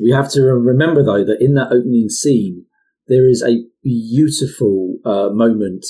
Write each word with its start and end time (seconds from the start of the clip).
We 0.00 0.10
have 0.10 0.30
to 0.32 0.42
remember 0.42 1.02
though 1.02 1.24
that 1.24 1.40
in 1.40 1.54
that 1.54 1.72
opening 1.72 2.08
scene, 2.08 2.66
there 3.06 3.28
is 3.28 3.42
a 3.42 3.64
beautiful 3.82 4.96
uh, 5.04 5.30
moment 5.30 5.86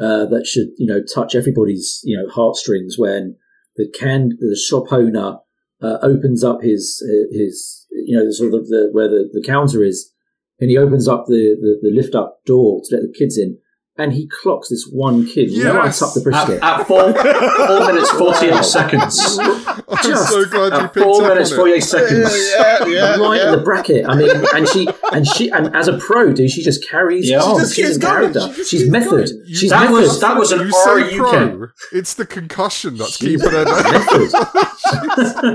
uh, 0.00 0.26
that 0.26 0.46
should 0.46 0.68
you 0.78 0.86
know 0.86 1.02
touch 1.02 1.34
everybody's 1.34 2.00
you 2.04 2.16
know 2.16 2.28
heartstrings 2.32 2.96
when 2.98 3.36
the 3.76 3.88
can 3.98 4.30
the 4.38 4.56
shop 4.56 4.92
owner 4.92 5.38
uh, 5.82 5.98
opens 6.02 6.44
up 6.44 6.62
his 6.62 7.02
his 7.30 7.86
you 7.90 8.16
know 8.16 8.30
sort 8.30 8.54
of 8.54 8.68
the 8.68 8.88
where 8.92 9.08
the, 9.08 9.28
the 9.32 9.42
counter 9.44 9.82
is 9.82 10.12
and 10.60 10.70
he 10.70 10.78
opens 10.78 11.08
up 11.08 11.26
the, 11.26 11.56
the, 11.60 11.78
the 11.82 11.94
lift 11.94 12.14
up 12.14 12.40
door 12.46 12.80
to 12.84 12.94
let 12.94 13.02
the 13.02 13.12
kids 13.18 13.36
in 13.36 13.58
and 14.02 14.12
he 14.12 14.26
clocks 14.26 14.68
this 14.68 14.84
one 14.90 15.24
kid 15.24 15.48
yes. 15.48 15.72
right 15.72 16.02
up 16.02 16.14
the 16.14 16.20
brisket. 16.20 16.60
At, 16.60 16.80
at 16.80 16.86
four, 16.88 17.12
four 17.68 17.86
minutes, 17.86 18.10
48 18.10 18.64
seconds. 18.64 19.38
I'm 19.38 20.02
Just 20.02 20.28
so 20.28 20.44
glad 20.46 20.82
you 20.82 20.88
picked 20.88 21.04
four 21.04 21.22
minutes, 21.22 21.52
48 21.52 21.80
seconds. 21.80 22.50
Yeah, 22.50 22.86
yeah, 22.86 23.16
right 23.16 23.40
yeah. 23.40 23.52
in 23.52 23.58
the 23.58 23.62
bracket. 23.64 24.08
I 24.08 24.16
mean, 24.16 24.30
and 24.54 24.68
she, 24.68 24.88
and 25.12 25.26
she, 25.26 25.50
and 25.50 25.74
as 25.76 25.86
a 25.86 25.98
pro, 25.98 26.32
dude, 26.32 26.50
she 26.50 26.62
just 26.64 26.86
carries 26.88 27.30
yeah. 27.30 27.40
on. 27.40 27.64
She 27.68 27.82
she's 27.82 27.98
character. 27.98 28.52
She 28.54 28.64
she's 28.64 28.90
method. 28.90 29.28
You, 29.46 29.54
she's 29.54 29.70
that 29.70 29.90
method. 29.90 29.92
Was, 29.92 30.20
that 30.20 30.36
was 30.36 30.50
an 30.50 30.68
RUK. 30.68 31.70
It's 31.92 32.14
the 32.14 32.26
concussion 32.26 32.96
that's 32.96 33.16
keeping 33.16 33.50
her 33.50 33.64
method. 33.64 34.32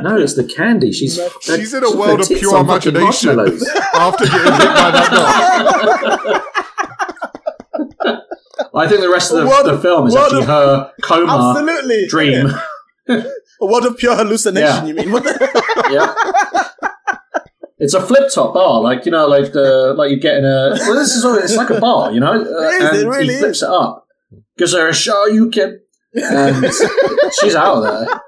no, 0.03 0.17
it's 0.17 0.35
the 0.35 0.49
candy. 0.55 0.93
She's, 0.93 1.19
she's 1.41 1.73
in 1.73 1.83
a 1.83 1.97
world 1.97 2.21
of 2.21 2.29
pure 2.29 2.57
imagination 2.61 3.39
after 3.39 4.25
getting 4.25 4.53
hit 4.53 4.73
by 4.73 4.91
that 4.91 5.11
dog. 5.11 6.66
I 8.73 8.87
think 8.87 9.01
the 9.01 9.09
rest 9.09 9.31
of 9.31 9.39
the, 9.39 9.45
what, 9.45 9.65
the 9.65 9.77
film 9.77 10.07
is 10.07 10.15
actually 10.15 10.41
of, 10.41 10.47
her 10.47 10.91
coma 11.01 11.51
absolutely, 11.51 12.07
dream. 12.07 12.51
A 13.59 13.93
pure 13.93 14.15
hallucination, 14.15 14.61
yeah. 14.61 14.85
you 14.85 14.93
mean? 14.93 15.09
yeah. 15.89 16.13
It's 17.79 17.93
a 17.93 18.01
flip 18.01 18.29
top 18.33 18.53
bar, 18.53 18.81
like 18.81 19.05
you 19.05 19.11
know, 19.11 19.27
like 19.27 19.51
the 19.53 19.93
like 19.97 20.11
you 20.11 20.19
get 20.19 20.37
in 20.37 20.45
a. 20.45 20.75
Well, 20.79 20.95
this 20.95 21.15
is 21.15 21.23
all, 21.23 21.35
it's 21.35 21.55
like 21.55 21.69
a 21.69 21.79
bar, 21.79 22.11
you 22.11 22.19
know, 22.19 22.33
it 22.33 22.41
is, 22.41 22.89
and 22.89 22.97
it 22.97 23.07
really 23.07 23.33
he 23.33 23.39
flips 23.39 23.57
is. 23.57 23.63
it 23.63 23.69
up, 23.69 24.07
gives 24.57 24.73
her 24.73 24.89
a 24.89 24.93
show 24.93 25.25
you 25.27 25.49
can, 25.49 25.79
and 26.13 26.65
she's 27.39 27.55
out 27.55 27.77
of 27.77 27.83
there. 27.83 28.21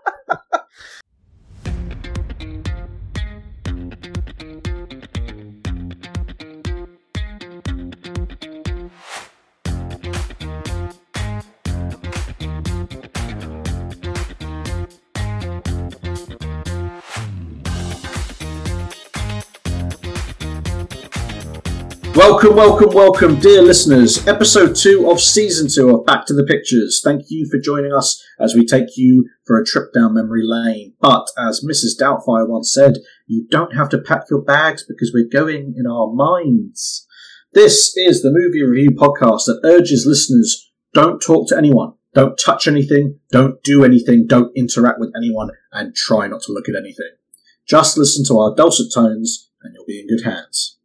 Welcome, 22.29 22.55
welcome, 22.55 22.89
welcome, 22.93 23.39
dear 23.39 23.63
listeners. 23.63 24.27
Episode 24.27 24.75
two 24.75 25.09
of 25.09 25.19
season 25.19 25.67
two 25.67 25.89
of 25.89 26.05
Back 26.05 26.27
to 26.27 26.33
the 26.35 26.43
Pictures. 26.43 27.01
Thank 27.03 27.23
you 27.29 27.49
for 27.49 27.57
joining 27.57 27.91
us 27.91 28.23
as 28.39 28.53
we 28.53 28.67
take 28.67 28.95
you 28.95 29.27
for 29.47 29.59
a 29.59 29.65
trip 29.65 29.91
down 29.95 30.13
memory 30.13 30.43
lane. 30.43 30.93
But 31.01 31.25
as 31.39 31.65
Mrs. 31.65 31.99
Doubtfire 31.99 32.47
once 32.47 32.71
said, 32.71 32.97
you 33.25 33.47
don't 33.49 33.75
have 33.75 33.89
to 33.89 33.97
pack 33.97 34.25
your 34.29 34.43
bags 34.43 34.85
because 34.87 35.11
we're 35.11 35.27
going 35.27 35.73
in 35.75 35.87
our 35.87 36.13
minds. 36.13 37.07
This 37.53 37.97
is 37.97 38.21
the 38.21 38.31
movie 38.31 38.63
review 38.63 38.91
podcast 38.91 39.45
that 39.45 39.61
urges 39.63 40.05
listeners 40.05 40.71
don't 40.93 41.19
talk 41.19 41.49
to 41.49 41.57
anyone, 41.57 41.93
don't 42.13 42.37
touch 42.37 42.67
anything, 42.67 43.19
don't 43.31 43.61
do 43.63 43.83
anything, 43.83 44.27
don't 44.27 44.55
interact 44.55 44.99
with 44.99 45.11
anyone, 45.17 45.49
and 45.71 45.95
try 45.95 46.27
not 46.27 46.43
to 46.43 46.53
look 46.53 46.69
at 46.69 46.75
anything. 46.79 47.09
Just 47.67 47.97
listen 47.97 48.23
to 48.25 48.37
our 48.39 48.53
dulcet 48.55 48.93
tones 48.93 49.49
and 49.63 49.73
you'll 49.73 49.87
be 49.87 49.99
in 49.99 50.07
good 50.07 50.23
hands. 50.23 50.77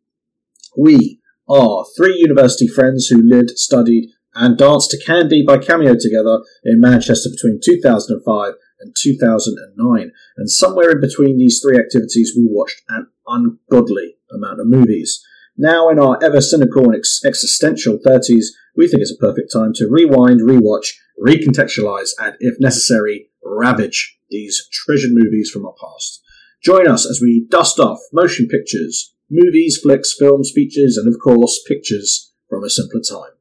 We 0.75 1.21
are 1.49 1.85
three 1.97 2.17
university 2.17 2.67
friends 2.67 3.07
who 3.07 3.21
lived, 3.23 3.51
studied, 3.51 4.11
and 4.35 4.59
danced 4.59 4.91
to 4.91 5.05
Candy 5.05 5.45
by 5.47 5.59
Cameo 5.59 5.95
together 5.99 6.41
in 6.65 6.81
Manchester 6.81 7.31
between 7.31 7.61
2005 7.63 8.55
and 8.81 8.95
2009. 8.99 10.11
And 10.37 10.51
somewhere 10.51 10.91
in 10.91 11.01
between 11.01 11.39
these 11.39 11.61
three 11.61 11.79
activities, 11.79 12.35
we 12.37 12.47
watched 12.49 12.83
an 12.89 13.09
ungodly 13.27 14.17
amount 14.33 14.61
of 14.61 14.67
movies. 14.67 15.25
Now, 15.57 15.89
in 15.89 16.01
our 16.01 16.19
ever 16.23 16.41
cynical 16.41 16.85
and 16.87 16.97
ex- 16.97 17.21
existential 17.25 17.99
30s, 18.05 18.47
we 18.77 18.89
think 18.89 19.03
it's 19.03 19.13
a 19.13 19.25
perfect 19.25 19.53
time 19.53 19.73
to 19.75 19.89
rewind, 19.89 20.41
rewatch, 20.41 20.95
recontextualize, 21.25 22.11
and 22.19 22.35
if 22.41 22.59
necessary, 22.59 23.29
ravage 23.45 24.19
these 24.31 24.69
treasured 24.73 25.13
movies 25.13 25.51
from 25.51 25.65
our 25.65 25.75
past. 25.81 26.21
Join 26.61 26.89
us 26.89 27.09
as 27.09 27.21
we 27.23 27.47
dust 27.49 27.79
off 27.79 28.01
motion 28.13 28.49
pictures, 28.49 29.14
movies, 29.31 29.79
flicks, 29.83 30.15
films, 30.19 30.53
features, 30.55 30.97
and 30.97 31.09
of 31.09 31.21
course, 31.23 31.63
pictures 31.67 32.33
from 32.49 32.65
a 32.65 32.71
simpler 32.71 33.01
time. 33.01 33.33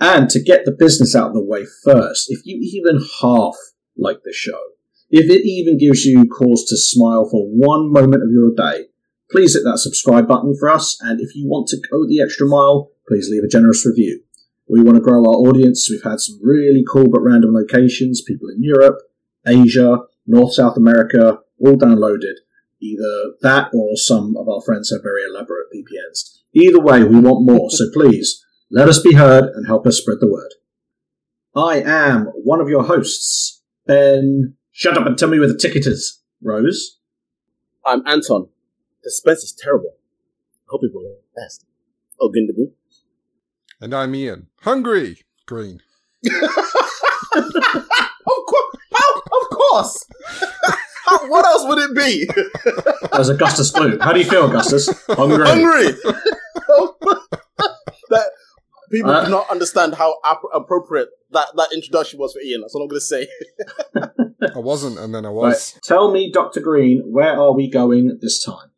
And 0.00 0.28
to 0.30 0.42
get 0.42 0.64
the 0.64 0.72
business 0.72 1.14
out 1.14 1.28
of 1.28 1.34
the 1.34 1.44
way 1.44 1.64
first, 1.84 2.26
if 2.28 2.40
you 2.44 2.58
even 2.60 3.00
half 3.20 3.54
like 3.96 4.18
the 4.24 4.32
show, 4.32 4.60
if 5.10 5.30
it 5.30 5.46
even 5.46 5.78
gives 5.78 6.04
you 6.04 6.24
cause 6.26 6.64
to 6.66 6.76
smile 6.76 7.28
for 7.30 7.46
one 7.46 7.92
moment 7.92 8.22
of 8.22 8.30
your 8.30 8.50
day, 8.54 8.86
please 9.30 9.54
hit 9.54 9.62
that 9.64 9.78
subscribe 9.78 10.26
button 10.26 10.54
for 10.58 10.68
us. 10.68 10.98
And 11.00 11.20
if 11.20 11.34
you 11.34 11.48
want 11.48 11.68
to 11.68 11.80
go 11.90 12.06
the 12.06 12.20
extra 12.20 12.46
mile, 12.46 12.90
please 13.08 13.28
leave 13.30 13.44
a 13.44 13.48
generous 13.48 13.86
review. 13.86 14.22
We 14.68 14.82
want 14.82 14.96
to 14.96 15.02
grow 15.02 15.20
our 15.20 15.48
audience. 15.48 15.88
We've 15.88 16.02
had 16.02 16.20
some 16.20 16.40
really 16.42 16.84
cool 16.90 17.08
but 17.08 17.20
random 17.20 17.54
locations, 17.54 18.22
people 18.22 18.48
in 18.48 18.62
Europe, 18.62 18.98
Asia, 19.46 19.98
North 20.26 20.54
South 20.54 20.76
America, 20.76 21.38
all 21.60 21.76
downloaded. 21.76 22.34
Either 22.80 23.32
that 23.42 23.70
or 23.72 23.96
some 23.96 24.36
of 24.36 24.48
our 24.48 24.60
friends 24.60 24.90
have 24.90 25.02
very 25.02 25.22
elaborate 25.24 25.66
VPNs. 25.74 26.38
Either 26.52 26.80
way, 26.80 27.04
we 27.04 27.20
want 27.20 27.46
more, 27.46 27.70
so 27.70 27.86
please 27.92 28.44
let 28.70 28.88
us 28.88 28.98
be 29.00 29.14
heard 29.14 29.44
and 29.44 29.66
help 29.66 29.86
us 29.86 29.98
spread 29.98 30.18
the 30.20 30.30
word. 30.30 30.52
I 31.54 31.80
am 31.80 32.26
one 32.26 32.60
of 32.60 32.68
your 32.68 32.84
hosts, 32.84 33.62
Ben. 33.86 34.56
Shut 34.72 34.98
up 34.98 35.06
and 35.06 35.16
tell 35.16 35.28
me 35.28 35.38
where 35.38 35.48
the 35.48 35.56
ticket 35.56 35.86
is, 35.86 36.20
Rose. 36.42 36.98
I'm 37.84 38.06
Anton. 38.06 38.48
The 39.02 39.10
suspense 39.10 39.42
is 39.42 39.56
terrible. 39.58 39.94
I 39.94 40.68
hope 40.68 40.82
people 40.82 41.00
are 41.00 41.04
the 41.04 41.40
best. 41.40 41.64
Oh, 42.20 42.30
Gundabu. 42.30 42.72
And 43.80 43.94
I'm 43.94 44.14
Ian. 44.14 44.48
Hungry! 44.62 45.18
Green. 45.46 45.80
of 46.26 46.32
course! 48.46 48.76
How? 48.92 49.14
Of 49.40 49.48
course! 49.50 50.06
How, 51.16 51.30
what 51.30 51.44
else 51.44 51.64
would 51.66 51.78
it 51.78 51.94
be? 51.94 52.28
As 53.12 53.28
Augustus 53.28 53.72
Gloop. 53.72 54.00
How 54.00 54.12
do 54.12 54.20
you 54.20 54.24
feel, 54.26 54.46
Augustus? 54.46 54.88
Hungry. 55.08 55.46
Hungry. 55.46 55.86
that 58.10 58.30
people 58.90 59.10
uh, 59.10 59.24
do 59.24 59.30
not 59.30 59.50
understand 59.50 59.94
how 59.94 60.18
ap- 60.24 60.42
appropriate 60.52 61.08
that, 61.30 61.48
that 61.56 61.68
introduction 61.72 62.18
was 62.18 62.32
for 62.32 62.40
Ian. 62.40 62.60
That's 62.60 62.74
what 62.74 62.82
I'm 62.82 62.88
going 62.88 63.00
to 63.00 63.04
say. 63.04 63.26
I 64.54 64.58
wasn't, 64.58 64.98
and 64.98 65.14
then 65.14 65.26
I 65.26 65.30
was. 65.30 65.74
Right. 65.74 65.80
Tell 65.84 66.10
me, 66.12 66.30
Doctor 66.30 66.60
Green, 66.60 67.02
where 67.06 67.38
are 67.38 67.52
we 67.52 67.70
going 67.70 68.18
this 68.20 68.42
time? 68.42 68.70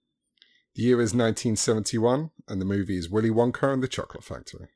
The 0.75 0.83
year 0.83 0.97
is 0.97 1.13
1971, 1.13 2.31
and 2.47 2.61
the 2.61 2.65
movie 2.65 2.99
is 2.99 3.11
Willy 3.11 3.31
Wonka 3.31 3.73
and 3.73 3.83
the 3.83 3.89
Chocolate 3.89 4.25
Factory. 4.25 4.69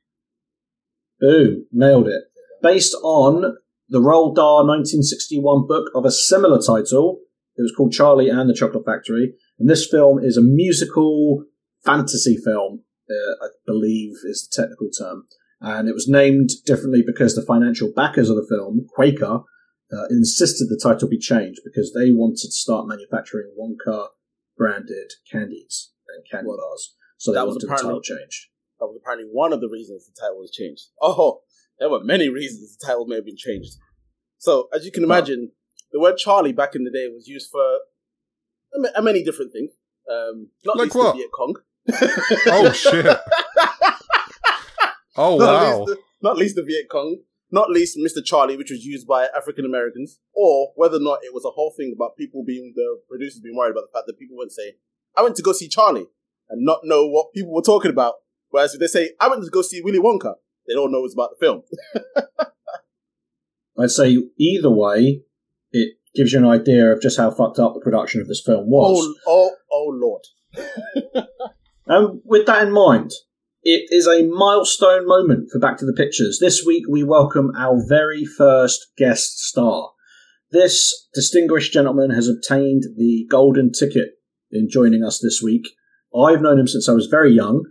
Boom, 1.19 1.65
nailed 1.71 2.07
it. 2.07 2.23
Based 2.61 2.95
on 3.03 3.55
the 3.89 3.99
Roald 3.99 4.35
Dahl 4.35 4.67
1961 4.67 5.67
book 5.67 5.89
of 5.95 6.05
a 6.05 6.11
similar 6.11 6.59
title, 6.61 7.19
it 7.55 7.61
was 7.61 7.73
called 7.75 7.91
Charlie 7.91 8.29
and 8.29 8.49
the 8.49 8.53
Chocolate 8.53 8.85
Factory. 8.85 9.33
And 9.59 9.69
this 9.69 9.87
film 9.87 10.23
is 10.23 10.37
a 10.37 10.41
musical 10.41 11.45
fantasy 11.85 12.37
film, 12.37 12.83
uh, 13.09 13.45
I 13.45 13.49
believe 13.65 14.13
is 14.25 14.47
the 14.47 14.61
technical 14.61 14.89
term. 14.89 15.25
And 15.61 15.87
it 15.87 15.93
was 15.93 16.07
named 16.07 16.49
differently 16.65 17.03
because 17.05 17.35
the 17.35 17.45
financial 17.45 17.91
backers 17.95 18.29
of 18.29 18.35
the 18.35 18.47
film, 18.49 18.87
Quaker, 18.93 19.43
uh, 19.91 20.05
insisted 20.09 20.67
the 20.69 20.79
title 20.81 21.07
be 21.07 21.19
changed 21.19 21.61
because 21.63 21.93
they 21.93 22.11
wanted 22.11 22.41
to 22.41 22.51
start 22.51 22.87
manufacturing 22.87 23.53
Wonka 23.57 24.07
branded 24.57 25.11
candies 25.31 25.91
and 26.07 26.25
candy 26.29 26.49
bars. 26.49 26.95
So 27.17 27.31
they 27.31 27.39
wanted 27.39 27.61
the 27.61 27.67
title 27.67 28.01
changed. 28.01 28.47
That 28.79 28.87
was 28.87 28.99
apparently 29.01 29.29
one 29.31 29.53
of 29.53 29.61
the 29.61 29.69
reasons 29.69 30.05
the 30.05 30.19
title 30.19 30.39
was 30.39 30.51
changed. 30.51 30.87
Oh, 31.01 31.41
there 31.79 31.89
were 31.89 32.03
many 32.03 32.27
reasons 32.27 32.77
the 32.77 32.85
title 32.85 33.05
may 33.05 33.15
have 33.15 33.25
been 33.25 33.37
changed. 33.37 33.75
So, 34.37 34.67
as 34.73 34.83
you 34.83 34.91
can 34.91 35.03
imagine, 35.03 35.51
the 35.93 35.99
word 35.99 36.17
Charlie 36.17 36.51
back 36.51 36.75
in 36.75 36.83
the 36.83 36.91
day 36.91 37.07
was 37.07 37.27
used 37.27 37.49
for 37.49 37.79
a 38.95 39.01
many 39.01 39.23
different 39.23 39.53
things. 39.53 39.71
Um, 40.09 40.49
not 40.65 40.77
like 40.77 40.85
least 40.85 40.95
what? 40.95 41.13
the 41.13 41.19
Viet 41.19 41.31
Cong. 41.31 41.55
oh 42.47 42.71
shit! 42.73 43.05
Oh 45.15 45.37
not 45.37 45.45
wow! 45.45 45.77
Least 45.77 45.85
the, 45.85 45.97
not 46.23 46.37
least 46.37 46.55
the 46.55 46.63
Viet 46.63 46.89
Cong. 46.89 47.17
Not 47.51 47.69
least 47.69 47.99
Mr. 47.99 48.25
Charlie, 48.25 48.57
which 48.57 48.71
was 48.71 48.83
used 48.83 49.05
by 49.05 49.27
African 49.27 49.63
Americans, 49.63 50.17
or 50.33 50.71
whether 50.75 50.97
or 50.97 51.01
not 51.01 51.19
it 51.21 51.35
was 51.35 51.45
a 51.45 51.51
whole 51.51 51.71
thing 51.77 51.93
about 51.95 52.17
people 52.17 52.43
being 52.43 52.73
the 52.75 52.99
producers 53.07 53.39
being 53.39 53.55
worried 53.55 53.73
about 53.73 53.81
the 53.81 53.95
fact 53.95 54.07
that 54.07 54.17
people 54.17 54.35
wouldn't 54.35 54.53
say, 54.53 54.77
"I 55.15 55.21
went 55.21 55.35
to 55.35 55.43
go 55.43 55.51
see 55.51 55.67
Charlie," 55.67 56.07
and 56.49 56.65
not 56.65 56.79
know 56.83 57.05
what 57.05 57.31
people 57.31 57.53
were 57.53 57.61
talking 57.61 57.91
about. 57.91 58.15
Whereas 58.49 58.73
if 58.73 58.79
they 58.79 58.87
say, 58.87 59.11
"I 59.19 59.27
went 59.27 59.43
to 59.43 59.51
go 59.51 59.61
see 59.61 59.81
Willy 59.81 59.99
Wonka," 59.99 60.33
they 60.67 60.73
don't 60.73 60.91
know 60.91 61.05
it's 61.05 61.13
about 61.13 61.29
the 61.37 61.45
film. 61.45 61.61
I'd 63.77 63.91
say 63.91 64.17
either 64.39 64.71
way, 64.71 65.21
it 65.21 65.25
gives 66.15 66.33
you 66.33 66.39
an 66.39 66.45
idea 66.45 66.91
of 66.91 67.01
just 67.01 67.17
how 67.17 67.31
fucked 67.31 67.59
up 67.59 67.73
the 67.73 67.81
production 67.81 68.21
of 68.21 68.27
this 68.27 68.43
film 68.45 68.69
was. 68.69 69.15
Oh, 69.27 69.55
oh, 69.71 69.91
oh, 69.95 70.21
lord! 71.15 71.27
um, 71.87 72.21
with 72.25 72.45
that 72.45 72.63
in 72.63 72.71
mind, 72.71 73.11
it 73.63 73.87
is 73.89 74.07
a 74.07 74.23
milestone 74.23 75.07
moment 75.07 75.49
for 75.51 75.59
Back 75.59 75.77
to 75.77 75.85
the 75.85 75.93
Pictures. 75.93 76.39
This 76.39 76.63
week 76.65 76.83
we 76.89 77.03
welcome 77.03 77.51
our 77.57 77.81
very 77.87 78.25
first 78.25 78.87
guest 78.97 79.39
star. 79.39 79.91
This 80.51 81.07
distinguished 81.13 81.73
gentleman 81.73 82.11
has 82.11 82.27
obtained 82.27 82.83
the 82.95 83.25
golden 83.29 83.71
ticket 83.71 84.11
in 84.51 84.69
joining 84.69 85.03
us 85.03 85.19
this 85.19 85.41
week. 85.41 85.63
I've 86.15 86.41
known 86.41 86.59
him 86.59 86.67
since 86.67 86.87
I 86.87 86.93
was 86.93 87.07
very 87.07 87.31
young. 87.31 87.65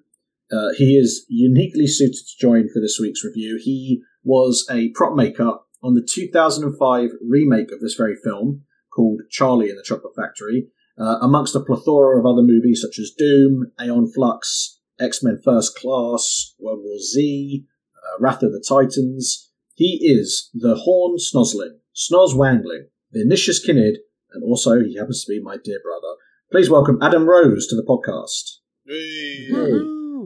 Uh, 0.51 0.71
he 0.77 0.97
is 0.97 1.25
uniquely 1.29 1.87
suited 1.87 2.17
to 2.17 2.41
join 2.41 2.69
for 2.69 2.81
this 2.81 2.99
week's 3.01 3.25
review. 3.25 3.61
He 3.63 4.03
was 4.25 4.67
a 4.71 4.91
prop 4.95 5.15
maker 5.15 5.59
on 5.83 5.95
the 5.95 6.07
2005 6.09 7.11
remake 7.21 7.73
of 7.73 7.81
this 7.81 7.95
very 7.95 8.17
film 8.17 8.63
called 8.95 9.23
Charlie 9.31 9.71
and 9.71 9.79
the 9.79 9.83
Chocolate 9.83 10.15
Factory, 10.15 10.69
uh, 10.99 11.19
amongst 11.21 11.57
a 11.57 11.61
plethora 11.61 12.19
of 12.19 12.27
other 12.27 12.43
movies 12.43 12.83
such 12.83 12.99
as 12.99 13.13
Doom, 13.17 13.73
Aeon 13.81 14.11
Flux, 14.13 14.79
X 15.01 15.23
Men 15.23 15.41
First 15.43 15.77
Class, 15.77 16.55
World 16.59 16.81
War 16.83 16.99
Z, 16.99 17.65
uh, 17.97 18.21
Wrath 18.21 18.43
of 18.43 18.53
the 18.53 18.65
Titans. 18.67 19.51
He 19.75 19.99
is 20.03 20.51
the 20.55 20.77
Horn 20.77 21.17
Snosling, 21.17 21.79
Snoz 21.97 22.35
Wangling, 22.35 22.89
Vermicious 23.13 23.67
Knid, 23.67 23.97
and 24.33 24.45
also 24.45 24.81
he 24.81 24.97
happens 24.97 25.25
to 25.25 25.33
be 25.33 25.41
my 25.43 25.57
dear 25.63 25.81
brother. 25.83 26.15
Please 26.51 26.69
welcome 26.69 26.99
Adam 27.03 27.27
Rose 27.27 27.67
to 27.69 27.77
the 27.77 27.83
podcast. 27.83 28.59
Hey. 28.87 29.47
Hey, 29.47 29.73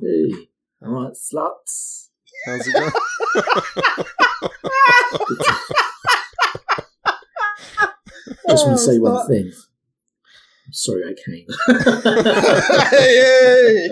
hey. 0.03 0.49
All 0.83 0.93
right, 0.93 1.13
sluts. 1.13 2.06
How's 2.45 2.67
it 2.67 2.73
going? 2.75 2.93
Just 8.49 8.67
want 8.67 8.79
to 8.79 8.85
say 8.85 8.99
one 8.99 9.27
thing. 9.27 9.53
I'm 10.67 10.73
sorry 10.73 11.03
I 11.05 11.15
came. 11.25 11.47
hey, 12.91 13.17
hey. 13.17 13.89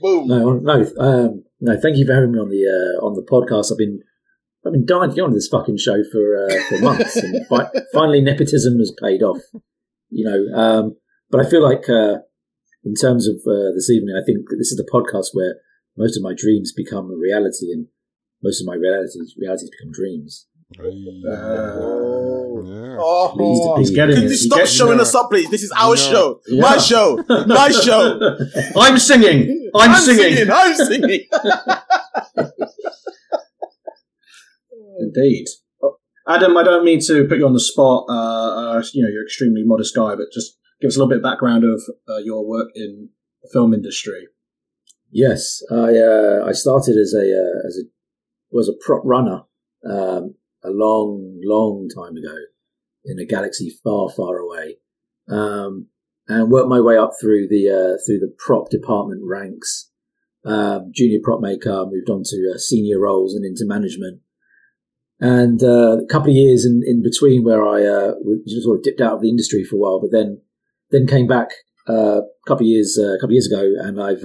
Boom. 0.00 0.28
No, 0.28 0.52
no, 0.54 0.86
um, 0.98 1.44
no. 1.60 1.78
Thank 1.80 1.96
you 1.96 2.06
for 2.06 2.14
having 2.14 2.32
me 2.32 2.38
on 2.38 2.48
the 2.48 2.64
uh, 2.66 3.04
on 3.04 3.14
the 3.14 3.22
podcast. 3.22 3.70
I've 3.70 3.78
been 3.78 4.00
I've 4.66 4.72
been 4.72 4.86
dying 4.86 5.10
to 5.10 5.16
get 5.16 5.24
on 5.24 5.32
this 5.32 5.48
fucking 5.48 5.78
show 5.78 6.02
for 6.10 6.46
uh, 6.46 6.62
for 6.68 6.78
months, 6.80 7.16
and 7.16 7.46
fi- 7.48 7.70
finally 7.92 8.20
nepotism 8.20 8.78
has 8.78 8.92
paid 9.02 9.22
off. 9.22 9.40
You 10.10 10.24
know, 10.24 10.58
um, 10.58 10.96
but 11.30 11.44
I 11.44 11.48
feel 11.48 11.62
like 11.62 11.88
uh, 11.88 12.18
in 12.84 12.94
terms 12.94 13.28
of 13.28 13.36
uh, 13.46 13.72
this 13.74 13.90
evening, 13.90 14.14
I 14.20 14.24
think 14.24 14.46
this 14.58 14.72
is 14.72 14.76
the 14.76 14.88
podcast 14.90 15.28
where 15.34 15.56
most 15.96 16.16
of 16.16 16.22
my 16.22 16.34
dreams 16.36 16.72
become 16.72 17.10
a 17.10 17.16
reality, 17.16 17.72
and 17.72 17.86
most 18.42 18.60
of 18.60 18.66
my 18.66 18.74
realities 18.74 19.34
realities 19.38 19.70
become 19.70 19.92
dreams. 19.92 20.46
Uh, 20.78 20.84
yeah. 20.84 22.96
Oh, 23.00 23.32
Pleased 23.34 23.88
He's 23.88 23.96
getting 23.96 24.14
Can 24.14 24.24
it. 24.26 24.30
you 24.30 24.36
stop 24.36 24.58
getting 24.58 24.72
showing 24.72 24.98
it. 24.98 25.02
us 25.02 25.14
up, 25.16 25.30
please? 25.30 25.50
This 25.50 25.64
is 25.64 25.72
our 25.72 25.96
No. 25.96 25.96
show. 25.96 26.40
Yeah. 26.46 26.60
My 26.62 26.78
show. 26.78 27.24
My 27.46 27.70
show. 27.70 28.38
I'm 28.76 28.98
singing. 28.98 29.68
I'm, 29.74 30.00
singing. 30.00 30.48
I'm 30.50 30.74
singing. 30.76 31.26
Indeed. 35.00 35.46
Oh, 35.82 35.96
Adam, 36.28 36.56
I 36.56 36.62
don't 36.62 36.84
mean 36.84 37.00
to 37.06 37.26
put 37.26 37.38
you 37.38 37.46
on 37.46 37.54
the 37.54 37.60
spot. 37.60 38.04
Uh, 38.08 38.12
uh, 38.78 38.82
you 38.92 39.02
know, 39.02 39.08
you're 39.08 39.22
an 39.22 39.26
extremely 39.26 39.62
modest 39.64 39.94
guy, 39.94 40.14
but 40.14 40.26
just 40.32 40.58
give 40.80 40.88
us 40.88 40.96
a 40.96 40.98
little 40.98 41.08
bit 41.08 41.18
of 41.18 41.22
background 41.22 41.64
of 41.64 41.80
uh, 42.08 42.18
your 42.18 42.46
work 42.46 42.68
in 42.74 43.08
the 43.42 43.48
film 43.52 43.72
industry. 43.74 44.26
Yes, 45.12 45.62
I 45.70 45.96
uh, 45.96 46.44
I 46.46 46.52
started 46.52 46.96
as 46.96 47.14
a 47.14 47.22
uh, 47.22 47.66
as 47.66 47.78
a 47.78 47.82
was 48.52 48.68
a 48.68 48.84
prop 48.84 49.02
runner 49.04 49.42
um, 49.88 50.34
a 50.62 50.70
long 50.70 51.40
long 51.42 51.88
time 51.88 52.16
ago 52.16 52.34
in 53.04 53.18
a 53.18 53.24
galaxy 53.24 53.70
far 53.82 54.08
far 54.08 54.36
away, 54.36 54.76
um, 55.28 55.88
and 56.28 56.50
worked 56.50 56.68
my 56.68 56.80
way 56.80 56.96
up 56.96 57.12
through 57.20 57.48
the 57.48 57.68
uh, 57.68 57.98
through 58.06 58.20
the 58.20 58.34
prop 58.38 58.70
department 58.70 59.22
ranks. 59.24 59.90
Um, 60.44 60.90
junior 60.94 61.18
prop 61.22 61.40
maker, 61.40 61.84
moved 61.86 62.08
on 62.08 62.22
to 62.24 62.52
uh, 62.54 62.58
senior 62.58 62.98
roles 62.98 63.34
and 63.34 63.44
into 63.44 63.66
management. 63.66 64.20
And 65.18 65.62
uh, 65.62 65.98
a 65.98 66.06
couple 66.06 66.30
of 66.30 66.36
years 66.36 66.64
in, 66.64 66.80
in 66.86 67.02
between 67.02 67.44
where 67.44 67.62
I 67.62 67.82
uh, 67.84 68.14
just 68.48 68.62
sort 68.62 68.78
of 68.78 68.82
dipped 68.82 69.02
out 69.02 69.12
of 69.12 69.20
the 69.20 69.28
industry 69.28 69.64
for 69.64 69.76
a 69.76 69.78
while, 69.80 70.00
but 70.00 70.12
then 70.12 70.40
then 70.90 71.06
came 71.06 71.26
back 71.26 71.48
a 71.86 72.22
couple 72.46 72.64
of 72.64 72.70
years 72.70 72.96
a 72.96 73.18
couple 73.18 73.30
of 73.30 73.32
years 73.32 73.52
ago, 73.52 73.70
and 73.80 74.00
I've 74.00 74.24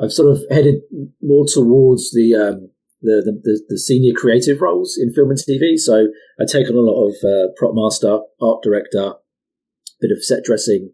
I've 0.00 0.12
sort 0.12 0.30
of 0.30 0.44
headed 0.50 0.82
more 1.22 1.46
towards 1.46 2.12
the, 2.12 2.34
um, 2.34 2.70
the, 3.02 3.22
the, 3.42 3.62
the 3.68 3.78
senior 3.78 4.12
creative 4.14 4.60
roles 4.60 4.98
in 5.00 5.12
film 5.12 5.30
and 5.30 5.38
TV. 5.38 5.76
So 5.76 6.08
I 6.40 6.44
take 6.44 6.68
on 6.68 6.76
a 6.76 6.80
lot 6.80 7.08
of 7.08 7.14
uh, 7.24 7.52
prop 7.56 7.72
master, 7.74 8.20
art 8.40 8.62
director, 8.62 9.14
bit 10.00 10.10
of 10.10 10.22
set 10.22 10.44
dressing 10.44 10.92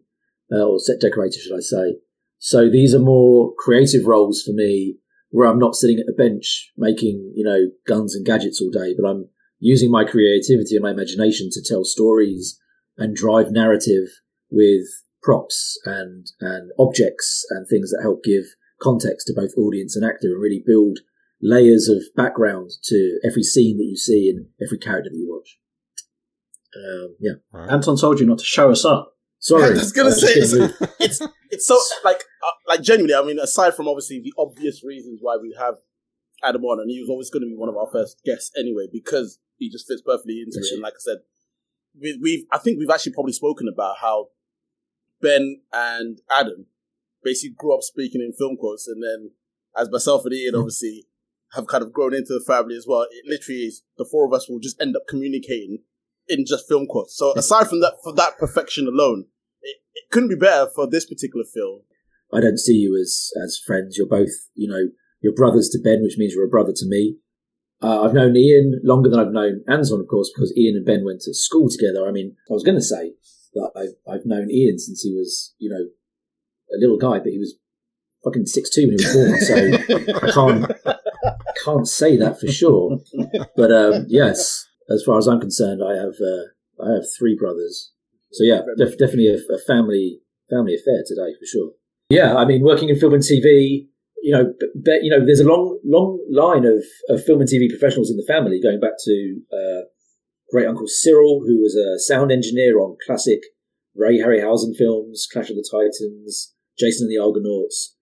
uh, 0.51 0.63
or 0.63 0.79
set 0.79 1.01
decorator, 1.01 1.39
should 1.39 1.55
I 1.55 1.61
say? 1.61 1.97
So 2.39 2.69
these 2.69 2.93
are 2.93 2.99
more 2.99 3.53
creative 3.57 4.05
roles 4.05 4.43
for 4.43 4.51
me, 4.51 4.97
where 5.29 5.47
I'm 5.47 5.59
not 5.59 5.75
sitting 5.75 5.99
at 5.99 6.05
the 6.05 6.13
bench 6.13 6.71
making 6.77 7.31
you 7.35 7.43
know 7.43 7.69
guns 7.87 8.15
and 8.15 8.25
gadgets 8.25 8.61
all 8.61 8.69
day, 8.69 8.93
but 8.99 9.07
I'm 9.07 9.29
using 9.59 9.89
my 9.89 10.03
creativity 10.03 10.75
and 10.75 10.83
my 10.83 10.91
imagination 10.91 11.49
to 11.51 11.63
tell 11.63 11.85
stories 11.85 12.59
and 12.97 13.15
drive 13.15 13.51
narrative 13.51 14.07
with 14.51 14.85
props 15.21 15.79
and 15.85 16.27
and 16.41 16.71
objects 16.77 17.45
and 17.51 17.65
things 17.67 17.91
that 17.91 18.01
help 18.03 18.23
give 18.23 18.43
context 18.83 19.27
to 19.27 19.33
both 19.33 19.51
audience 19.57 19.95
and 19.95 20.03
actor 20.05 20.27
and 20.27 20.41
really 20.41 20.61
build 20.65 20.99
layers 21.41 21.87
of 21.89 22.03
background 22.15 22.71
to 22.83 23.19
every 23.27 23.43
scene 23.43 23.77
that 23.77 23.83
you 23.85 23.97
see 23.97 24.29
and 24.29 24.47
every 24.65 24.77
character 24.77 25.09
that 25.09 25.17
you 25.17 25.27
watch. 25.29 25.57
Um, 26.75 27.15
yeah, 27.19 27.33
Right. 27.51 27.69
Anton 27.71 27.97
told 27.97 28.19
you 28.19 28.25
not 28.25 28.39
to 28.39 28.45
show 28.45 28.71
us 28.71 28.83
up. 28.85 29.15
sorry. 29.39 29.63
I 29.67 29.69
was 29.69 29.91
gonna 29.91 30.09
was 30.09 30.21
say, 30.21 30.33
just 30.35 30.53
getting 30.55 30.67
rude. 30.79 30.89
it's 30.99 31.21
it's 31.51 31.67
so 31.67 31.79
like 32.03 32.23
uh, 32.45 32.51
like 32.67 32.81
genuinely. 32.81 33.13
I 33.15 33.23
mean, 33.23 33.39
aside 33.39 33.75
from 33.75 33.87
obviously 33.87 34.19
the 34.21 34.33
obvious 34.37 34.83
reasons 34.83 35.19
why 35.21 35.37
we 35.41 35.55
have 35.59 35.75
Adam 36.43 36.63
on, 36.65 36.79
and 36.79 36.89
he 36.89 36.99
was 36.99 37.09
always 37.09 37.29
going 37.29 37.41
to 37.43 37.47
be 37.47 37.55
one 37.55 37.69
of 37.69 37.77
our 37.77 37.87
first 37.91 38.21
guests 38.25 38.51
anyway 38.57 38.87
because 38.91 39.39
he 39.57 39.69
just 39.69 39.87
fits 39.87 40.01
perfectly 40.01 40.39
into 40.45 40.57
Yes, 40.59 40.71
it. 40.71 40.73
And 40.73 40.81
like 40.81 40.93
I 40.93 40.99
said, 40.99 41.17
we, 42.01 42.19
we've 42.21 42.45
I 42.51 42.57
think 42.57 42.79
we've 42.79 42.89
actually 42.89 43.13
probably 43.13 43.33
spoken 43.33 43.67
about 43.71 43.97
how 44.01 44.29
Ben 45.21 45.61
and 45.71 46.19
Adam 46.31 46.65
basically 47.23 47.55
grew 47.57 47.73
up 47.75 47.81
speaking 47.81 48.21
in 48.21 48.33
film 48.33 48.57
quotes, 48.57 48.87
and 48.87 49.01
then 49.01 49.31
as 49.77 49.89
myself 49.89 50.25
and 50.25 50.33
Ian 50.33 50.55
obviously 50.55 51.05
have 51.53 51.67
kind 51.67 51.83
of 51.83 51.93
grown 51.93 52.13
into 52.13 52.33
the 52.33 52.43
family 52.45 52.75
as 52.75 52.85
well. 52.87 53.05
It 53.09 53.25
literally 53.27 53.61
is 53.61 53.83
the 53.97 54.07
four 54.09 54.25
of 54.25 54.33
us 54.33 54.49
will 54.49 54.59
just 54.59 54.81
end 54.81 54.95
up 54.95 55.03
communicating 55.07 55.79
in 56.27 56.45
just 56.45 56.67
film 56.67 56.87
quotes. 56.87 57.15
So 57.15 57.33
aside 57.33 57.67
from 57.67 57.81
that, 57.81 57.93
for 58.03 58.13
that 58.13 58.37
perfection 58.39 58.87
alone, 58.87 59.25
it, 59.61 59.77
it 59.93 60.09
couldn't 60.11 60.29
be 60.29 60.35
better 60.35 60.69
for 60.73 60.89
this 60.89 61.05
particular 61.05 61.45
film. 61.51 61.81
I 62.33 62.41
don't 62.41 62.57
see 62.57 62.73
you 62.73 62.97
as 62.99 63.29
as 63.43 63.61
friends. 63.63 63.97
You're 63.97 64.07
both, 64.07 64.31
you 64.55 64.67
know, 64.67 64.89
you're 65.21 65.35
brothers 65.35 65.69
to 65.69 65.79
Ben, 65.83 66.01
which 66.01 66.17
means 66.17 66.33
you're 66.33 66.45
a 66.45 66.49
brother 66.49 66.73
to 66.75 66.85
me. 66.87 67.17
Uh, 67.81 68.03
I've 68.03 68.13
known 68.13 68.35
Ian 68.35 68.79
longer 68.83 69.09
than 69.09 69.19
I've 69.19 69.33
known 69.33 69.63
Anton, 69.67 69.99
of 69.99 70.07
course, 70.07 70.31
because 70.33 70.55
Ian 70.57 70.77
and 70.77 70.85
Ben 70.85 71.03
went 71.05 71.21
to 71.21 71.33
school 71.33 71.67
together. 71.69 72.07
I 72.07 72.11
mean, 72.11 72.35
I 72.49 72.53
was 72.53 72.63
going 72.63 72.77
to 72.77 72.81
say 72.81 73.13
that 73.55 73.71
I've, 73.75 74.11
I've 74.11 74.25
known 74.25 74.49
Ian 74.49 74.79
since 74.79 75.01
he 75.01 75.13
was, 75.13 75.53
you 75.59 75.69
know, 75.69 75.89
a 76.75 76.79
little 76.79 76.97
guy, 76.97 77.19
but 77.19 77.31
he 77.31 77.39
was 77.39 77.55
fucking 78.23 78.45
six 78.45 78.69
two 78.69 78.87
when 78.87 78.97
he 78.97 79.05
was 79.05 79.13
born. 79.13 79.39
So 79.41 80.27
I 80.27 80.31
can't 80.31 80.71
can't 81.63 81.87
say 81.87 82.17
that 82.17 82.39
for 82.39 82.47
sure. 82.47 82.99
But 83.55 83.71
um, 83.71 84.05
yes, 84.07 84.67
as 84.89 85.03
far 85.03 85.17
as 85.17 85.27
I'm 85.27 85.39
concerned, 85.39 85.81
I 85.83 85.95
have 85.95 86.15
uh, 86.21 86.83
I 86.83 86.95
have 86.95 87.05
three 87.17 87.37
brothers. 87.39 87.91
So 88.31 88.43
yeah, 88.43 88.61
def- 88.77 88.97
definitely 88.97 89.27
a, 89.27 89.37
a 89.53 89.59
family 89.67 90.19
family 90.49 90.75
affair 90.75 91.03
today 91.05 91.33
for 91.39 91.45
sure. 91.45 91.71
Yeah, 92.09 92.35
I 92.35 92.45
mean, 92.45 92.63
working 92.63 92.89
in 92.89 92.99
film 92.99 93.13
and 93.13 93.23
TV, 93.23 93.87
you 94.21 94.31
know, 94.31 94.53
be, 94.83 94.99
you 95.01 95.09
know, 95.09 95.25
there's 95.25 95.39
a 95.39 95.47
long, 95.47 95.79
long 95.83 96.19
line 96.31 96.65
of, 96.65 96.83
of 97.09 97.23
film 97.23 97.41
and 97.41 97.49
TV 97.49 97.69
professionals 97.69 98.11
in 98.11 98.17
the 98.17 98.25
family, 98.27 98.59
going 98.61 98.79
back 98.79 98.93
to 99.05 99.41
uh, 99.51 99.81
great 100.51 100.67
uncle 100.67 100.87
Cyril, 100.87 101.41
who 101.45 101.61
was 101.61 101.75
a 101.75 101.99
sound 101.99 102.31
engineer 102.31 102.79
on 102.79 102.97
classic 103.05 103.39
Ray 103.95 104.19
Harryhausen 104.19 104.75
films, 104.75 105.27
Clash 105.31 105.49
of 105.49 105.55
the 105.55 105.67
Titans, 105.69 106.53
Jason 106.77 107.05
and 107.05 107.11
the 107.11 107.21
Argonauts, 107.21 107.95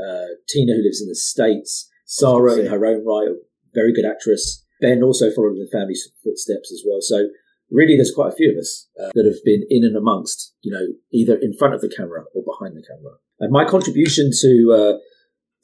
uh, 0.00 0.38
Tina, 0.48 0.74
who 0.74 0.82
lives 0.82 1.00
in 1.00 1.08
the 1.08 1.14
States, 1.14 1.88
Sarah 2.06 2.56
in 2.56 2.66
her 2.66 2.84
own 2.84 3.04
right, 3.04 3.28
a 3.28 3.36
very 3.74 3.92
good 3.92 4.04
actress. 4.04 4.64
Ben 4.80 5.02
also 5.02 5.30
followed 5.30 5.56
in 5.56 5.60
the 5.60 5.70
family's 5.72 6.08
footsteps 6.24 6.72
as 6.72 6.82
well. 6.86 6.98
So 7.00 7.28
really, 7.70 7.96
there's 7.96 8.12
quite 8.14 8.32
a 8.32 8.36
few 8.36 8.50
of 8.50 8.58
us 8.58 8.88
uh, 9.00 9.10
that 9.14 9.24
have 9.24 9.42
been 9.44 9.64
in 9.70 9.84
and 9.84 9.96
amongst, 9.96 10.54
you 10.62 10.72
know, 10.72 10.86
either 11.12 11.36
in 11.40 11.54
front 11.56 11.74
of 11.74 11.80
the 11.80 11.92
camera 11.96 12.24
or 12.34 12.42
behind 12.44 12.76
the 12.76 12.82
camera. 12.86 13.14
And 13.40 13.50
my 13.50 13.64
contribution 13.64 14.30
to 14.40 14.72
uh, 14.72 14.98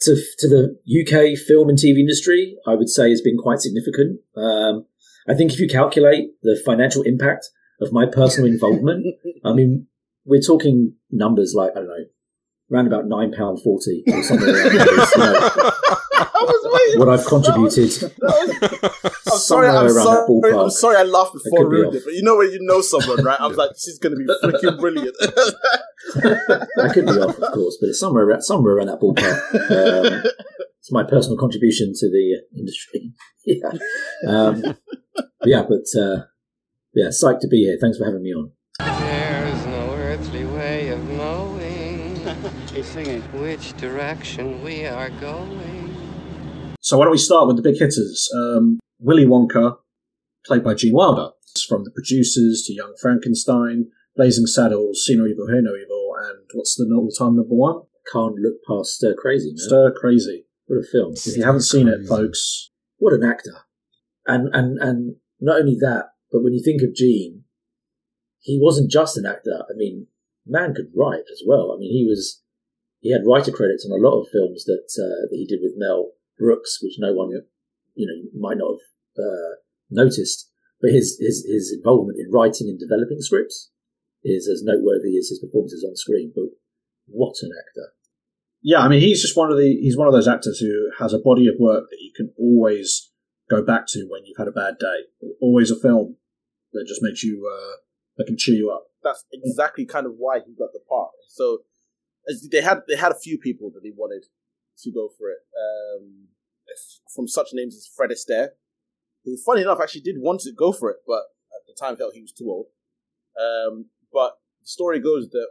to 0.02 0.16
to 0.38 0.48
the 0.48 0.76
UK 0.88 1.38
film 1.38 1.68
and 1.68 1.78
TV 1.78 1.98
industry, 1.98 2.56
I 2.66 2.74
would 2.74 2.88
say, 2.88 3.10
has 3.10 3.20
been 3.20 3.36
quite 3.36 3.60
significant. 3.60 4.20
Um, 4.36 4.86
I 5.28 5.34
think 5.34 5.52
if 5.52 5.60
you 5.60 5.68
calculate 5.68 6.30
the 6.42 6.60
financial 6.64 7.02
impact 7.02 7.50
of 7.80 7.92
my 7.92 8.06
personal 8.06 8.50
involvement, 8.52 9.04
I 9.44 9.52
mean, 9.52 9.86
we're 10.24 10.40
talking 10.40 10.94
numbers 11.10 11.54
like 11.54 11.72
I 11.72 11.80
don't 11.80 11.88
know, 11.88 12.04
around 12.72 12.86
about 12.86 13.06
nine 13.06 13.32
pound 13.32 13.62
forty 13.62 14.02
or 14.06 14.22
something 14.22 14.46
like 14.46 14.54
that. 14.56 14.72
is, 14.72 15.12
you 15.16 15.22
know, 15.22 15.38
I 16.20 16.42
was 16.42 16.68
waiting. 16.72 16.98
what 17.00 17.08
I've 17.08 17.26
contributed. 17.26 17.90
That 18.18 18.20
was- 18.22 19.12
I'm 19.30 19.38
sorry, 19.38 19.68
I'm 19.68 19.74
around 19.86 19.90
sorry, 19.90 20.16
that 20.20 20.28
ballpark. 20.28 20.62
I'm 20.64 20.70
sorry 20.70 20.96
I 20.96 21.02
laughed 21.02 21.32
before 21.34 21.64
could 21.64 21.70
be 21.70 21.76
ruined 21.76 21.94
it, 21.94 22.02
but 22.04 22.14
you 22.14 22.22
know 22.22 22.36
when 22.36 22.50
you 22.50 22.58
know 22.62 22.80
someone, 22.80 23.24
right? 23.24 23.40
I 23.40 23.46
was 23.46 23.56
like, 23.56 23.70
she's 23.78 23.98
going 23.98 24.16
to 24.16 24.18
be 24.18 24.26
freaking 24.42 24.78
brilliant. 24.78 25.14
that 25.20 26.90
could 26.94 27.06
be 27.06 27.12
off, 27.12 27.38
of 27.38 27.52
course, 27.52 27.76
but 27.80 27.88
it's 27.88 28.00
somewhere 28.00 28.24
around, 28.24 28.42
somewhere 28.42 28.74
around 28.76 28.86
that 28.88 29.00
ballpark. 29.00 29.36
Um, 29.70 30.30
it's 30.80 30.92
my 30.92 31.04
personal 31.04 31.36
contribution 31.38 31.92
to 31.94 32.10
the 32.10 32.36
uh, 32.38 32.58
industry. 32.58 33.12
yeah, 33.46 33.70
um, 34.26 34.62
but 35.12 35.28
yeah, 35.46 35.62
but 35.62 35.84
uh, 36.00 36.24
yeah, 36.94 37.08
psyched 37.08 37.40
to 37.40 37.48
be 37.48 37.64
here. 37.64 37.76
Thanks 37.80 37.98
for 37.98 38.04
having 38.04 38.22
me 38.22 38.32
on. 38.32 38.52
He's 42.78 42.86
singing. 42.86 43.22
which 43.42 43.76
direction 43.76 44.62
we 44.62 44.86
are 44.86 45.10
going. 45.10 45.96
So 46.80 46.96
why 46.96 47.06
don't 47.06 47.10
we 47.10 47.18
start 47.18 47.48
with 47.48 47.56
the 47.56 47.62
big 47.62 47.76
hitters? 47.76 48.30
Um, 48.32 48.78
Willy 49.00 49.24
Wonka, 49.24 49.78
played 50.46 50.62
by 50.62 50.74
Gene 50.74 50.94
Wilder. 50.94 51.30
From 51.68 51.82
the 51.82 51.90
producers 51.90 52.62
to 52.68 52.72
Young 52.72 52.94
Frankenstein, 53.02 53.86
Blazing 54.14 54.46
Saddles, 54.46 55.04
See 55.04 55.16
No 55.16 55.26
Evil, 55.26 55.48
Hear 55.48 55.60
No 55.60 55.74
Evil, 55.74 56.12
and 56.22 56.38
what's 56.54 56.76
the 56.76 56.84
all-time 56.94 57.34
number 57.34 57.52
one? 57.52 57.82
Can't 58.12 58.36
look 58.36 58.58
past 58.68 58.90
Stir 58.90 59.12
Crazy. 59.12 59.48
Man. 59.48 59.56
Stir 59.56 59.92
Crazy. 60.00 60.46
What 60.66 60.76
a 60.76 60.84
film! 60.86 61.14
If 61.14 61.36
you 61.36 61.42
haven't 61.42 61.62
seen 61.62 61.88
it, 61.88 62.06
folks, 62.06 62.70
What 62.98 63.12
an 63.12 63.24
actor! 63.24 63.56
And 64.24 64.54
and 64.54 64.78
and 64.78 65.16
not 65.40 65.62
only 65.62 65.76
that, 65.80 66.10
but 66.30 66.44
when 66.44 66.52
you 66.52 66.62
think 66.62 66.82
of 66.82 66.94
Gene, 66.94 67.42
he 68.38 68.56
wasn't 68.62 68.88
just 68.88 69.16
an 69.18 69.26
actor. 69.26 69.64
I 69.68 69.74
mean, 69.74 70.06
man 70.46 70.74
could 70.74 70.92
write 70.94 71.24
as 71.32 71.42
well. 71.44 71.72
I 71.74 71.80
mean, 71.80 71.90
he 71.90 72.06
was 72.08 72.40
he 73.00 73.12
had 73.12 73.26
writer 73.26 73.52
credits 73.52 73.86
on 73.86 73.92
a 73.92 74.02
lot 74.02 74.20
of 74.20 74.32
films 74.32 74.64
that 74.64 74.88
uh, 74.98 75.28
that 75.30 75.36
he 75.36 75.46
did 75.46 75.60
with 75.62 75.74
Mel 75.76 76.12
Brooks, 76.38 76.78
which 76.82 76.98
no 76.98 77.12
one 77.12 77.30
you 77.94 78.06
know 78.06 78.18
might 78.38 78.58
not 78.58 78.78
have 78.78 78.86
uh, 79.18 79.52
noticed. 79.90 80.50
But 80.80 80.92
his 80.92 81.18
his 81.18 81.44
his 81.46 81.74
involvement 81.76 82.18
in 82.18 82.30
writing 82.30 82.68
and 82.68 82.78
developing 82.78 83.20
scripts 83.20 83.70
is 84.22 84.48
as 84.48 84.62
noteworthy 84.62 85.18
as 85.18 85.28
his 85.28 85.40
performances 85.42 85.84
on 85.88 85.96
screen. 85.96 86.32
But 86.34 86.54
what 87.06 87.34
an 87.42 87.50
actor! 87.50 87.94
yeah, 88.62 88.80
I 88.80 88.88
mean, 88.88 89.00
he's 89.00 89.22
just 89.22 89.36
one 89.36 89.50
of 89.50 89.56
the 89.56 89.78
he's 89.80 89.96
one 89.96 90.08
of 90.08 90.14
those 90.14 90.28
actors 90.28 90.58
who 90.58 90.90
has 90.98 91.12
a 91.12 91.18
body 91.18 91.46
of 91.46 91.54
work 91.58 91.84
that 91.90 91.98
you 92.00 92.12
can 92.14 92.32
always 92.38 93.10
go 93.48 93.62
back 93.62 93.86
to 93.88 94.06
when 94.10 94.24
you've 94.24 94.38
had 94.38 94.48
a 94.48 94.52
bad 94.52 94.78
day. 94.78 95.28
Always 95.40 95.70
a 95.70 95.78
film 95.78 96.16
that 96.72 96.84
just 96.86 97.02
makes 97.02 97.22
you 97.22 97.48
uh, 97.48 97.76
that 98.16 98.26
can 98.26 98.36
cheer 98.36 98.56
you 98.56 98.70
up. 98.70 98.86
That's 99.02 99.24
exactly 99.32 99.86
kind 99.86 100.06
of 100.06 100.14
why 100.18 100.40
he 100.44 100.54
got 100.58 100.72
the 100.72 100.80
part. 100.88 101.10
So 101.28 101.58
as 101.58 101.67
they 102.50 102.60
had 102.62 102.80
they 102.88 102.96
had 102.96 103.12
a 103.12 103.18
few 103.18 103.38
people 103.38 103.70
that 103.74 103.82
they 103.82 103.92
wanted 103.96 104.24
to 104.82 104.92
go 104.92 105.08
for 105.16 105.30
it. 105.30 105.38
Um, 105.56 106.28
from 107.14 107.26
such 107.26 107.48
names 107.52 107.74
as 107.74 107.88
Fred 107.96 108.10
Astaire, 108.10 108.50
who, 109.24 109.36
funny 109.36 109.62
enough, 109.62 109.80
actually 109.80 110.02
did 110.02 110.16
want 110.18 110.40
to 110.40 110.52
go 110.52 110.72
for 110.72 110.90
it, 110.90 110.98
but 111.06 111.22
at 111.52 111.66
the 111.66 111.74
time 111.78 111.96
felt 111.96 112.14
he 112.14 112.20
was 112.20 112.32
too 112.32 112.48
old. 112.48 112.66
Um, 113.38 113.86
but 114.12 114.34
the 114.60 114.68
story 114.68 115.00
goes 115.00 115.28
that 115.30 115.48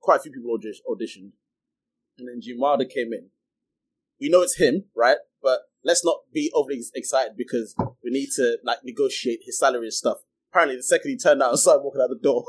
quite 0.00 0.16
a 0.16 0.22
few 0.22 0.32
people 0.32 0.50
audi- 0.50 0.82
auditioned, 0.88 1.32
and 2.18 2.28
then 2.28 2.40
Gene 2.40 2.58
came 2.88 3.12
in. 3.12 3.30
We 4.20 4.28
know 4.28 4.42
it's 4.42 4.58
him, 4.58 4.84
right? 4.94 5.18
But 5.42 5.60
let's 5.84 6.04
not 6.04 6.18
be 6.32 6.50
overly 6.54 6.82
excited 6.94 7.32
because 7.36 7.74
we 8.02 8.10
need 8.10 8.28
to 8.36 8.58
like 8.64 8.78
negotiate 8.84 9.40
his 9.44 9.58
salary 9.58 9.86
and 9.86 9.92
stuff. 9.92 10.18
Apparently, 10.50 10.76
the 10.76 10.82
second 10.82 11.10
he 11.10 11.16
turned 11.16 11.42
out 11.42 11.50
and 11.50 11.58
started 11.58 11.82
walking 11.82 12.02
out 12.02 12.10
the 12.10 12.16
door, 12.16 12.44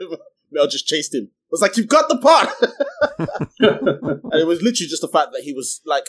Mel 0.50 0.68
just 0.68 0.86
chased 0.86 1.14
him. 1.14 1.30
I 1.48 1.52
was 1.52 1.62
like, 1.62 1.76
"You've 1.76 1.88
got 1.88 2.08
the 2.08 2.18
part," 2.18 2.48
and 3.60 4.40
it 4.40 4.46
was 4.46 4.60
literally 4.62 4.88
just 4.88 5.00
the 5.02 5.08
fact 5.08 5.30
that 5.32 5.42
he 5.42 5.52
was 5.52 5.80
like 5.86 6.04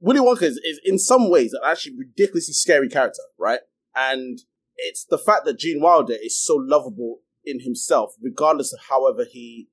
Willy 0.00 0.20
Wonka 0.20 0.42
is, 0.42 0.58
is 0.58 0.80
in 0.84 0.98
some 0.98 1.30
ways 1.30 1.52
an 1.52 1.60
actually 1.64 1.94
ridiculously 1.96 2.54
scary 2.54 2.88
character, 2.88 3.22
right? 3.38 3.60
And 3.94 4.38
it's 4.76 5.04
the 5.04 5.18
fact 5.18 5.44
that 5.46 5.58
Gene 5.58 5.80
Wilder 5.80 6.14
is 6.20 6.42
so 6.42 6.56
lovable 6.56 7.20
in 7.44 7.60
himself, 7.60 8.14
regardless 8.22 8.72
of 8.72 8.80
however 8.90 9.24
he 9.30 9.68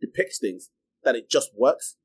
depicts 0.00 0.38
things, 0.38 0.70
that 1.04 1.16
it 1.16 1.30
just 1.30 1.50
works. 1.56 1.96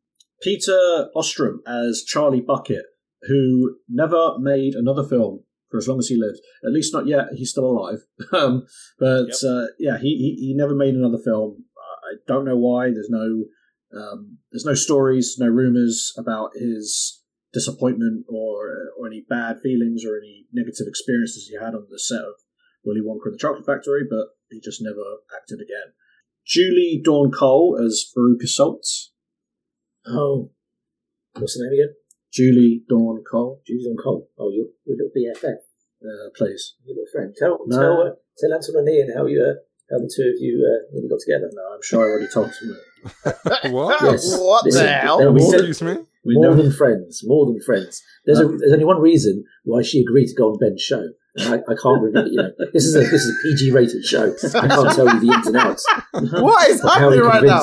Peter 0.42 1.10
Ostrum 1.16 1.58
as 1.68 2.04
Charlie 2.06 2.42
Bucket, 2.42 2.84
who 3.24 3.78
never 3.90 4.38
made 4.40 4.74
another 4.74 5.04
film 5.04 5.44
for 5.70 5.78
as 5.78 5.88
long 5.88 6.00
as 6.00 6.08
he 6.08 6.16
lived. 6.20 6.40
At 6.66 6.72
least 6.72 6.94
not 6.94 7.08
yet. 7.08 7.28
He's 7.36 7.50
still 7.52 7.66
alive. 7.66 8.00
um, 8.34 8.66
but 9.00 9.28
Yep. 9.28 9.36
uh, 9.46 9.66
yeah, 9.80 9.98
he, 9.98 10.16
he 10.18 10.48
he 10.48 10.54
never 10.56 10.76
made 10.76 10.94
another 10.94 11.18
film. 11.24 11.66
Don't 12.28 12.46
know 12.46 12.58
why. 12.58 12.92
There's 12.92 13.10
no 13.10 13.46
um, 13.96 14.38
there's 14.52 14.66
no 14.66 14.74
stories, 14.74 15.36
no 15.40 15.48
rumors 15.48 16.14
about 16.18 16.52
his 16.56 17.22
disappointment 17.54 18.26
or 18.28 18.90
or 19.00 19.08
any 19.08 19.24
bad 19.30 19.58
feelings 19.64 20.04
or 20.06 20.18
any 20.18 20.46
negative 20.54 20.88
experiences 20.88 21.48
he 21.50 21.56
had 21.56 21.74
on 21.76 21.88
the 21.90 22.00
set 22.00 22.20
of 22.22 22.36
Willy 22.84 23.02
Wonka 23.02 23.26
and 23.26 23.34
the 23.36 23.40
Chocolate 23.40 23.66
Factory. 23.66 24.04
But 24.10 24.28
he 24.50 24.60
just 24.64 24.82
never 24.82 25.02
acted 25.36 25.60
again. 25.62 25.94
Julie 26.46 27.02
Dawn 27.04 27.32
Cole 27.32 27.80
as 27.84 28.06
Veruca 28.16 28.48
Salt. 28.48 28.86
Oh, 30.08 30.52
what's 31.34 31.58
the 31.58 31.64
name 31.66 31.74
again? 31.74 31.96
Julie 32.32 32.84
Dawn 32.88 33.24
Cole. 33.30 33.62
Julie 33.66 33.84
Dawn 33.86 33.98
Cole. 34.04 34.30
Oh, 34.38 34.52
your, 34.52 34.68
your 34.86 34.98
little 34.98 35.12
BFF, 35.16 35.56
Uh, 36.04 36.30
please. 36.36 36.76
your 36.86 36.96
little 36.96 37.10
friend. 37.12 37.34
Tell 37.38 37.60
No. 37.66 37.78
tell 37.80 38.18
tell 38.38 38.54
Anton 38.54 38.76
and 38.76 38.90
Ian 38.90 39.14
how 39.16 39.26
you 39.26 39.42
uh, 39.42 39.54
how 39.92 39.98
the 40.00 40.12
two 40.16 40.24
of 40.24 40.36
you 40.40 40.54
uh, 40.66 41.08
got 41.10 41.20
together. 41.20 41.50
No, 41.54 41.62
I'm 41.76 41.82
sure 41.84 42.06
I 42.06 42.10
already 42.10 42.28
told 42.32 42.48
him. 42.48 42.78
What? 43.72 44.02
Yes. 44.02 44.36
What 44.40 44.64
the 44.66 44.88
hell? 44.88 45.20
there- 45.20 45.32
we 45.32 45.40
said- 45.42 45.60
Excuse 45.62 45.82
me? 45.84 45.98
We 46.28 46.34
more 46.36 46.56
know. 46.56 46.64
than 46.64 46.72
friends, 46.72 47.22
more 47.24 47.46
than 47.46 47.62
friends. 47.62 48.02
There's 48.26 48.40
a, 48.40 48.48
there's 48.48 48.74
only 48.74 48.86
one 48.86 49.00
reason 49.00 49.44
why 49.64 49.84
she 49.84 50.00
agreed 50.02 50.26
to 50.30 50.34
go 50.34 50.50
on 50.50 50.58
Ben's 50.58 50.82
show. 50.82 51.04
I, 51.38 51.58
I 51.70 51.76
can't 51.80 52.02
reveal. 52.02 52.28
You 52.28 52.38
know, 52.38 52.50
this 52.74 52.84
is 52.86 52.96
a 52.96 53.02
this 53.02 53.24
is 53.26 53.30
a 53.30 53.38
PG 53.44 53.72
rated 53.72 54.04
show. 54.04 54.34
I 54.56 54.68
can't 54.68 54.96
tell 54.96 55.06
you 55.14 55.20
the 55.20 55.32
ins 55.36 55.46
and 55.46 55.56
outs. 55.58 55.86
What 56.42 56.68
is 56.68 56.80
of 56.82 56.90
how 56.90 57.00
happening 57.02 57.20
he 57.20 57.28
right 57.28 57.44
now? 57.44 57.62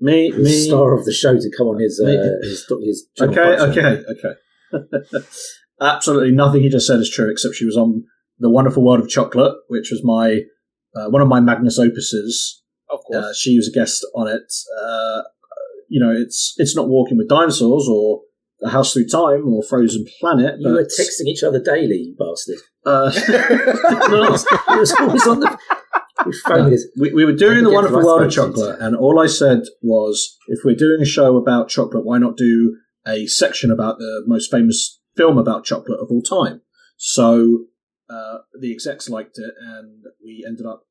Me, 0.00 0.32
the 0.32 0.38
me. 0.38 0.66
star 0.66 0.92
of 0.98 1.04
the 1.04 1.12
show 1.12 1.34
to 1.38 1.50
come 1.56 1.68
on 1.68 1.80
his 1.80 2.00
uh, 2.04 2.08
his 2.42 2.66
his 2.82 3.06
Channel 3.16 3.38
Okay, 3.38 3.56
show. 3.58 3.66
okay, 3.70 4.04
okay. 4.10 5.18
Absolutely 5.80 6.32
nothing 6.32 6.62
he 6.62 6.68
just 6.68 6.86
said 6.86 6.98
is 6.98 7.10
true, 7.10 7.30
except 7.30 7.54
she 7.54 7.64
was 7.64 7.76
on 7.76 8.04
The 8.40 8.50
Wonderful 8.50 8.84
World 8.84 9.00
of 9.00 9.08
Chocolate, 9.08 9.54
which 9.68 9.90
was 9.92 10.02
my 10.02 10.40
uh, 10.98 11.08
one 11.10 11.22
of 11.22 11.28
my 11.28 11.40
magnus 11.40 11.78
opuses. 11.78 12.58
Of 12.90 13.00
course. 13.04 13.24
Uh, 13.24 13.32
she 13.34 13.56
was 13.56 13.68
a 13.68 13.72
guest 13.78 14.04
on 14.14 14.28
it. 14.28 14.52
Uh, 14.82 15.22
you 15.88 16.00
know, 16.00 16.10
it's 16.12 16.54
it's 16.58 16.74
not 16.76 16.88
Walking 16.88 17.16
with 17.18 17.28
Dinosaurs 17.28 17.86
or 17.88 18.22
The 18.60 18.70
House 18.70 18.92
Through 18.92 19.08
Time 19.08 19.46
or 19.52 19.62
Frozen 19.62 20.06
Planet. 20.20 20.56
You 20.58 20.72
were 20.72 20.84
texting 20.84 21.26
each 21.26 21.42
other 21.42 21.60
daily, 21.62 21.96
you 21.96 22.16
bastard. 22.18 22.58
uh, 22.84 23.10
No, 24.08 24.24
it 24.74 24.78
was 24.78 24.92
always 24.92 25.26
on 25.26 25.40
the. 25.40 25.58
We, 27.00 27.12
we 27.14 27.24
were 27.24 27.32
doing 27.32 27.62
the 27.64 27.70
wonderful 27.70 28.04
world 28.04 28.22
of 28.22 28.32
chocolate, 28.32 28.80
and 28.80 28.96
all 28.96 29.20
I 29.20 29.26
said 29.28 29.60
was, 29.82 30.36
if 30.48 30.60
we're 30.64 30.74
doing 30.74 31.00
a 31.00 31.06
show 31.06 31.36
about 31.36 31.68
chocolate, 31.68 32.04
why 32.04 32.18
not 32.18 32.36
do 32.36 32.76
a 33.06 33.26
section 33.26 33.70
about 33.70 33.98
the 33.98 34.24
most 34.26 34.50
famous 34.50 34.98
film 35.16 35.38
about 35.38 35.64
chocolate 35.64 36.00
of 36.00 36.08
all 36.10 36.22
time? 36.22 36.60
So 36.96 37.66
uh, 38.10 38.38
the 38.58 38.72
execs 38.72 39.08
liked 39.08 39.38
it, 39.38 39.54
and 39.60 40.04
we 40.24 40.44
ended 40.46 40.66
up, 40.66 40.84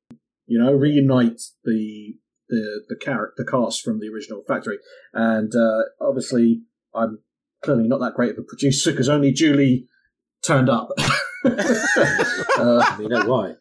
you 0.46 0.60
know, 0.60 0.72
reunite 0.74 1.42
the 1.64 2.16
the 2.50 2.84
the 2.90 2.96
character, 2.96 3.34
the 3.44 3.52
cast 3.52 3.82
from 3.84 4.00
the 4.00 4.10
original 4.10 4.44
Factory, 4.48 4.78
and 5.14 5.54
uh, 5.56 5.82
obviously 6.00 6.62
I'm 6.96 7.20
clearly 7.64 7.88
not 7.88 8.00
that 8.00 8.14
great 8.16 8.32
of 8.32 8.38
a 8.38 8.44
producer 8.44 8.92
because 8.92 9.10
only 9.10 9.32
Julie 9.32 9.88
turned 10.46 10.70
up. 10.70 10.90
uh, 11.46 12.96
We 13.00 13.08
know 13.08 13.26
why. 13.26 13.56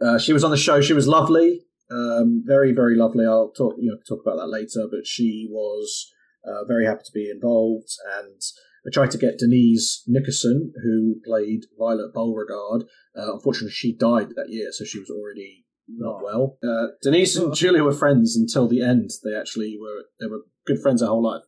uh, 0.00 0.18
she 0.18 0.32
was 0.32 0.44
on 0.44 0.50
the 0.50 0.56
show. 0.56 0.80
She 0.80 0.92
was 0.92 1.06
lovely, 1.06 1.60
um, 1.90 2.42
very, 2.46 2.72
very 2.72 2.96
lovely. 2.96 3.26
I'll 3.26 3.50
talk, 3.50 3.74
you 3.78 3.90
know, 3.90 3.98
talk 4.08 4.24
about 4.24 4.36
that 4.38 4.48
later. 4.48 4.86
But 4.90 5.06
she 5.06 5.48
was 5.50 6.12
uh, 6.44 6.64
very 6.64 6.86
happy 6.86 7.02
to 7.04 7.12
be 7.12 7.30
involved, 7.30 7.90
and 8.18 8.40
I 8.86 8.90
tried 8.92 9.10
to 9.12 9.18
get 9.18 9.38
Denise 9.38 10.02
Nickerson, 10.06 10.72
who 10.82 11.16
played 11.24 11.64
Violet 11.78 12.12
Beauregarde. 12.12 12.84
Uh, 13.16 13.32
unfortunately, 13.34 13.70
she 13.70 13.96
died 13.96 14.30
that 14.36 14.50
year, 14.50 14.68
so 14.72 14.84
she 14.84 14.98
was 14.98 15.10
already 15.10 15.64
not 15.88 16.22
well. 16.22 16.58
Uh, 16.62 16.88
Denise 17.02 17.36
and 17.36 17.54
Julia 17.54 17.82
were 17.82 17.92
friends 17.92 18.36
until 18.36 18.68
the 18.68 18.82
end. 18.82 19.10
They 19.24 19.34
actually 19.34 19.78
were. 19.80 20.04
They 20.20 20.26
were 20.26 20.42
good 20.66 20.80
friends 20.82 21.00
their 21.00 21.08
whole 21.08 21.22
life. 21.22 21.42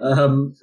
Um, 0.00 0.54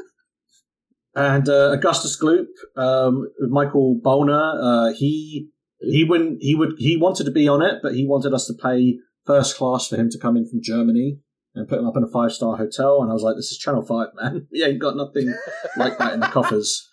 and 1.16 1.48
uh, 1.48 1.72
Augustus 1.72 2.20
Gloop, 2.20 2.48
um, 2.76 3.28
with 3.40 3.50
Michael 3.50 4.00
Bollner, 4.04 4.90
uh, 4.92 4.94
he 4.94 5.50
he 5.80 6.04
wouldn't 6.04 6.42
he 6.42 6.56
would 6.56 6.74
he 6.78 6.98
wanted 6.98 7.26
to 7.26 7.32
be 7.32 7.48
on 7.48 7.62
it, 7.62 7.82
but 7.84 7.94
he 7.94 8.06
wanted 8.08 8.34
us 8.34 8.48
to 8.48 8.54
pay 8.54 8.98
first 9.26 9.58
class 9.58 9.88
for 9.88 9.96
him 9.96 10.10
to 10.10 10.18
come 10.18 10.36
in 10.38 10.48
from 10.48 10.62
Germany 10.62 11.20
and 11.56 11.68
put 11.68 11.80
him 11.80 11.88
up 11.88 11.98
in 11.98 12.04
a 12.04 12.08
five 12.08 12.32
star 12.32 12.58
hotel. 12.58 13.02
And 13.02 13.10
I 13.10 13.14
was 13.14 13.24
like, 13.24 13.36
"This 13.36 13.52
is 13.52 13.58
Channel 13.58 13.82
Five, 13.84 14.10
man. 14.16 14.48
We 14.52 14.64
ain't 14.64 14.80
got 14.80 14.96
nothing 14.96 15.34
like 15.78 15.98
that 15.98 16.14
in 16.14 16.20
the 16.20 16.28
coffers." 16.28 16.90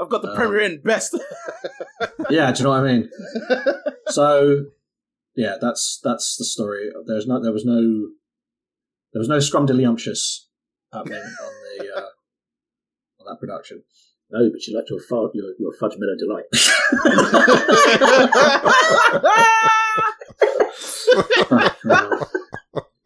I've 0.00 0.08
got 0.08 0.22
the 0.22 0.30
Uh, 0.32 0.36
Premier 0.36 0.60
Inn 0.60 0.80
best. 0.84 1.16
Yeah, 2.30 2.50
do 2.52 2.58
you 2.58 2.64
know 2.64 2.70
what 2.70 2.80
I 2.84 2.92
mean? 2.92 3.10
So, 4.08 4.64
yeah, 5.36 5.56
that's 5.60 6.00
that's 6.02 6.36
the 6.36 6.44
story. 6.44 6.90
There's 7.06 7.26
no 7.26 7.40
there 7.42 7.52
was 7.52 7.64
no 7.64 7.80
there 9.12 9.20
was 9.20 9.28
no 9.28 9.36
scrumdiddlyumptious 9.38 10.46
happening 10.92 11.22
on 11.22 11.52
the 11.78 11.94
uh, 11.94 12.06
on 13.20 13.26
that 13.26 13.38
production. 13.40 13.82
No, 14.30 14.48
but 14.50 14.66
you 14.66 14.74
like 14.76 14.88
your 14.88 15.00
fu- 15.00 15.30
your, 15.34 15.52
your 15.58 15.72
fudge 15.78 15.96
mellow 15.98 16.16
delight. 16.18 16.46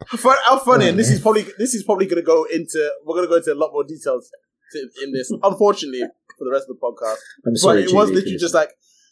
Fun, 0.08 0.36
how 0.44 0.58
funny, 0.58 0.88
and 0.88 0.98
this 0.98 1.10
is 1.10 1.20
probably 1.20 1.46
this 1.58 1.74
is 1.74 1.82
probably 1.82 2.06
going 2.06 2.16
to 2.16 2.26
go 2.26 2.44
into 2.44 2.92
we're 3.04 3.14
going 3.14 3.26
to 3.26 3.30
go 3.30 3.36
into 3.36 3.52
a 3.52 3.54
lot 3.54 3.72
more 3.72 3.84
details 3.84 4.30
to, 4.72 4.88
in 5.02 5.12
this. 5.12 5.30
Unfortunately, 5.42 6.00
for 6.38 6.44
the 6.44 6.50
rest 6.50 6.66
of 6.68 6.76
the 6.76 6.80
podcast, 6.80 7.16
I'm 7.46 7.56
sorry, 7.56 7.82
but 7.82 7.90
it 7.90 7.94
was 7.94 8.08
Julie, 8.08 8.16
literally 8.16 8.24
finish 8.24 8.40
just 8.40 8.54
like, 8.54 8.70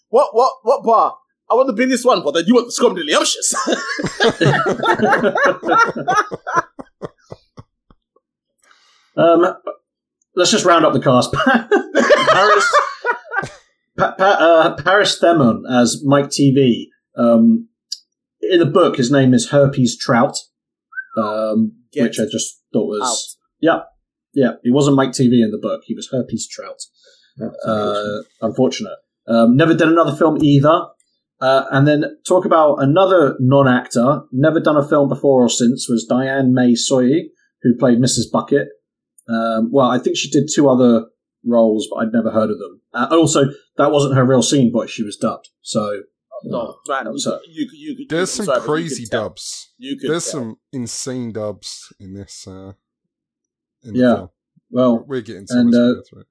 what, 0.08 0.34
what, 0.34 0.52
what 0.62 0.82
bar? 0.84 1.16
I 1.50 1.54
want 1.54 1.66
the 1.66 1.72
biggest 1.74 2.06
one, 2.06 2.22
but 2.22 2.32
then 2.34 2.44
you 2.46 2.54
want 2.54 2.68
the 2.68 2.72
scrumdiddlyumptious. 2.72 3.54
Um, 9.16 9.54
let's 10.34 10.50
just 10.50 10.64
round 10.64 10.84
up 10.84 10.92
the 10.92 11.00
cast. 11.00 11.32
Paris, 12.32 12.76
pa- 13.96 14.14
pa- 14.16 14.24
uh, 14.24 14.82
Paris 14.82 15.18
Themmen 15.20 15.62
as 15.70 16.02
Mike 16.04 16.26
TV. 16.26 16.86
Um, 17.16 17.68
in 18.40 18.58
the 18.58 18.66
book, 18.66 18.96
his 18.96 19.10
name 19.10 19.32
is 19.32 19.50
Herpes 19.50 19.96
Trout, 19.96 20.36
um, 21.16 21.72
Get 21.92 22.02
which 22.04 22.20
I 22.20 22.24
just 22.30 22.62
thought 22.72 22.86
was 22.86 23.02
out. 23.02 23.46
yeah, 23.60 23.80
yeah. 24.32 24.52
He 24.62 24.70
wasn't 24.70 24.96
Mike 24.96 25.10
TV 25.10 25.42
in 25.42 25.50
the 25.50 25.58
book. 25.60 25.82
He 25.84 25.94
was 25.94 26.08
Herpes 26.10 26.48
Trout. 26.48 26.80
Uh, 27.66 28.22
unfortunate. 28.42 28.96
Um, 29.26 29.56
never 29.56 29.74
did 29.74 29.88
another 29.88 30.14
film 30.14 30.42
either. 30.42 30.86
Uh, 31.40 31.64
and 31.72 31.86
then 31.86 32.04
talk 32.26 32.44
about 32.44 32.76
another 32.76 33.36
non-actor, 33.40 34.22
never 34.32 34.60
done 34.60 34.76
a 34.76 34.88
film 34.88 35.08
before 35.08 35.44
or 35.44 35.48
since, 35.48 35.88
was 35.88 36.06
Diane 36.08 36.54
May 36.54 36.74
Soy, 36.74 37.22
who 37.62 37.76
played 37.76 37.98
Mrs. 37.98 38.30
Bucket. 38.32 38.68
Um, 39.28 39.70
well, 39.72 39.90
I 39.90 39.98
think 39.98 40.16
she 40.16 40.30
did 40.30 40.48
two 40.54 40.68
other 40.68 41.06
roles, 41.44 41.88
but 41.90 41.96
I'd 41.96 42.12
never 42.12 42.30
heard 42.30 42.50
of 42.50 42.58
them. 42.58 42.80
Uh, 42.92 43.08
also, 43.10 43.46
that 43.76 43.90
wasn't 43.90 44.14
her 44.14 44.24
real 44.24 44.42
singing 44.42 44.72
voice; 44.72 44.90
she 44.90 45.02
was 45.02 45.16
dubbed. 45.16 45.48
So, 45.60 46.02
no, 46.50 46.76
man, 46.88 47.06
you, 47.12 47.18
So- 47.18 47.40
you, 47.48 47.68
you, 47.72 47.96
you, 47.98 48.06
There's 48.08 48.38
I'm 48.38 48.44
some 48.44 48.46
sorry, 48.46 48.58
but 48.60 48.64
you 48.64 48.68
crazy 48.82 49.02
could 49.04 49.10
dubs. 49.10 49.72
You 49.78 49.96
could 49.98 50.10
There's 50.10 50.24
tell. 50.30 50.40
some 50.40 50.56
insane 50.72 51.32
dubs 51.32 51.92
in 51.98 52.14
this. 52.14 52.46
Uh, 52.46 52.72
in 53.82 53.94
Yeah. 53.94 54.06
the 54.08 54.16
film. 54.16 54.28
well, 54.70 55.04
we're 55.06 55.20
getting 55.20 55.46
to 55.46 55.54
and, 55.58 55.70
much 55.70 55.76
uh, 55.78 56.16
right? 56.16 56.26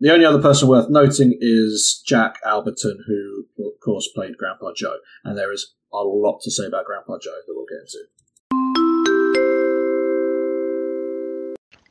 the 0.00 0.12
only 0.12 0.24
other 0.26 0.40
person 0.42 0.68
worth 0.68 0.90
noting 0.90 1.36
is 1.40 2.02
Jack 2.06 2.38
Albertson, 2.44 2.98
who, 3.06 3.46
of 3.64 3.78
course, 3.84 4.08
played 4.14 4.36
Grandpa 4.36 4.72
Joe. 4.76 4.96
And 5.24 5.38
there 5.38 5.52
is 5.52 5.74
a 5.92 5.98
lot 5.98 6.40
to 6.42 6.50
say 6.50 6.66
about 6.66 6.84
Grandpa 6.86 7.18
Joe 7.22 7.30
that 7.46 7.54
we'll 7.54 7.66
get 7.66 7.80
into. 7.82 8.06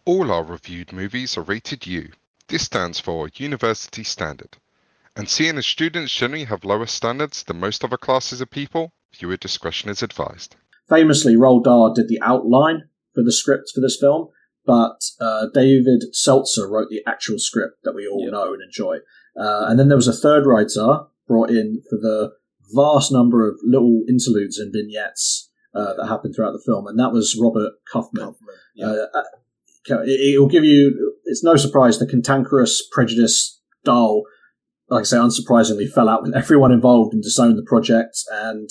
All 0.05 0.31
our 0.31 0.43
reviewed 0.43 0.93
movies 0.93 1.35
are 1.37 1.41
rated 1.41 1.87
U. 1.87 2.11
This 2.47 2.63
stands 2.63 2.99
for 2.99 3.27
University 3.37 4.03
Standard. 4.03 4.57
And 5.15 5.29
seeing 5.29 5.57
as 5.57 5.65
students 5.65 6.13
generally 6.13 6.43
have 6.45 6.65
lower 6.65 6.85
standards 6.85 7.43
than 7.43 7.59
most 7.59 7.83
other 7.83 7.97
classes 7.97 8.41
of 8.41 8.49
people, 8.49 8.91
viewer 9.17 9.37
discretion 9.37 9.89
is 9.89 10.03
advised. 10.03 10.55
famously, 10.89 11.35
Roald 11.35 11.63
Dahl 11.63 11.93
did 11.93 12.07
the 12.09 12.21
outline 12.21 12.89
for 13.15 13.23
the 13.23 13.31
script 13.31 13.71
for 13.73 13.81
this 13.81 13.97
film, 13.99 14.27
but 14.65 14.99
uh, 15.19 15.47
David 15.53 16.03
Seltzer 16.13 16.67
wrote 16.69 16.89
the 16.89 17.01
actual 17.07 17.39
script 17.39 17.77
that 17.83 17.95
we 17.95 18.07
all 18.07 18.23
Yeah. 18.25 18.29
know 18.31 18.53
and 18.53 18.61
enjoy. 18.61 18.97
Uh, 19.39 19.65
and 19.67 19.79
then 19.79 19.87
there 19.87 19.97
was 19.97 20.07
a 20.07 20.13
third 20.13 20.45
writer 20.45 21.05
brought 21.27 21.49
in 21.49 21.81
for 21.89 21.97
the 21.97 22.33
vast 22.75 23.11
number 23.11 23.47
of 23.49 23.55
little 23.63 24.03
interludes 24.07 24.59
and 24.59 24.71
vignettes 24.73 25.49
uh, 25.73 25.93
that 25.95 26.07
happened 26.07 26.35
throughout 26.35 26.51
the 26.53 26.61
film, 26.65 26.85
and 26.87 26.99
that 26.99 27.11
was 27.11 27.35
Robert 27.41 27.73
Kaufman. 27.91 28.25
Kaufman, 28.25 28.55
yeah. 28.75 28.87
Uh, 28.87 29.07
uh, 29.15 30.03
it 30.05 30.39
will 30.39 30.47
give 30.47 30.63
you. 30.63 31.15
It's 31.25 31.43
no 31.43 31.55
surprise 31.55 31.97
the 31.99 32.05
cantankerous, 32.07 32.83
prejudiced 32.91 33.61
Dahl, 33.83 34.23
like 34.89 35.01
I 35.01 35.03
say, 35.03 35.17
unsurprisingly, 35.17 35.89
fell 35.89 36.09
out 36.09 36.23
with 36.23 36.35
everyone 36.35 36.71
involved 36.71 37.13
and 37.13 37.23
disowned 37.23 37.57
the 37.57 37.65
project. 37.67 38.17
And 38.31 38.69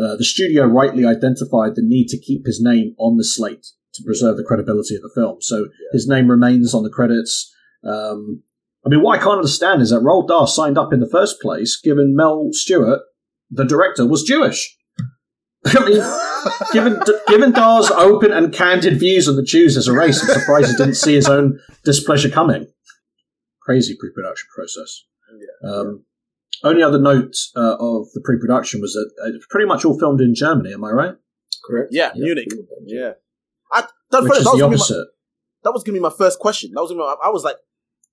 uh, 0.00 0.16
the 0.16 0.24
studio 0.24 0.64
rightly 0.66 1.04
identified 1.04 1.74
the 1.74 1.82
need 1.82 2.08
to 2.08 2.20
keep 2.20 2.46
his 2.46 2.60
name 2.62 2.94
on 2.98 3.16
the 3.16 3.24
slate 3.24 3.66
to 3.94 4.02
preserve 4.04 4.36
the 4.36 4.44
credibility 4.44 4.94
of 4.94 5.02
the 5.02 5.10
film. 5.14 5.38
So 5.40 5.66
his 5.92 6.06
name 6.06 6.28
remains 6.28 6.74
on 6.74 6.84
the 6.84 6.90
credits. 6.90 7.52
Um, 7.84 8.42
I 8.86 8.88
mean, 8.88 9.02
what 9.02 9.18
I 9.18 9.22
can't 9.22 9.38
understand 9.38 9.82
is 9.82 9.90
that 9.90 10.00
Roald 10.00 10.28
Dahl 10.28 10.46
signed 10.46 10.78
up 10.78 10.92
in 10.92 11.00
the 11.00 11.08
first 11.10 11.40
place, 11.40 11.78
given 11.82 12.16
Mel 12.16 12.50
Stuart, 12.52 13.00
the 13.50 13.64
director, 13.64 14.06
was 14.06 14.22
Jewish. 14.22 14.76
I 15.66 15.84
mean, 15.84 16.02
given 16.72 17.02
given 17.28 17.52
Dahl's 17.52 17.90
open 17.90 18.32
and 18.32 18.54
candid 18.54 18.98
views 18.98 19.28
on 19.28 19.36
the 19.36 19.42
Jews 19.42 19.76
as 19.76 19.88
a 19.88 19.92
race, 19.92 20.22
I'm 20.22 20.40
surprised 20.40 20.70
he 20.70 20.76
didn't 20.76 20.94
see 20.94 21.14
his 21.14 21.28
own 21.28 21.58
displeasure 21.84 22.30
coming. 22.30 22.66
Crazy 23.60 23.94
pre-production 24.00 24.48
process. 24.54 25.04
Um, 25.64 26.04
only 26.62 26.82
other 26.82 27.00
note 27.00 27.34
uh, 27.56 27.76
of 27.78 28.08
the 28.12 28.20
pre-production 28.24 28.80
was 28.80 28.92
that 28.92 29.32
it's 29.34 29.46
pretty 29.48 29.66
much 29.66 29.84
all 29.84 29.98
filmed 29.98 30.20
in 30.20 30.34
Germany. 30.34 30.72
Am 30.72 30.84
I 30.84 30.90
right? 30.90 31.14
correct. 31.64 31.88
Yeah, 31.92 32.12
Munich. 32.14 32.48
Yeah. 32.84 33.12
I, 33.72 33.84
that, 34.10 34.22
Which 34.22 34.30
first, 34.30 34.40
is 34.40 34.44
that, 34.44 34.50
was 34.50 34.58
the 34.58 34.64
gonna 34.64 34.70
be 34.70 34.78
my, 34.78 35.04
that 35.64 35.72
was 35.72 35.84
gonna 35.84 35.98
be 35.98 36.02
my 36.02 36.12
first 36.16 36.38
question. 36.38 36.72
That 36.74 36.80
was 36.80 36.90
gonna 36.90 37.02
be, 37.02 37.06
my, 37.06 37.16
I 37.24 37.30
was 37.30 37.44
like, 37.44 37.56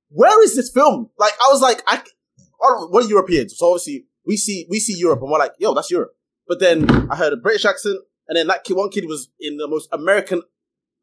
where 0.10 0.44
is 0.44 0.56
this 0.56 0.72
film? 0.72 1.10
Like, 1.18 1.34
I 1.44 1.50
was 1.52 1.62
like, 1.62 1.82
I, 1.88 1.98
I 1.98 2.68
don't, 2.68 2.92
we're 2.92 3.02
Europeans, 3.02 3.58
so 3.58 3.68
obviously 3.68 4.06
we 4.26 4.38
see 4.38 4.68
we 4.70 4.80
see 4.80 4.98
Europe, 4.98 5.22
and 5.22 5.32
we're 5.32 5.40
like, 5.40 5.54
yo, 5.60 5.74
that's 5.74 5.92
Europe. 5.92 6.12
But 6.48 6.60
then 6.60 6.90
I 7.12 7.16
heard 7.16 7.34
a 7.34 7.38
British 7.38 7.66
accent, 7.66 8.00
and 8.28 8.38
then 8.38 8.48
that 8.48 8.64
kid, 8.64 8.76
one 8.76 8.90
kid 8.90 9.06
was 9.06 9.30
in 9.40 9.58
the 9.58 9.68
most 9.68 9.90
American, 9.92 10.44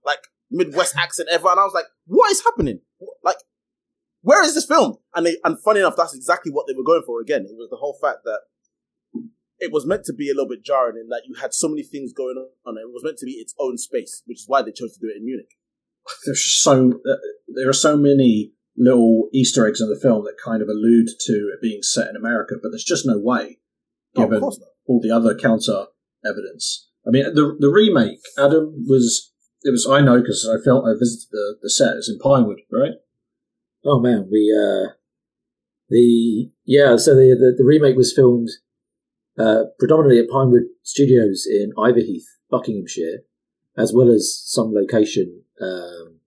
like 0.04 0.28
Midwest 0.50 0.96
accent 0.96 1.28
ever, 1.32 1.48
and 1.48 1.60
I 1.60 1.64
was 1.64 1.74
like, 1.74 1.86
what 2.06 2.30
is 2.30 2.42
happening? 2.42 2.80
Like, 3.22 3.36
where 4.24 4.42
is 4.42 4.54
this 4.54 4.64
film? 4.64 4.96
And 5.14 5.26
they, 5.26 5.36
and 5.44 5.60
funny 5.60 5.80
enough, 5.80 5.96
that's 5.96 6.14
exactly 6.14 6.50
what 6.50 6.66
they 6.66 6.72
were 6.72 6.82
going 6.82 7.02
for. 7.06 7.20
Again, 7.20 7.42
it 7.42 7.56
was 7.56 7.68
the 7.70 7.76
whole 7.76 7.96
fact 8.00 8.20
that 8.24 8.40
it 9.58 9.70
was 9.70 9.86
meant 9.86 10.04
to 10.04 10.14
be 10.14 10.30
a 10.30 10.34
little 10.34 10.48
bit 10.48 10.64
jarring 10.64 10.96
in 10.96 11.08
that 11.10 11.22
you 11.26 11.34
had 11.34 11.52
so 11.52 11.68
many 11.68 11.82
things 11.82 12.12
going 12.12 12.36
on. 12.66 12.78
It 12.78 12.88
was 12.92 13.04
meant 13.04 13.18
to 13.18 13.26
be 13.26 13.32
its 13.32 13.54
own 13.60 13.76
space, 13.76 14.22
which 14.24 14.40
is 14.40 14.44
why 14.48 14.62
they 14.62 14.72
chose 14.72 14.94
to 14.94 15.00
do 15.00 15.12
it 15.12 15.18
in 15.18 15.24
Munich. 15.24 15.50
There's 16.24 16.44
so 16.44 17.00
uh, 17.08 17.16
there 17.48 17.68
are 17.68 17.74
so 17.74 17.96
many 17.96 18.52
little 18.76 19.28
Easter 19.32 19.66
eggs 19.66 19.80
in 19.80 19.88
the 19.88 20.00
film 20.00 20.24
that 20.24 20.36
kind 20.42 20.62
of 20.62 20.68
allude 20.68 21.08
to 21.26 21.32
it 21.52 21.62
being 21.62 21.82
set 21.82 22.08
in 22.08 22.16
America, 22.16 22.54
but 22.62 22.70
there's 22.70 22.84
just 22.84 23.06
no 23.06 23.18
way, 23.18 23.58
given 24.16 24.40
course 24.40 24.58
not. 24.58 24.68
all 24.86 25.00
the 25.00 25.10
other 25.10 25.34
counter 25.34 25.86
evidence. 26.26 26.88
I 27.06 27.10
mean, 27.10 27.24
the 27.34 27.56
the 27.58 27.70
remake, 27.70 28.20
Adam 28.38 28.84
was 28.86 29.32
it 29.62 29.70
was 29.70 29.86
I 29.86 30.00
know 30.00 30.20
because 30.20 30.48
I 30.48 30.62
felt 30.62 30.86
I 30.86 30.92
visited 30.98 31.28
the 31.30 31.56
the 31.62 31.70
set. 31.70 31.96
It's 31.96 32.10
in 32.10 32.18
Pinewood, 32.18 32.60
right? 32.72 32.92
Oh 33.84 34.00
man, 34.00 34.28
we 34.30 34.50
uh, 34.52 34.92
the 35.90 36.50
yeah. 36.64 36.96
So 36.96 37.14
the 37.14 37.36
the, 37.38 37.54
the 37.58 37.64
remake 37.64 37.96
was 37.96 38.14
filmed 38.14 38.48
uh, 39.38 39.64
predominantly 39.78 40.20
at 40.20 40.30
Pinewood 40.30 40.64
Studios 40.82 41.46
in 41.46 41.72
Iverheath, 41.76 42.26
Buckinghamshire, 42.50 43.20
as 43.76 43.92
well 43.92 44.10
as 44.10 44.40
some 44.44 44.72
location 44.72 45.42
um, 45.60 46.20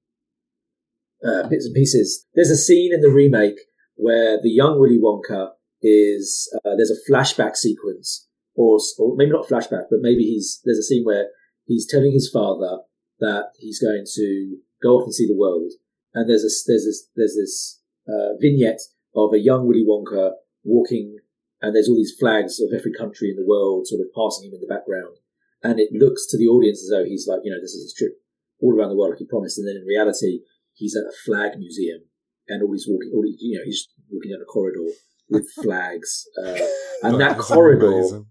uh, 1.26 1.48
bits 1.48 1.66
and 1.66 1.74
pieces. 1.74 2.26
There's 2.36 2.52
a 2.52 2.58
scene 2.58 2.94
in 2.94 3.02
the 3.02 3.10
remake 3.10 3.60
where 3.96 4.40
the 4.42 4.50
young 4.50 4.80
Willy 4.80 5.00
Wonka 5.00 5.50
is 5.82 6.54
uh, 6.64 6.76
there's 6.76 6.92
a 6.92 7.12
flashback 7.12 7.56
sequence, 7.56 8.28
or 8.56 8.78
or 9.00 9.16
maybe 9.16 9.32
not 9.32 9.48
flashback, 9.48 9.86
but 9.90 10.00
maybe 10.02 10.24
he's 10.24 10.62
there's 10.64 10.80
a 10.80 10.84
scene 10.84 11.04
where 11.06 11.28
he's 11.66 11.88
telling 11.90 12.12
his 12.12 12.30
father 12.32 12.80
that 13.20 13.52
he's 13.58 13.80
going 13.80 14.06
to 14.14 14.58
go 14.82 14.98
off 14.98 15.06
and 15.06 15.14
see 15.14 15.28
the 15.28 15.38
world, 15.38 15.72
and 16.18 16.28
there's 16.28 16.42
a 16.42 16.50
there's 16.66 16.86
this 16.86 17.10
there's 17.16 17.38
this 17.38 17.80
uh, 18.10 18.34
vignette 18.42 18.82
of 19.16 19.34
a 19.34 19.40
young 19.40 19.68
Willy 19.68 19.86
Wonka 19.86 20.32
walking, 20.64 21.18
and 21.62 21.76
there's 21.76 21.88
all 21.88 21.96
these 21.96 22.18
flags 22.20 22.60
of 22.60 22.74
every 22.74 22.92
country 22.92 23.30
in 23.30 23.36
the 23.38 23.46
world 23.46 23.86
sort 23.86 24.02
of 24.02 24.10
passing 24.18 24.50
him 24.50 24.56
in 24.56 24.62
the 24.62 24.74
background, 24.74 25.22
and 25.62 25.80
it 25.80 25.94
looks 25.94 26.26
to 26.26 26.38
the 26.38 26.48
audience 26.48 26.82
as 26.82 26.90
though 26.90 27.06
he's 27.06 27.28
like 27.30 27.42
you 27.44 27.52
know 27.52 27.62
this 27.62 27.78
is 27.78 27.94
his 27.94 27.94
trip 27.94 28.18
all 28.60 28.74
around 28.74 28.90
the 28.90 28.98
world 28.98 29.12
like 29.12 29.20
he 29.20 29.30
promised, 29.30 29.60
and 29.60 29.68
then 29.68 29.78
in 29.78 29.86
reality 29.86 30.42
he's 30.74 30.98
at 30.98 31.06
a 31.06 31.14
flag 31.24 31.60
museum, 31.60 32.02
and 32.48 32.64
all 32.64 32.74
he's 32.74 32.90
walking, 32.90 33.12
all 33.14 33.22
he, 33.22 33.38
you 33.38 33.58
know 33.60 33.64
he's 33.64 33.88
walking 34.10 34.32
down 34.32 34.42
a 34.42 34.46
corridor 34.46 34.90
with 35.30 35.46
flags, 35.62 36.26
uh, 36.42 36.58
and 37.04 37.22
that 37.22 37.38
corridor 37.38 37.94
amazing. 37.94 38.26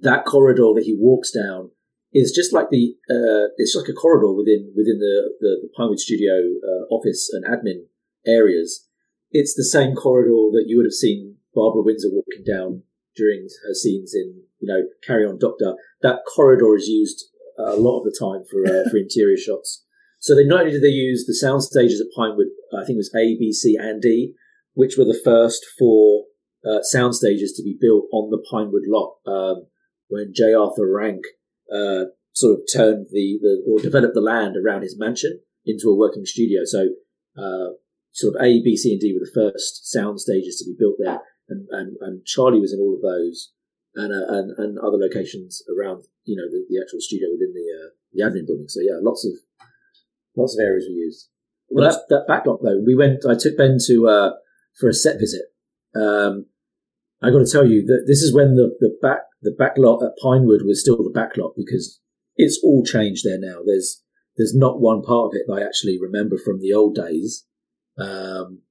that 0.00 0.24
corridor 0.24 0.72
that 0.72 0.84
he 0.88 0.96
walks 0.98 1.30
down 1.30 1.72
is 2.12 2.32
just 2.32 2.52
like 2.52 2.68
the 2.70 2.94
uh, 3.10 3.52
it's 3.56 3.74
like 3.74 3.88
a 3.88 3.92
corridor 3.92 4.32
within 4.32 4.72
within 4.76 4.98
the 4.98 5.34
the, 5.40 5.58
the 5.62 5.68
Pinewood 5.76 6.00
Studio 6.00 6.34
uh, 6.34 6.94
office 6.94 7.30
and 7.32 7.44
admin 7.44 7.86
areas. 8.26 8.86
It's 9.30 9.54
the 9.54 9.64
same 9.64 9.94
corridor 9.94 10.52
that 10.52 10.64
you 10.66 10.76
would 10.76 10.86
have 10.86 10.92
seen 10.92 11.36
Barbara 11.54 11.82
Windsor 11.82 12.08
walking 12.12 12.44
down 12.44 12.82
during 13.16 13.48
her 13.66 13.74
scenes 13.74 14.14
in 14.14 14.42
you 14.60 14.68
know 14.68 14.82
Carry 15.06 15.26
On 15.26 15.38
Doctor. 15.38 15.74
That 16.02 16.20
corridor 16.34 16.76
is 16.76 16.88
used 16.88 17.24
a 17.58 17.76
lot 17.76 18.00
of 18.00 18.04
the 18.04 18.16
time 18.18 18.44
for 18.50 18.64
uh, 18.66 18.88
for 18.90 18.96
interior 18.98 19.36
shots. 19.36 19.84
So 20.18 20.36
they 20.36 20.44
not 20.44 20.60
only 20.60 20.72
did 20.72 20.82
they 20.82 20.88
use 20.88 21.24
the 21.26 21.34
sound 21.34 21.64
stages 21.64 22.00
at 22.00 22.14
Pinewood, 22.16 22.46
I 22.72 22.84
think 22.84 22.96
it 22.96 23.04
was 23.04 23.14
A, 23.16 23.36
B, 23.38 23.52
C, 23.52 23.76
and 23.76 24.00
D, 24.00 24.34
which 24.74 24.96
were 24.96 25.04
the 25.04 25.20
first 25.24 25.66
four 25.76 26.26
uh, 26.64 26.82
sound 26.82 27.16
stages 27.16 27.52
to 27.54 27.62
be 27.62 27.76
built 27.80 28.04
on 28.12 28.30
the 28.30 28.42
Pinewood 28.50 28.84
lot. 28.86 29.16
Um, 29.26 29.66
when 30.08 30.32
J. 30.34 30.52
Arthur 30.52 30.92
Rank 30.92 31.24
uh, 31.72 32.04
sort 32.32 32.58
of 32.58 32.60
turned 32.72 33.06
the, 33.10 33.38
the 33.40 33.62
or 33.68 33.80
developed 33.80 34.14
the 34.14 34.20
land 34.20 34.56
around 34.56 34.82
his 34.82 34.98
mansion 34.98 35.40
into 35.64 35.88
a 35.88 35.96
working 35.96 36.24
studio. 36.24 36.60
So 36.64 36.90
uh, 37.36 37.76
sort 38.12 38.36
of 38.36 38.42
A, 38.42 38.62
B, 38.62 38.76
C, 38.76 38.92
and 38.92 39.00
D 39.00 39.12
were 39.12 39.24
the 39.24 39.52
first 39.52 39.90
sound 39.90 40.20
stages 40.20 40.58
to 40.58 40.70
be 40.70 40.76
built 40.78 40.96
there, 40.98 41.20
and 41.48 41.66
and, 41.70 41.96
and 42.00 42.24
Charlie 42.26 42.60
was 42.60 42.72
in 42.72 42.80
all 42.80 42.94
of 42.94 43.02
those, 43.02 43.52
and 43.94 44.12
uh, 44.12 44.32
and 44.32 44.52
and 44.58 44.78
other 44.78 44.98
locations 44.98 45.62
around 45.68 46.04
you 46.24 46.36
know 46.36 46.48
the, 46.50 46.64
the 46.68 46.80
actual 46.82 47.00
studio 47.00 47.28
within 47.32 47.54
the 47.54 47.66
uh, 47.72 47.88
the 48.12 48.22
admin 48.22 48.46
building. 48.46 48.68
So 48.68 48.80
yeah, 48.80 48.98
lots 49.00 49.26
of 49.26 49.32
lots 50.36 50.56
of 50.56 50.64
areas 50.64 50.86
we 50.88 50.96
used. 50.96 51.28
Well, 51.68 51.90
that, 51.90 52.00
that 52.10 52.26
backlot 52.28 52.62
though, 52.62 52.82
we 52.84 52.94
went. 52.94 53.24
I 53.24 53.34
took 53.34 53.56
Ben 53.56 53.78
to 53.86 54.08
uh, 54.08 54.30
for 54.78 54.88
a 54.88 54.94
set 54.94 55.18
visit. 55.18 55.42
Um, 55.94 56.46
I 57.22 57.30
got 57.30 57.38
to 57.38 57.50
tell 57.50 57.64
you 57.64 57.86
that 57.86 58.04
this 58.06 58.20
is 58.20 58.34
when 58.34 58.54
the, 58.54 58.74
the 58.80 58.98
back 59.00 59.20
the 59.42 59.54
backlot 59.54 60.02
at 60.02 60.18
Pinewood 60.22 60.62
was 60.64 60.80
still 60.80 60.96
the 60.96 61.10
backlot 61.14 61.52
because 61.56 62.00
it's 62.36 62.60
all 62.62 62.84
changed 62.84 63.24
there 63.24 63.38
now. 63.38 63.60
There's 63.64 64.02
there's 64.36 64.54
not 64.54 64.80
one 64.80 65.02
part 65.02 65.26
of 65.26 65.32
it 65.34 65.44
that 65.46 65.54
I 65.54 65.64
actually 65.64 65.98
remember 66.00 66.36
from 66.36 66.60
the 66.60 66.72
old 66.72 66.96
days. 66.96 67.44
Um, 67.98 68.62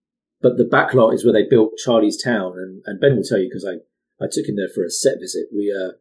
but 0.41 0.57
the 0.57 0.65
backlot 0.65 1.13
is 1.13 1.23
where 1.23 1.33
they 1.33 1.47
built 1.47 1.77
Charlie's 1.77 2.21
Town, 2.21 2.53
and, 2.57 2.81
and 2.85 2.99
Ben 2.99 3.15
will 3.15 3.23
tell 3.23 3.37
you 3.37 3.47
because 3.47 3.65
I, 3.65 3.77
I 4.23 4.27
took 4.29 4.49
him 4.49 4.55
there 4.55 4.71
for 4.73 4.83
a 4.83 4.89
set 4.89 5.19
visit. 5.19 5.47
We 5.55 5.71
uh, 5.71 5.95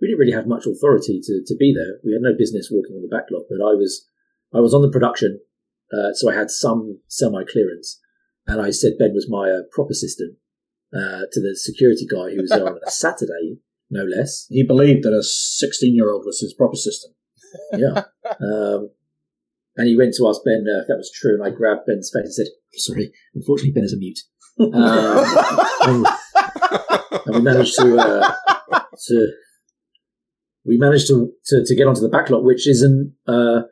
we 0.00 0.08
didn't 0.08 0.18
really 0.18 0.32
have 0.32 0.46
much 0.46 0.66
authority 0.66 1.20
to, 1.22 1.42
to 1.46 1.56
be 1.56 1.74
there. 1.74 2.00
We 2.04 2.12
had 2.12 2.22
no 2.22 2.34
business 2.36 2.70
walking 2.72 2.96
on 2.96 3.02
the 3.02 3.14
backlot, 3.14 3.46
but 3.48 3.62
I 3.62 3.74
was 3.74 4.08
I 4.52 4.58
was 4.58 4.74
on 4.74 4.82
the 4.82 4.90
production, 4.90 5.40
uh, 5.92 6.14
so 6.14 6.30
I 6.30 6.34
had 6.34 6.50
some 6.50 7.00
semi 7.06 7.44
clearance, 7.44 8.00
and 8.46 8.60
I 8.60 8.70
said 8.70 8.98
Ben 8.98 9.12
was 9.14 9.28
my 9.28 9.50
uh, 9.50 9.62
prop 9.70 9.90
assistant 9.90 10.38
uh, 10.94 11.24
to 11.32 11.40
the 11.40 11.56
security 11.56 12.06
guy 12.06 12.30
who 12.30 12.42
was 12.42 12.50
there 12.50 12.66
on 12.66 12.78
a 12.86 12.90
Saturday, 12.90 13.58
no 13.90 14.04
less. 14.04 14.46
He 14.48 14.62
believed 14.62 15.04
that 15.04 15.12
a 15.12 15.22
16 15.22 15.94
year 15.94 16.10
old 16.10 16.24
was 16.24 16.40
his 16.40 16.54
proper 16.54 16.76
system. 16.76 17.12
Yeah. 17.72 18.02
Um, 18.40 18.90
and 19.76 19.86
he 19.86 19.96
went 19.96 20.14
to 20.16 20.28
ask 20.28 20.40
Ben 20.44 20.66
uh, 20.68 20.82
if 20.82 20.88
that 20.88 20.96
was 20.96 21.10
true, 21.14 21.34
and 21.34 21.42
I 21.42 21.50
grabbed 21.50 21.86
Ben's 21.86 22.10
face 22.12 22.24
and 22.24 22.34
said, 22.34 22.46
"Sorry, 22.72 23.12
unfortunately, 23.34 23.72
Ben 23.72 23.84
is 23.84 23.92
a 23.92 23.96
mute." 23.96 24.18
Um, 24.60 24.72
and, 24.74 26.06
and 27.26 27.36
we 27.36 27.40
managed 27.40 27.76
to 27.76 27.96
uh, 27.96 28.32
to 29.06 29.32
we 30.64 30.76
managed 30.76 31.06
to, 31.08 31.32
to, 31.46 31.64
to 31.64 31.74
get 31.76 31.86
onto 31.86 32.00
the 32.00 32.10
backlot, 32.10 32.42
which 32.42 32.68
isn't 32.68 33.14
uh, 33.26 33.62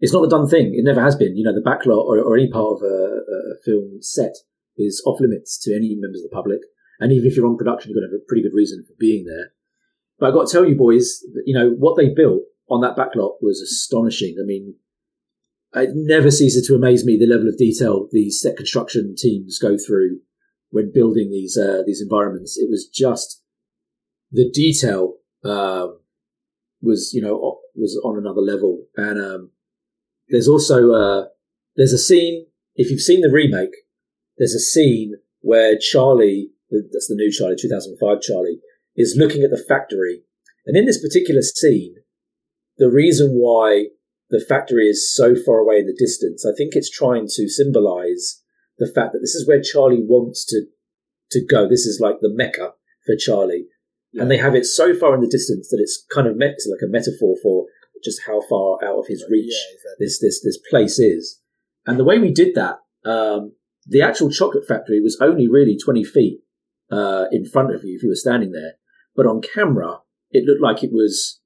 it's 0.00 0.12
not 0.12 0.24
a 0.24 0.28
done 0.28 0.48
thing. 0.48 0.74
It 0.74 0.84
never 0.84 1.02
has 1.02 1.14
been. 1.14 1.36
You 1.36 1.44
know, 1.44 1.54
the 1.54 1.60
backlot 1.60 2.04
or, 2.04 2.18
or 2.18 2.36
any 2.36 2.50
part 2.50 2.76
of 2.76 2.82
a, 2.82 2.86
a, 2.86 3.54
film 3.64 3.98
set 4.00 4.34
is 4.80 5.02
off 5.06 5.20
limits 5.20 5.58
to 5.62 5.74
any 5.74 5.96
members 5.98 6.22
of 6.22 6.30
the 6.30 6.34
public. 6.34 6.60
And 6.98 7.12
even 7.12 7.26
if 7.26 7.36
you're 7.36 7.46
on 7.46 7.56
production, 7.56 7.90
you've 7.90 7.96
got 7.96 8.06
to 8.06 8.12
have 8.12 8.20
a 8.20 8.28
pretty 8.28 8.42
good 8.42 8.56
reason 8.56 8.84
for 8.86 8.94
being 8.98 9.24
there. 9.24 9.52
But 10.18 10.28
I've 10.28 10.34
got 10.34 10.48
to 10.48 10.52
tell 10.52 10.66
you, 10.66 10.76
boys, 10.76 11.24
you 11.46 11.54
know 11.54 11.70
what 11.70 11.96
they 11.96 12.12
built 12.12 12.42
on 12.68 12.82
that 12.82 12.96
backlot 12.96 13.36
was 13.40 13.60
astonishing. 13.60 14.36
I 14.40 14.44
mean, 14.44 14.74
it 15.74 15.90
never 15.94 16.30
ceases 16.30 16.66
to 16.66 16.74
amaze 16.74 17.04
me 17.04 17.16
the 17.16 17.26
level 17.26 17.48
of 17.48 17.56
detail 17.56 18.08
these 18.10 18.40
set 18.40 18.56
construction 18.56 19.14
teams 19.16 19.58
go 19.58 19.76
through 19.78 20.20
when 20.70 20.92
building 20.92 21.30
these 21.30 21.56
uh, 21.56 21.82
these 21.86 22.02
environments. 22.02 22.58
It 22.58 22.68
was 22.70 22.88
just 22.88 23.42
the 24.30 24.50
detail 24.50 25.14
um, 25.44 26.00
was 26.82 27.12
you 27.12 27.22
know 27.22 27.58
was 27.74 28.00
on 28.04 28.18
another 28.18 28.40
level, 28.40 28.84
and 28.96 29.20
um, 29.20 29.50
there's 30.28 30.48
also 30.48 30.92
uh, 30.92 31.24
there's 31.76 31.92
a 31.92 31.98
scene 31.98 32.46
if 32.74 32.90
you've 32.90 33.00
seen 33.00 33.20
the 33.20 33.30
remake. 33.30 33.74
There's 34.40 34.54
a 34.54 34.58
scene 34.58 35.16
where 35.42 35.76
Charlie, 35.78 36.48
that's 36.70 37.08
the 37.08 37.14
new 37.14 37.30
Charlie, 37.30 37.56
2005 37.60 38.22
Charlie, 38.22 38.60
is 38.96 39.14
looking 39.18 39.42
at 39.42 39.50
the 39.50 39.62
factory, 39.68 40.22
and 40.64 40.78
in 40.78 40.86
this 40.86 41.00
particular 41.00 41.42
scene, 41.42 41.96
the 42.78 42.90
reason 42.90 43.32
why 43.32 43.88
the 44.30 44.42
factory 44.48 44.86
is 44.86 45.14
so 45.14 45.34
far 45.34 45.58
away 45.58 45.76
in 45.76 45.86
the 45.86 45.96
distance. 45.98 46.46
I 46.46 46.56
think 46.56 46.72
it's 46.74 46.90
trying 46.90 47.26
to 47.34 47.48
symbolize 47.48 48.42
the 48.78 48.90
fact 48.90 49.12
that 49.12 49.18
this 49.20 49.34
is 49.34 49.46
where 49.46 49.60
Charlie 49.60 50.02
wants 50.02 50.46
to 50.46 50.64
to 51.32 51.44
go. 51.44 51.68
This 51.68 51.84
is 51.84 52.00
like 52.00 52.20
the 52.20 52.32
mecca 52.32 52.72
for 53.04 53.16
Charlie, 53.16 53.66
yeah. 54.10 54.22
and 54.22 54.30
they 54.30 54.38
have 54.38 54.54
it 54.54 54.64
so 54.64 54.94
far 54.94 55.14
in 55.14 55.20
the 55.20 55.28
distance 55.28 55.68
that 55.68 55.80
it's 55.80 56.02
kind 56.14 56.26
of 56.26 56.38
meant 56.38 56.56
like 56.66 56.80
a 56.82 56.90
metaphor 56.90 57.36
for 57.42 57.66
just 58.02 58.22
how 58.26 58.40
far 58.48 58.82
out 58.82 59.00
of 59.00 59.06
his 59.06 59.22
reach 59.28 59.52
yeah, 59.52 59.74
exactly. 59.74 60.06
this 60.06 60.18
this 60.18 60.40
this 60.42 60.58
place 60.70 60.98
is. 60.98 61.40
And 61.86 61.98
the 61.98 62.04
way 62.04 62.18
we 62.18 62.32
did 62.32 62.54
that, 62.54 62.78
um, 63.04 63.52
the 63.90 64.00
actual 64.00 64.30
chocolate 64.30 64.66
factory 64.66 65.00
was 65.00 65.18
only 65.20 65.48
really 65.48 65.76
twenty 65.76 66.04
feet 66.04 66.40
uh, 66.90 67.26
in 67.30 67.44
front 67.44 67.74
of 67.74 67.84
you 67.84 67.96
if 67.96 68.02
you 68.02 68.08
were 68.08 68.14
standing 68.14 68.52
there, 68.52 68.74
but 69.14 69.26
on 69.26 69.42
camera 69.42 69.98
it 70.30 70.44
looked 70.46 70.62
like 70.62 70.82
it 70.82 70.92
was 70.92 71.40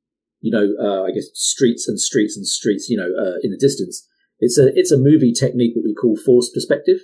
you 0.44 0.52
know, 0.52 0.76
uh, 0.78 1.04
I 1.04 1.10
guess 1.10 1.32
streets 1.32 1.88
and 1.88 1.98
streets 1.98 2.36
and 2.36 2.46
streets, 2.46 2.90
you 2.90 2.98
know, 2.98 3.08
uh, 3.08 3.40
in 3.42 3.50
the 3.50 3.56
distance. 3.56 4.06
It's 4.40 4.58
a 4.58 4.68
it's 4.74 4.92
a 4.92 4.98
movie 4.98 5.32
technique 5.32 5.72
that 5.74 5.82
we 5.82 5.94
call 5.94 6.16
forced 6.16 6.52
perspective. 6.52 7.00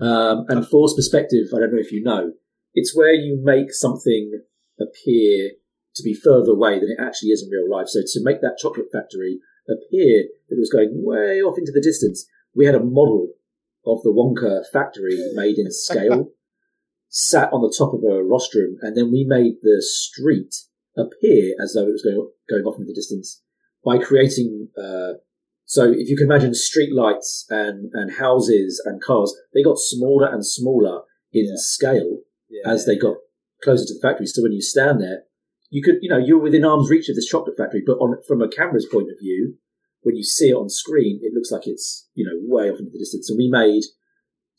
Um, 0.00 0.44
and 0.48 0.66
forced 0.66 0.96
perspective, 0.96 1.46
I 1.54 1.60
don't 1.60 1.72
know 1.72 1.80
if 1.80 1.92
you 1.92 2.02
know, 2.02 2.32
it's 2.74 2.96
where 2.96 3.12
you 3.12 3.40
make 3.40 3.72
something 3.72 4.42
appear 4.80 5.52
to 5.94 6.02
be 6.02 6.12
further 6.12 6.50
away 6.50 6.80
than 6.80 6.90
it 6.90 7.00
actually 7.00 7.28
is 7.28 7.44
in 7.44 7.50
real 7.50 7.70
life. 7.70 7.86
So 7.86 8.00
to 8.00 8.24
make 8.24 8.40
that 8.40 8.58
chocolate 8.58 8.88
factory 8.92 9.38
appear 9.70 10.24
that 10.48 10.56
it 10.56 10.58
was 10.58 10.72
going 10.72 10.90
way 10.92 11.40
off 11.40 11.56
into 11.56 11.70
the 11.70 11.80
distance, 11.80 12.26
we 12.52 12.66
had 12.66 12.74
a 12.74 12.82
model 12.82 13.28
of 13.86 14.02
the 14.02 14.10
Wonka 14.10 14.64
factory 14.72 15.18
made 15.34 15.58
in 15.58 15.70
scale, 15.70 16.28
sat 17.08 17.52
on 17.52 17.62
the 17.62 17.74
top 17.76 17.94
of 17.94 18.02
a 18.02 18.22
rostrum, 18.22 18.76
and 18.82 18.96
then 18.96 19.10
we 19.10 19.24
made 19.24 19.54
the 19.62 19.82
street 19.82 20.54
appear 20.96 21.54
as 21.62 21.74
though 21.74 21.86
it 21.86 21.92
was 21.92 22.02
going 22.02 22.28
going 22.48 22.64
off 22.64 22.78
in 22.78 22.86
the 22.86 22.94
distance 22.94 23.42
by 23.84 23.98
creating. 23.98 24.68
Uh, 24.76 25.14
so 25.66 25.90
if 25.90 26.08
you 26.08 26.16
can 26.16 26.26
imagine 26.26 26.54
street 26.54 26.94
lights 26.94 27.46
and 27.50 27.90
and 27.94 28.16
houses 28.18 28.82
and 28.84 29.02
cars, 29.02 29.34
they 29.54 29.62
got 29.62 29.78
smaller 29.78 30.28
and 30.28 30.46
smaller 30.46 31.02
in 31.32 31.46
yeah. 31.46 31.54
scale 31.56 32.18
yeah, 32.48 32.70
as 32.70 32.86
they 32.86 32.96
got 32.96 33.16
closer 33.62 33.84
to 33.86 33.94
the 33.94 34.00
factory. 34.00 34.26
So 34.26 34.42
when 34.42 34.52
you 34.52 34.62
stand 34.62 35.00
there, 35.00 35.24
you 35.70 35.82
could 35.82 35.96
you 36.00 36.08
know 36.08 36.18
you're 36.18 36.38
within 36.38 36.64
arm's 36.64 36.90
reach 36.90 37.08
of 37.08 37.16
this 37.16 37.28
chocolate 37.28 37.56
factory, 37.56 37.82
but 37.84 37.98
on 37.98 38.16
from 38.26 38.42
a 38.42 38.48
camera's 38.48 38.86
point 38.86 39.10
of 39.10 39.18
view, 39.20 39.56
when 40.04 40.16
you 40.16 40.22
see 40.22 40.50
it 40.50 40.60
on 40.60 40.68
screen, 40.68 41.18
it 41.22 41.34
looks 41.34 41.50
like 41.50 41.66
it's 41.66 42.08
you 42.14 42.24
know 42.24 42.38
way 42.44 42.70
off 42.70 42.78
into 42.78 42.92
the 42.92 42.98
distance. 42.98 43.28
And 43.28 43.36
we 43.36 43.50
made 43.50 43.82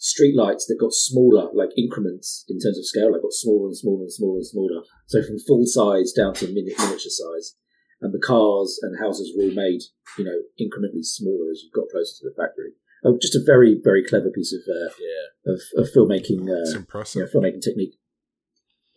streetlights 0.02 0.68
that 0.68 0.82
got 0.82 0.92
smaller, 0.92 1.50
like 1.54 1.70
increments 1.78 2.44
in 2.50 2.60
terms 2.60 2.78
of 2.78 2.86
scale, 2.86 3.14
like 3.14 3.22
got 3.22 3.32
smaller 3.32 3.68
and 3.68 3.78
smaller 3.78 4.04
and 4.04 4.12
smaller 4.12 4.38
and 4.38 4.48
smaller. 4.48 4.82
So 5.08 5.24
from 5.24 5.40
full 5.40 5.66
size 5.66 6.12
down 6.12 6.34
to 6.36 6.48
mini- 6.48 6.76
miniature 6.78 7.14
size. 7.14 7.56
And 8.02 8.14
the 8.14 8.20
cars 8.20 8.78
and 8.84 9.00
houses 9.00 9.32
were 9.36 9.46
all 9.46 9.56
made, 9.56 9.82
you 10.20 10.26
know, 10.26 10.36
incrementally 10.60 11.06
smaller 11.06 11.50
as 11.50 11.64
you 11.64 11.72
got 11.74 11.90
closer 11.90 12.12
to 12.20 12.30
the 12.30 12.36
factory. 12.36 12.76
Oh, 13.06 13.18
just 13.22 13.36
a 13.36 13.44
very, 13.46 13.80
very 13.82 14.04
clever 14.04 14.30
piece 14.30 14.52
of 14.52 14.62
uh, 14.68 14.92
yeah. 15.00 15.54
of, 15.54 15.62
of 15.78 15.94
filmmaking. 15.96 16.44
Uh, 16.50 16.62
it's 16.62 16.74
impressive. 16.74 17.22
You 17.22 17.26
know, 17.26 17.32
filmmaking 17.32 17.64
technique. 17.64 17.96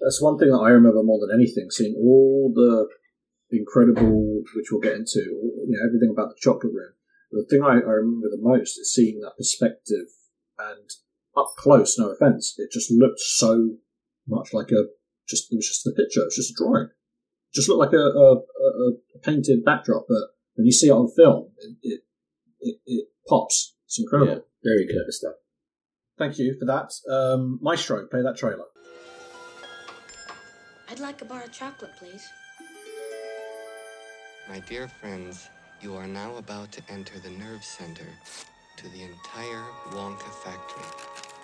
That's 0.00 0.20
one 0.20 0.36
thing 0.36 0.50
that 0.50 0.58
I 0.58 0.70
remember 0.70 1.02
more 1.02 1.20
than 1.20 1.38
anything. 1.38 1.70
Seeing 1.70 1.94
all 1.94 2.52
the 2.54 2.88
incredible, 3.50 4.42
which 4.54 4.66
we'll 4.70 4.80
get 4.80 4.94
into, 4.94 5.20
you 5.20 5.66
know, 5.68 5.86
everything 5.86 6.10
about 6.10 6.30
the 6.30 6.40
chocolate 6.40 6.72
room. 6.72 6.92
The 7.30 7.46
thing 7.48 7.62
I, 7.62 7.74
I 7.74 8.00
remember 8.00 8.28
the 8.30 8.40
most 8.40 8.78
is 8.78 8.92
seeing 8.92 9.20
that 9.20 9.36
perspective 9.36 10.08
and 10.58 10.90
up 11.36 11.54
close, 11.56 11.98
no 11.98 12.10
offense, 12.10 12.54
it 12.58 12.70
just 12.72 12.90
looked 12.90 13.20
so 13.20 13.76
much 14.26 14.52
like 14.52 14.70
a 14.70 14.84
just 15.28 15.52
it 15.52 15.56
was 15.56 15.68
just 15.68 15.86
a 15.86 15.90
picture, 15.90 16.20
it 16.20 16.26
was 16.26 16.36
just 16.36 16.50
a 16.50 16.62
drawing. 16.62 16.86
It 16.86 17.54
just 17.54 17.68
looked 17.68 17.80
like 17.80 17.92
a, 17.92 18.04
a, 18.04 18.34
a, 18.34 18.92
a 19.14 19.18
painted 19.22 19.64
backdrop, 19.64 20.06
but 20.08 20.34
when 20.54 20.66
you 20.66 20.72
see 20.72 20.88
it 20.88 20.92
on 20.92 21.10
film, 21.16 21.50
it 21.58 21.76
it, 21.82 22.00
it, 22.60 22.78
it 22.86 23.08
pops. 23.26 23.74
It's 23.86 23.98
incredible. 23.98 24.32
Yeah, 24.32 24.38
very 24.64 24.86
clever 24.86 25.10
stuff. 25.10 25.34
Thank 26.18 26.38
you 26.38 26.56
for 26.58 26.64
that, 26.66 26.92
um, 27.10 27.58
Maestro. 27.62 28.06
Play 28.06 28.22
that 28.22 28.36
trailer. 28.36 28.64
I'd 30.90 31.00
like 31.00 31.22
a 31.22 31.26
bar 31.26 31.42
of 31.42 31.52
chocolate, 31.52 31.92
please. 31.98 32.26
My 34.48 34.60
dear 34.60 34.88
friends, 34.88 35.50
you 35.82 35.94
are 35.96 36.06
now 36.06 36.36
about 36.36 36.72
to 36.72 36.82
enter 36.88 37.18
the 37.18 37.28
nerve 37.28 37.62
center 37.62 38.06
to 38.78 38.88
the 38.88 39.02
entire 39.02 39.62
Wonka 39.90 40.32
factory. 40.42 40.86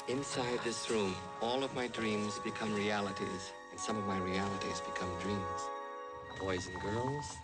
Inside 0.09 0.59
this 0.65 0.89
room, 0.89 1.15
all 1.43 1.63
of 1.63 1.75
my 1.75 1.87
dreams 1.89 2.39
become 2.39 2.75
realities, 2.75 3.53
and 3.71 3.79
some 3.79 3.99
of 3.99 4.07
my 4.07 4.19
realities 4.21 4.81
become 4.81 5.11
dreams. 5.21 5.61
Boys 6.41 6.67
and 6.69 6.81
girls, 6.81 7.37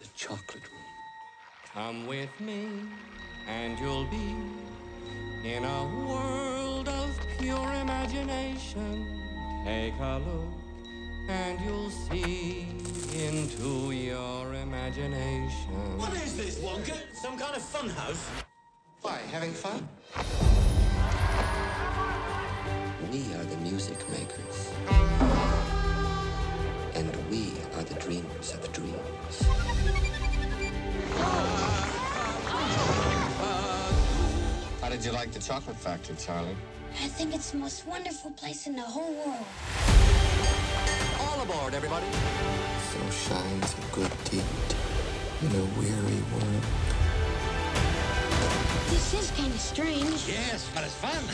the 0.00 0.08
chocolate 0.16 0.68
room. 0.72 0.82
Come 1.72 2.08
with 2.08 2.40
me, 2.40 2.66
and 3.46 3.78
you'll 3.78 4.06
be 4.06 4.34
in 5.48 5.62
a 5.62 6.08
world 6.08 6.88
of 6.88 7.20
pure 7.38 7.72
imagination. 7.74 9.06
Take 9.64 9.94
a 10.00 10.18
look, 10.26 10.63
and 11.28 11.60
you'll 11.60 11.90
see 11.90 12.66
into 13.14 13.92
your 13.92 14.54
imagination. 14.54 15.98
What 15.98 16.12
is 16.14 16.36
this, 16.36 16.58
Wonka? 16.58 16.96
Some 17.14 17.38
kind 17.38 17.56
of 17.56 17.62
fun 17.62 17.88
house? 17.90 18.28
Why, 19.00 19.18
having 19.30 19.52
fun? 19.52 19.88
We 23.10 23.34
are 23.34 23.44
the 23.44 23.56
music 23.58 23.98
makers. 24.10 24.72
And 26.94 27.14
we 27.30 27.52
are 27.76 27.84
the 27.84 27.94
dreamers 28.00 28.54
of 28.54 28.72
dreams. 28.72 29.42
How 34.80 34.88
did 34.90 35.04
you 35.04 35.12
like 35.12 35.32
the 35.32 35.40
chocolate 35.40 35.76
factory, 35.76 36.16
Charlie? 36.18 36.56
I 37.02 37.08
think 37.08 37.34
it's 37.34 37.50
the 37.50 37.58
most 37.58 37.86
wonderful 37.86 38.30
place 38.32 38.66
in 38.66 38.76
the 38.76 38.82
whole 38.82 39.12
world. 39.12 39.46
All 41.34 41.42
aboard, 41.42 41.74
everybody. 41.74 42.06
So 42.92 43.00
shines 43.10 43.74
a 43.74 43.80
good 43.94 44.10
deed 44.30 44.44
in 45.42 45.48
a 45.48 45.64
weary 45.76 46.22
world. 46.30 46.64
This 48.88 49.14
is 49.14 49.30
kind 49.32 49.52
of 49.52 49.58
strange. 49.58 50.28
Yes, 50.28 50.70
but 50.72 50.84
it's 50.84 50.94
fun. 50.94 51.10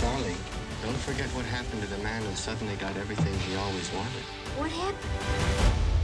Charlie, 0.00 0.36
don't 0.82 0.96
forget 0.96 1.26
what 1.36 1.44
happened 1.44 1.82
to 1.82 1.88
the 1.88 1.98
man 2.02 2.22
who 2.22 2.34
suddenly 2.34 2.76
got 2.76 2.96
everything 2.96 3.38
he 3.40 3.54
always 3.56 3.92
wanted. 3.92 4.22
What 4.56 4.70
happened? 4.70 5.12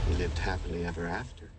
He 0.09 0.15
lived 0.21 0.37
happily 0.37 0.85
ever 0.85 1.07
after. 1.07 1.49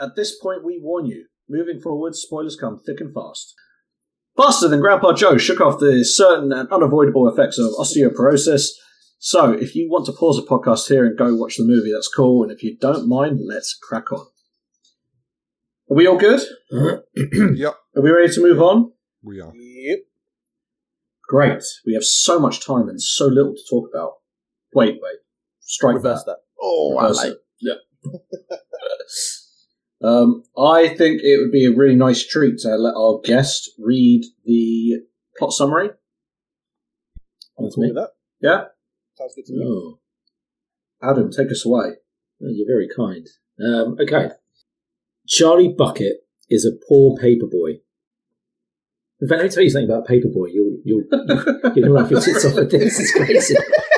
At 0.00 0.16
this 0.16 0.36
point, 0.36 0.64
we 0.64 0.80
warn 0.82 1.06
you. 1.06 1.26
Moving 1.48 1.78
forward, 1.80 2.16
spoilers 2.16 2.56
come 2.56 2.80
thick 2.84 3.00
and 3.00 3.14
fast. 3.14 3.54
Faster 4.38 4.68
than 4.68 4.80
Grandpa 4.80 5.12
Joe 5.14 5.36
shook 5.36 5.60
off 5.60 5.80
the 5.80 6.04
certain 6.04 6.52
and 6.52 6.70
unavoidable 6.70 7.28
effects 7.28 7.58
of 7.58 7.70
osteoporosis. 7.78 8.68
So, 9.18 9.50
if 9.52 9.74
you 9.74 9.90
want 9.90 10.06
to 10.06 10.12
pause 10.12 10.36
the 10.36 10.46
podcast 10.48 10.86
here 10.88 11.04
and 11.04 11.18
go 11.18 11.34
watch 11.34 11.56
the 11.56 11.64
movie, 11.64 11.90
that's 11.92 12.06
cool. 12.06 12.44
And 12.44 12.52
if 12.52 12.62
you 12.62 12.76
don't 12.80 13.08
mind, 13.08 13.40
let's 13.44 13.76
crack 13.82 14.12
on. 14.12 14.20
Are 15.90 15.96
we 15.96 16.06
all 16.06 16.16
good? 16.18 16.40
Uh-huh. 16.72 16.98
Yep, 17.56 17.74
Are 17.96 18.02
we 18.02 18.10
ready 18.10 18.32
to 18.32 18.40
move 18.40 18.62
on? 18.62 18.92
we 19.24 19.40
are. 19.40 19.50
Yep. 19.54 19.98
Great. 21.28 21.62
We 21.84 21.94
have 21.94 22.04
so 22.04 22.38
much 22.38 22.64
time 22.64 22.88
and 22.88 23.02
so 23.02 23.26
little 23.26 23.54
to 23.54 23.60
talk 23.68 23.90
about. 23.92 24.12
Wait, 24.72 24.98
wait. 25.02 25.16
Strike 25.60 25.96
Reverse 25.96 26.22
that. 26.24 26.36
that. 26.36 26.62
Oh, 26.62 26.96
I 26.96 27.02
Reverse 27.02 27.16
like. 27.16 27.32
it. 27.32 27.38
Yeah. 27.60 27.74
um, 30.02 30.44
I 30.56 30.88
think 30.88 31.20
it 31.22 31.38
would 31.40 31.50
be 31.52 31.66
a 31.66 31.74
really 31.76 31.96
nice 31.96 32.26
treat 32.26 32.58
to 32.60 32.76
let 32.76 32.94
our 32.94 33.20
guest 33.24 33.70
read 33.78 34.24
the 34.44 35.00
plot 35.36 35.52
summary. 35.52 35.90
That's 37.58 37.74
Cool 37.74 37.84
me. 37.88 37.92
that. 37.94 38.10
Yeah? 38.40 38.64
Sounds 39.16 39.34
good 39.34 39.46
to 39.46 39.52
me. 39.54 39.64
Oh, 39.66 39.98
Adam, 41.02 41.30
take 41.30 41.50
us 41.50 41.66
away. 41.66 41.94
well, 42.40 42.52
you're 42.52 42.66
very 42.68 42.88
kind. 42.94 43.26
Um, 43.60 43.96
okay. 44.00 44.30
Charlie 45.26 45.74
Bucket 45.76 46.18
is 46.48 46.64
a 46.64 46.70
poor 46.88 47.16
paperboy. 47.16 47.80
In 49.20 49.26
fact, 49.28 49.38
let 49.40 49.44
me 49.44 49.48
tell 49.50 49.64
you 49.64 49.70
something 49.70 49.90
about 49.90 50.06
paperboy. 50.06 50.48
You'll 50.52 50.78
you'll 50.84 51.02
you'll 51.74 51.90
laugh 51.92 52.08
your 52.10 52.20
tits 52.20 52.44
off 52.44 52.56
at 52.56 52.70
this. 52.70 53.00
It's 53.00 53.12
crazy. 53.12 53.56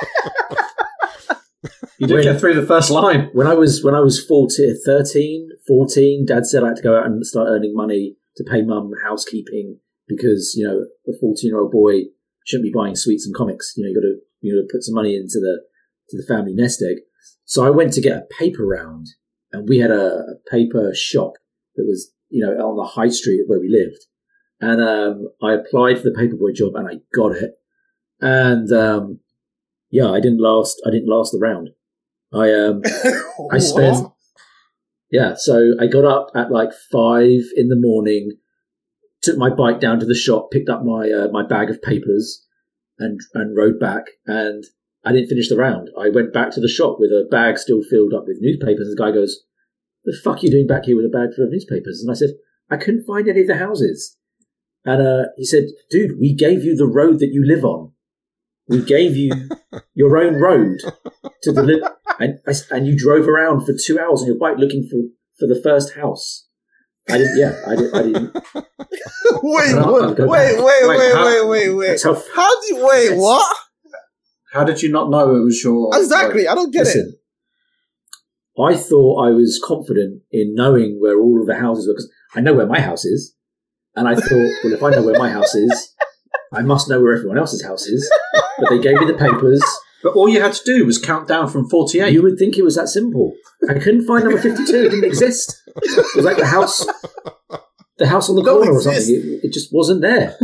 You 2.00 2.06
did 2.06 2.14
When- 2.14 2.22
get 2.24 2.40
through 2.40 2.54
the 2.54 2.66
first 2.66 2.90
line. 2.90 3.28
when 3.34 3.46
I 3.46 3.52
was 3.52 3.84
when 3.84 3.94
I 3.94 4.00
was 4.00 4.18
14, 4.24 4.74
13, 4.86 5.50
14, 5.68 6.24
Dad 6.24 6.46
said 6.46 6.62
I 6.64 6.68
had 6.68 6.76
to 6.76 6.82
go 6.82 6.96
out 6.96 7.04
and 7.04 7.24
start 7.26 7.48
earning 7.50 7.74
money 7.74 8.16
to 8.36 8.44
pay 8.44 8.62
mum 8.62 8.90
housekeeping 9.04 9.78
because 10.08 10.54
you 10.56 10.66
know 10.66 10.86
a 11.06 11.18
fourteen 11.20 11.50
year 11.50 11.60
old 11.60 11.70
boy 11.70 12.04
shouldn't 12.46 12.64
be 12.64 12.72
buying 12.74 12.96
sweets 12.96 13.26
and 13.26 13.34
comics. 13.34 13.74
You 13.76 13.84
know, 13.84 13.90
you 13.90 13.94
got 13.94 14.00
to 14.00 14.16
you 14.40 14.56
know 14.56 14.62
put 14.72 14.82
some 14.82 14.94
money 14.94 15.14
into 15.14 15.38
the 15.40 15.60
to 16.08 16.16
the 16.16 16.26
family 16.26 16.54
nest 16.54 16.82
egg. 16.82 17.02
So 17.44 17.66
I 17.66 17.70
went 17.70 17.92
to 17.92 18.00
get 18.00 18.16
a 18.16 18.26
paper 18.38 18.64
round, 18.64 19.08
and 19.52 19.68
we 19.68 19.78
had 19.78 19.90
a, 19.90 20.06
a 20.20 20.34
paper 20.50 20.92
shop 20.94 21.34
that 21.76 21.84
was 21.86 22.12
you 22.30 22.42
know 22.42 22.52
on 22.52 22.76
the 22.76 22.90
high 22.94 23.10
street 23.10 23.40
of 23.42 23.46
where 23.48 23.60
we 23.60 23.68
lived, 23.68 24.06
and 24.58 24.80
um, 24.80 25.28
I 25.42 25.52
applied 25.52 25.98
for 25.98 26.04
the 26.04 26.16
paperboy 26.18 26.54
job 26.54 26.76
and 26.76 26.88
I 26.88 27.00
got 27.14 27.32
it, 27.32 27.56
and 28.22 28.72
um, 28.72 29.20
yeah, 29.90 30.08
I 30.10 30.20
didn't 30.20 30.40
last. 30.40 30.80
I 30.86 30.90
didn't 30.90 31.10
last 31.10 31.32
the 31.32 31.38
round. 31.38 31.70
I 32.32 32.52
um. 32.52 32.82
I 33.52 33.58
spent 33.58 34.06
yeah, 35.10 35.34
so 35.36 35.74
I 35.80 35.86
got 35.86 36.04
up 36.04 36.30
at 36.36 36.52
like 36.52 36.70
five 36.92 37.42
in 37.56 37.68
the 37.68 37.78
morning, 37.78 38.38
took 39.22 39.36
my 39.36 39.50
bike 39.50 39.80
down 39.80 39.98
to 40.00 40.06
the 40.06 40.14
shop, 40.14 40.50
picked 40.52 40.68
up 40.68 40.84
my 40.84 41.10
uh, 41.10 41.28
my 41.32 41.44
bag 41.44 41.68
of 41.68 41.82
papers, 41.82 42.46
and 42.98 43.18
and 43.34 43.56
rode 43.56 43.80
back. 43.80 44.04
And 44.26 44.64
I 45.04 45.12
didn't 45.12 45.28
finish 45.28 45.48
the 45.48 45.56
round. 45.56 45.90
I 45.98 46.10
went 46.10 46.32
back 46.32 46.52
to 46.52 46.60
the 46.60 46.68
shop 46.68 46.96
with 47.00 47.10
a 47.10 47.26
bag 47.28 47.58
still 47.58 47.82
filled 47.82 48.14
up 48.14 48.24
with 48.26 48.38
newspapers. 48.40 48.86
And 48.86 48.96
the 48.96 49.02
guy 49.02 49.10
goes, 49.10 49.40
"The 50.04 50.16
fuck 50.22 50.38
are 50.38 50.46
you 50.46 50.52
doing 50.52 50.68
back 50.68 50.84
here 50.84 50.96
with 50.96 51.06
a 51.06 51.08
bag 51.08 51.34
full 51.34 51.44
of 51.44 51.50
newspapers?" 51.50 52.00
And 52.00 52.10
I 52.10 52.14
said, 52.14 52.30
"I 52.70 52.76
couldn't 52.76 53.06
find 53.06 53.28
any 53.28 53.40
of 53.40 53.48
the 53.48 53.56
houses." 53.56 54.16
And 54.84 55.02
uh, 55.02 55.24
he 55.36 55.44
said, 55.44 55.64
"Dude, 55.90 56.20
we 56.20 56.34
gave 56.34 56.62
you 56.62 56.76
the 56.76 56.86
road 56.86 57.18
that 57.18 57.32
you 57.32 57.44
live 57.44 57.64
on. 57.64 57.92
We 58.68 58.80
gave 58.80 59.16
you 59.16 59.32
your 59.94 60.16
own 60.16 60.36
road 60.36 60.78
to 61.42 61.52
deliver." 61.52 61.96
And 62.20 62.38
and 62.70 62.86
you 62.86 62.96
drove 62.96 63.26
around 63.26 63.66
for 63.66 63.72
two 63.72 63.98
hours 63.98 64.20
on 64.22 64.28
your 64.28 64.38
bike 64.38 64.58
looking 64.58 64.86
for, 64.88 64.98
for 65.38 65.52
the 65.52 65.60
first 65.60 65.94
house. 65.94 66.46
I 67.08 67.18
didn't. 67.18 67.36
Yeah, 67.38 67.60
I, 67.66 67.74
did, 67.76 67.94
I 67.94 68.02
didn't. 68.02 68.34
Wait, 69.42 69.74
wait, 69.74 70.18
wait, 70.18 70.18
wait, 70.18 70.28
Wait, 70.28 70.88
wait, 70.88 71.14
how- 71.14 71.26
wait, 71.26 71.46
wait, 71.48 71.70
wait. 71.74 72.02
How. 72.02 72.14
How 72.34 72.60
do 72.60 72.74
you 72.74 72.86
wait? 72.86 73.16
What? 73.16 73.56
How 74.52 74.64
did 74.64 74.82
you 74.82 74.90
not 74.92 75.10
know 75.10 75.34
it 75.36 75.44
was 75.44 75.62
your. 75.64 75.90
Exactly. 75.96 76.46
I 76.46 76.54
don't 76.54 76.72
get 76.72 76.86
it. 76.88 77.06
I 78.60 78.76
thought 78.76 79.26
I 79.26 79.30
was 79.30 79.60
confident 79.64 80.22
in 80.30 80.54
knowing 80.54 80.98
where 81.00 81.18
all 81.18 81.40
of 81.40 81.46
the 81.46 81.54
houses 81.54 81.86
were 81.86 81.94
because 81.94 82.10
I 82.34 82.40
know 82.42 82.52
where 82.52 82.66
my 82.66 82.80
house 82.80 83.04
is, 83.06 83.34
and 83.96 84.06
I 84.06 84.14
thought, 84.14 84.50
well, 84.62 84.72
if 84.74 84.82
I 84.82 84.90
know 84.90 85.02
where 85.02 85.18
my 85.18 85.30
house 85.30 85.54
is, 85.54 85.94
I 86.52 86.60
must 86.62 86.88
know 86.88 87.00
where 87.00 87.16
everyone 87.16 87.38
else's 87.38 87.64
house 87.64 87.86
is. 87.86 88.10
But 88.58 88.68
they 88.70 88.80
gave 88.80 88.98
me 88.98 89.06
the 89.06 89.14
papers. 89.14 89.62
But 90.02 90.14
all 90.14 90.28
you 90.28 90.40
had 90.40 90.54
to 90.54 90.64
do 90.64 90.86
was 90.86 90.98
count 90.98 91.28
down 91.28 91.48
from 91.48 91.68
48. 91.68 92.12
You 92.12 92.22
would 92.22 92.38
think 92.38 92.56
it 92.56 92.62
was 92.64 92.76
that 92.76 92.88
simple. 92.88 93.34
I 93.68 93.74
couldn't 93.74 94.06
find 94.06 94.24
number 94.24 94.40
fifty-two. 94.40 94.84
It 94.84 94.90
didn't 94.90 95.04
exist. 95.04 95.62
It 95.76 96.16
was 96.16 96.24
like 96.24 96.38
the 96.38 96.46
house, 96.46 96.86
the 97.98 98.06
house 98.08 98.30
on 98.30 98.36
the 98.36 98.42
Don't 98.42 98.56
corner 98.62 98.72
or 98.72 98.76
exist. 98.78 99.06
something. 99.08 99.14
It, 99.34 99.44
it 99.44 99.52
just 99.52 99.68
wasn't 99.72 100.00
there. 100.00 100.36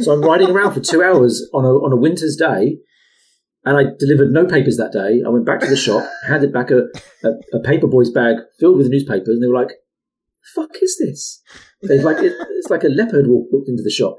So 0.00 0.12
I'm 0.12 0.22
riding 0.22 0.48
around 0.50 0.72
for 0.72 0.80
two 0.80 1.02
hours 1.02 1.46
on 1.52 1.64
a 1.64 1.68
on 1.68 1.92
a 1.92 1.96
winter's 1.96 2.36
day, 2.36 2.78
and 3.64 3.76
I 3.76 3.84
delivered 3.98 4.30
no 4.32 4.46
papers 4.46 4.76
that 4.78 4.92
day. 4.92 5.22
I 5.24 5.28
went 5.28 5.44
back 5.44 5.60
to 5.60 5.66
the 5.68 5.76
shop, 5.76 6.08
handed 6.26 6.52
back 6.52 6.70
a 6.70 6.84
a, 7.22 7.58
a 7.58 7.60
paper 7.62 7.86
boy's 7.88 8.10
bag 8.10 8.36
filled 8.58 8.78
with 8.78 8.88
newspapers, 8.88 9.28
and 9.28 9.42
they 9.42 9.48
were 9.48 9.60
like, 9.60 9.72
"Fuck 10.54 10.70
is 10.80 10.96
this?" 10.98 11.42
It's 11.82 12.04
like 12.04 12.18
it, 12.18 12.32
it's 12.52 12.70
like 12.70 12.84
a 12.84 12.88
leopard 12.88 13.26
walked, 13.26 13.52
walked 13.52 13.68
into 13.68 13.82
the 13.82 13.90
shop. 13.90 14.18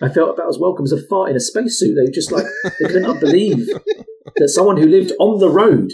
I 0.00 0.08
felt 0.08 0.34
about 0.34 0.48
as 0.48 0.58
welcome 0.58 0.84
as 0.84 0.92
a 0.92 1.00
fart 1.06 1.30
in 1.30 1.36
a 1.36 1.40
spacesuit. 1.40 1.94
They 1.94 2.02
were 2.02 2.12
just 2.12 2.32
like 2.32 2.46
they 2.80 2.88
could 2.88 3.02
not 3.02 3.20
believe 3.20 3.68
that 4.36 4.48
someone 4.48 4.76
who 4.76 4.86
lived 4.86 5.12
on 5.18 5.38
the 5.38 5.48
road 5.48 5.92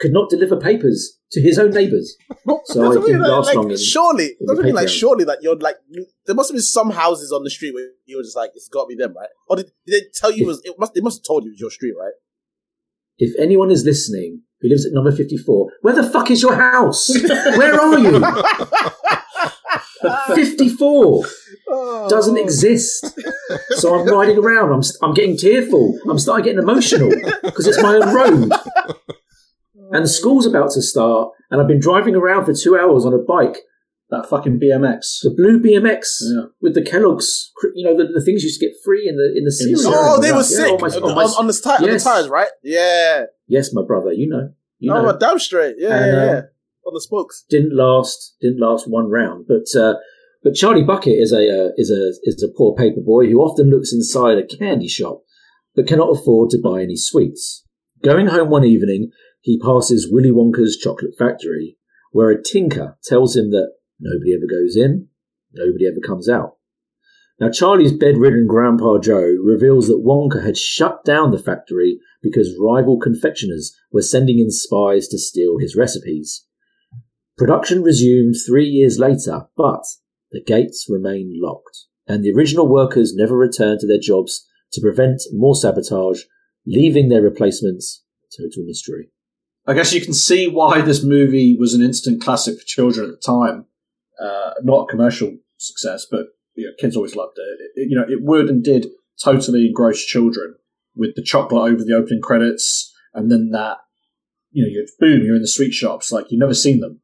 could 0.00 0.12
not 0.12 0.30
deliver 0.30 0.56
papers 0.56 1.18
to 1.32 1.40
his 1.40 1.58
own 1.58 1.70
neighbours. 1.70 2.16
So 2.64 2.82
I 2.82 2.86
Doesn't 2.86 3.02
didn't 3.02 3.22
last 3.22 3.46
like, 3.46 3.56
long. 3.56 3.70
In, 3.70 3.78
surely, 3.78 4.36
in 4.40 4.46
doesn't 4.46 4.64
mean 4.64 4.74
like 4.74 4.88
surely 4.88 5.24
that 5.24 5.42
you're 5.42 5.56
like 5.56 5.76
you, 5.88 6.06
there 6.26 6.34
must 6.34 6.50
have 6.50 6.54
been 6.54 6.62
some 6.62 6.90
houses 6.90 7.32
on 7.32 7.44
the 7.44 7.50
street 7.50 7.74
where 7.74 7.88
you 8.06 8.16
were 8.16 8.22
just 8.22 8.36
like 8.36 8.50
it's 8.54 8.68
got 8.68 8.84
to 8.84 8.88
be 8.88 8.96
them, 8.96 9.14
right? 9.14 9.28
Or 9.48 9.56
did, 9.56 9.70
did 9.86 10.02
they 10.02 10.06
tell 10.14 10.32
you 10.32 10.44
it 10.44 10.46
was? 10.46 10.62
It 10.64 10.74
must 10.78 10.94
they 10.94 11.00
must 11.00 11.18
have 11.18 11.24
told 11.24 11.44
you 11.44 11.50
it 11.50 11.54
was 11.54 11.60
your 11.60 11.70
street, 11.70 11.94
right? 11.98 12.12
if 13.20 13.38
anyone 13.38 13.70
is 13.70 13.84
listening 13.84 14.40
who 14.60 14.68
lives 14.68 14.86
at 14.86 14.92
number 14.92 15.12
fifty-four, 15.12 15.70
where 15.82 15.94
the 15.94 16.02
fuck 16.02 16.30
is 16.30 16.42
your 16.42 16.54
house? 16.54 17.08
Where 17.56 17.80
are 17.80 17.98
you? 17.98 18.20
Fifty-four 21.70 22.08
doesn't 22.08 22.36
exist. 22.38 23.06
So 23.70 23.94
I'm 23.98 24.06
riding 24.14 24.38
around. 24.38 24.72
I'm 24.72 24.82
I'm 25.02 25.14
getting 25.14 25.36
tearful. 25.36 25.98
I'm 26.08 26.18
starting 26.18 26.44
getting 26.44 26.62
emotional 26.62 27.10
because 27.44 27.66
it's 27.66 27.82
my 27.82 27.94
own 27.96 28.14
road. 28.14 28.52
And 29.92 30.04
the 30.04 30.08
school's 30.08 30.46
about 30.46 30.70
to 30.72 30.82
start, 30.82 31.32
and 31.50 31.60
I've 31.60 31.66
been 31.66 31.80
driving 31.80 32.14
around 32.14 32.44
for 32.44 32.54
two 32.54 32.78
hours 32.78 33.04
on 33.04 33.12
a 33.12 33.18
bike, 33.18 33.58
That 34.10 34.24
fucking 34.28 34.60
BMX. 34.60 35.22
the 35.22 35.30
blue 35.36 35.58
BMX 35.60 36.18
Yeah. 36.22 36.42
with 36.60 36.74
the 36.74 36.82
Kellogg's, 36.82 37.50
you 37.74 37.84
know, 37.84 37.96
the, 37.96 38.04
the 38.12 38.24
things 38.24 38.42
you 38.42 38.46
used 38.48 38.60
to 38.60 38.66
get 38.66 38.74
free 38.84 39.08
in 39.08 39.16
the 39.16 39.24
in 39.24 39.32
the 39.32 39.38
In 39.38 39.44
the 39.44 39.50
cereal. 39.50 39.78
cereal. 39.82 40.00
Oh, 40.00 40.20
they 40.20 40.30
were 40.30 40.38
yeah, 40.38 40.42
sick 40.42 40.72
on 40.74 40.80
my- 40.80 40.88
on, 40.96 41.02
on 41.02 41.14
my- 41.16 41.24
on, 41.24 41.30
on 41.40 41.46
the, 41.48 41.52
ti- 41.52 41.84
on 41.84 41.90
the 41.90 41.98
tires, 41.98 42.28
right? 42.28 42.48
Yeah. 42.62 43.24
Yes, 43.48 43.70
my 43.72 43.82
brother, 43.82 44.12
you 44.12 44.28
know, 44.28 44.50
you 44.78 44.92
oh, 44.92 45.02
know. 45.02 45.04
but 45.06 45.18
damn 45.18 45.38
straight. 45.40 45.74
Yeah, 45.78 45.96
And, 45.96 46.06
yeah, 46.16 46.22
um, 46.22 46.28
yeah. 46.36 46.42
On 46.86 46.94
the 46.94 47.00
spokes. 47.00 47.44
didn't 47.50 47.74
last 47.76 48.36
didn't 48.40 48.60
last 48.60 48.88
one 48.88 49.10
round. 49.10 49.46
But 49.48 49.66
uh, 49.78 49.94
but 50.42 50.54
Charlie 50.54 50.84
Bucket 50.84 51.14
is 51.18 51.32
a 51.32 51.66
uh, 51.66 51.68
is 51.76 51.90
a 51.90 52.12
is 52.22 52.42
a 52.42 52.56
poor 52.56 52.74
paper 52.74 53.00
boy 53.00 53.28
who 53.28 53.40
often 53.40 53.70
looks 53.70 53.92
inside 53.92 54.38
a 54.38 54.46
candy 54.46 54.88
shop, 54.88 55.22
but 55.74 55.86
cannot 55.86 56.16
afford 56.16 56.50
to 56.50 56.60
buy 56.62 56.82
any 56.82 56.96
sweets. 56.96 57.64
Going 58.02 58.28
home 58.28 58.48
one 58.48 58.64
evening, 58.64 59.10
he 59.40 59.60
passes 59.60 60.08
Willy 60.10 60.30
Wonka's 60.30 60.76
chocolate 60.76 61.14
factory, 61.18 61.76
where 62.12 62.30
a 62.30 62.42
tinker 62.42 62.96
tells 63.04 63.36
him 63.36 63.50
that 63.50 63.72
nobody 63.98 64.34
ever 64.34 64.46
goes 64.50 64.76
in, 64.76 65.08
nobody 65.52 65.86
ever 65.86 66.00
comes 66.04 66.28
out. 66.28 66.56
Now, 67.38 67.50
Charlie's 67.50 67.92
bedridden 67.92 68.46
Grandpa 68.46 68.98
Joe 68.98 69.36
reveals 69.42 69.88
that 69.88 70.04
Wonka 70.04 70.44
had 70.44 70.58
shut 70.58 71.04
down 71.04 71.30
the 71.30 71.38
factory 71.38 71.98
because 72.22 72.58
rival 72.60 72.98
confectioners 72.98 73.74
were 73.92 74.02
sending 74.02 74.38
in 74.38 74.50
spies 74.50 75.08
to 75.08 75.18
steal 75.18 75.58
his 75.58 75.74
recipes. 75.74 76.46
Production 77.38 77.82
resumed 77.82 78.34
three 78.46 78.66
years 78.66 78.98
later, 78.98 79.46
but 79.56 79.84
the 80.32 80.42
gates 80.42 80.86
remain 80.88 81.32
locked, 81.40 81.86
and 82.06 82.22
the 82.24 82.32
original 82.32 82.68
workers 82.68 83.14
never 83.14 83.36
returned 83.36 83.80
to 83.80 83.86
their 83.86 83.98
jobs 84.00 84.46
to 84.72 84.80
prevent 84.80 85.20
more 85.32 85.54
sabotage, 85.54 86.22
leaving 86.66 87.08
their 87.08 87.22
replacements 87.22 88.04
a 88.24 88.42
total 88.42 88.64
mystery. 88.64 89.10
I 89.66 89.74
guess 89.74 89.92
you 89.92 90.00
can 90.00 90.14
see 90.14 90.46
why 90.48 90.80
this 90.80 91.02
movie 91.04 91.56
was 91.58 91.74
an 91.74 91.82
instant 91.82 92.22
classic 92.22 92.58
for 92.58 92.64
children 92.64 93.06
at 93.10 93.20
the 93.20 93.26
time. 93.26 93.66
Uh, 94.20 94.52
not 94.62 94.84
a 94.84 94.86
commercial 94.86 95.36
success, 95.56 96.06
but 96.10 96.26
you 96.54 96.66
know, 96.66 96.72
kids 96.78 96.96
always 96.96 97.16
loved 97.16 97.36
it. 97.38 97.80
It- 97.80 97.88
You 97.90 97.96
know, 97.96 98.06
it 98.08 98.22
would 98.22 98.48
and 98.48 98.62
did 98.62 98.86
totally 99.22 99.66
engross 99.66 99.98
children 100.04 100.54
with 100.94 101.14
the 101.14 101.22
chocolate 101.22 101.72
over 101.72 101.84
the 101.84 101.94
opening 101.94 102.20
credits, 102.20 102.92
and 103.14 103.30
then 103.30 103.50
that, 103.50 103.78
you 104.50 104.62
know, 104.64 104.68
you 104.68 104.86
boom, 104.98 105.22
you're 105.24 105.36
in 105.36 105.42
the 105.42 105.48
sweet 105.48 105.72
shops 105.72 106.10
like 106.12 106.26
you've 106.30 106.40
never 106.40 106.54
seen 106.54 106.80
them. 106.80 107.00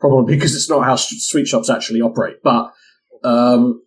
Probably 0.00 0.34
because 0.36 0.54
it's 0.54 0.70
not 0.70 0.84
how 0.84 0.96
sweet 0.96 1.48
shops 1.48 1.68
actually 1.68 2.00
operate. 2.00 2.36
But 2.44 2.72
um, 3.24 3.82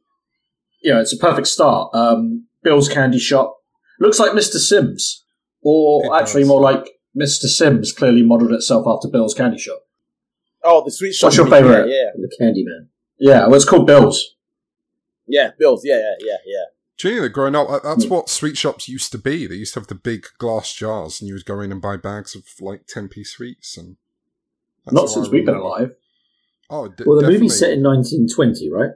you 0.82 0.94
know, 0.94 1.00
it's 1.00 1.14
a 1.14 1.18
perfect 1.18 1.48
start. 1.48 1.94
Um, 1.94 2.48
Bill's 2.64 2.90
Candy 2.90 3.20
Shop 3.20 3.56
looks 4.00 4.20
like 4.20 4.32
Mr. 4.32 4.58
Sims, 4.58 5.24
or 5.62 6.06
It 6.06 6.22
actually 6.22 6.42
does. 6.42 6.50
more 6.50 6.62
like 6.62 6.90
Mr. 7.20 7.46
Sims 7.46 7.94
clearly 7.94 8.24
modelled 8.24 8.52
itself 8.52 8.86
after 8.88 9.08
Bill's 9.10 9.34
Candy 9.34 9.58
Shop. 9.58 9.80
Oh, 10.64 10.84
the 10.84 10.92
sweet 10.92 11.14
shop. 11.14 11.28
What's 11.28 11.38
your 11.38 11.48
favourite? 11.48 11.88
Yeah, 11.90 12.10
The 12.16 12.30
Candy 12.40 12.64
Man. 12.66 12.90
Yeah, 13.20 13.46
well, 13.48 13.56
it's 13.56 13.66
called 13.66 13.88
Bill's. 13.88 14.36
yeah, 15.28 15.52
Bills. 15.58 15.82
Yeah, 15.86 15.98
yeah, 15.98 16.16
yeah, 16.20 16.38
yeah. 16.46 16.64
Do 16.98 17.10
you 17.10 17.16
know 17.16 17.22
that 17.24 17.30
growing 17.30 17.56
up, 17.56 17.68
that's 17.84 18.04
Hmm. 18.06 18.10
what 18.12 18.30
sweet 18.30 18.58
shops 18.58 18.88
used 18.88 19.12
to 19.14 19.18
be. 19.18 19.48
They 19.48 19.56
used 19.56 19.74
to 19.74 19.80
have 19.80 19.88
the 19.88 19.96
big 19.96 20.26
glass 20.38 20.74
jars, 20.74 21.20
and 21.20 21.28
you 21.28 21.34
would 21.34 21.46
go 21.46 21.60
in 21.62 21.72
and 21.72 21.82
buy 21.82 21.98
bags 21.98 22.36
of 22.36 22.44
like 22.60 22.86
ten 22.88 23.08
p 23.08 23.24
sweets. 23.24 23.76
And 23.78 23.98
that's 24.86 24.96
Not 24.96 25.10
since 25.10 25.30
we've 25.30 25.46
been 25.46 25.56
alive. 25.56 25.92
Oh, 26.70 26.88
d- 26.88 27.04
Well, 27.06 27.16
the 27.18 27.22
definitely. 27.24 27.34
movie's 27.40 27.60
set 27.60 27.72
in 27.72 27.84
1920, 27.84 28.72
right? 28.72 28.92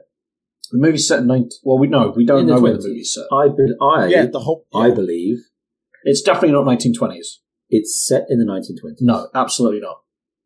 The 0.72 0.78
movie's 0.78 1.06
set 1.06 1.20
in 1.20 1.26
19... 1.28 1.48
Well, 1.62 1.78
we 1.78 1.86
know. 1.86 2.12
We 2.16 2.24
don't 2.26 2.40
In 2.40 2.46
the 2.46 2.54
know 2.54 2.60
where 2.60 2.72
the 2.72 2.78
movie's 2.88 3.14
set. 3.14 3.24
I, 3.32 3.48
be- 3.48 3.74
I, 3.80 4.06
Yeah, 4.06 4.26
the 4.26 4.40
whole. 4.40 4.66
I 4.74 4.90
believe 4.90 5.38
It's 6.04 6.22
definitely 6.22 6.52
not 6.52 6.64
1920s. 6.64 7.26
it's 7.70 8.04
set 8.06 8.24
in 8.30 8.38
the 8.38 8.44
1920s. 8.44 8.96
No, 9.00 9.28
absolutely 9.34 9.80
not. 9.80 9.98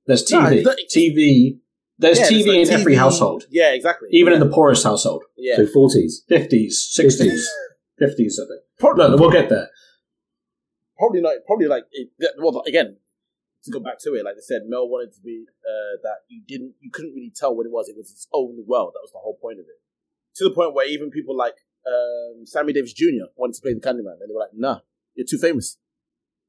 There's 0.07 0.25
TV. 0.25 0.53
it's 0.57 0.67
not- 0.67 0.77
TV. 0.95 1.59
There's 1.99 2.19
Yeah, 2.19 2.29
TV 2.29 2.47
like 2.59 2.69
in 2.69 2.71
every 2.81 2.95
household. 2.95 3.45
Yeah, 3.51 3.73
exactly. 3.73 4.09
Even 4.13 4.33
in 4.33 4.41
the 4.41 4.49
poorest 4.49 4.85
household. 4.85 5.23
yeah. 5.37 5.57
So 5.57 5.67
40s. 5.67 6.25
50s, 6.31 6.73
60s, 6.99 7.45
50s, 8.01 8.35
I 8.41 8.45
think. 8.49 8.63
Probably, 8.79 9.07
Look, 9.09 9.21
we'll 9.21 9.31
get 9.31 9.49
there. 9.51 9.69
probably 10.99 11.21
not. 11.21 11.35
Probably 11.47 11.67
like 11.67 11.85
well, 12.39 12.63
again, 12.67 12.97
to 13.65 13.71
go 13.71 13.81
back 13.81 13.99
to 14.01 14.15
it, 14.15 14.25
like 14.25 14.37
I 14.37 14.45
said, 14.45 14.63
Mel 14.67 14.89
wanted 14.89 15.13
to 15.15 15.21
be 15.21 15.45
uh, 15.63 16.01
that 16.03 16.25
you 16.29 16.43
didn't, 16.47 16.75
you 16.81 16.91
couldn't 16.91 17.15
really 17.15 17.33
tell 17.35 17.55
what 17.55 17.67
it 17.67 17.73
was. 17.73 17.89
It 17.89 17.97
was 17.97 18.11
its 18.11 18.27
own 18.33 18.65
world. 18.67 18.93
That 18.95 19.05
was 19.05 19.13
the 19.13 19.19
whole 19.19 19.39
point 19.41 19.59
of 19.59 19.67
it. 19.67 19.81
To 20.37 20.45
the 20.45 20.55
point 20.55 20.75
where 20.75 20.89
even 20.89 21.11
people 21.11 21.37
like 21.37 21.57
um, 21.87 22.47
Sammy 22.47 22.73
Davis 22.73 22.93
Jr. 22.93 23.29
wanted 23.37 23.55
to 23.55 23.63
play 23.63 23.75
the 23.75 23.81
Candyman, 23.81 24.21
and 24.21 24.29
they 24.29 24.35
were 24.35 24.41
like, 24.41 24.55
"Nah, 24.55 24.81
you're 25.15 25.27
too 25.29 25.39
famous." 25.39 25.77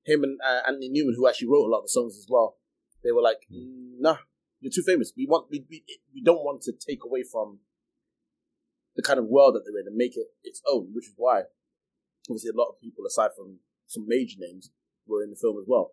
Him 0.06 0.24
and 0.24 0.40
uh, 0.44 0.62
Anthony 0.68 0.90
Newley, 0.90 1.16
who 1.16 1.28
actually 1.28 1.50
wrote 1.50 1.66
a 1.66 1.72
lot 1.72 1.80
of 1.80 1.86
the 1.86 1.90
songs 1.90 2.18
as 2.18 2.26
well, 2.30 2.58
they 3.04 3.12
were 3.12 3.22
like, 3.22 3.48
"Nah, 3.50 4.18
you're 4.60 4.72
too 4.74 4.84
famous. 4.84 5.14
We 5.16 5.26
want, 5.26 5.48
we, 5.50 5.66
we, 5.70 5.84
we 6.14 6.24
don't 6.24 6.44
want 6.44 6.62
to 6.64 6.74
take 6.74 7.04
away 7.04 7.24
from 7.24 7.60
the 8.96 9.02
kind 9.02 9.20
of 9.20 9.26
world 9.26 9.56
that 9.56 9.64
they're 9.66 9.80
in 9.80 9.88
and 9.88 9.96
make 9.96 10.16
it 10.16 10.28
its 10.44 10.62
own." 10.68 10.90
Which 10.94 11.08
is 11.08 11.14
why, 11.18 11.44
obviously, 12.30 12.52
a 12.52 12.58
lot 12.58 12.70
of 12.70 12.80
people, 12.80 13.06
aside 13.06 13.32
from 13.36 13.60
some 13.88 14.06
major 14.08 14.38
names, 14.40 14.72
were 15.08 15.24
in 15.24 15.30
the 15.30 15.36
film 15.36 15.58
as 15.60 15.66
well. 15.68 15.92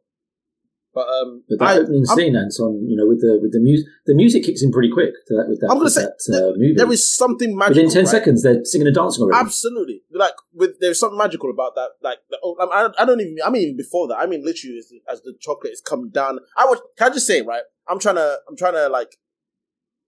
But 0.99 1.07
um, 1.15 1.45
But 1.49 1.59
that 1.61 1.69
I, 1.69 1.79
opening 1.79 2.05
I'm- 2.09 2.17
scene, 2.19 2.35
Anton, 2.35 2.73
you 2.91 2.97
know, 2.99 3.07
with 3.07 3.21
the 3.21 3.39
with 3.41 3.53
the 3.53 3.61
music, 3.61 3.87
the 4.07 4.17
music 4.17 4.43
kicks 4.43 4.65
in 4.65 4.73
pretty 4.73 4.91
quick 4.91 5.15
to 5.29 5.33
that, 5.37 5.47
with 5.49 5.61
that, 5.61 5.71
I'm 5.71 5.79
gonna 5.79 5.91
say 5.91 6.03
that 6.03 6.19
there- 6.27 6.49
uh, 6.49 6.53
movie. 6.57 6.75
there 6.75 6.91
is 6.91 7.05
something 7.23 7.57
magical. 7.57 7.85
Within 7.85 7.95
ten 7.95 8.05
right? 8.05 8.11
seconds, 8.11 8.43
they're 8.43 8.65
singing 8.65 8.89
and 8.89 8.97
dancing 8.97 9.23
already. 9.23 9.39
Absolutely, 9.39 10.03
like 10.11 10.35
with 10.53 10.73
there's 10.81 10.99
something 10.99 11.17
magical 11.17 11.51
about 11.53 11.77
that. 11.77 11.91
Like 12.03 12.19
the, 12.31 12.39
oh, 12.43 12.57
I, 12.59 12.91
I 13.01 13.05
don't 13.05 13.21
even. 13.21 13.37
I 13.47 13.51
mean, 13.51 13.63
even 13.63 13.77
before 13.77 14.09
that. 14.09 14.19
I 14.19 14.27
mean, 14.27 14.45
literally, 14.45 14.79
as 14.79 14.89
the, 14.89 15.01
as 15.09 15.23
the 15.23 15.35
chocolate 15.39 15.73
is 15.73 15.81
coming 15.81 16.11
down. 16.11 16.41
I 16.57 16.65
was. 16.65 16.81
Can 16.99 17.13
I 17.13 17.15
just 17.15 17.29
say, 17.29 17.43
right? 17.43 17.63
I'm 17.89 18.01
trying 18.01 18.17
to. 18.17 18.39
I'm 18.49 18.57
trying 18.57 18.75
to 18.75 18.89
like, 18.89 19.13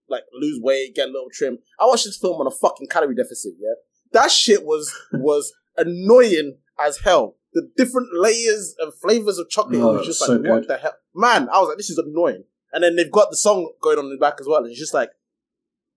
like 0.09 0.23
lose 0.33 0.59
weight, 0.61 0.93
get 0.93 1.07
a 1.07 1.11
little 1.11 1.29
trim. 1.31 1.59
I 1.79 1.85
watched 1.85 2.03
this 2.03 2.17
film 2.17 2.41
on 2.41 2.47
a 2.47 2.51
fucking 2.51 2.87
calorie 2.87 3.15
deficit. 3.15 3.53
Yeah, 3.59 3.75
that 4.11 4.29
shit 4.29 4.65
was 4.65 4.93
was 5.13 5.53
annoying 5.77 6.57
as 6.77 6.97
hell. 6.99 7.37
The 7.53 7.69
different 7.75 8.09
layers 8.13 8.75
and 8.79 8.93
flavors 9.01 9.37
of 9.37 9.49
chocolate. 9.49 9.81
Oh, 9.81 9.89
it 9.89 9.93
was 9.93 10.01
oh, 10.01 10.05
just 10.05 10.19
so 10.19 10.33
like, 10.33 10.49
what 10.49 10.61
good. 10.61 10.69
the 10.69 10.77
hell, 10.77 10.93
man? 11.13 11.49
I 11.49 11.59
was 11.59 11.69
like, 11.69 11.77
this 11.77 11.89
is 11.89 11.97
annoying. 11.97 12.43
And 12.73 12.83
then 12.83 12.95
they've 12.95 13.11
got 13.11 13.29
the 13.29 13.37
song 13.37 13.69
going 13.81 13.97
on 13.99 14.05
in 14.05 14.11
the 14.11 14.17
back 14.17 14.35
as 14.39 14.47
well. 14.47 14.59
And 14.61 14.69
it's 14.71 14.79
just 14.79 14.93
like, 14.93 15.09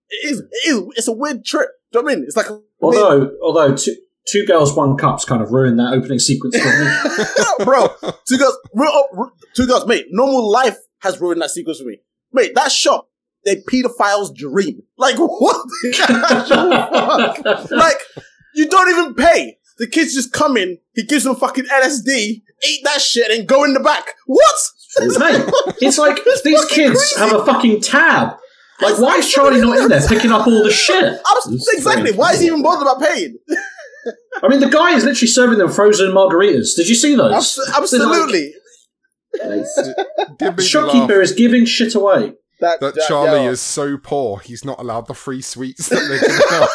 it 0.09 0.31
is. 0.31 0.39
It 0.39 0.69
is. 0.69 0.81
It's 0.97 1.07
a 1.07 1.13
weird 1.13 1.45
trip. 1.45 1.69
Do 1.91 1.99
you 1.99 2.03
know 2.03 2.05
what 2.05 2.11
I 2.11 2.15
mean? 2.15 2.25
It's 2.25 2.35
like 2.35 2.49
a 2.49 2.53
weird- 2.53 2.63
Although, 2.81 3.31
although 3.41 3.75
two, 3.75 3.95
two 4.27 4.45
girls, 4.45 4.75
one 4.75 4.97
cups 4.97 5.23
kind 5.23 5.41
of 5.41 5.51
ruined 5.51 5.79
that 5.79 5.93
opening 5.93 6.19
sequence 6.19 6.57
for 6.59 6.67
me. 6.67 6.85
bro. 7.65 7.87
Two 8.27 8.37
girls, 8.37 8.57
real, 8.73 8.89
oh, 8.91 9.23
up- 9.23 9.33
two 9.55 9.67
girls, 9.67 9.85
mate. 9.87 10.07
Normal 10.09 10.51
life 10.51 10.77
has 11.01 11.21
ruined 11.21 11.41
that 11.41 11.51
sequence 11.51 11.79
for 11.79 11.85
me, 11.85 11.99
mate. 12.33 12.53
That 12.55 12.71
shop, 12.71 13.09
they 13.45 13.57
pedophile's 13.57 14.31
dream. 14.33 14.81
Like 14.97 15.15
what? 15.19 15.55
Fuck? 15.93 17.71
like 17.71 17.97
you 18.55 18.67
don't 18.67 18.89
even 18.89 19.13
pay. 19.13 19.57
The 19.77 19.87
kids 19.87 20.13
just 20.13 20.31
come 20.31 20.55
in. 20.57 20.77
He 20.93 21.03
gives 21.03 21.23
them 21.25 21.35
fucking 21.35 21.65
LSD, 21.65 22.07
eat 22.09 22.81
that 22.85 23.01
shit, 23.01 23.29
and 23.31 23.47
go 23.47 23.63
in 23.63 23.73
the 23.73 23.79
back. 23.81 24.13
What? 24.25 24.55
Mate, 24.99 25.43
it's 25.81 25.97
like 25.97 26.17
these 26.43 26.65
kids 26.65 27.13
crazy. 27.13 27.19
have 27.19 27.33
a 27.33 27.45
fucking 27.45 27.81
tab. 27.81 28.37
Like, 28.81 28.97
why 28.99 29.17
is 29.17 29.29
Charlie 29.29 29.59
not 29.61 29.77
in 29.77 29.87
there 29.89 30.01
picking 30.07 30.31
up 30.31 30.47
all 30.47 30.63
the 30.63 30.71
shit? 30.71 31.03
Abs- 31.03 31.49
He's 31.49 31.67
exactly. 31.73 32.11
Why 32.13 32.31
is 32.31 32.39
he 32.39 32.47
even 32.47 32.61
bothered 32.63 32.87
about 32.87 33.01
paying? 33.01 33.37
I 34.43 34.47
mean, 34.49 34.59
the 34.59 34.69
guy 34.69 34.91
is 34.95 35.03
literally 35.03 35.27
serving 35.27 35.57
them 35.59 35.69
frozen 35.69 36.11
margaritas. 36.11 36.75
Did 36.75 36.87
you 36.89 36.95
see 36.95 37.15
those? 37.15 37.33
Abs- 37.33 37.71
absolutely. 37.77 38.53
Nice. 39.43 39.79
Did 40.39 40.55
The 40.57 40.61
shopkeeper 40.63 41.15
laugh 41.15 41.23
is 41.23 41.31
giving 41.33 41.65
shit 41.65 41.95
away. 41.95 42.33
That 42.61 42.79
that- 42.79 42.95
Charlie 43.07 43.43
yeah. 43.45 43.49
is 43.51 43.61
so 43.61 43.97
poor, 43.97 44.39
he's 44.39 44.63
not 44.65 44.79
allowed 44.79 45.07
the 45.07 45.13
free 45.13 45.41
sweets 45.41 45.89
that 45.89 45.99
they 46.09 46.19
can 46.19 46.31
have. 46.51 46.69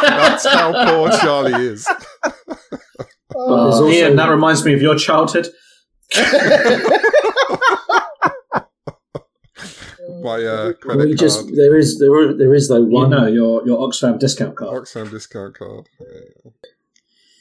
That's 0.18 0.46
how 0.46 0.72
poor 0.86 1.10
Charlie 1.18 1.66
is. 1.66 1.86
But 3.28 3.38
also- 3.38 3.88
Ian, 3.88 4.16
that 4.16 4.28
reminds 4.30 4.64
me 4.64 4.72
of 4.72 4.80
your 4.80 4.94
childhood. 4.96 5.48
My 10.22 10.34
uh, 10.34 10.38
Well, 10.38 10.72
credit 10.74 11.08
you 11.08 11.16
card, 11.16 11.18
just 11.18 11.50
there 11.54 11.76
is 11.76 11.98
there 11.98 12.12
are, 12.14 12.32
there 12.36 12.54
is 12.54 12.68
though 12.68 12.78
You 12.78 12.90
one. 12.90 13.10
know, 13.10 13.26
your, 13.26 13.66
your 13.66 13.78
Oxfam 13.78 14.18
discount 14.18 14.56
card. 14.56 14.82
Oxfam 14.84 15.10
discount 15.10 15.56
card. 15.58 15.88
Yeah. 16.00 16.50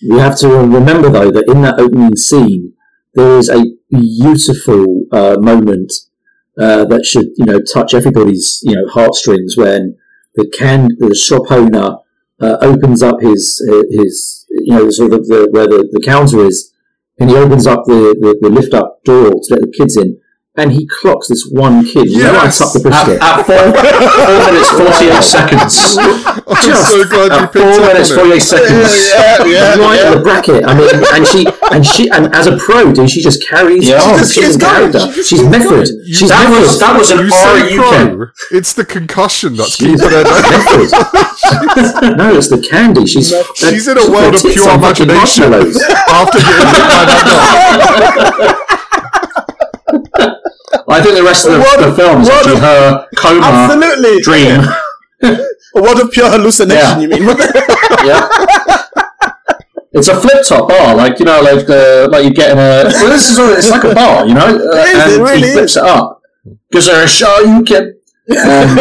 We 0.10 0.20
have 0.20 0.38
to 0.40 0.48
remember 0.50 1.10
though 1.10 1.32
that 1.32 1.46
in 1.48 1.62
that 1.62 1.80
opening 1.80 2.16
scene 2.16 2.74
there 3.14 3.38
is 3.38 3.50
a 3.50 3.64
beautiful 3.90 4.86
uh, 5.12 5.38
moment 5.40 5.94
uh, 6.60 6.86
that 6.86 7.06
should 7.06 7.28
you 7.36 7.46
know 7.46 7.60
touch 7.74 7.94
everybody's 7.94 8.62
you 8.64 8.76
know 8.76 8.88
heartstrings 8.92 9.58
when 9.58 9.98
the 10.36 10.50
can 10.58 10.90
the 11.00 11.16
shop 11.16 11.44
owner 11.52 11.98
uh, 12.42 12.58
opens 12.62 13.02
up 13.02 13.22
his 13.22 13.62
his 13.92 14.46
you 14.50 14.76
know 14.76 14.90
sort 14.90 15.14
of 15.14 15.28
the 15.28 15.48
where 15.52 15.68
the, 15.68 15.88
the 15.92 16.02
counter 16.06 16.40
is 16.46 16.72
and 17.20 17.30
he 17.30 17.36
opens 17.36 17.66
up 17.66 17.86
the, 17.86 18.16
the, 18.20 18.38
the 18.42 18.50
lift 18.50 18.74
up 18.74 19.02
door 19.04 19.32
to 19.32 19.48
let 19.50 19.62
the 19.62 19.74
kids 19.76 19.96
in 19.96 20.20
and 20.58 20.72
he 20.72 20.88
clocks 20.88 21.28
this 21.28 21.46
one 21.52 21.84
kid 21.86 22.08
Yes! 22.10 22.32
right 22.62 22.68
up 22.68 22.74
the 22.74 22.80
brisket. 22.80 23.20
At, 23.22 23.40
at 23.40 23.46
four, 23.46 23.60
four 23.76 24.40
minutes, 24.48 24.70
48 24.72 25.24
seconds. 25.24 25.74
I'm 26.48 26.76
so 26.80 27.04
glad 27.10 27.32
you 27.36 27.48
picked 27.48 27.60
four 27.60 27.84
up 27.84 27.92
minutes, 27.94 28.12
on 28.12 28.20
it. 28.20 28.40
48 28.40 28.40
seconds. 28.40 28.92
right 29.84 30.00
at 30.00 30.16
the 30.16 30.22
bracket. 30.24 30.64
I 30.66 30.74
mean, 30.78 30.90
and 31.14 31.28
she 31.28 31.46
and 31.72 31.86
she 31.86 32.10
and 32.10 32.34
as 32.34 32.48
a 32.48 32.56
pro, 32.58 32.92
dude, 32.94 33.10
she 33.10 33.22
just 33.22 33.44
carries. 33.48 33.88
Yeah. 33.88 34.00
she 34.00 34.06
She 34.06 34.16
just 34.16 34.20
just 34.20 34.34
keeps 34.36 34.48
keeps 34.48 34.58
going. 34.64 34.92
character. 34.92 35.12
She 35.14 35.24
She's 35.24 35.44
method. 35.44 35.70
going. 35.70 36.06
She's 36.08 36.30
That 36.30 36.50
method. 36.50 36.62
was- 36.62 36.80
that 36.80 36.94
was 36.98 37.12
an 37.12 37.20
You 37.20 37.30
say 37.32 37.76
RUK. 37.76 38.18
pro. 38.18 38.28
It's 38.58 38.74
the 38.74 38.86
concussion 38.86 39.56
that's 39.56 39.76
She's 39.76 40.00
keeping 40.00 40.10
her 40.16 40.24
method. 40.24 40.92
no, 42.18 42.36
it's 42.38 42.48
the 42.50 42.62
candy. 42.70 43.06
She's 43.06 43.34
She's 43.56 43.88
in 43.88 43.98
a 43.98 44.08
world 44.10 44.36
of 44.36 44.42
pure 44.42 44.70
imagination 44.72 45.52
after 45.54 46.40
getting 46.40 46.68
hit 46.72 46.88
by 46.88 47.04
that 47.12 48.72
I 50.88 51.02
think 51.02 51.16
the 51.16 51.24
rest 51.24 51.46
of 51.46 51.54
the, 51.54 51.88
the 51.90 51.96
film 51.96 52.22
is 52.22 52.30
actually 52.30 52.56
a- 52.56 52.60
her 52.60 53.08
coma 53.18 53.42
Absolutely. 53.46 54.22
dream. 54.22 54.62
What 55.20 55.40
a 55.76 55.82
world 55.82 56.00
of 56.02 56.12
pure 56.12 56.30
hallucination. 56.30 56.78
Yeah. 56.78 57.00
You 57.00 57.08
mean? 57.10 57.24
Yeah. 58.06 58.28
It's 59.94 60.10
a 60.10 60.16
flip 60.20 60.44
top 60.46 60.68
bar, 60.70 60.94
like 60.96 61.20
you 61.20 61.26
know, 61.26 61.42
like 61.42 61.66
the 61.66 62.08
like 62.12 62.26
you 62.26 62.32
get 62.34 62.52
in 62.52 62.58
a. 62.58 62.92
Well, 62.92 63.10
this 63.10 63.30
is 63.32 63.40
it's 63.40 63.72
like 63.72 63.84
a 63.86 63.96
bar, 63.96 64.28
you 64.28 64.34
know, 64.34 64.48
It 64.54 64.62
is, 64.62 65.04
and 65.04 65.12
it 65.14 65.24
really 65.24 65.48
he 65.48 65.54
flips 65.54 65.72
is. 65.72 65.78
it 65.78 65.84
up. 65.84 66.22
Gives 66.72 66.88
her 66.90 67.04
a 67.04 67.08
show, 67.08 67.40
you 67.40 67.64
can. 67.64 67.96
And 68.28 68.80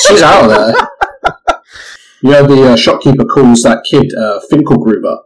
she's 0.00 0.22
out 0.22 0.44
of 0.44 0.50
there. 0.50 0.74
You 2.22 2.30
know, 2.30 2.46
the 2.46 2.72
uh, 2.72 2.76
shopkeeper 2.76 3.24
calls 3.26 3.62
that 3.62 3.84
kid 3.88 4.12
uh, 4.14 4.40
Finkelgruber. 4.50 5.18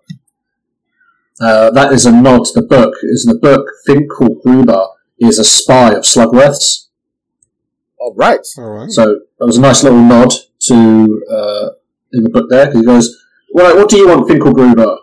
Uh, 1.40 1.70
that 1.70 1.92
is 1.92 2.04
a 2.04 2.12
nod 2.12 2.44
to 2.46 2.60
the 2.60 2.66
book. 2.66 2.94
Is 3.04 3.24
the 3.24 3.38
book 3.38 3.64
Finkelgruber 3.88 4.88
is 5.26 5.38
a 5.38 5.44
spy 5.44 5.92
of 5.92 6.04
Slugworth's. 6.04 6.88
All 7.98 8.14
right. 8.16 8.40
All 8.58 8.70
right. 8.70 8.90
So 8.90 9.04
that 9.38 9.46
was 9.46 9.56
a 9.58 9.60
nice 9.60 9.82
little 9.84 10.00
nod 10.00 10.30
to 10.60 10.74
uh, 11.30 11.68
in 12.12 12.24
the 12.24 12.30
book 12.30 12.48
there. 12.50 12.66
'cause 12.66 12.76
He 12.80 12.82
goes, 12.86 13.16
"Well, 13.52 13.76
what 13.76 13.88
do 13.88 13.96
you 13.96 14.08
want, 14.08 14.28
Finkelgruber?" 14.28 14.98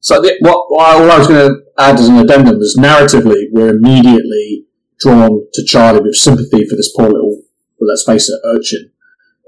So 0.00 0.20
the, 0.20 0.36
what, 0.40 0.70
what 0.70 0.86
I- 0.88 1.00
all 1.02 1.10
I 1.10 1.18
was 1.18 1.26
going 1.26 1.48
to 1.48 1.60
add 1.78 1.98
as 1.98 2.08
an 2.08 2.18
addendum 2.18 2.60
is 2.60 2.76
narratively, 2.78 3.46
we're 3.50 3.70
immediately 3.76 4.66
drawn 5.00 5.46
to 5.52 5.64
Charlie 5.64 6.00
with 6.00 6.14
sympathy 6.14 6.64
for 6.66 6.76
this 6.76 6.92
poor 6.96 7.06
little, 7.08 7.40
well, 7.80 7.88
let's 7.88 8.04
face 8.04 8.28
it, 8.28 8.38
urchin 8.44 8.90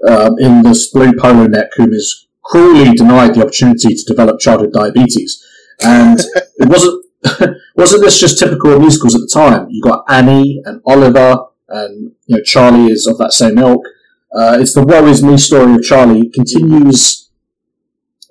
um, 0.07 0.37
in 0.39 0.61
this 0.63 0.89
blue 0.91 1.13
polo 1.17 1.47
neck 1.47 1.69
whom 1.75 1.93
is 1.93 2.27
cruelly 2.43 2.91
denied 2.93 3.33
the 3.35 3.41
opportunity 3.41 3.95
to 3.95 4.03
develop 4.07 4.39
childhood 4.39 4.73
diabetes. 4.73 5.41
And 5.83 6.19
it 6.57 6.67
wasn't 6.67 7.00
wasn't 7.75 8.03
this 8.03 8.19
just 8.19 8.39
typical 8.39 8.73
of 8.73 8.79
musicals 8.79 9.15
at 9.15 9.21
the 9.21 9.31
time? 9.31 9.67
You 9.69 9.81
got 9.81 10.03
Annie 10.07 10.61
and 10.65 10.81
Oliver, 10.85 11.37
and 11.69 12.11
you 12.25 12.37
know 12.37 12.43
Charlie 12.43 12.91
is 12.91 13.07
of 13.07 13.17
that 13.19 13.33
same 13.33 13.57
ilk. 13.57 13.85
Uh, 14.33 14.57
it's 14.59 14.73
the 14.73 14.83
woe 14.83 15.05
is 15.07 15.23
me 15.23 15.37
story 15.37 15.75
of 15.75 15.83
Charlie. 15.83 16.21
It 16.21 16.33
continues, 16.33 17.29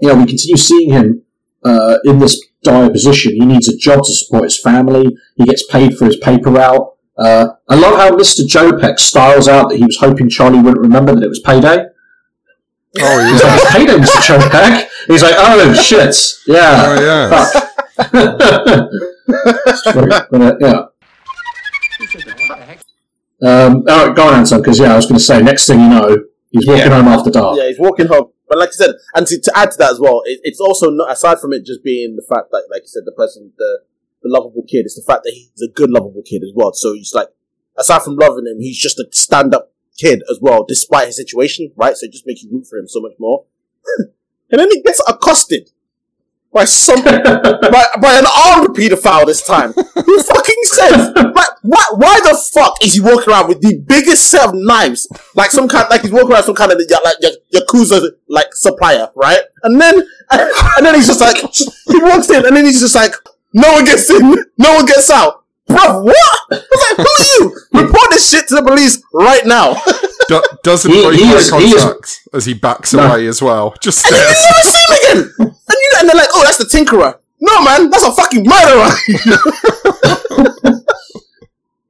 you 0.00 0.08
know, 0.08 0.14
we 0.14 0.26
continue 0.26 0.56
seeing 0.56 0.92
him 0.92 1.22
uh, 1.64 1.98
in 2.04 2.18
this 2.18 2.42
dire 2.62 2.90
position. 2.90 3.32
He 3.32 3.44
needs 3.44 3.68
a 3.68 3.76
job 3.76 4.02
to 4.04 4.12
support 4.12 4.44
his 4.44 4.60
family. 4.60 5.16
He 5.36 5.44
gets 5.44 5.66
paid 5.66 5.96
for 5.96 6.06
his 6.06 6.16
paper 6.16 6.50
route. 6.50 6.94
Uh, 7.18 7.48
I 7.68 7.74
love 7.74 7.96
how 7.98 8.10
Mr. 8.16 8.40
Jopeck 8.46 8.98
styles 8.98 9.46
out 9.46 9.68
that 9.68 9.76
he 9.76 9.84
was 9.84 9.98
hoping 10.00 10.30
Charlie 10.30 10.60
wouldn't 10.60 10.80
remember 10.80 11.14
that 11.14 11.22
it 11.22 11.28
was 11.28 11.40
payday. 11.40 11.84
Oh 12.98 13.24
He's 13.24 13.40
yeah. 13.40 13.46
like, 13.46 13.60
it's 13.60 13.72
payday, 13.72 13.96
Mr. 13.98 14.38
Jopeck. 14.38 14.88
He's 15.06 15.22
like, 15.22 15.34
oh 15.36 15.74
shit, 15.74 16.16
yeah. 16.46 16.84
Oh 16.86 17.00
yeah. 17.00 17.44
Fuck. 17.44 17.69
But, 20.30 20.40
uh, 20.40 20.56
yeah. 20.60 20.84
Um, 23.42 23.84
all 23.88 24.06
right, 24.06 24.14
go 24.16 24.28
on, 24.28 24.34
Anton, 24.34 24.60
because 24.60 24.78
yeah, 24.78 24.92
I 24.92 24.96
was 24.96 25.06
going 25.06 25.18
to 25.18 25.24
say, 25.24 25.40
next 25.42 25.66
thing 25.66 25.80
you 25.80 25.88
know, 25.88 26.18
he's 26.50 26.66
walking 26.66 26.82
Yeah. 26.86 26.96
home 27.02 27.08
after 27.08 27.30
dark. 27.30 27.56
Yeah, 27.58 27.68
he's 27.68 27.78
walking 27.78 28.06
home. 28.06 28.32
But 28.48 28.58
like 28.58 28.68
I 28.70 28.72
said, 28.72 28.94
and 29.14 29.26
to, 29.26 29.40
to 29.40 29.52
add 29.56 29.70
to 29.70 29.78
that 29.78 29.92
as 29.92 30.00
well, 30.00 30.22
it, 30.26 30.40
it's 30.42 30.60
also 30.60 30.90
not 30.90 31.10
aside 31.12 31.38
from 31.40 31.52
it 31.52 31.64
just 31.64 31.82
being 31.84 32.16
the 32.16 32.22
fact 32.28 32.50
that, 32.50 32.64
like 32.70 32.82
you 32.82 32.88
said, 32.88 33.04
the 33.06 33.12
person, 33.12 33.52
the 33.56 33.80
the 34.22 34.28
lovable 34.28 34.62
kid, 34.68 34.80
it's 34.84 34.96
the 34.96 35.02
fact 35.06 35.22
that 35.24 35.32
he's 35.32 35.62
a 35.66 35.72
good 35.72 35.88
lovable 35.90 36.22
kid 36.22 36.42
as 36.42 36.50
well. 36.54 36.74
So 36.74 36.92
he's 36.92 37.14
like, 37.14 37.28
aside 37.78 38.02
from 38.02 38.16
loving 38.16 38.46
him, 38.46 38.60
he's 38.60 38.76
just 38.78 38.98
a 38.98 39.06
stand 39.12 39.54
up 39.54 39.72
kid 39.96 40.22
as 40.30 40.38
well, 40.42 40.64
despite 40.66 41.06
his 41.06 41.16
situation, 41.16 41.72
right? 41.76 41.96
So 41.96 42.04
it 42.04 42.12
just 42.12 42.26
makes 42.26 42.42
you 42.42 42.50
root 42.52 42.66
for 42.68 42.78
him 42.78 42.86
so 42.86 43.00
much 43.00 43.12
more. 43.18 43.44
and 44.50 44.60
then 44.60 44.68
he 44.70 44.82
gets 44.82 45.00
accosted 45.08 45.70
by 46.52 46.64
some 46.64 47.02
by, 47.02 47.86
by 48.00 48.18
an 48.18 48.26
armed 48.46 48.76
paedophile 48.76 49.26
this 49.26 49.42
time. 49.42 49.72
Who 49.72 50.22
fucking 50.22 50.62
says, 50.64 51.12
like, 51.14 51.48
why, 51.62 51.84
why 51.94 52.20
the 52.24 52.40
fuck 52.52 52.82
is 52.82 52.94
he 52.94 53.00
walking 53.00 53.32
around 53.32 53.48
with 53.48 53.60
the 53.60 53.78
biggest 53.86 54.30
set 54.30 54.48
of 54.48 54.54
knives? 54.54 55.08
Like 55.34 55.50
some 55.50 55.68
kind, 55.68 55.86
like 55.90 56.02
he's 56.02 56.10
walking 56.10 56.32
around 56.32 56.44
some 56.44 56.54
kind 56.56 56.72
of 56.72 56.78
like 56.78 57.18
yakuza 57.54 58.10
like 58.28 58.54
supplier, 58.54 59.10
right? 59.14 59.40
And 59.62 59.80
then 59.80 59.94
and 60.30 60.86
then 60.86 60.94
he's 60.94 61.06
just 61.06 61.20
like 61.20 61.36
he 61.36 62.02
walks 62.02 62.30
in 62.30 62.44
and 62.44 62.56
then 62.56 62.64
he's 62.64 62.80
just 62.80 62.94
like 62.94 63.14
no 63.52 63.72
one 63.72 63.84
gets 63.84 64.10
in, 64.10 64.20
no 64.58 64.74
one 64.74 64.86
gets 64.86 65.10
out. 65.10 65.44
Bro, 65.66 66.02
what? 66.02 66.16
I 66.50 66.56
was 66.56 66.96
like, 66.98 67.06
who 67.06 67.12
are 67.12 67.26
you? 67.38 67.84
Report 67.84 68.10
this 68.10 68.28
shit 68.28 68.48
to 68.48 68.56
the 68.56 68.62
police 68.64 69.02
right 69.12 69.46
now. 69.46 69.80
Do- 70.30 70.42
doesn't 70.62 70.92
He- 70.92 71.02
break 71.04 71.18
he 71.18 71.28
is- 71.32 71.50
he 71.50 71.74
is- 71.74 72.20
as 72.32 72.44
he 72.46 72.54
backs 72.54 72.92
No. 72.94 73.02
away 73.02 73.26
as 73.26 73.42
well. 73.42 73.74
Just 73.80 74.06
and 74.06 74.14
then 74.14 74.22
you 74.22 74.28
never 74.28 74.62
see 74.72 74.84
him 74.86 74.92
again. 74.98 75.20
And, 75.40 75.78
you, 75.82 75.90
and 75.98 76.08
they're 76.08 76.16
like, 76.22 76.28
oh, 76.34 76.42
that's 76.44 76.58
the 76.58 76.66
tinkerer. 76.66 77.16
No, 77.40 77.62
man, 77.62 77.90
that's 77.90 78.04
a 78.04 78.12
fucking 78.12 78.44
murderer. 78.46 78.90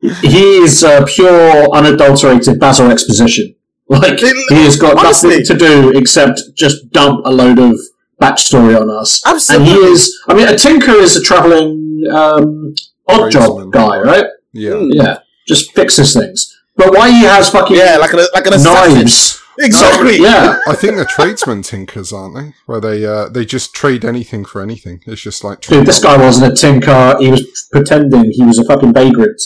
he 0.22 0.56
is 0.64 0.82
uh, 0.82 1.04
pure, 1.06 1.68
unadulterated 1.74 2.58
Basil 2.58 2.90
exposition. 2.90 3.54
Like 3.88 4.20
he 4.20 4.64
has 4.64 4.76
got 4.78 4.96
Honestly. 4.98 5.30
nothing 5.30 5.44
to 5.46 5.54
do 5.56 5.92
except 5.96 6.40
just 6.56 6.90
dump 6.92 7.26
a 7.26 7.30
load 7.32 7.58
of 7.58 7.78
backstory 8.22 8.80
on 8.80 8.88
us. 8.88 9.20
Absolutely. 9.26 9.68
And 9.72 9.76
he 9.82 9.86
is. 9.92 10.18
I 10.28 10.34
mean, 10.34 10.48
a 10.48 10.56
tinker 10.56 10.92
is 10.92 11.16
a 11.16 11.20
traveling 11.20 12.04
um, 12.10 12.74
odd 13.08 13.30
job 13.32 13.70
guy, 13.72 13.98
right? 14.00 14.26
Yeah. 14.52 14.80
Yeah, 14.90 15.18
just 15.46 15.74
fixes 15.74 16.14
things. 16.14 16.56
But 16.76 16.94
why 16.94 17.10
he 17.10 17.22
has 17.22 17.50
fucking 17.50 17.76
yeah, 17.76 17.96
like 17.96 18.12
an 18.12 18.20
like 18.32 18.46
an 18.46 18.54
assassin. 18.54 18.94
knives? 18.94 19.42
Exactly. 19.58 20.18
Yeah. 20.18 20.58
I 20.66 20.74
think 20.74 20.96
they're 20.96 21.04
tradesmen 21.04 21.62
tinkers, 21.62 22.12
aren't 22.12 22.34
they? 22.34 22.54
Where 22.66 22.80
they 22.80 23.04
uh, 23.04 23.28
they 23.28 23.44
just 23.44 23.74
trade 23.74 24.04
anything 24.04 24.44
for 24.44 24.62
anything. 24.62 25.02
It's 25.06 25.20
just 25.20 25.44
like 25.44 25.60
Dude, 25.60 25.86
this 25.86 26.02
guy 26.02 26.16
wasn't 26.16 26.52
a 26.52 26.56
tinker. 26.56 27.16
He 27.18 27.30
was 27.30 27.68
pretending 27.70 28.30
he 28.32 28.44
was 28.44 28.58
a 28.58 28.64
fucking 28.64 28.94
vagrant. 28.94 29.40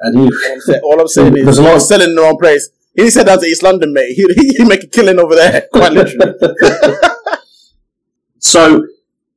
And 0.00 0.18
he, 0.18 0.24
All 0.24 0.52
I'm 0.52 0.60
saying, 0.60 0.80
all 0.82 1.00
I'm 1.00 1.08
saying 1.08 1.36
is, 1.36 1.44
There's 1.44 1.58
a 1.58 1.62
lot 1.62 1.76
of 1.76 1.82
selling 1.82 2.10
in 2.10 2.14
the 2.14 2.22
wrong 2.22 2.38
place. 2.38 2.70
He 2.94 3.08
said 3.10 3.26
that 3.26 3.40
to 3.40 3.46
East 3.46 3.62
London, 3.62 3.92
mate. 3.94 4.12
He 4.14 4.26
he 4.58 4.64
make 4.64 4.84
a 4.84 4.88
killing 4.88 5.18
over 5.18 5.34
there, 5.34 5.66
quite 5.72 5.92
literally. 5.92 6.34
so 8.38 8.86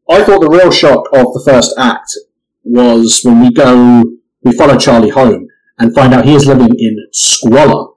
I 0.09 0.23
thought 0.23 0.41
the 0.41 0.49
real 0.49 0.71
shock 0.71 1.05
of 1.13 1.33
the 1.33 1.43
first 1.45 1.73
act 1.77 2.17
was 2.63 3.21
when 3.23 3.41
we 3.41 3.51
go, 3.51 4.03
we 4.43 4.53
follow 4.53 4.77
Charlie 4.77 5.09
home 5.09 5.47
and 5.83 5.93
find 5.93 6.13
out 6.13 6.25
he 6.25 6.33
is 6.35 6.45
living 6.47 6.71
in 6.79 6.97
squalor 7.11 7.91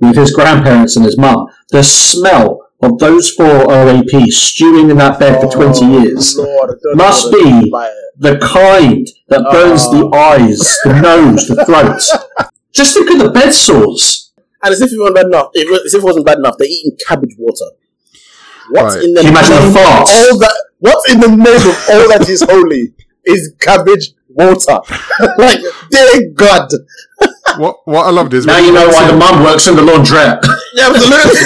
with 0.00 0.16
his 0.16 0.32
grandparents 0.32 0.96
and 0.96 1.04
his 1.04 1.18
mum. 1.18 1.46
The 1.70 1.82
smell 1.82 2.68
of 2.82 2.98
those 2.98 3.30
four 3.30 3.46
OAP 3.70 4.26
stewing 4.28 4.90
in 4.90 4.96
that 4.98 5.18
bed 5.20 5.40
for 5.40 5.50
20 5.50 5.86
years 5.86 6.36
Lord, 6.36 6.78
Must 6.94 7.30
know 7.30 7.38
what 7.38 7.38
to 7.38 7.44
be. 7.44 7.60
do 7.62 7.68
about 7.68 7.90
it. 7.90 7.94
the 8.18 8.38
kind 8.38 9.06
that 9.28 9.42
burns 9.52 9.82
Oh. 9.86 10.10
the 10.10 10.16
eyes, 10.16 10.78
the 10.84 11.00
nose, 11.00 11.46
the 11.48 11.64
throat. 11.64 12.48
Just 12.72 12.94
think 12.94 13.10
of 13.10 13.18
the 13.18 13.30
bed 13.30 13.52
sores. 13.52 14.32
And 14.64 14.72
as 14.72 14.80
if 14.80 14.90
it 14.92 14.98
wasn't 14.98 15.16
bad 15.16 15.26
enough, 15.26 15.48
if, 15.54 15.84
as 15.86 15.94
if 15.94 16.00
it 16.02 16.04
wasn't 16.04 16.26
bad 16.26 16.38
enough, 16.38 16.56
they're 16.58 16.68
eating 16.68 16.96
cabbage 17.06 17.34
water. 17.38 17.66
What's 18.70 18.94
Right. 18.96 19.04
in 19.04 19.12
the 19.14 19.20
Can 19.22 19.32
you 19.32 19.38
imagine 19.38 19.56
name 19.56 19.72
the 19.72 19.80
of 19.80 19.86
all 19.86 20.38
that? 20.38 20.56
What's 20.78 21.12
in 21.12 21.20
the 21.20 21.28
name 21.28 21.40
of 21.40 21.88
all 21.90 22.08
that 22.18 22.26
is 22.28 22.42
holy 22.42 22.94
is 23.24 23.52
cabbage 23.60 24.12
water. 24.28 24.80
like, 25.38 25.60
dear 25.90 26.30
God. 26.34 26.68
What 27.58 27.76
what 27.86 28.06
I 28.06 28.10
loved 28.10 28.34
is 28.34 28.46
Now 28.46 28.58
you 28.58 28.72
know 28.72 28.88
why 28.88 29.10
the 29.10 29.16
mum 29.16 29.42
works 29.44 29.66
in 29.68 29.76
the 29.76 29.82
laundrette. 29.82 30.42
Yeah, 30.74 30.88
absolutely. 30.88 31.36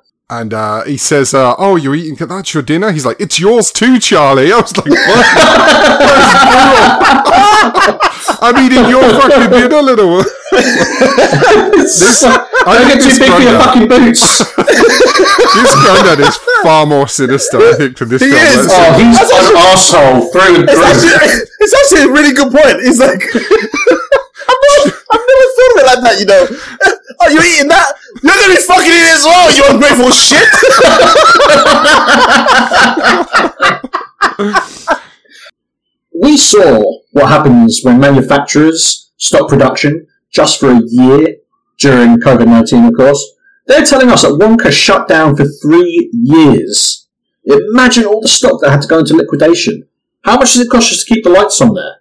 and 0.28 0.52
uh, 0.52 0.82
he 0.84 0.96
says, 0.96 1.32
uh, 1.34 1.54
"Oh, 1.58 1.76
you're 1.76 1.94
eating 1.94 2.16
that's 2.26 2.52
your 2.54 2.62
dinner." 2.62 2.90
He's 2.92 3.06
like, 3.06 3.20
"It's 3.20 3.38
yours 3.38 3.70
too, 3.70 3.98
Charlie." 4.00 4.52
I 4.52 4.60
was 4.60 4.76
like, 4.76 4.86
"What?" 4.86 5.26
I'm 8.42 8.56
eating 8.64 8.88
your 8.90 9.02
fucking 9.02 9.50
dinner, 9.50 9.82
little 9.82 10.08
one. 10.18 10.24
this, 10.52 12.24
I 12.24 12.46
don't 12.66 12.86
think 12.88 13.00
get 13.00 13.02
too 13.02 13.08
this 13.08 13.18
big 13.18 13.30
for 13.32 13.42
your 13.42 13.58
fucking 13.60 13.88
boots. 13.88 14.42
This 15.56 15.72
granddad 15.80 16.20
is 16.20 16.36
far 16.62 16.84
more 16.84 17.08
sinister, 17.08 17.56
I 17.56 17.72
think, 17.78 17.96
than 17.96 18.08
this 18.10 18.20
He 18.20 18.28
guy. 18.30 18.44
is. 18.44 18.56
Let's 18.56 18.68
Oh, 18.76 18.76
say. 18.76 19.04
he's 19.08 19.16
an 19.32 19.56
asshole 19.56 20.20
through 20.32 20.54
and 20.60 20.68
It's 20.68 20.74
through. 20.76 20.84
actually, 20.84 21.48
it's 21.60 21.74
actually 21.80 22.04
a 22.04 22.12
really 22.12 22.34
good 22.36 22.52
point. 22.52 22.76
It's 22.84 22.98
like, 23.00 23.16
I've 23.24 24.60
never, 24.60 24.92
I've 24.92 25.24
never 25.24 25.46
thought 25.56 25.72
of 25.72 25.75
it 25.75 25.75
like 25.86 26.02
that, 26.02 26.18
you 26.20 26.26
know. 26.26 26.46
Oh, 27.18 27.30
you 27.30 27.40
eating 27.40 27.68
that? 27.68 27.94
You're 28.22 28.34
gonna 28.34 28.54
be 28.54 28.60
fucking 28.60 28.92
it 28.92 29.14
as 29.14 29.24
well, 29.24 29.48
you 29.56 29.64
ungrateful 29.70 30.10
shit! 30.10 30.42
we 36.22 36.36
saw 36.36 37.00
what 37.12 37.28
happens 37.28 37.80
when 37.84 37.98
manufacturers 37.98 39.10
stop 39.16 39.48
production 39.48 40.06
just 40.30 40.60
for 40.60 40.72
a 40.72 40.80
year 40.84 41.36
during 41.78 42.18
COVID 42.18 42.46
19, 42.46 42.86
of 42.86 42.94
course. 42.94 43.34
They're 43.66 43.84
telling 43.84 44.10
us 44.10 44.22
that 44.22 44.38
Wonka 44.40 44.70
shut 44.70 45.08
down 45.08 45.36
for 45.36 45.44
three 45.44 46.10
years. 46.12 47.06
Imagine 47.44 48.04
all 48.04 48.20
the 48.20 48.28
stock 48.28 48.60
that 48.60 48.70
had 48.70 48.82
to 48.82 48.88
go 48.88 48.98
into 48.98 49.14
liquidation. 49.14 49.88
How 50.22 50.36
much 50.36 50.54
does 50.54 50.62
it 50.62 50.70
cost 50.70 50.92
us 50.92 51.04
to 51.04 51.14
keep 51.14 51.24
the 51.24 51.30
lights 51.30 51.60
on 51.60 51.74
there? 51.74 52.00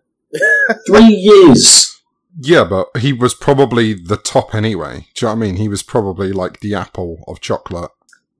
three 0.88 1.08
years. 1.14 1.95
Yeah, 2.40 2.64
but 2.66 2.88
he 2.98 3.14
was 3.14 3.34
probably 3.34 3.94
the 3.94 4.18
top 4.18 4.54
anyway. 4.54 5.08
Do 5.16 5.26
you 5.26 5.28
know 5.32 5.36
what 5.36 5.44
I 5.46 5.48
mean? 5.48 5.56
He 5.58 5.70
was 5.70 5.84
probably 5.84 6.32
like 6.32 6.60
the 6.60 6.76
apple 6.76 7.24
of 7.28 7.40
chocolate. 7.40 7.92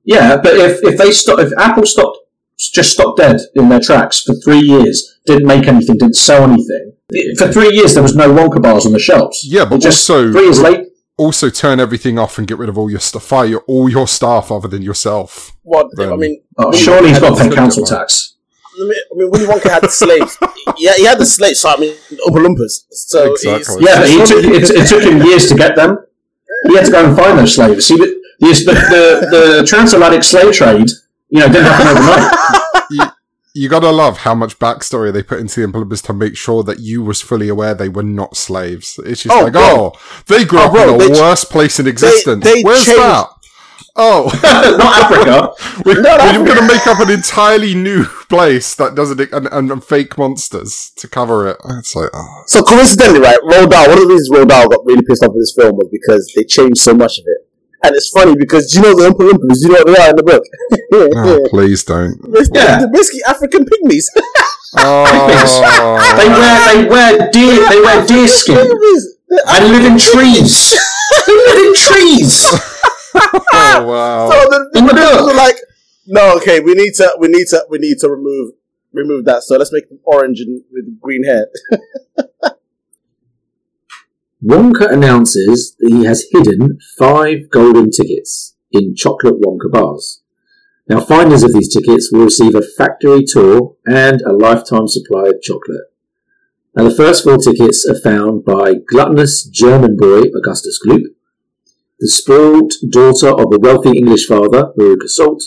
Yeah, 0.04 0.36
but 0.36 0.54
if, 0.56 0.80
if 0.84 0.98
they 0.98 1.10
stop, 1.12 1.38
if 1.40 1.52
Apple 1.58 1.86
stopped, 1.86 2.18
just 2.58 2.92
stopped 2.92 3.18
dead 3.18 3.40
in 3.54 3.68
their 3.68 3.80
tracks 3.80 4.22
for 4.22 4.34
three 4.44 4.60
years, 4.60 5.18
didn't 5.26 5.46
make 5.46 5.66
anything, 5.66 5.96
didn't 5.96 6.14
sell 6.16 6.44
anything. 6.44 6.92
For 7.38 7.50
three 7.52 7.72
years, 7.74 7.94
there 7.94 8.02
was 8.02 8.14
no 8.14 8.32
Wonka 8.32 8.62
bars 8.62 8.86
on 8.86 8.92
the 8.92 8.98
shelves. 8.98 9.40
Yeah, 9.42 9.64
but 9.64 9.76
It 9.76 9.82
just 9.82 10.08
also- 10.08 10.30
three 10.32 10.44
years 10.44 10.60
late. 10.60 10.88
Also, 11.18 11.48
turn 11.48 11.80
everything 11.80 12.18
off 12.18 12.36
and 12.36 12.46
get 12.46 12.58
rid 12.58 12.68
of 12.68 12.76
all 12.76 12.90
your 12.90 13.00
stuff. 13.00 13.22
Fire 13.24 13.46
your, 13.46 13.64
all 13.66 13.88
your 13.88 14.06
staff 14.06 14.52
other 14.52 14.68
than 14.68 14.82
yourself. 14.82 15.56
What? 15.62 15.86
I 15.98 16.14
mean, 16.14 16.42
Oh, 16.58 16.66
Willy 16.68 16.78
surely 16.78 17.08
he's 17.08 17.18
Wonka 17.18 17.20
got 17.20 17.38
to 17.42 17.48
pay 17.48 17.54
council 17.56 17.86
tax. 17.86 18.36
I 18.78 18.82
mean, 18.84 18.92
I 18.92 19.14
mean, 19.16 19.30
Willy 19.30 19.46
Wonka 19.46 19.70
had 19.70 19.90
slaves. 19.90 20.36
Yeah, 20.78 20.94
he 20.96 21.04
had 21.04 21.18
the 21.18 21.26
slaves. 21.26 21.60
So 21.60 21.70
I 21.70 21.76
mean, 21.78 21.94
Oompa 22.26 22.44
Loompas. 22.44 22.84
So 22.90 23.32
Exactly. 23.32 23.84
Yeah, 23.84 24.00
but 24.00 24.08
he 24.08 24.18
took, 24.24 24.44
it, 24.44 24.70
it 24.70 24.86
took 24.88 25.02
him 25.02 25.22
years 25.22 25.48
to 25.48 25.54
get 25.54 25.76
them. 25.76 25.98
He 26.68 26.76
had 26.76 26.86
to 26.86 26.90
go 26.90 27.06
and 27.06 27.16
find 27.16 27.38
those 27.38 27.54
slaves. 27.54 27.86
See, 27.86 27.96
the, 27.96 28.20
the, 28.40 28.46
the, 28.52 29.28
the 29.60 29.66
transatlantic 29.66 30.22
slave 30.24 30.52
trade, 30.54 30.88
you 31.28 31.40
know, 31.40 31.46
didn't 31.48 31.64
happen 31.64 31.86
overnight. 31.96 33.12
You 33.58 33.70
gotta 33.70 33.90
love 33.90 34.18
how 34.18 34.34
much 34.34 34.58
backstory 34.58 35.10
they 35.10 35.22
put 35.22 35.38
into 35.40 35.60
the 35.60 35.66
Oompa 35.66 35.82
Loompas 35.82 36.04
to 36.06 36.12
make 36.12 36.36
sure 36.36 36.62
that 36.64 36.78
you 36.80 37.02
was 37.02 37.22
fully 37.22 37.48
aware 37.48 37.72
they 37.74 37.88
were 37.88 38.02
not 38.02 38.36
slaves. 38.36 39.00
It's 39.06 39.22
just 39.22 39.34
Oh, 39.34 39.44
like, 39.44 39.54
bro. 39.54 39.62
oh, 39.62 39.92
they 40.26 40.44
grew 40.44 40.58
Oh, 40.58 40.64
up 40.66 40.72
bro, 40.72 40.92
in 40.92 40.98
the 40.98 41.08
they 41.08 41.14
ch- 41.14 41.20
worst 41.20 41.48
place 41.50 41.80
in 41.80 41.86
existence. 41.86 42.44
they 42.44 42.62
Where's 42.62 42.84
changed- 42.84 43.00
that? 43.00 43.28
Oh, 43.98 44.28
Not 44.42 45.02
Africa. 45.10 45.82
we, 45.86 45.94
Not 45.94 46.04
we're 46.04 46.28
Africa. 46.28 46.44
going 46.44 46.60
to 46.60 46.66
make 46.74 46.86
up 46.86 47.00
an 47.00 47.10
entirely 47.10 47.74
new 47.74 48.04
place 48.28 48.74
that 48.74 48.94
doesn't 48.94 49.20
and, 49.32 49.48
and, 49.50 49.70
and 49.70 49.82
fake 49.84 50.18
monsters 50.18 50.92
to 50.96 51.08
cover 51.08 51.48
it. 51.48 51.56
It's 51.78 51.96
like, 51.96 52.10
oh, 52.12 52.42
So 52.46 52.62
coincidentally, 52.62 53.20
right, 53.20 53.38
Roald 53.44 53.70
Dahl, 53.70 53.88
one 53.88 53.98
of 53.98 54.04
the 54.04 54.12
reasons 54.12 54.30
Roald 54.30 54.48
Dahl 54.48 54.68
got 54.68 54.84
really 54.84 55.02
pissed 55.02 55.22
off 55.24 55.32
with 55.32 55.42
this 55.42 55.54
film 55.56 55.76
was 55.76 55.88
because 55.90 56.30
they 56.36 56.44
changed 56.44 56.78
so 56.78 56.92
much 56.94 57.18
of 57.18 57.24
it. 57.26 57.48
And 57.84 57.94
it's 57.94 58.08
funny 58.10 58.34
because 58.36 58.74
you 58.74 58.82
know 58.82 58.94
the 58.96 59.08
Oompa 59.08 59.30
Loompas, 59.30 59.56
you 59.62 59.68
know 59.68 59.80
what 59.84 59.86
they 59.94 60.02
are 60.02 60.10
in 60.10 60.16
the 60.16 60.24
book. 60.24 60.42
oh, 60.92 61.46
please 61.50 61.84
don't. 61.84 62.18
Yeah. 62.52 62.78
They're 62.80 62.90
basically 62.92 63.20
African 63.28 63.64
pygmies. 63.64 64.04
Oh, 64.78 65.06
They 66.18 66.28
wear 66.28 66.56
they 66.74 66.88
wear 66.88 67.30
deer 67.30 67.68
they 67.68 67.80
wear 67.80 68.04
deer 68.06 68.28
skin 68.28 68.56
Pygmies. 68.56 69.02
And 69.48 69.64
live 69.72 69.84
in 69.84 69.98
trees. 69.98 70.72
they 71.26 71.32
live 71.32 71.58
in 71.66 71.74
trees. 71.74 72.44
oh 73.16 73.84
wow. 73.86 74.30
So 74.30 74.36
the, 74.48 74.70
the 74.72 74.80
producers 74.80 75.16
book. 75.16 75.26
were 75.26 75.34
like, 75.34 75.56
no, 76.06 76.36
okay, 76.36 76.60
we 76.60 76.74
need 76.74 76.94
to, 76.94 77.16
we 77.18 77.28
need 77.28 77.46
to, 77.48 77.66
we 77.68 77.78
need 77.78 77.98
to 78.00 78.08
remove, 78.08 78.52
remove 78.92 79.24
that. 79.24 79.42
So 79.42 79.56
let's 79.56 79.72
make 79.72 79.88
them 79.88 80.00
orange 80.04 80.40
and 80.40 80.62
with 80.70 81.00
green 81.00 81.24
hair. 81.24 81.46
Wonka 84.44 84.92
announces 84.92 85.76
that 85.78 85.90
he 85.90 86.04
has 86.04 86.26
hidden 86.30 86.78
five 86.98 87.50
golden 87.50 87.90
tickets 87.90 88.54
in 88.70 88.94
chocolate 88.94 89.40
Wonka 89.40 89.72
bars. 89.72 90.22
Now, 90.88 91.00
finders 91.00 91.42
of 91.42 91.52
these 91.52 91.74
tickets 91.74 92.10
will 92.12 92.24
receive 92.24 92.54
a 92.54 92.62
factory 92.62 93.24
tour 93.26 93.74
and 93.86 94.20
a 94.20 94.32
lifetime 94.32 94.86
supply 94.86 95.22
of 95.22 95.42
chocolate. 95.42 95.90
Now, 96.76 96.84
the 96.84 96.94
first 96.94 97.24
four 97.24 97.38
tickets 97.38 97.84
are 97.90 97.98
found 97.98 98.44
by 98.44 98.74
gluttonous 98.74 99.44
German 99.44 99.96
boy 99.96 100.24
Augustus 100.36 100.78
Gloop, 100.86 101.15
the 101.98 102.08
spoiled 102.08 102.72
daughter 102.90 103.28
of 103.28 103.52
a 103.52 103.58
wealthy 103.58 103.96
English 103.96 104.26
father, 104.26 104.72
Veruca 104.78 105.08
Salt, 105.08 105.42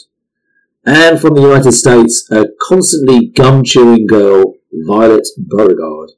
and 0.86 1.20
from 1.20 1.36
the 1.36 1.42
United 1.42 1.74
States, 1.74 2.28
a 2.32 2.48
constantly 2.62 3.28
gum-chewing 3.28 4.08
girl, 4.08 4.56
Violet 4.72 5.28
Beauregarde 5.38 6.14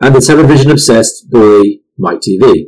and 0.00 0.14
the 0.14 0.20
television 0.20 0.70
obsessed 0.70 1.30
boy 1.30 1.80
Mike 1.96 2.20
TV. 2.20 2.66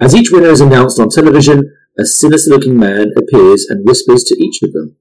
As 0.00 0.14
each 0.14 0.30
winner 0.30 0.48
is 0.48 0.60
announced 0.60 0.98
on 0.98 1.10
television, 1.10 1.74
a 1.98 2.06
sinister 2.06 2.50
looking 2.50 2.78
man 2.78 3.10
appears 3.16 3.66
and 3.68 3.86
whispers 3.86 4.24
to 4.24 4.42
each 4.42 4.62
of 4.62 4.72
them. 4.72 4.96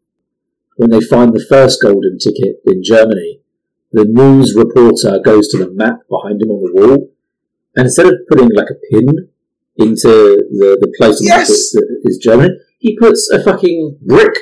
When 0.76 0.90
they 0.90 1.02
find 1.02 1.34
the 1.34 1.46
first 1.48 1.82
golden 1.82 2.18
ticket 2.20 2.62
in 2.66 2.84
Germany, 2.84 3.40
the 3.92 4.06
news 4.06 4.54
reporter 4.56 5.20
goes 5.20 5.48
to 5.50 5.58
the 5.58 5.72
map 5.72 6.00
behind 6.10 6.42
him 6.42 6.50
on 6.50 6.64
the 6.64 6.82
wall, 6.82 7.10
and 7.76 7.86
instead 7.86 8.08
of 8.08 8.20
putting 8.30 8.50
like 8.54 8.68
a 8.70 8.80
pin 8.92 9.30
into 9.78 10.08
the, 10.08 10.78
the 10.82 10.94
place 10.98 11.18
on 11.20 11.24
the 11.26 11.30
map 11.30 11.40
Yes! 11.48 11.72
that 11.72 11.86
that 12.04 12.10
is 12.10 12.18
Germany, 12.18 12.50
he 12.80 12.98
puts 13.00 13.30
a 13.32 13.44
fucking 13.44 13.98
brick 14.02 14.34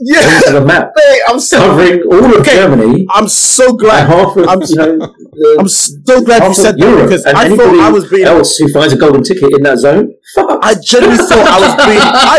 Yeah, 0.00 0.38
into 0.38 0.52
the 0.52 0.64
map, 0.64 0.92
I'm 1.28 1.38
so, 1.38 1.58
covering 1.58 2.02
all 2.10 2.24
of 2.24 2.40
Okay. 2.40 2.54
Germany 2.56 3.06
I'm 3.10 3.28
so 3.28 3.74
glad. 3.76 4.06
half 4.08 4.36
of, 4.36 4.48
I'm- 4.48 4.62
you 4.66 4.76
know, 4.76 4.96
the, 4.98 5.56
I'm 5.60 5.68
so 5.68 6.22
glad 6.24 6.46
you 6.48 6.54
said 6.54 6.74
of 6.74 6.80
that 6.80 7.02
because 7.04 7.24
I 7.26 7.48
thought 7.48 7.78
I 7.80 7.90
was 7.90 8.08
being. 8.08 8.24
else 8.26 8.56
who 8.56 8.68
finds 8.72 8.92
a 8.94 8.96
golden 8.96 9.22
ticket 9.22 9.50
in 9.54 9.62
that 9.62 9.78
zone, 9.78 10.14
fuck. 10.34 10.58
I 10.62 10.74
genuinely 10.74 11.24
thought 11.28 11.46
I 11.46 11.58
was 11.60 11.74
being. 11.86 12.00
I, 12.02 12.36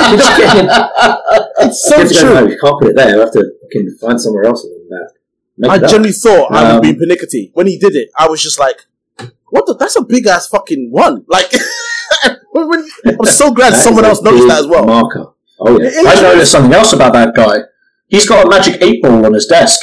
in- 1.61 1.67
it's 1.69 1.83
so 1.87 1.95
you 1.97 2.01
have 2.01 2.09
to 2.09 2.13
go, 2.13 2.19
true. 2.21 2.33
no, 2.33 2.47
you 2.47 2.57
can't 2.59 2.79
put 2.81 2.89
it 2.89 2.95
there. 2.95 3.09
You 3.15 3.19
have 3.21 3.31
to 3.33 3.43
fucking 3.63 3.97
find 4.01 4.19
somewhere 4.21 4.45
else 4.45 4.63
on 4.63 4.69
the 4.71 4.85
map. 4.89 5.11
Make 5.57 5.71
I 5.71 5.77
genuinely 5.79 6.11
thought 6.13 6.51
I 6.51 6.63
was 6.63 6.73
Um, 6.75 6.81
being 6.81 6.97
pernickety 6.97 7.51
when 7.53 7.67
he 7.67 7.77
did 7.77 7.95
it. 7.95 8.09
I 8.17 8.27
was 8.27 8.41
just 8.41 8.59
like, 8.59 8.85
"What? 9.49 9.65
The, 9.67 9.75
that's 9.75 9.95
a 9.95 10.03
big 10.03 10.25
ass 10.27 10.47
fucking 10.47 10.89
one!" 10.91 11.25
Like, 11.27 11.51
I'm 13.05 13.25
so 13.25 13.51
glad 13.53 13.73
That 13.73 13.83
someone 13.83 14.05
else 14.05 14.21
noticed 14.21 14.47
that 14.47 14.59
as 14.61 14.67
well. 14.67 14.85
Marker. 14.85 15.27
Oh 15.59 15.79
yeah. 15.79 15.89
It- 15.89 16.07
I 16.07 16.21
noticed 16.21 16.51
something 16.51 16.73
else 16.73 16.93
about 16.93 17.13
that 17.13 17.33
guy. 17.35 17.59
He's 18.07 18.27
got 18.27 18.45
a 18.45 18.49
magic 18.49 18.81
eight 18.81 19.01
ball 19.01 19.25
on 19.25 19.33
his 19.33 19.45
desk. 19.47 19.79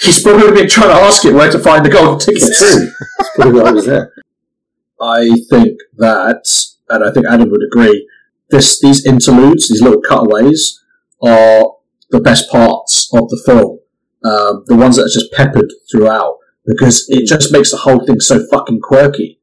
He's 0.00 0.22
probably 0.22 0.52
been 0.52 0.68
trying 0.68 0.88
to 0.90 0.94
ask 0.94 1.24
it 1.24 1.32
where 1.32 1.50
to 1.50 1.58
find 1.58 1.84
the 1.84 1.88
golden 1.90 2.18
tickets. 2.24 2.48
It's 2.48 2.58
true. 2.58 2.90
That's 3.18 3.30
probably 3.34 3.52
what 3.54 3.66
I 3.66 3.72
was 3.72 3.86
there. 3.86 4.12
I 5.00 5.30
think 5.50 5.78
that, 5.96 6.44
and 6.88 7.04
I 7.04 7.10
think 7.12 7.26
Adam 7.26 7.50
would 7.50 7.60
agree, 7.72 8.08
this 8.50 8.80
these 8.80 9.04
interludes, 9.06 9.68
these 9.68 9.82
little 9.82 10.00
cutaways, 10.00 10.82
are 11.22 11.72
the 12.10 12.20
best 12.20 12.48
parts 12.50 13.10
of 13.12 13.28
the 13.28 13.42
film. 13.44 13.78
Um, 14.24 14.64
the 14.66 14.76
ones 14.76 14.96
that 14.96 15.02
are 15.06 15.08
just 15.12 15.32
peppered 15.32 15.72
throughout, 15.90 16.38
because 16.66 17.06
it 17.08 17.26
just 17.26 17.52
makes 17.52 17.70
the 17.70 17.76
whole 17.78 18.04
thing 18.06 18.20
so 18.20 18.44
fucking 18.50 18.80
quirky. 18.80 19.35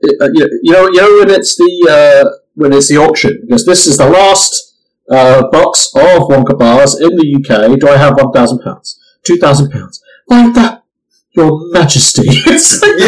It, 0.00 0.20
uh, 0.20 0.28
you, 0.32 0.40
know, 0.40 0.48
you 0.62 0.72
know, 0.72 0.86
you 0.88 1.00
know 1.00 1.18
when 1.24 1.30
it's 1.30 1.56
the 1.56 1.72
uh, 1.90 2.30
when 2.54 2.72
it's 2.72 2.88
the 2.88 2.96
auction, 2.98 3.40
because 3.42 3.64
this 3.64 3.86
is 3.86 3.96
the 3.96 4.08
last 4.08 4.76
uh, 5.10 5.48
box 5.50 5.90
of 5.94 6.28
Wonka 6.28 6.58
bars 6.58 7.00
in 7.00 7.16
the 7.16 7.36
UK. 7.36 7.78
Do 7.80 7.88
I 7.88 7.96
have 7.96 8.16
one 8.16 8.32
thousand 8.32 8.60
pounds? 8.60 8.98
Two 9.24 9.36
thousand 9.36 9.70
pounds? 9.70 10.02
Like 10.28 10.54
that, 10.54 10.84
Your 11.32 11.60
Majesty. 11.72 12.22
It's 12.28 12.82
like 12.82 12.96
the 12.96 13.04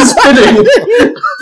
is 0.00 0.14
bidding 0.22 0.56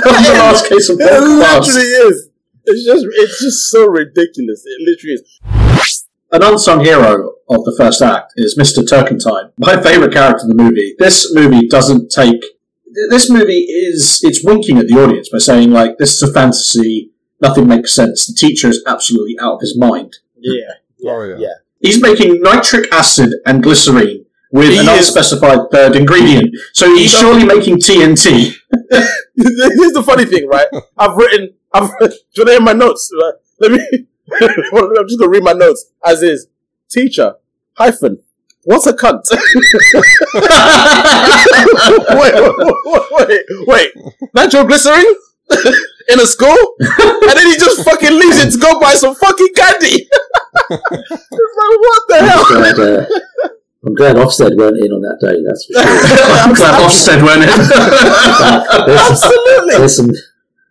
on 0.07 0.23
the 0.23 0.33
last 0.39 0.67
case 0.69 0.89
of 0.89 0.99
Wonka 0.99 1.41
bars. 1.41 1.67
literally 1.67 1.89
is. 1.89 2.31
It's 2.65 2.85
just, 2.85 3.07
it's 3.09 3.43
just 3.43 3.71
so 3.71 3.87
ridiculous. 3.87 4.63
It 4.67 4.81
literally 4.87 5.15
is. 5.15 6.05
An 6.31 6.43
unsung 6.43 6.81
hero 6.85 7.33
of 7.49 7.65
the 7.65 7.75
first 7.79 8.03
act 8.03 8.35
is 8.37 8.59
Mr. 8.59 8.87
Turkentine, 8.87 9.51
my 9.59 9.81
favourite 9.81 10.13
character 10.13 10.43
in 10.43 10.55
the 10.55 10.63
movie. 10.63 10.95
This 10.99 11.33
movie 11.35 11.67
doesn't 11.67 12.11
take. 12.11 12.45
This 13.11 13.31
movie 13.31 13.61
is. 13.61 14.21
It's 14.23 14.45
winking 14.45 14.79
at 14.79 14.87
the 14.89 14.95
audience 14.95 15.29
by 15.29 15.39
saying, 15.39 15.71
like, 15.71 15.99
this 15.99 16.15
is 16.15 16.23
a 16.29 16.33
fantasy, 16.33 17.11
nothing 17.41 17.67
makes 17.69 17.93
sense. 17.95 18.27
The 18.27 18.35
teacher 18.35 18.69
is 18.69 18.83
absolutely 18.87 19.37
out 19.41 19.55
of 19.55 19.61
his 19.61 19.77
mind. 19.79 20.17
Yeah. 20.37 20.73
Oh, 21.07 21.23
yeah. 21.25 21.37
yeah. 21.39 21.55
He's 21.81 22.01
making 22.03 22.41
nitric 22.43 22.93
acid 22.93 23.31
and 23.47 23.63
glycerine 23.63 24.25
with 24.53 24.71
He 24.71 24.79
an 24.79 24.89
is- 24.89 25.09
unspecified 25.09 25.71
third 25.71 25.95
ingredient. 25.97 26.49
So 26.73 26.93
he's 26.95 27.13
He 27.13 27.19
surely 27.19 27.45
making 27.45 27.77
TNT. 27.79 28.55
Here's 28.91 29.93
the 29.93 30.03
funny 30.05 30.25
thing, 30.25 30.49
right? 30.49 30.67
I've 30.97 31.17
written, 31.17 31.55
I've, 31.73 31.91
do 32.01 32.07
you 32.07 32.45
want 32.45 32.47
to 32.47 32.53
hear 32.53 32.61
my 32.61 32.73
notes? 32.73 33.11
Right? 33.21 33.35
Let 33.61 33.73
me, 33.73 34.07
I'm 34.41 35.07
just 35.09 35.19
going 35.19 35.31
to 35.33 35.39
read 35.39 35.45
my 35.45 35.53
notes 35.53 35.87
as 36.05 36.23
is. 36.23 36.49
Teacher, 36.91 37.35
hyphen, 37.75 38.23
what's 38.69 38.87
a 38.87 38.93
cunt? 38.93 39.25
wait, 42.21 42.35
wait, 42.85 43.29
wait, 43.29 43.45
wait, 43.67 43.91
nitroglycerin? 44.35 45.07
In 46.11 46.21
a 46.21 46.27
school? 46.27 46.57
And 46.81 47.37
then 47.37 47.47
he 47.47 47.57
just 47.57 47.85
fucking 47.85 48.13
leaves 48.13 48.39
it 48.39 48.51
to 48.53 48.59
go 48.59 48.79
buy 48.81 48.95
some 48.95 49.15
fucking 49.15 49.49
candy. 49.55 50.09
it's 50.09 50.11
like, 50.71 51.79
what 51.85 52.03
the 52.09 52.19
hell? 52.21 52.45
I'm 52.49 52.75
glad, 52.75 52.79
uh, 52.79 53.05
I'm 53.85 53.95
glad 53.95 54.17
Ofsted 54.17 54.57
weren't 54.57 54.79
in 54.79 54.91
on 54.93 55.03
that 55.03 55.19
day. 55.21 55.37
That's 55.45 55.65
for 55.67 55.75
sure. 55.75 55.85
I'm 55.85 56.55
glad 56.55 56.81
Ofsted 56.81 57.23
weren't 57.23 57.43
in. 57.43 57.49
there's, 58.87 59.01
some, 59.01 59.13
Absolutely. 59.13 59.77
there's 59.77 59.97
some 59.97 60.11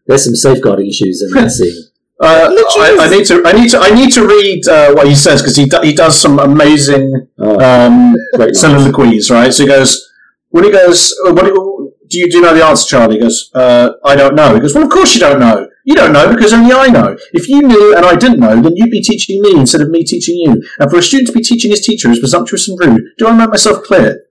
there's 0.08 0.24
some 0.24 0.36
safeguarding 0.36 0.88
issues 0.88 1.22
in 1.22 1.32
that 1.40 1.52
scene. 1.52 1.84
Uh, 2.20 2.50
I, 2.80 2.98
I 3.00 3.10
need 3.10 3.26
to. 3.28 3.44
I 3.46 3.52
need 3.52 3.70
to. 3.70 3.80
I 3.80 3.90
need 3.92 4.12
to 4.14 4.28
read 4.28 4.68
uh, 4.68 4.94
what 4.94 5.08
he 5.08 5.16
says 5.16 5.42
because 5.42 5.56
he 5.56 5.66
do, 5.66 5.80
he 5.82 5.94
does 5.94 6.20
some 6.20 6.40
amazing 6.40 7.28
Oh, 7.38 7.60
um, 7.60 8.16
great 8.36 8.46
lines. 8.48 8.60
soliloquies. 8.60 9.30
Right. 9.30 9.54
So 9.54 9.64
he 9.64 9.70
goes. 9.70 10.04
When 10.50 10.64
he 10.64 10.72
goes, 10.72 11.14
uh, 11.28 11.34
what 11.34 11.44
do, 11.46 11.94
do 12.10 12.18
you 12.18 12.32
do 12.32 12.38
you 12.38 12.42
know 12.42 12.56
the 12.56 12.66
answer, 12.66 12.88
Charlie? 12.88 13.16
He 13.16 13.22
goes, 13.22 13.52
uh, 13.54 13.92
I 14.04 14.16
don't 14.16 14.34
know. 14.34 14.56
He 14.56 14.62
goes, 14.62 14.74
well, 14.74 14.86
of 14.86 14.90
course 14.90 15.14
you 15.14 15.20
don't 15.20 15.40
know. 15.40 15.70
You 15.84 15.94
don't 15.94 16.14
know 16.14 16.34
because 16.34 16.54
only 16.54 16.74
I 16.74 16.88
know. 16.88 17.18
If 17.34 17.50
you 17.50 17.62
knew 17.62 17.96
and 17.96 18.06
I 18.06 18.16
didn't 18.16 18.40
know, 18.40 18.60
then 18.60 18.72
you'd 18.76 18.90
be 18.90 19.02
teaching 19.02 19.42
me 19.42 19.60
instead 19.60 19.82
of 19.82 19.90
me 19.90 20.04
teaching 20.06 20.36
you. 20.38 20.64
And 20.80 20.90
for 20.90 20.98
a 20.98 21.04
student 21.04 21.28
to 21.28 21.34
be 21.34 21.44
teaching 21.44 21.70
his 21.70 21.86
teacher 21.86 22.10
is 22.10 22.20
presumptuous 22.20 22.68
and 22.70 22.80
rude. 22.80 23.02
Do 23.18 23.28
I 23.28 23.34
make 23.38 23.50
myself 23.50 23.84
clear? 23.84 24.24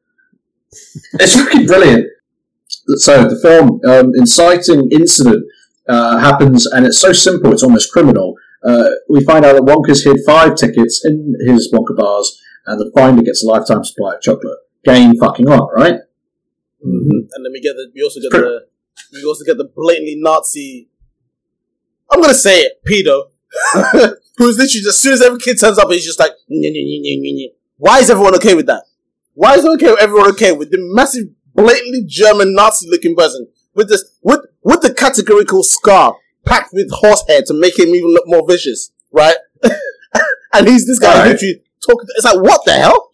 it's 1.15 1.37
fucking 1.37 1.67
brilliant. 1.67 2.07
So 2.97 3.29
the 3.29 3.39
film, 3.41 3.81
um, 3.87 4.13
inciting 4.17 4.89
incident 4.91 5.45
uh, 5.89 6.19
happens, 6.19 6.67
and 6.67 6.87
it's 6.87 6.99
so 7.01 7.13
simple, 7.13 7.53
it's 7.53 7.63
almost 7.63 7.93
criminal. 7.93 8.35
Uh, 8.65 8.89
we 9.09 9.23
find 9.25 9.45
out 9.45 9.55
that 9.55 9.63
Wonka's 9.63 10.05
hid 10.05 10.19
five 10.27 10.57
tickets 10.57 11.05
in 11.05 11.35
his 11.47 11.73
Wonka 11.73 11.97
bars, 11.97 12.41
and 12.67 12.81
the 12.81 12.91
finder 12.95 13.23
gets 13.23 13.45
a 13.45 13.47
lifetime 13.47 13.85
supply 13.85 14.15
of 14.15 14.21
chocolate. 14.21 14.59
Game 14.85 15.15
fucking 15.17 15.49
on, 15.49 15.69
right? 15.77 16.01
Mhm. 16.85 17.29
and 17.33 17.45
then 17.45 17.53
we 17.53 17.61
get 17.61 17.75
the 17.75 17.91
we 17.95 18.03
also 18.03 18.21
get 18.21 18.31
the 18.31 18.67
we 19.13 19.25
also 19.25 19.45
get 19.45 19.57
the 19.57 19.69
blatantly 19.75 20.15
Nazi. 20.19 20.89
I'm 22.11 22.21
gonna 22.21 22.35
say 22.35 22.61
it, 22.61 22.81
pedo, 22.87 23.31
who's 24.37 24.59
literally 24.59 24.87
as 24.89 24.99
soon 24.99 25.15
as 25.15 25.23
every 25.23 25.41
kid 25.41 25.59
turns 25.59 25.79
up, 25.79 25.91
he's 25.91 26.05
just 26.05 26.21
like, 26.21 26.33
why 27.79 27.99
is 27.99 28.11
everyone 28.11 28.35
okay 28.37 28.55
with 28.55 28.67
that? 28.67 28.85
Why 29.35 29.55
is 29.55 29.65
it 29.65 29.71
okay? 29.73 29.95
Everyone 30.01 30.31
okay 30.31 30.53
with 30.53 30.71
the 30.71 30.79
massive, 30.95 31.29
blatantly 31.55 32.05
German 32.07 32.55
Nazi-looking 32.55 33.17
person 33.17 33.49
with 33.77 33.89
this 33.89 34.05
with 34.23 34.41
with 34.63 34.81
the 34.81 34.93
categorical 34.93 35.63
scar 35.63 36.17
packed 36.45 36.71
with 36.73 36.91
horsehair 36.91 37.43
to 37.47 37.55
make 37.55 37.79
him 37.79 37.91
even 37.91 38.11
look 38.11 38.25
more 38.27 38.47
vicious, 38.49 38.91
right? 39.13 39.37
and 40.55 40.67
he's 40.67 40.87
this 40.87 40.99
guy 40.99 41.19
Right. 41.19 41.29
literally 41.33 41.63
talking. 41.87 42.07
It's 42.17 42.25
like 42.25 42.41
what 42.41 42.63
the 42.65 42.73
hell? 42.73 43.11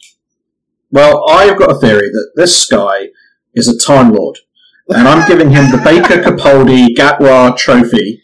Well, 0.90 1.28
I've 1.28 1.58
got 1.58 1.70
a 1.72 1.78
theory 1.78 2.08
that 2.10 2.30
this 2.36 2.66
guy 2.66 3.08
is 3.54 3.66
a 3.68 3.78
Time 3.78 4.12
Lord, 4.12 4.38
and 4.88 5.08
I'm 5.08 5.26
giving 5.28 5.50
him 5.50 5.70
the 5.70 5.78
Baker 5.78 6.22
Capaldi 6.22 6.94
Gatwa 6.94 7.56
Trophy 7.56 8.22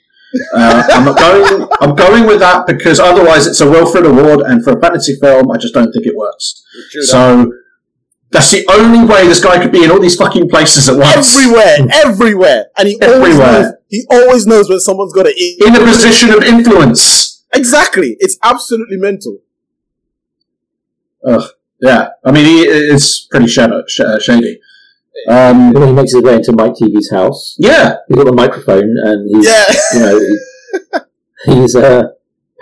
Uh, 0.54 0.82
I'm 0.90 1.14
going. 1.14 1.68
I'm 1.80 1.94
going 1.94 2.26
with 2.26 2.40
that 2.40 2.66
because 2.66 3.00
otherwise 3.00 3.46
it's 3.46 3.62
a 3.62 3.68
Wilfred 3.68 4.04
Award, 4.04 4.40
and 4.40 4.62
for 4.62 4.76
a 4.76 4.80
fantasy 4.80 5.14
film, 5.16 5.50
I 5.50 5.56
just 5.56 5.72
don't 5.74 5.90
think 5.90 6.06
it 6.06 6.14
works. 6.16 6.62
So. 7.02 7.18
that. 7.46 7.52
So 8.30 8.38
that's 8.38 8.50
the 8.52 8.66
only 8.70 9.06
way 9.06 9.26
this 9.26 9.42
guy 9.42 9.58
could 9.62 9.72
be 9.72 9.84
in 9.84 9.90
all 9.90 10.00
these 10.00 10.16
fucking 10.16 10.48
places 10.50 10.88
at 10.88 10.96
once. 10.98 11.34
everywhere, 11.34 11.76
everywhere, 11.92 12.66
and 12.76 12.88
he 12.88 12.98
always 13.02 13.38
knows. 13.38 13.72
He 13.88 14.04
always 14.10 14.46
knows 14.46 14.68
when 14.68 14.80
someone's 14.80 15.12
got 15.14 15.22
to 15.24 15.34
eat. 15.34 15.62
in 15.64 15.74
a 15.74 15.80
position 15.80 16.30
of 16.30 16.42
influence. 16.44 17.44
Exactly, 17.54 18.16
it's 18.20 18.36
absolutely 18.42 18.98
mental. 18.98 19.38
Ugh. 21.26 21.42
Yeah, 21.80 22.08
I 22.24 22.32
mean, 22.32 22.44
he 22.44 22.62
is 22.66 23.26
pretty 23.30 23.46
shadow, 23.46 23.82
sh- 23.86 24.00
uh, 24.00 24.18
shady. 24.18 24.60
Um, 25.28 25.68
You 25.72 25.80
know, 25.80 25.86
he 25.86 25.92
makes 25.92 26.12
his 26.12 26.22
way 26.22 26.34
into 26.34 26.52
Mike 26.52 26.74
TV's 26.74 27.10
house. 27.10 27.56
yeah, 27.58 27.96
He's 28.08 28.16
got 28.16 28.26
the 28.26 28.32
microphone, 28.32 28.94
and 29.04 29.28
he's 29.34 29.46
Yeah. 29.46 29.64
you 29.94 30.00
know 30.00 30.20
he's 31.62 31.74
uh, 31.76 32.02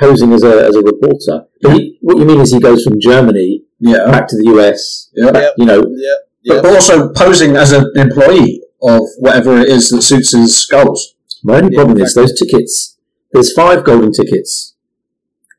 posing 0.00 0.32
as 0.32 0.42
a 0.44 0.66
as 0.66 0.76
a 0.76 0.82
reporter. 0.82 1.46
But 1.62 1.72
he, 1.72 1.98
what 2.02 2.18
you 2.18 2.24
mean 2.24 2.40
is 2.40 2.52
he 2.52 2.60
goes 2.60 2.84
from 2.84 3.00
Germany 3.00 3.62
yeah, 3.80 4.06
back 4.10 4.26
to 4.28 4.36
the 4.36 4.50
US. 4.56 5.10
yeah. 5.14 5.30
Yeah. 5.34 5.50
You 5.58 5.66
know, 5.66 5.82
Yeah, 5.88 6.14
yeah. 6.42 6.62
But 6.62 6.74
also 6.74 7.12
posing 7.12 7.56
as 7.56 7.72
an 7.72 7.90
employee 7.96 8.62
of 8.82 9.02
whatever 9.18 9.58
it 9.58 9.68
is 9.68 9.88
that 9.90 10.02
suits 10.02 10.32
his 10.32 10.66
goals. 10.66 11.14
my 11.44 11.58
only 11.58 11.74
problem 11.76 11.98
is 11.98 12.14
those 12.14 12.38
tickets. 12.38 12.96
There's 13.32 13.52
five 13.52 13.84
golden 13.84 14.12
tickets, 14.12 14.74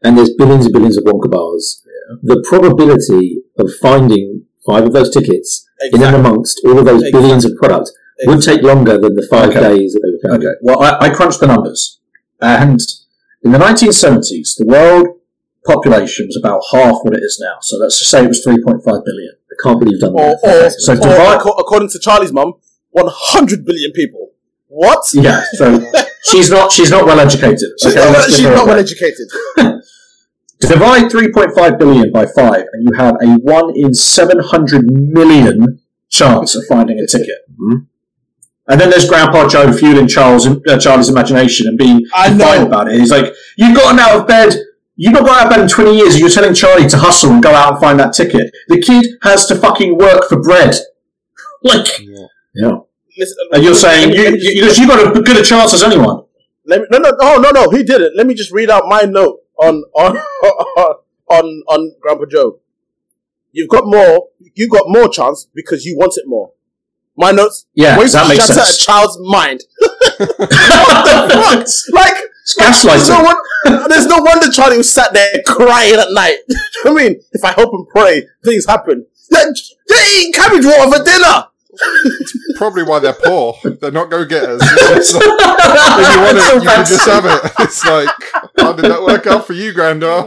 and 0.03 0.17
there's 0.17 0.33
billions 0.33 0.65
and 0.65 0.73
billions 0.73 0.97
of 0.97 1.03
Wonka 1.03 1.29
bars. 1.29 1.83
The 2.23 2.43
probability 2.47 3.41
of 3.59 3.69
finding 3.81 4.45
five 4.65 4.85
of 4.85 4.93
those 4.93 5.09
tickets 5.13 5.67
in 5.93 6.01
and 6.03 6.15
amongst 6.15 6.61
all 6.65 6.79
of 6.79 6.85
those 6.85 7.01
Exactly. 7.01 7.11
billions 7.21 7.45
of 7.45 7.55
product 7.57 7.91
would 8.25 8.41
take 8.41 8.61
longer 8.63 8.97
than 8.97 9.15
the 9.15 9.27
five 9.29 9.49
Okay. 9.49 9.59
days 9.61 9.93
that 9.93 10.01
they 10.03 10.11
were 10.11 10.33
found. 10.33 10.43
Okay, 10.43 10.55
well, 10.61 10.81
I, 10.81 11.07
I 11.07 11.09
crunched 11.13 11.39
the 11.39 11.47
numbers, 11.47 11.99
and 12.41 12.79
in 13.43 13.51
the 13.51 13.59
1970s, 13.59 14.55
the 14.57 14.65
world 14.65 15.07
population 15.67 16.25
was 16.27 16.37
about 16.41 16.61
half 16.71 16.97
what 17.03 17.13
it 17.13 17.21
is 17.23 17.37
now. 17.41 17.57
So 17.61 17.77
let's 17.77 17.99
just 17.99 18.09
say 18.09 18.23
it 18.23 18.27
was 18.27 18.43
3.5 18.45 18.81
billion. 18.83 19.33
I 19.51 19.55
can't 19.63 19.79
believe 19.79 19.93
you've 19.93 20.01
done 20.01 20.13
Or, 20.13 20.37
that. 20.41 20.65
or, 20.65 20.69
So 20.71 20.93
or 20.93 20.95
divide- 20.95 21.39
acco- 21.39 21.55
according 21.59 21.89
to 21.89 21.99
Charlie's 21.99 22.31
mum, 22.33 22.53
100 22.91 23.65
billion 23.65 23.91
people. 23.91 24.31
What? 24.69 25.03
Yeah, 25.13 25.43
so 25.53 25.79
she's 26.23 26.49
not 26.49 26.71
she's 26.71 26.91
not 26.91 27.05
well 27.05 27.19
educated. 27.19 27.69
She's 27.81 27.93
Okay, 27.95 28.03
not, 28.05 28.13
let's 28.17 28.35
she's 28.35 28.43
not 28.45 28.65
well 28.65 28.75
break. 28.75 28.79
educated. 28.79 29.27
Divide 30.59 31.03
3.5 31.11 31.77
billion 31.79 32.11
by 32.11 32.25
5, 32.25 32.53
and 32.73 32.83
you 32.89 32.97
have 32.97 33.13
a 33.21 33.27
1 33.27 33.73
in 33.75 33.93
700 33.93 34.85
million 34.91 35.79
chance 36.09 36.55
of 36.55 36.65
finding 36.65 36.97
a 36.99 37.05
ticket. 37.05 37.37
Mhm. 37.61 37.85
And 38.69 38.81
then 38.81 38.89
there's 38.89 39.07
Grandpa 39.07 39.47
Joe 39.47 39.71
fueling 39.71 40.07
Charles, 40.07 40.47
uh, 40.47 40.77
Charlie's 40.77 41.09
imagination 41.09 41.67
and 41.67 41.77
being 41.77 42.01
I 42.13 42.29
know. 42.29 42.37
defiant 42.39 42.67
about 42.67 42.91
it. 42.91 42.99
He's 42.99 43.11
like, 43.11 43.33
You've 43.57 43.75
gotten 43.77 43.99
out 43.99 44.19
of 44.19 44.27
bed. 44.27 44.55
You've 44.99 45.13
not 45.13 45.25
got 45.25 45.37
out 45.41 45.45
of 45.45 45.49
bed 45.51 45.59
in 45.61 45.67
20 45.67 45.95
years, 45.95 46.19
you're 46.19 46.29
telling 46.29 46.53
Charlie 46.55 46.89
to 46.89 46.97
hustle 46.97 47.31
and 47.31 47.41
go 47.43 47.51
out 47.53 47.73
and 47.73 47.79
find 47.81 47.99
that 47.99 48.13
ticket. 48.13 48.51
The 48.67 48.81
kid 48.81 49.05
has 49.21 49.45
to 49.45 49.55
fucking 49.55 49.97
work 49.97 50.27
for 50.27 50.41
bread. 50.41 50.75
Like, 51.63 51.87
Yeah. 51.99 52.25
Yeah. 52.55 52.71
Listen, 53.17 53.37
and 53.51 53.63
you're 53.63 53.73
saying, 53.75 54.09
me- 54.09 54.15
you, 54.17 54.23
let 54.23 54.33
me 54.33 54.39
you, 54.41 54.61
just- 54.63 54.79
you 54.79 54.87
got 54.87 55.15
as 55.15 55.21
good 55.23 55.37
a 55.37 55.43
chance 55.43 55.73
as 55.73 55.83
anyone. 55.83 56.23
Let 56.65 56.81
me, 56.81 56.87
no, 56.91 56.97
no, 56.99 57.11
no, 57.19 57.37
no, 57.37 57.49
no. 57.51 57.69
He 57.69 57.83
did 57.83 58.01
it. 58.01 58.13
Let 58.15 58.27
me 58.27 58.33
just 58.33 58.51
read 58.51 58.69
out 58.69 58.83
my 58.87 59.01
note 59.03 59.39
on 59.57 59.83
on 59.95 60.17
on 61.29 61.63
on 61.67 61.95
Grandpa 62.01 62.25
Joe. 62.25 62.59
You've 63.51 63.69
got 63.69 63.85
more. 63.85 64.27
You 64.53 64.67
got 64.69 64.83
more 64.87 65.07
chance 65.09 65.47
because 65.55 65.85
you 65.85 65.95
want 65.97 66.13
it 66.17 66.25
more. 66.27 66.51
My 67.15 67.31
notes. 67.31 67.65
Yeah, 67.73 67.97
Ways 67.97 68.13
that 68.13 68.27
makes 68.27 68.45
shatter 68.47 68.59
sense. 68.61 68.81
a 68.81 68.85
child's 68.85 69.17
mind. 69.21 69.61
what 70.17 70.27
the 70.27 71.29
fuck? 71.33 71.59
Like 71.93 72.23
It's 72.43 72.55
there's 72.57 72.83
no, 73.09 73.15
gaslighting. 73.15 73.25
one, 73.25 73.35
there's 73.89 74.05
no 74.07 74.17
wonder 74.19 74.51
Charlie 74.51 74.77
was 74.77 74.91
sat 74.91 75.13
there 75.13 75.29
crying 75.45 75.95
at 75.95 76.11
night. 76.11 76.37
I 76.85 76.93
mean, 76.93 77.21
if 77.31 77.43
I 77.43 77.51
hope 77.51 77.73
and 77.73 77.87
pray 77.89 78.23
things 78.43 78.65
happen, 78.65 79.05
they're, 79.29 79.53
they're 79.87 80.19
eating 80.19 80.33
cabbage 80.33 80.65
water 80.65 80.97
for 80.97 81.03
dinner. 81.03 81.45
it's 81.71 82.57
Probably 82.57 82.83
why 82.83 82.99
they're 82.99 83.13
poor. 83.13 83.55
They're 83.63 83.91
not 83.91 84.09
go 84.09 84.25
getters. 84.25 84.61
Like, 84.61 84.71
if 84.71 85.13
you 85.13 86.21
want 86.21 86.37
it, 86.37 86.53
you 86.55 86.61
can 86.61 86.85
just 86.85 87.07
have 87.07 87.25
it. 87.25 87.51
It's 87.59 87.85
like, 87.85 88.09
how 88.57 88.73
did 88.73 88.85
that 88.85 89.01
work 89.01 89.27
out 89.27 89.45
for 89.45 89.53
you, 89.53 89.73
Grandad? 89.73 90.25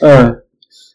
Uh, 0.00 0.32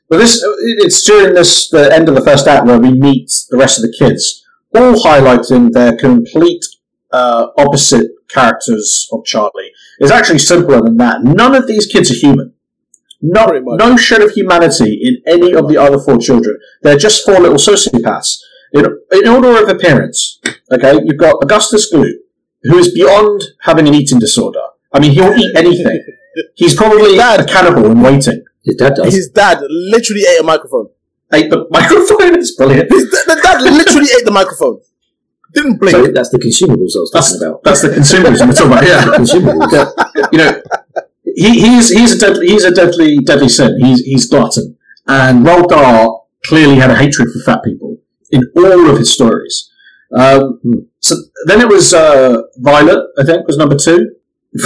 but 0.09 0.17
this 0.17 0.43
it's 0.77 1.01
during 1.03 1.33
this 1.33 1.69
the 1.69 1.93
end 1.93 2.09
of 2.09 2.15
the 2.15 2.23
first 2.23 2.47
act 2.47 2.65
where 2.65 2.79
we 2.79 2.91
meet 2.91 3.31
the 3.49 3.57
rest 3.57 3.77
of 3.77 3.83
the 3.83 3.95
kids, 3.97 4.45
all 4.75 4.93
highlighting 4.95 5.71
their 5.71 5.95
complete 5.95 6.63
uh, 7.11 7.47
opposite 7.57 8.11
characters 8.29 9.07
of 9.11 9.23
Charlie. 9.25 9.71
It's 9.99 10.11
actually 10.11 10.39
simpler 10.39 10.81
than 10.81 10.97
that. 10.97 11.23
None 11.23 11.55
of 11.55 11.67
these 11.67 11.85
kids 11.85 12.11
are 12.11 12.15
human. 12.15 12.53
No, 13.21 13.45
no 13.47 13.97
shred 13.97 14.21
of 14.21 14.31
humanity 14.31 14.99
in 15.01 15.17
any 15.25 15.53
of 15.53 15.67
the 15.67 15.77
other 15.77 15.97
four 15.99 16.17
children. 16.19 16.57
They're 16.83 16.97
just 16.97 17.25
four 17.25 17.39
little 17.39 17.57
sociopaths. 17.57 18.37
In, 18.73 18.85
in 19.11 19.27
order 19.27 19.61
of 19.63 19.69
appearance, 19.69 20.39
okay, 20.71 20.99
you've 21.03 21.17
got 21.19 21.41
Augustus 21.41 21.91
Gloop, 21.91 22.11
who 22.63 22.77
is 22.77 22.93
beyond 22.93 23.41
having 23.61 23.87
an 23.87 23.95
eating 23.95 24.19
disorder. 24.19 24.59
I 24.93 24.99
mean, 24.99 25.11
he'll 25.11 25.33
eat 25.33 25.55
anything. 25.55 26.05
He's 26.55 26.75
probably 26.75 27.17
a 27.17 27.43
cannibal 27.45 27.89
in 27.89 28.01
waiting. 28.01 28.43
His 28.63 28.75
dad 28.75 28.95
does. 28.95 29.13
His 29.13 29.29
dad 29.29 29.59
literally 29.69 30.23
ate 30.29 30.41
a 30.41 30.43
microphone. 30.43 30.89
ate 31.33 31.49
the 31.49 31.65
microphone. 31.71 32.35
It's 32.35 32.55
brilliant. 32.55 32.91
His 32.91 33.09
da- 33.09 33.33
the 33.33 33.41
dad 33.41 33.61
literally 33.61 34.09
ate 34.15 34.25
the 34.25 34.31
microphone. 34.31 34.79
Didn't 35.53 35.77
blink. 35.79 35.95
so 35.95 36.07
that's 36.11 36.29
the 36.29 36.39
consumables 36.39 36.93
I 36.95 36.99
was 36.99 37.11
That's, 37.13 37.31
talking 37.33 37.47
about. 37.47 37.63
that's 37.63 37.81
the 37.81 37.89
consumers 37.93 38.41
we're 38.41 38.51
talking 38.53 38.71
about. 38.71 38.81
The 38.81 38.87
Yeah, 38.87 39.05
consumables. 39.21 40.31
you 40.31 40.37
know, 40.37 40.61
he, 41.35 41.59
he's 41.61 41.89
he's 41.89 42.13
a 42.13 42.19
deadly 42.19 42.47
he's 42.47 42.63
a 42.63 42.71
deadly 42.73 43.17
deadly 43.19 43.49
sin. 43.49 43.77
He's 43.81 44.01
he's 44.01 44.27
glutton, 44.27 44.77
and 45.07 45.45
Roald 45.45 45.69
Dahl 45.69 46.29
clearly 46.45 46.75
had 46.75 46.89
a 46.91 46.95
hatred 46.95 47.29
for 47.31 47.39
fat 47.51 47.63
people 47.63 47.97
in 48.31 48.41
all 48.57 48.89
of 48.89 48.97
his 48.97 49.13
stories. 49.13 49.71
Um, 50.15 50.59
so 50.99 51.15
then 51.45 51.61
it 51.61 51.67
was 51.67 51.93
uh, 51.93 52.41
Violet, 52.57 53.05
I 53.19 53.23
think, 53.23 53.47
was 53.47 53.57
number 53.57 53.75
two. 53.75 54.15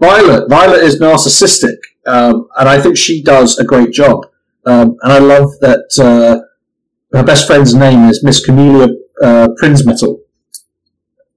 Violet, 0.00 0.48
Violet 0.48 0.82
is 0.82 1.00
narcissistic, 1.00 1.76
um, 2.06 2.48
and 2.56 2.68
I 2.68 2.80
think 2.80 2.96
she 2.96 3.22
does 3.22 3.58
a 3.58 3.64
great 3.64 3.92
job. 3.92 4.26
Um, 4.66 4.96
and 5.02 5.12
I 5.12 5.18
love 5.18 5.50
that 5.60 5.84
uh, 6.00 7.16
her 7.16 7.24
best 7.24 7.46
friend's 7.46 7.74
name 7.74 8.08
is 8.08 8.22
Miss 8.22 8.44
Camelia 8.44 8.88
uh, 9.22 9.48
Prinsmetal. 9.60 10.20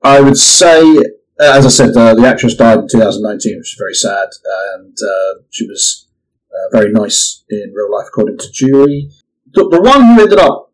I 0.03 0.19
would 0.19 0.37
say, 0.37 0.81
uh, 0.81 1.03
as 1.39 1.65
I 1.65 1.69
said, 1.69 1.95
uh, 1.95 2.15
the 2.15 2.25
actress 2.25 2.55
died 2.55 2.79
in 2.79 2.87
2019, 2.87 3.57
which 3.57 3.73
is 3.73 3.77
very 3.77 3.93
sad, 3.93 4.29
and 4.73 4.97
uh, 4.97 5.41
she 5.49 5.67
was 5.67 6.07
uh, 6.51 6.77
very 6.77 6.91
nice 6.91 7.43
in 7.49 7.71
real 7.73 7.91
life, 7.91 8.07
according 8.07 8.37
to 8.39 8.51
Julie. 8.51 9.09
The, 9.53 9.67
the 9.69 9.81
one 9.81 10.15
who 10.15 10.21
ended 10.21 10.39
up 10.39 10.71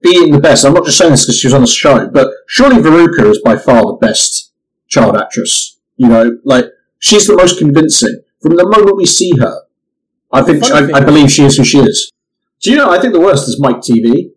being 0.00 0.32
the 0.32 0.40
best, 0.40 0.64
I'm 0.64 0.74
not 0.74 0.84
just 0.84 0.98
saying 0.98 1.12
this 1.12 1.24
because 1.24 1.38
she 1.38 1.46
was 1.46 1.54
on 1.54 1.60
the 1.62 1.66
show, 1.66 2.08
but 2.08 2.28
surely 2.48 2.76
Veruca 2.76 3.30
is 3.30 3.40
by 3.44 3.56
far 3.56 3.82
the 3.82 3.98
best 4.00 4.52
child 4.88 5.16
actress. 5.16 5.78
You 5.96 6.08
know, 6.08 6.38
like, 6.44 6.66
she's 6.98 7.26
the 7.26 7.36
most 7.36 7.58
convincing. 7.58 8.22
From 8.40 8.56
the 8.56 8.68
moment 8.68 8.96
we 8.96 9.06
see 9.06 9.32
her, 9.38 9.62
I 10.32 10.42
think, 10.42 10.64
I, 10.64 10.98
I 10.98 11.04
believe 11.04 11.30
she 11.30 11.44
is 11.44 11.56
who 11.56 11.64
she 11.64 11.78
is. 11.78 12.10
Do 12.60 12.70
you 12.70 12.76
know, 12.76 12.90
I 12.90 13.00
think 13.00 13.12
the 13.12 13.20
worst 13.20 13.48
is 13.48 13.60
Mike 13.60 13.78
TV. 13.78 14.30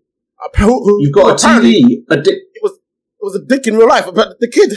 Who- 0.57 1.01
You've 1.01 1.13
got 1.13 1.43
a 1.43 1.47
TV, 1.47 2.03
a 2.09 2.17
di- 2.21 2.31
It 2.31 2.61
was 2.63 2.73
it 2.73 3.23
was 3.23 3.35
a 3.35 3.45
dick 3.45 3.67
in 3.67 3.75
real 3.77 3.87
life, 3.87 4.05
but 4.13 4.39
the 4.39 4.47
kid, 4.49 4.71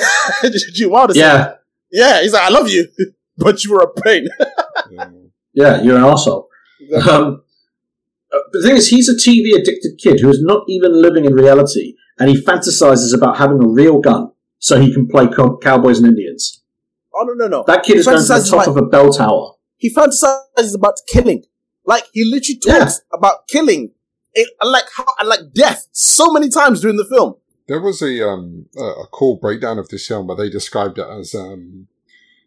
Gene 0.75 0.91
Wilder, 0.91 1.15
said, 1.15 1.21
yeah, 1.21 1.55
yeah, 1.91 2.23
he's 2.23 2.33
like, 2.33 2.43
I 2.45 2.49
love 2.51 2.69
you, 2.71 2.89
but 3.37 3.63
you 3.65 3.73
were 3.73 3.81
a 3.83 3.93
pain. 4.03 4.29
Yeah. 4.91 5.11
Yeah, 5.55 5.83
you're 5.83 5.97
an 5.97 6.03
arsehole. 6.05 6.45
Um, 7.11 7.43
uh, 8.33 8.39
the 8.53 8.63
thing 8.63 8.77
is, 8.77 8.89
he's 8.89 9.09
a 9.09 9.15
TV 9.15 9.55
addicted 9.61 9.99
kid 10.01 10.21
who 10.21 10.29
is 10.29 10.41
not 10.41 10.63
even 10.69 11.03
living 11.03 11.25
in 11.25 11.35
reality, 11.35 11.95
and 12.19 12.31
he 12.31 12.37
fantasizes 12.41 13.13
about 13.17 13.39
having 13.39 13.61
a 13.65 13.67
real 13.67 13.99
gun 14.01 14.31
so 14.61 14.79
he 14.81 14.93
can 14.93 15.09
play 15.09 15.27
co- 15.27 15.57
cowboys 15.59 15.99
and 15.99 16.07
Indians. 16.09 16.63
oh 17.13 17.25
no, 17.25 17.33
no, 17.35 17.49
no. 17.49 17.65
That 17.67 17.83
kid 17.83 17.95
He 17.95 17.99
is 18.01 18.07
going 18.07 18.19
to 18.19 18.23
the 18.25 18.45
top 18.49 18.59
like- 18.59 18.69
of 18.69 18.77
a 18.77 18.83
bell 18.87 19.11
tower. 19.13 19.55
He 19.79 19.93
fantasizes 19.93 20.77
about 20.77 20.95
killing, 21.09 21.43
like 21.85 22.05
he 22.13 22.25
literally 22.25 22.61
Yeah. 22.65 22.79
talks 22.81 23.01
about 23.13 23.49
killing, 23.49 23.91
it, 24.41 24.49
and 24.61 24.71
like 24.71 24.85
how, 24.97 25.05
and 25.21 25.29
like 25.29 25.41
death, 25.55 25.87
so 25.93 26.31
many 26.33 26.49
times 26.49 26.81
during 26.81 26.97
the 26.97 27.05
film. 27.05 27.35
There 27.67 27.81
was 27.81 28.01
a 28.03 28.27
um 28.29 28.67
a 28.77 28.83
a 29.05 29.07
cool 29.19 29.37
breakdown 29.37 29.79
of 29.79 29.89
this 29.89 30.07
film 30.09 30.27
where 30.27 30.37
they 30.37 30.49
described 30.51 30.99
it 30.99 31.07
as 31.21 31.35
um 31.35 31.89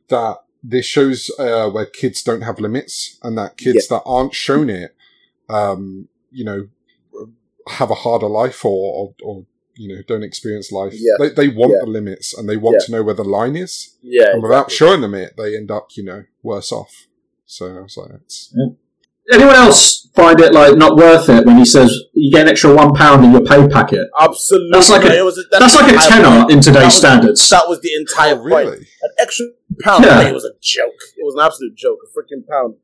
that 0.07 0.37
this 0.63 0.85
shows 0.85 1.31
uh, 1.39 1.69
where 1.69 1.85
kids 1.85 2.21
don't 2.23 2.41
have 2.41 2.59
limits 2.59 3.17
and 3.23 3.37
that 3.37 3.57
kids 3.57 3.87
that 3.87 4.01
aren't 4.05 4.33
shown 4.35 4.69
it 4.69 4.95
um 5.49 6.07
you 6.31 6.45
know 6.45 6.67
have 7.67 7.91
a 7.91 7.95
harder 7.95 8.27
life 8.27 8.63
or 8.65 8.79
or, 8.99 9.13
or 9.23 9.45
you 9.75 9.87
know 9.95 10.01
don't 10.07 10.23
experience 10.23 10.71
life. 10.71 10.93
Yeah. 10.95 11.13
They 11.19 11.29
they 11.29 11.47
want 11.47 11.71
Yeah. 11.73 11.85
the 11.85 11.91
limits 11.91 12.33
and 12.37 12.47
they 12.49 12.57
want 12.57 12.77
Yeah. 12.79 12.85
to 12.85 12.91
know 12.93 13.03
where 13.03 13.15
the 13.15 13.23
line 13.23 13.55
is. 13.55 13.95
Yeah, 14.01 14.31
and 14.33 14.43
without 14.43 14.71
showing 14.71 15.01
them 15.01 15.13
it, 15.13 15.35
they 15.37 15.55
end 15.55 15.71
up 15.71 15.87
you 15.95 16.03
know 16.03 16.23
worse 16.43 16.71
off. 16.71 17.07
So 17.45 17.77
I 17.77 17.81
was 17.81 17.97
like, 17.97 18.11
it's, 18.23 18.53
anyone 19.31 19.55
else 19.55 20.07
find 20.13 20.39
it 20.41 20.53
like 20.53 20.75
not 20.77 20.95
worth 20.97 21.29
it 21.29 21.45
when 21.45 21.57
he 21.57 21.63
says 21.65 21.89
you 22.13 22.29
get 22.31 22.41
an 22.43 22.47
extra 22.49 22.73
one 22.73 22.93
pound 22.93 23.23
in 23.25 23.31
your 23.31 23.41
pay 23.41 23.65
packet? 23.67 24.07
Absolutely. 24.19 24.69
That's 24.73 24.89
like 24.89 25.03
a- 25.05 25.17
It 25.17 25.23
was 25.23 25.39
That's 25.51 25.75
like 25.75 25.93
a 25.93 25.97
tenner 25.97 26.27
entire 26.27 26.51
in 26.51 26.59
today's 26.61 26.73
That 26.73 26.83
was- 26.85 26.95
standards. 26.97 27.49
That 27.49 27.67
was 27.67 27.79
the 27.81 27.93
entire 27.95 28.35
Oh, 28.39 28.49
point. 28.49 28.75
An 29.01 29.09
extra 29.19 29.47
pound. 29.83 30.03
Yeah. 30.05 30.21
It 30.27 30.33
was 30.33 30.45
a 30.45 30.51
joke. 30.61 30.99
It 31.17 31.23
was 31.23 31.33
an 31.35 31.41
absolute 31.41 31.75
joke. 31.75 31.99
A 32.03 32.07
freaking 32.11 32.45
pound. 32.47 32.75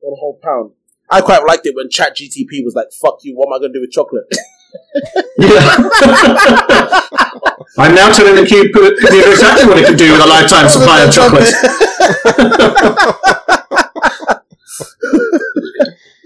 One 0.00 0.16
whole 0.20 0.38
pound. 0.42 0.72
I 1.10 1.20
quite 1.20 1.44
liked 1.46 1.66
it 1.66 1.74
when 1.76 1.88
Chat 1.90 2.16
GTP 2.16 2.62
was 2.64 2.74
like, 2.74 2.88
"Fuck 3.00 3.18
you! 3.22 3.34
What 3.36 3.46
am 3.48 3.52
I 3.54 3.58
going 3.58 3.72
to 3.72 3.78
do 3.78 3.80
with 3.80 3.92
chocolate?" 3.92 4.24
I'm 7.78 7.94
now 7.94 8.10
telling 8.12 8.34
the 8.34 8.44
cube 8.46 8.72
computer 8.72 9.30
exactly 9.30 9.66
what 9.68 9.78
it 9.78 9.86
can 9.86 9.96
do 9.96 10.10
with 10.12 10.20
a 10.20 10.26
lifetime 10.26 10.68
supply 10.68 11.02
of 11.02 11.12
chocolate. 11.14 11.54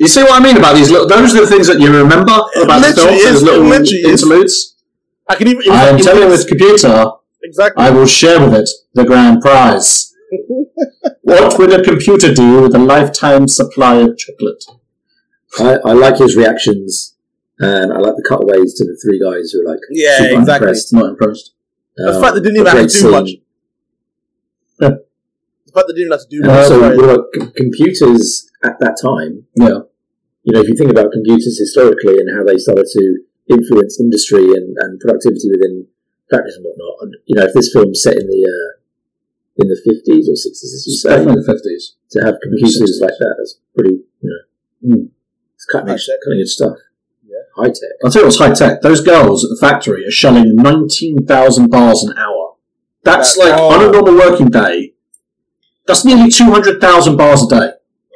You 0.01 0.09
see 0.09 0.23
what 0.23 0.33
I 0.41 0.43
mean 0.43 0.57
about 0.57 0.75
these 0.77 0.91
little? 0.91 1.07
Those 1.07 1.35
are 1.37 1.43
the 1.43 1.47
things 1.47 1.67
that 1.67 1.79
you 1.79 1.93
remember 1.95 2.33
about 2.33 2.81
the 2.81 2.89
literally 2.89 3.19
film. 3.21 3.35
is. 3.35 3.41
Those 3.41 3.43
little 3.43 3.67
It 3.67 3.69
literally 3.69 4.03
is. 4.13 4.23
interludes. 4.23 4.77
I 5.29 5.35
can 5.37 5.47
even. 5.49 5.63
I 5.71 5.89
am 5.89 5.99
telling 5.99 6.29
this 6.31 6.45
computer, 6.45 7.05
exactly. 7.43 7.85
I 7.85 7.91
will 7.91 8.07
share 8.07 8.41
with 8.41 8.55
it 8.55 8.69
the 8.95 9.05
grand 9.05 9.43
prize. 9.43 10.13
what 11.23 11.59
would 11.59 11.73
a 11.73 11.83
computer 11.85 12.33
do 12.33 12.63
with 12.63 12.75
a 12.75 12.79
lifetime 12.79 13.47
supply 13.47 13.97
of 13.97 14.17
chocolate? 14.17 14.65
I, 15.59 15.91
I 15.91 15.93
like 15.93 16.17
his 16.17 16.35
reactions, 16.35 17.15
and 17.59 17.93
I 17.93 17.99
like 17.99 18.15
the 18.17 18.25
cutaways 18.29 18.75
to 18.79 18.85
the 18.85 18.97
three 19.03 19.21
guys 19.21 19.51
who 19.53 19.61
are 19.67 19.71
like, 19.73 19.81
Yeah, 19.91 20.17
super 20.19 20.41
exactly. 20.41 20.69
impressed. 20.69 20.93
Not 20.95 21.07
impressed. 21.11 21.53
The 21.97 22.15
Um, 22.17 22.23
fact 22.23 22.35
they 22.37 22.41
didn't 22.41 22.57
even 22.57 22.67
have 22.67 22.77
to 22.77 22.83
great 22.83 23.03
do 23.03 23.11
much. 23.11 23.27
scene. 23.29 23.43
The 24.79 25.73
fact 25.75 25.87
they 25.89 25.95
didn't 25.95 26.13
have 26.13 26.21
to 26.23 26.27
do 26.31 26.41
much. 26.41 26.57
also, 26.59 26.81
right? 26.81 26.97
what 26.97 27.05
about 27.11 27.25
c- 27.35 27.53
computers 27.57 28.51
at 28.65 28.79
that 28.81 28.97
time? 29.03 29.47
Yeah. 29.57 29.81
You 30.43 30.53
know, 30.55 30.61
if 30.61 30.69
you 30.69 30.77
think 30.77 30.91
about 30.91 31.13
computers 31.13 31.59
historically 31.59 32.17
and 32.19 32.29
how 32.37 32.45
they 32.45 32.57
started 32.57 32.87
to 32.93 33.03
influence 33.49 34.01
industry 34.01 34.45
and, 34.57 34.77
and 34.81 34.99
productivity 35.01 35.51
within 35.51 35.87
factories 36.31 36.57
and 36.57 36.65
whatnot, 36.65 36.97
and 37.03 37.15
you 37.27 37.35
know, 37.37 37.45
if 37.45 37.53
this 37.55 37.71
film's 37.73 38.03
set 38.03 38.17
in 38.17 38.27
the 38.27 38.41
uh, 38.49 38.71
in 39.59 39.69
the 39.69 39.77
fifties 39.85 40.29
or 40.31 40.37
sixties, 40.37 40.73
as 40.73 40.87
you 40.87 40.93
It's 40.95 41.03
say, 41.03 41.11
definitely 41.11 41.43
the 41.43 41.53
fifties. 41.53 41.97
to 42.13 42.19
have 42.25 42.37
computers 42.43 42.81
60s. 42.81 43.03
like 43.05 43.19
that, 43.19 43.35
that's 43.39 43.59
pretty, 43.77 44.01
you 44.23 44.31
know, 44.31 44.97
Mm. 44.97 45.09
it's 45.55 45.67
cutting 45.67 45.91
edge, 45.91 46.07
High-tech. 46.09 46.21
cutting 46.25 46.41
edge 46.41 46.49
stuff. 46.49 46.77
Yeah. 47.29 47.37
High 47.55 47.69
tech. 47.69 47.93
I'll 48.03 48.11
tell 48.11 48.23
you 48.23 48.27
what's 48.29 48.39
high 48.39 48.55
tech. 48.55 48.81
Those 48.81 49.03
girls 49.03 49.45
at 49.45 49.51
the 49.51 49.59
factory 49.61 50.07
are 50.07 50.11
shelling 50.11 50.55
19,000 50.57 51.69
bars 51.71 52.03
an 52.03 52.17
hour. 52.17 52.55
That's 53.05 53.37
That- 53.37 53.45
like, 53.51 53.61
oh. 53.61 53.69
on 53.69 53.85
a 53.87 53.93
normal 53.93 54.15
working 54.15 54.49
day, 54.49 54.95
that's 55.87 56.03
nearly 56.07 56.31
200,000 56.31 57.17
bars 57.19 57.43
a 57.43 57.49
day. 57.49 57.71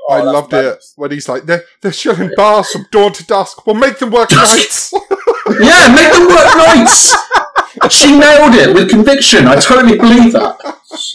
Oh, 0.09 0.12
I 0.14 0.20
Oh, 0.20 0.24
that's 0.24 0.34
loved 0.34 0.52
mad. 0.52 0.64
it 0.64 0.84
when 0.96 1.11
he's 1.12 1.28
like, 1.28 1.44
they're, 1.44 1.64
they're 1.80 1.92
showing 1.92 2.30
bars 2.36 2.70
from 2.70 2.86
dawn 2.90 3.12
to 3.14 3.24
dusk. 3.26 3.66
Well, 3.66 3.76
make 3.76 3.98
them 3.98 4.11
work 4.11 4.30
nights. 4.32 4.92
Yeah, 4.92 5.94
make 5.94 6.12
them 6.12 6.28
work 6.28 6.57
nights! 6.57 7.14
She 7.90 8.16
nailed 8.16 8.55
it 8.55 8.72
with 8.72 8.88
conviction. 8.88 9.46
I 9.46 9.57
totally 9.57 9.98
believe 9.98 10.32
that. 10.32 10.57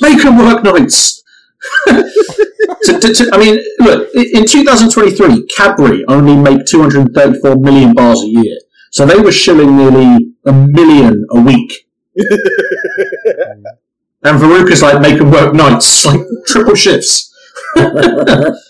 Make 0.02 0.22
them 0.22 0.38
work 0.38 0.62
nights. 0.64 1.24
to, 1.88 3.00
to, 3.00 3.14
to, 3.14 3.30
I 3.34 3.38
mean, 3.38 3.60
look, 3.80 4.10
in 4.14 4.46
2023, 4.46 5.48
Cadbury 5.48 6.04
only 6.10 6.36
make 6.36 6.66
234 6.66 7.56
million 7.56 7.94
bars 7.94 8.22
a 8.22 8.28
year. 8.28 8.58
So 8.92 9.06
they 9.06 9.20
were 9.20 9.32
shilling 9.32 9.78
nearly 9.78 10.34
a 10.46 10.52
million 10.52 11.26
a 11.32 11.40
week. 11.42 11.88
and 12.16 13.66
Veruca's 14.40 14.82
like, 14.84 15.02
make 15.02 15.18
them 15.18 15.32
work 15.32 15.54
nights, 15.54 16.06
like 16.06 16.20
triple 16.46 16.76
shifts. 16.76 17.34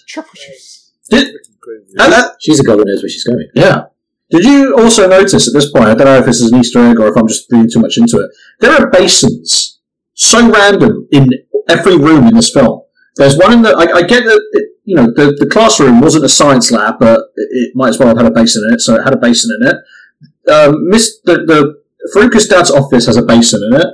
Triple 0.09 0.35
shifts. 0.35 0.91
Did, 1.09 1.35
Crazy. 1.61 1.93
and 1.97 2.11
that, 2.13 2.35
She's 2.41 2.59
a 2.59 2.63
girl 2.63 2.77
who 2.77 2.85
knows 2.85 3.01
where 3.01 3.09
she's 3.09 3.23
going. 3.23 3.47
yeah. 3.53 3.85
Did 4.31 4.43
you 4.43 4.75
also 4.77 5.07
notice 5.07 5.47
at 5.47 5.53
this 5.53 5.71
point, 5.71 5.85
I 5.85 5.95
don't 5.95 6.05
know 6.05 6.19
if 6.19 6.25
this 6.25 6.39
is 6.39 6.51
an 6.51 6.59
Easter 6.59 6.79
egg 6.79 6.99
or 6.99 7.07
if 7.07 7.17
I'm 7.17 7.27
just 7.27 7.51
reading 7.51 7.69
too 7.71 7.79
much 7.79 7.97
into 7.97 8.17
it, 8.17 8.29
there 8.59 8.71
are 8.71 8.87
basins 8.89 9.79
so 10.13 10.51
random 10.51 11.07
in 11.11 11.27
every 11.67 11.97
room 11.97 12.27
in 12.27 12.35
this 12.35 12.51
film. 12.51 12.81
There's 13.15 13.37
one 13.37 13.53
in 13.53 13.61
the, 13.63 13.71
I, 13.71 13.97
I 13.97 14.01
get 14.03 14.25
that, 14.25 14.41
it, 14.51 14.69
you 14.83 14.95
know, 14.95 15.07
the, 15.07 15.35
the 15.39 15.47
classroom 15.47 15.99
wasn't 15.99 16.25
a 16.25 16.29
science 16.29 16.71
lab, 16.71 16.99
but 16.99 17.19
it, 17.35 17.47
it 17.51 17.71
might 17.75 17.89
as 17.89 17.99
well 17.99 18.09
have 18.09 18.17
had 18.17 18.27
a 18.27 18.31
basin 18.31 18.63
in 18.67 18.75
it, 18.75 18.81
so 18.81 18.95
it 18.95 19.03
had 19.03 19.13
a 19.13 19.17
basin 19.17 19.49
in 19.59 19.67
it. 19.67 20.51
Um, 20.51 20.89
Miss, 20.89 21.19
the, 21.23 21.37
the, 21.37 21.81
Veruca's 22.15 22.47
dad's 22.47 22.71
office 22.71 23.07
has 23.07 23.17
a 23.17 23.23
basin 23.23 23.61
in 23.71 23.81
it, 23.81 23.87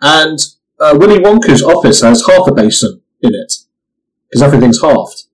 and 0.00 0.38
uh, 0.80 0.96
Willy 0.98 1.18
Wonka's 1.20 1.62
office 1.62 2.00
has 2.02 2.26
half 2.26 2.48
a 2.48 2.54
basin 2.54 3.00
in 3.22 3.34
it, 3.34 3.52
because 4.28 4.42
everything's 4.42 4.82
halved. 4.82 5.25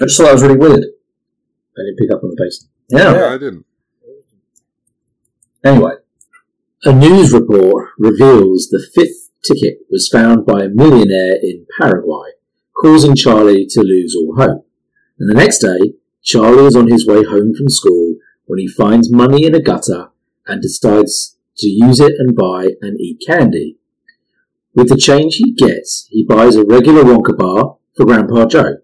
I 0.00 0.04
just 0.04 0.18
thought 0.18 0.24
that 0.24 0.32
was 0.34 0.42
really 0.42 0.56
weird. 0.56 0.84
I 1.78 1.82
didn't 1.82 1.98
pick 1.98 2.10
up 2.10 2.22
on 2.22 2.30
the 2.30 2.36
basin. 2.38 2.68
Yeah. 2.88 3.12
No, 3.12 3.28
I 3.28 3.38
didn't. 3.38 3.66
Anyway. 5.64 5.92
A 6.84 6.92
news 6.92 7.32
report 7.32 7.88
reveals 7.98 8.68
the 8.68 8.86
fifth 8.94 9.30
ticket 9.42 9.78
was 9.90 10.08
found 10.08 10.46
by 10.46 10.62
a 10.62 10.68
millionaire 10.68 11.34
in 11.42 11.66
Paraguay, 11.80 12.30
causing 12.80 13.16
Charlie 13.16 13.66
to 13.70 13.80
lose 13.80 14.14
all 14.14 14.36
hope. 14.36 14.68
And 15.18 15.28
the 15.28 15.34
next 15.34 15.58
day, 15.58 15.94
Charlie 16.22 16.66
is 16.66 16.76
on 16.76 16.88
his 16.88 17.06
way 17.06 17.24
home 17.24 17.54
from 17.54 17.68
school 17.68 18.16
when 18.44 18.58
he 18.58 18.68
finds 18.68 19.12
money 19.12 19.44
in 19.44 19.54
a 19.54 19.62
gutter 19.62 20.10
and 20.46 20.62
decides 20.62 21.36
to 21.56 21.68
use 21.68 21.98
it 21.98 22.12
and 22.18 22.36
buy 22.36 22.74
and 22.80 23.00
eat 23.00 23.22
candy. 23.26 23.78
With 24.74 24.88
the 24.88 24.96
change 24.96 25.36
he 25.36 25.54
gets, 25.54 26.06
he 26.10 26.24
buys 26.24 26.54
a 26.54 26.64
regular 26.64 27.02
Wonka 27.02 27.36
bar 27.36 27.78
for 27.96 28.04
Grandpa 28.04 28.46
Joe. 28.46 28.76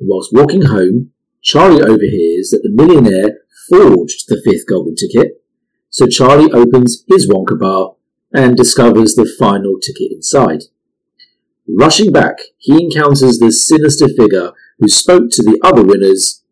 Whilst 0.00 0.32
walking 0.32 0.62
home, 0.62 1.10
Charlie 1.42 1.82
overhears 1.82 2.50
that 2.50 2.60
the 2.62 2.72
millionaire 2.72 3.38
forged 3.68 4.24
the 4.28 4.40
fifth 4.44 4.66
golden 4.68 4.94
ticket 4.94 5.38
so 5.90 6.06
Charlie 6.06 6.52
opens 6.52 7.04
his 7.08 7.28
Wonka 7.28 7.58
bar 7.58 7.94
and 8.32 8.56
discovers 8.56 9.14
the 9.14 9.30
final 9.38 9.78
ticket 9.80 10.12
inside. 10.12 10.64
Rushing 11.66 12.12
back, 12.12 12.36
he 12.58 12.84
encounters 12.84 13.38
the 13.38 13.50
sinister 13.50 14.06
figure 14.08 14.52
who 14.78 14.88
spoke 14.88 15.30
to 15.30 15.42
the 15.42 15.58
other 15.62 15.82
winners 15.82 16.42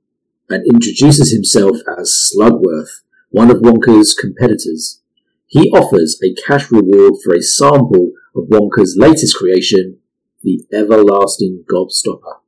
and 0.49 0.65
introduces 0.67 1.33
himself 1.33 1.77
as 1.99 2.31
Slugworth, 2.33 3.03
one 3.31 3.51
of 3.51 3.59
Wonka's 3.59 4.15
competitors. 4.15 5.01
He 5.47 5.71
offers 5.71 6.21
a 6.25 6.35
cash 6.47 6.71
reward 6.71 7.15
for 7.23 7.35
a 7.35 7.43
sample 7.43 8.13
of 8.35 8.49
Wonka's 8.49 8.97
latest 8.99 9.37
creation, 9.37 9.99
the 10.43 10.65
everlasting 10.73 11.65
gobstopper. 11.73 12.41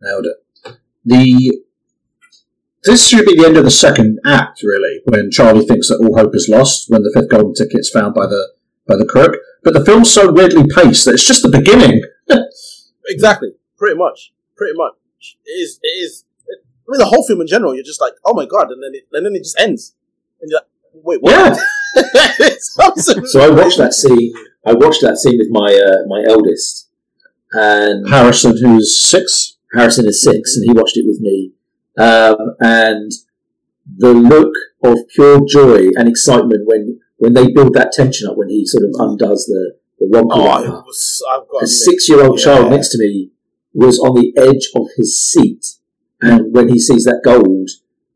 Nailed 0.00 0.26
it. 0.26 0.78
The 1.04 1.62
this 2.84 3.08
should 3.08 3.26
be 3.26 3.36
the 3.36 3.44
end 3.44 3.56
of 3.56 3.64
the 3.64 3.70
second 3.70 4.18
act, 4.24 4.62
really, 4.62 5.00
when 5.04 5.30
Charlie 5.30 5.66
thinks 5.66 5.88
that 5.88 5.98
all 6.00 6.16
hope 6.16 6.34
is 6.34 6.48
lost 6.48 6.88
when 6.88 7.02
the 7.02 7.10
fifth 7.14 7.28
golden 7.28 7.54
ticket 7.54 7.80
is 7.80 7.90
found 7.90 8.14
by 8.14 8.26
the 8.26 8.52
by 8.86 8.96
the 8.96 9.04
crook. 9.04 9.36
But 9.62 9.74
the 9.74 9.84
film's 9.84 10.10
so 10.10 10.32
weirdly 10.32 10.64
paced 10.66 11.04
that 11.04 11.14
it's 11.14 11.26
just 11.26 11.42
the 11.42 11.50
beginning. 11.50 12.02
Exactly. 13.10 13.54
Pretty 13.78 13.96
much. 13.96 14.32
Pretty 14.54 14.74
much. 14.76 14.92
It 15.46 15.50
is. 15.50 15.80
It 15.82 15.88
is. 15.88 16.24
I 16.50 16.92
mean, 16.92 16.98
the 16.98 17.06
whole 17.06 17.26
film 17.26 17.40
in 17.40 17.46
general, 17.46 17.74
you're 17.74 17.84
just 17.84 18.00
like, 18.00 18.12
oh 18.24 18.34
my 18.34 18.44
god, 18.44 18.70
and 18.70 18.82
then 18.82 18.90
it, 18.94 19.04
and 19.12 19.24
then 19.24 19.34
it 19.34 19.44
just 19.44 19.58
ends, 19.58 19.94
and 20.40 20.50
you're 20.50 20.60
like, 20.60 20.68
wait, 20.92 21.22
what? 21.22 21.32
Yeah. 21.32 21.56
It's 22.40 23.32
So 23.32 23.40
I 23.40 23.48
watched 23.48 23.78
that 23.78 23.94
scene. 23.94 24.32
I 24.64 24.74
watched 24.74 25.00
that 25.00 25.16
scene 25.16 25.38
with 25.38 25.48
my 25.50 25.74
uh, 25.74 26.06
my 26.06 26.22
eldest, 26.28 26.88
and 27.52 28.08
Harrison, 28.08 28.56
who's 28.58 28.98
six, 29.00 29.56
Harrison 29.74 30.06
is 30.06 30.22
six, 30.22 30.56
and 30.56 30.64
he 30.64 30.72
watched 30.72 30.96
it 30.96 31.04
with 31.06 31.20
me. 31.20 31.52
Um, 31.98 32.54
and 32.60 33.12
the 33.96 34.12
look 34.12 34.52
of 34.84 35.08
pure 35.14 35.40
joy 35.46 35.88
and 35.96 36.08
excitement 36.08 36.66
when 36.66 37.00
when 37.16 37.34
they 37.34 37.50
build 37.50 37.74
that 37.74 37.90
tension 37.92 38.28
up, 38.28 38.36
when 38.36 38.48
he 38.48 38.64
sort 38.64 38.84
of 38.84 38.90
undoes 38.98 39.46
the 39.46 39.74
the 39.98 40.06
Wonka 40.06 40.30
Oh, 40.30 40.82
was, 40.86 41.22
I've 41.32 41.48
got 41.48 41.64
a 41.64 41.66
six 41.66 42.08
year 42.08 42.22
old 42.22 42.38
yeah. 42.38 42.44
child 42.44 42.70
next 42.70 42.90
to 42.90 42.98
me 42.98 43.30
was 43.74 43.98
on 43.98 44.14
the 44.14 44.32
edge 44.36 44.70
of 44.74 44.88
his 44.96 45.20
seat, 45.20 45.64
and 46.20 46.54
when 46.54 46.68
he 46.68 46.78
sees 46.78 47.04
that 47.04 47.22
gold, 47.24 47.70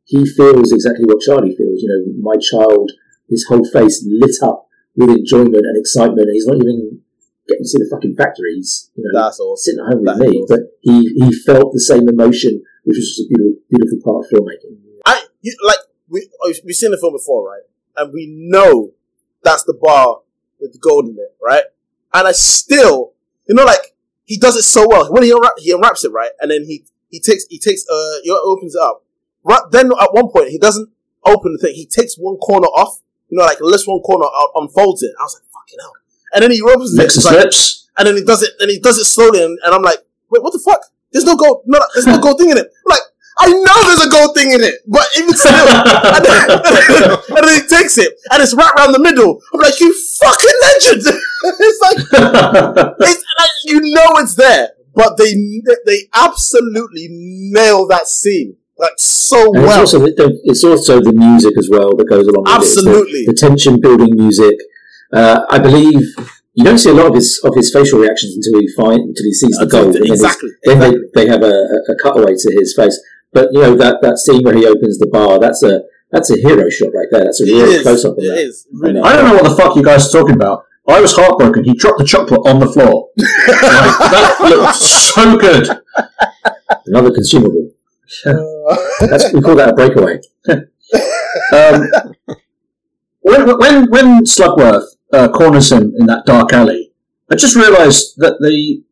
he 0.04 0.24
feels 0.24 0.72
exactly 0.72 1.04
what 1.04 1.20
Charlie 1.20 1.54
feels. 1.54 1.82
You 1.82 1.88
know, 1.88 2.32
my 2.32 2.38
child, 2.40 2.92
his 3.28 3.46
whole 3.48 3.64
face 3.64 4.04
lit 4.08 4.36
up 4.42 4.66
with 4.96 5.10
enjoyment 5.10 5.56
and 5.56 5.78
excitement. 5.78 6.28
And 6.28 6.34
he's 6.34 6.46
not 6.46 6.56
even 6.56 7.01
getting 7.48 7.64
to 7.64 7.68
see 7.68 7.78
the 7.78 7.88
fucking 7.90 8.14
factories. 8.16 8.90
You 8.94 9.04
know, 9.06 9.20
That's 9.22 9.40
awesome. 9.40 9.56
sitting 9.62 9.80
at 9.80 9.92
home 9.92 10.00
with 10.04 10.18
That's 10.18 10.20
me, 10.20 10.38
awesome. 10.38 10.56
but 10.56 10.60
he 10.80 10.96
he 11.16 11.28
felt 11.44 11.72
the 11.72 11.80
same 11.80 12.08
emotion, 12.08 12.62
which 12.84 12.96
was 12.96 13.06
just 13.08 13.20
a 13.20 13.28
beautiful, 13.28 13.62
beautiful 13.70 13.98
part 14.04 14.24
of 14.24 14.30
filmmaking. 14.30 14.78
I 15.06 15.24
you, 15.40 15.56
like 15.64 15.78
we 16.08 16.28
oh, 16.42 16.52
we've 16.64 16.76
seen 16.76 16.90
the 16.90 16.98
film 16.98 17.12
before, 17.14 17.48
right? 17.48 17.62
And 17.96 18.12
we 18.12 18.26
know 18.28 18.92
that's 19.42 19.64
the 19.64 19.74
bar 19.74 20.20
with 20.60 20.72
the 20.72 20.78
gold 20.78 21.06
in 21.08 21.16
it, 21.18 21.36
right? 21.42 21.64
And 22.14 22.28
I 22.28 22.32
still, 22.32 23.12
you 23.48 23.54
know, 23.54 23.64
like 23.64 23.94
he 24.24 24.38
does 24.38 24.56
it 24.56 24.62
so 24.62 24.86
well. 24.88 25.12
When 25.12 25.22
he 25.22 25.30
unwrap, 25.30 25.54
he 25.58 25.72
unwraps 25.72 26.04
it, 26.04 26.12
right, 26.12 26.30
and 26.40 26.50
then 26.50 26.64
he 26.64 26.84
he 27.10 27.20
takes 27.20 27.44
he 27.50 27.58
takes 27.58 27.84
uh 27.90 28.14
he 28.22 28.30
opens 28.30 28.74
it 28.74 28.80
up. 28.82 29.04
Right 29.44 29.62
then, 29.70 29.86
at 30.00 30.14
one 30.14 30.28
point, 30.30 30.50
he 30.50 30.58
doesn't 30.58 30.88
open 31.24 31.52
the 31.52 31.58
thing. 31.58 31.74
He 31.74 31.86
takes 31.86 32.16
one 32.16 32.36
corner 32.36 32.68
off, 32.68 33.00
you 33.28 33.36
know, 33.38 33.44
like 33.44 33.60
lifts 33.60 33.86
one 33.88 34.00
corner, 34.00 34.24
out, 34.26 34.50
unfolds 34.54 35.02
it. 35.02 35.12
I 35.18 35.24
was 35.24 35.34
like, 35.34 35.50
fucking 35.52 35.78
hell. 35.80 35.92
And 36.34 36.42
then 36.42 36.50
he 36.50 36.58
it, 36.64 37.12
his 37.12 37.24
like- 37.24 37.44
lips. 37.44 37.88
and 37.98 38.06
then 38.08 38.16
he 38.16 38.24
does 38.24 38.42
it, 38.42 38.50
and 38.60 38.70
he 38.70 38.78
does 38.80 38.98
it 38.98 39.04
slowly, 39.04 39.42
and, 39.44 39.58
and 39.64 39.74
I'm 39.74 39.82
like, 39.82 39.98
wait, 40.30 40.42
what 40.42 40.52
the 40.52 40.58
fuck? 40.64 40.80
there's 41.12 41.24
no 41.24 41.36
gold, 41.36 41.62
no, 41.66 41.78
there's 41.94 42.06
no 42.06 42.18
gold 42.18 42.38
thing 42.38 42.50
in 42.50 42.56
it. 42.56 42.66
I'm 42.66 42.88
like, 42.88 43.00
I 43.38 43.48
know 43.52 43.78
there's 43.86 44.06
a 44.06 44.10
gold 44.10 44.34
thing 44.34 44.52
in 44.52 44.62
it, 44.62 44.76
but 44.88 45.06
even 45.18 45.34
still, 45.34 45.52
and, 45.68 46.24
then, 46.24 46.50
and 47.36 47.48
then 47.48 47.60
he 47.62 47.68
takes 47.68 47.98
it, 47.98 48.14
and 48.30 48.42
it's 48.42 48.54
right 48.54 48.72
around 48.78 48.92
the 48.92 48.98
middle. 48.98 49.40
I'm 49.52 49.60
like, 49.60 49.78
you 49.80 49.92
fucking 50.20 50.58
legend! 50.62 51.02
it's 51.60 51.80
like, 51.82 51.98
it's 53.00 53.24
like, 53.38 53.50
you 53.64 53.80
know 53.80 54.08
it's 54.24 54.34
there, 54.36 54.70
but 54.94 55.16
they 55.18 55.34
they 55.86 56.08
absolutely 56.14 57.08
nail 57.10 57.86
that 57.88 58.06
scene 58.08 58.56
like 58.78 58.92
so 58.96 59.52
And 59.54 59.64
well. 59.64 59.82
it's, 59.82 59.94
also, 59.94 60.06
the- 60.06 60.40
it's 60.44 60.64
also 60.64 61.00
the 61.00 61.12
music 61.12 61.56
as 61.58 61.68
well 61.70 61.94
that 61.96 62.08
goes 62.08 62.26
along 62.26 62.44
with 62.44 62.54
Absolutely. 62.54 63.20
it. 63.20 63.26
The, 63.26 63.32
the 63.32 63.38
tension 63.38 63.80
building 63.80 64.16
music. 64.16 64.54
Uh, 65.12 65.44
I 65.50 65.58
believe 65.58 66.00
you 66.54 66.64
don't 66.64 66.78
see 66.78 66.90
a 66.90 66.94
lot 66.94 67.06
of 67.06 67.14
his 67.14 67.40
of 67.44 67.54
his 67.54 67.72
facial 67.72 68.00
reactions 68.00 68.34
until 68.36 68.60
he 68.60 68.68
find 68.74 69.00
until 69.00 69.24
he 69.24 69.32
sees 69.32 69.56
the 69.58 69.66
gold. 69.66 69.94
and 69.96 70.04
then, 70.04 70.12
exactly. 70.12 70.50
then 70.64 70.78
they, 70.78 70.92
they 71.14 71.28
have 71.28 71.42
a, 71.42 71.52
a 71.92 71.94
cutaway 72.02 72.34
to 72.34 72.56
his 72.58 72.74
face. 72.74 72.98
But 73.32 73.48
you 73.52 73.60
know 73.60 73.74
that, 73.76 74.02
that 74.02 74.18
scene 74.18 74.42
where 74.42 74.54
he 74.54 74.66
opens 74.66 74.98
the 74.98 75.06
bar, 75.06 75.38
that's 75.38 75.62
a 75.62 75.82
that's 76.10 76.30
a 76.30 76.36
hero 76.36 76.68
shot 76.68 76.90
right 76.94 77.08
there. 77.10 77.24
That's 77.24 77.40
a 77.40 77.44
real 77.44 77.82
close 77.82 78.04
up 78.04 78.18
of 78.18 78.24
It 78.24 78.28
that. 78.28 78.38
is. 78.38 78.66
Really. 78.72 79.00
I 79.00 79.16
don't 79.16 79.24
know 79.24 79.34
what 79.34 79.44
the 79.44 79.56
fuck 79.56 79.76
you 79.76 79.82
guys 79.82 80.08
are 80.08 80.20
talking 80.20 80.34
about. 80.34 80.64
I 80.88 81.00
was 81.00 81.14
heartbroken. 81.14 81.64
He 81.64 81.74
dropped 81.74 81.98
the 81.98 82.04
chocolate 82.04 82.40
on 82.44 82.58
the 82.58 82.66
floor. 82.66 83.08
Like, 83.16 83.28
that 83.48 84.36
looked 84.42 84.74
so 84.74 85.38
good. 85.38 85.68
Another 86.86 87.12
consumable. 87.12 87.70
That's, 89.00 89.32
we 89.32 89.40
call 89.40 89.54
that 89.56 89.70
a 89.70 89.74
breakaway. 89.74 90.20
Um, 91.54 91.88
when, 93.20 93.58
when, 93.58 93.90
when 93.90 94.24
Slugworth 94.24 94.84
uh, 95.12 95.28
corners 95.28 95.70
him 95.72 95.94
in 95.98 96.06
that 96.06 96.24
dark 96.26 96.52
alley, 96.52 96.92
I 97.30 97.36
just 97.36 97.56
realised 97.56 98.14
that 98.18 98.38
they 98.40 98.82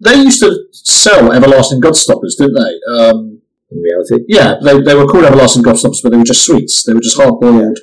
they 0.00 0.22
used 0.22 0.40
to 0.40 0.66
sell 0.72 1.32
everlasting 1.32 1.80
Gobstoppers, 1.80 2.36
didn't 2.38 2.54
they? 2.54 2.80
Um, 2.94 3.42
In 3.70 3.78
reality, 3.82 4.24
yeah, 4.28 4.54
they, 4.62 4.80
they 4.80 4.94
were 4.94 5.06
called 5.06 5.24
everlasting 5.24 5.62
Gobstoppers, 5.62 6.02
but 6.02 6.10
they 6.10 6.16
were 6.18 6.24
just 6.24 6.44
sweets. 6.46 6.82
They 6.84 6.94
were 6.94 7.00
just 7.00 7.16
hard 7.16 7.38
boiled. 7.40 7.78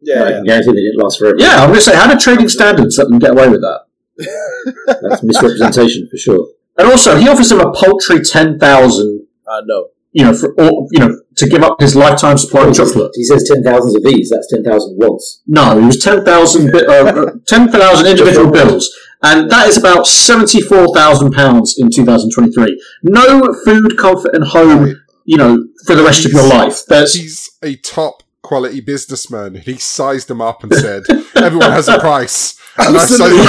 yeah, 0.00 0.22
I 0.22 0.28
yeah. 0.28 0.34
can 0.36 0.44
guarantee 0.44 0.70
they 0.72 0.82
didn't 0.82 1.02
last 1.02 1.18
forever. 1.18 1.36
Yeah, 1.38 1.56
I'm 1.62 1.68
going 1.68 1.80
to 1.80 1.80
say, 1.80 1.96
how 1.96 2.06
did 2.08 2.20
trading 2.20 2.48
standards 2.48 2.98
let 2.98 3.08
them 3.08 3.18
get 3.18 3.30
away 3.30 3.48
with 3.48 3.62
that? 3.62 3.80
that's 5.02 5.22
misrepresentation 5.22 6.08
for 6.10 6.16
sure. 6.16 6.48
And 6.78 6.88
also, 6.88 7.16
he 7.16 7.28
offers 7.28 7.50
him 7.50 7.60
a 7.60 7.72
paltry 7.72 8.20
ten 8.22 8.58
thousand, 8.58 9.26
I 9.48 9.60
know. 9.64 9.88
you 10.12 10.24
know, 10.24 10.34
for 10.34 10.52
or, 10.60 10.88
you 10.92 11.00
know 11.00 11.20
to 11.36 11.46
give 11.48 11.62
up 11.62 11.80
his 11.80 11.94
lifetime 11.94 12.38
supply 12.38 12.66
of 12.66 12.74
chocolate. 12.74 13.12
He 13.14 13.24
says 13.24 13.44
ten 13.50 13.62
thousands 13.62 13.94
of 13.94 14.02
these. 14.04 14.30
That's 14.30 14.48
ten 14.50 14.64
thousand 14.64 14.96
once. 14.98 15.42
No, 15.46 15.78
it 15.78 15.84
was 15.86 15.98
10,000 15.98 16.72
bi- 16.72 16.80
uh, 16.80 17.32
10,000 17.46 18.06
individual 18.06 18.50
bills, 18.58 18.90
and 19.22 19.50
that 19.50 19.68
is 19.68 19.76
about 19.76 20.06
£74,000 20.06 21.74
in 21.78 21.90
2023. 21.90 22.82
No 23.02 23.52
food, 23.64 23.96
comfort, 23.98 24.34
and 24.34 24.44
home, 24.44 25.00
you 25.24 25.36
know, 25.36 25.66
for 25.86 25.94
the 25.94 26.02
rest 26.02 26.24
of 26.24 26.32
your 26.32 26.46
life. 26.46 26.84
There's, 26.86 27.14
He's 27.14 27.50
a 27.62 27.76
top 27.76 28.22
quality 28.42 28.80
businessman. 28.80 29.56
He 29.56 29.76
sized 29.76 30.28
them 30.28 30.40
up 30.40 30.62
and 30.62 30.72
said, 30.74 31.02
"Everyone 31.34 31.72
has 31.72 31.88
a 31.88 31.98
price." 31.98 32.54
And 32.78 32.94
I 32.94 33.06
sized 33.06 33.22
Absolutely. 33.22 33.46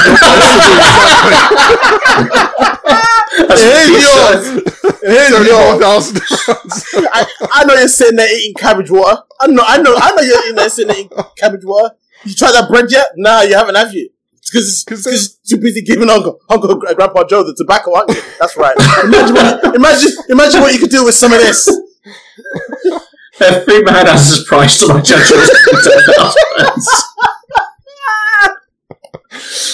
Here's 3.38 3.90
yours. 3.90 4.48
Here's 5.02 5.30
Seventy-four 5.30 5.46
yours. 5.46 5.80
thousand. 5.82 6.18
I, 7.14 7.26
I 7.54 7.64
know 7.66 7.74
you're 7.76 7.88
sitting 7.88 8.16
there 8.18 8.36
eating 8.36 8.54
cabbage 8.56 8.90
water. 8.92 9.22
I 9.40 9.48
know, 9.48 9.64
I 9.66 9.78
know, 9.78 9.96
I 9.96 10.12
know 10.16 10.22
you're 10.22 10.50
in 10.50 10.56
there 10.56 10.70
sitting 10.70 10.88
there 10.90 10.98
eating 11.06 11.18
cabbage 11.38 11.64
water. 11.64 11.96
You 12.26 12.34
tried 12.34 12.54
that 12.54 12.68
bread 12.70 12.86
yet? 12.90 13.06
Nah, 13.16 13.42
you 13.42 13.56
haven't, 13.56 13.76
have 13.76 13.94
you? 13.94 14.10
Because 14.52 14.84
'Cause 14.88 15.04
because 15.04 15.36
too 15.48 15.58
busy 15.58 15.82
giving 15.82 16.10
Uncle 16.10 16.40
Uncle 16.50 16.76
Grandpa 16.76 17.26
Joe 17.26 17.44
the 17.44 17.54
tobacco, 17.54 17.94
aren't 17.96 18.10
you? 18.12 18.22
That's 18.40 18.56
right. 18.56 18.76
Imagine 19.04 19.36
what, 19.36 19.76
imagine 19.76 20.12
imagine 20.30 20.62
what 20.62 20.74
you 20.74 20.80
could 20.80 20.90
do 20.90 21.04
with 21.04 21.16
some 21.16 21.34
of 21.34 21.40
this. 21.40 21.68
every 23.42 23.84
man 23.84 24.06
has 24.06 24.38
his 24.38 24.44
price 24.48 24.80
to 24.80 24.88
my 24.88 25.02
judgment. 25.02 25.50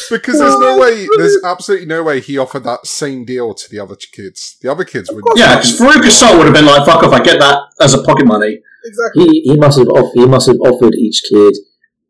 Because 0.10 0.40
there's 0.40 0.60
no 0.60 0.78
way, 0.78 1.08
there's 1.18 1.38
absolutely 1.44 1.88
no 1.88 2.04
way 2.04 2.20
he 2.20 2.38
offered 2.38 2.64
that 2.66 2.86
same 2.86 3.26
deal 3.26 3.54
to 3.54 3.70
the 3.70 3.80
other 3.80 3.96
kids. 3.96 4.58
The 4.62 4.72
other 4.72 4.84
kids 4.86 5.10
would. 5.12 5.24
yeah, 5.36 5.56
because 5.56 5.80
Veruca 5.80 6.10
Salt 6.12 6.38
would 6.38 6.46
have 6.46 6.54
been 6.56 6.66
like, 6.66 6.86
fuck 6.86 7.04
off, 7.04 7.14
I 7.14 7.22
get 7.24 7.40
that 7.40 7.60
as 7.82 7.94
a 7.94 8.04
pocket 8.04 8.26
money. 8.26 8.60
Exactly. 8.86 9.26
He 9.26 9.42
he 9.52 9.56
must 9.58 9.78
have 9.80 9.88
off, 9.90 10.14
he 10.14 10.26
must 10.26 10.48
have 10.48 10.58
offered 10.60 10.94
each 10.96 11.24
kid 11.30 11.54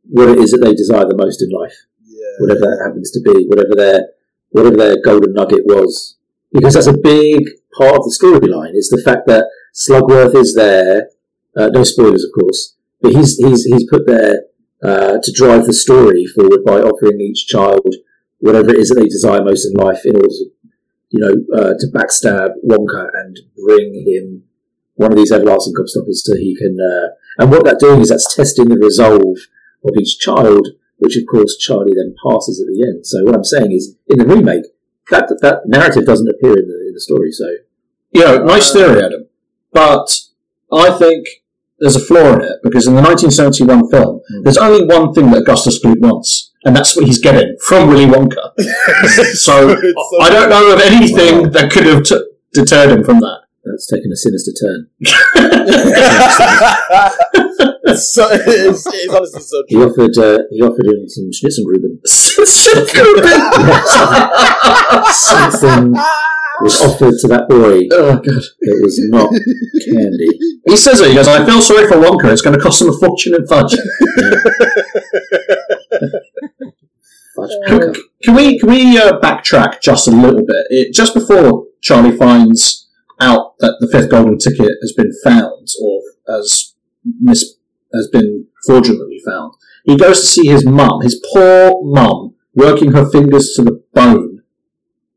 what 0.09 0.29
it 0.29 0.39
is 0.39 0.51
that 0.51 0.59
they 0.63 0.73
desire 0.73 1.05
the 1.05 1.15
most 1.15 1.41
in 1.41 1.49
life, 1.49 1.75
Yeah. 2.05 2.17
whatever 2.39 2.59
that 2.61 2.83
happens 2.85 3.11
to 3.11 3.21
be, 3.21 3.45
whatever 3.47 3.75
their 3.75 4.07
whatever 4.49 4.75
their 4.77 4.97
golden 5.01 5.33
nugget 5.33 5.65
was, 5.65 6.17
because 6.51 6.73
that's 6.73 6.87
a 6.87 6.97
big 6.97 7.39
part 7.77 7.95
of 7.95 8.03
the 8.03 8.17
storyline. 8.19 8.71
Is 8.73 8.89
the 8.89 9.01
fact 9.03 9.27
that 9.27 9.45
Slugworth 9.73 10.35
is 10.35 10.55
there. 10.55 11.09
Uh, 11.55 11.67
no 11.71 11.83
spoilers, 11.83 12.23
of 12.23 12.31
course, 12.39 12.75
but 12.99 13.13
he's 13.13 13.37
he's 13.37 13.65
he's 13.65 13.87
put 13.87 14.07
there 14.07 14.41
uh, 14.83 15.17
to 15.21 15.31
drive 15.33 15.65
the 15.65 15.73
story 15.73 16.25
forward 16.25 16.63
by 16.65 16.79
offering 16.79 17.19
each 17.21 17.47
child 17.47 17.95
whatever 18.43 18.71
it 18.71 18.79
is 18.79 18.89
that 18.89 18.99
they 18.99 19.07
desire 19.07 19.41
most 19.41 19.65
in 19.65 19.73
life 19.73 20.01
in 20.05 20.17
order 20.17 20.27
to, 20.27 20.45
you 21.11 21.19
know, 21.23 21.33
uh, 21.57 21.73
to 21.79 21.87
backstab 21.95 22.49
Wonka 22.67 23.07
and 23.13 23.39
bring 23.55 24.03
him 24.05 24.43
one 24.95 25.13
of 25.13 25.17
these 25.17 25.31
everlasting 25.31 25.73
gobstoppers 25.73 26.19
so 26.19 26.35
he 26.35 26.53
can. 26.53 26.77
Uh, 26.77 27.15
and 27.39 27.49
what 27.49 27.63
that's 27.63 27.81
doing 27.81 28.01
is 28.01 28.09
that's 28.09 28.35
testing 28.35 28.65
the 28.67 28.77
resolve 28.77 29.37
of 29.85 29.95
each 29.97 30.19
child, 30.19 30.67
which 30.97 31.15
of 31.15 31.23
course 31.31 31.57
Charlie 31.57 31.93
then 31.95 32.15
passes 32.21 32.59
at 32.59 32.67
the 32.67 32.83
end. 32.85 33.07
So 33.07 33.23
what 33.23 33.33
I'm 33.33 33.45
saying 33.45 33.71
is, 33.71 33.95
in 34.07 34.19
the 34.19 34.25
remake, 34.25 34.65
that 35.09 35.29
that 35.41 35.61
narrative 35.65 36.05
doesn't 36.05 36.29
appear 36.29 36.51
in 36.51 36.67
the 36.67 36.87
in 36.87 36.93
the 36.93 36.99
story. 36.99 37.31
So 37.31 37.45
You 38.11 38.25
know, 38.25 38.43
nice 38.43 38.73
theory, 38.73 39.01
Adam. 39.01 39.27
But 39.71 40.19
I 40.71 40.91
think 40.91 41.27
there's 41.83 41.97
a 41.97 41.99
flaw 41.99 42.33
in 42.33 42.41
it 42.41 42.59
because 42.63 42.87
in 42.87 42.95
the 42.95 43.01
1971 43.01 43.91
film, 43.91 44.21
hmm. 44.25 44.43
there's 44.43 44.57
only 44.57 44.85
one 44.85 45.13
thing 45.13 45.29
that 45.31 45.41
Augustus 45.41 45.83
Gloop 45.83 45.99
wants, 45.99 46.53
and 46.63 46.73
that's 46.73 46.95
what 46.95 47.05
he's 47.05 47.19
getting 47.19 47.57
from 47.67 47.89
Willy 47.89 48.05
Wonka. 48.05 48.53
so 49.35 49.75
I 50.21 50.29
don't 50.29 50.49
know 50.49 50.73
of 50.73 50.79
anything 50.79 51.51
that 51.51 51.69
could 51.69 51.85
have 51.85 52.03
t- 52.03 52.23
deterred 52.53 52.91
him 52.91 53.03
from 53.03 53.19
that. 53.19 53.42
That's 53.65 53.87
taken 53.87 54.11
a 54.11 54.15
sinister 54.15 54.51
turn. 54.51 54.87
so 57.95 58.27
it's, 58.31 58.85
it's 58.87 59.13
honestly 59.13 59.41
so 59.41 59.63
He 59.67 59.75
true. 59.75 59.89
offered 59.89 60.17
uh, 60.17 60.39
he 60.49 60.61
offered 60.61 60.85
him 60.87 61.07
some 61.07 61.29
Schnitzengruben. 61.31 61.99
Something 65.13 65.93
was 66.61 66.81
offered 66.81 67.13
to 67.19 67.27
that 67.27 67.47
boy. 67.49 67.87
oh 67.91 68.15
god! 68.17 68.43
It 68.59 68.83
was 68.83 68.99
not 69.09 69.29
candy. 69.85 70.27
He 70.67 70.77
says 70.77 71.01
it. 71.01 71.09
He 71.09 71.15
goes, 71.15 71.27
"I 71.27 71.45
feel 71.45 71.61
sorry 71.61 71.87
for 71.87 71.95
Wonka. 71.95 72.31
It's 72.31 72.41
going 72.41 72.55
to 72.57 72.61
cost 72.61 72.81
him 72.81 72.89
a 72.89 72.93
fortune 72.97 73.35
in 73.35 73.45
fudge." 73.47 73.75
Fudge 77.35 77.51
Can, 77.67 77.93
can 78.23 78.35
we 78.35 78.59
can 78.59 78.69
we 78.69 78.95
uh, 78.97 79.19
backtrack 79.19 79.81
just 79.81 80.07
a 80.07 80.11
little 80.11 80.45
bit? 80.45 80.65
It, 80.69 80.93
just 80.93 81.13
before 81.15 81.65
Charlie 81.81 82.15
finds 82.15 82.82
out 83.19 83.57
that 83.59 83.77
the 83.79 83.87
fifth 83.87 84.09
golden 84.09 84.37
ticket 84.37 84.71
has 84.81 84.93
been 84.93 85.11
found, 85.23 85.67
or 85.81 86.01
as 86.39 86.75
mis- 87.21 87.55
has 87.93 88.07
been 88.07 88.47
fraudulently 88.65 89.19
found, 89.25 89.53
he 89.85 89.97
goes 89.97 90.21
to 90.21 90.25
see 90.25 90.47
his 90.47 90.65
mum, 90.65 91.01
his 91.01 91.21
poor 91.33 91.83
mum, 91.83 92.35
working 92.53 92.91
her 92.93 93.09
fingers 93.09 93.53
to 93.55 93.63
the 93.63 93.83
bone 93.93 94.43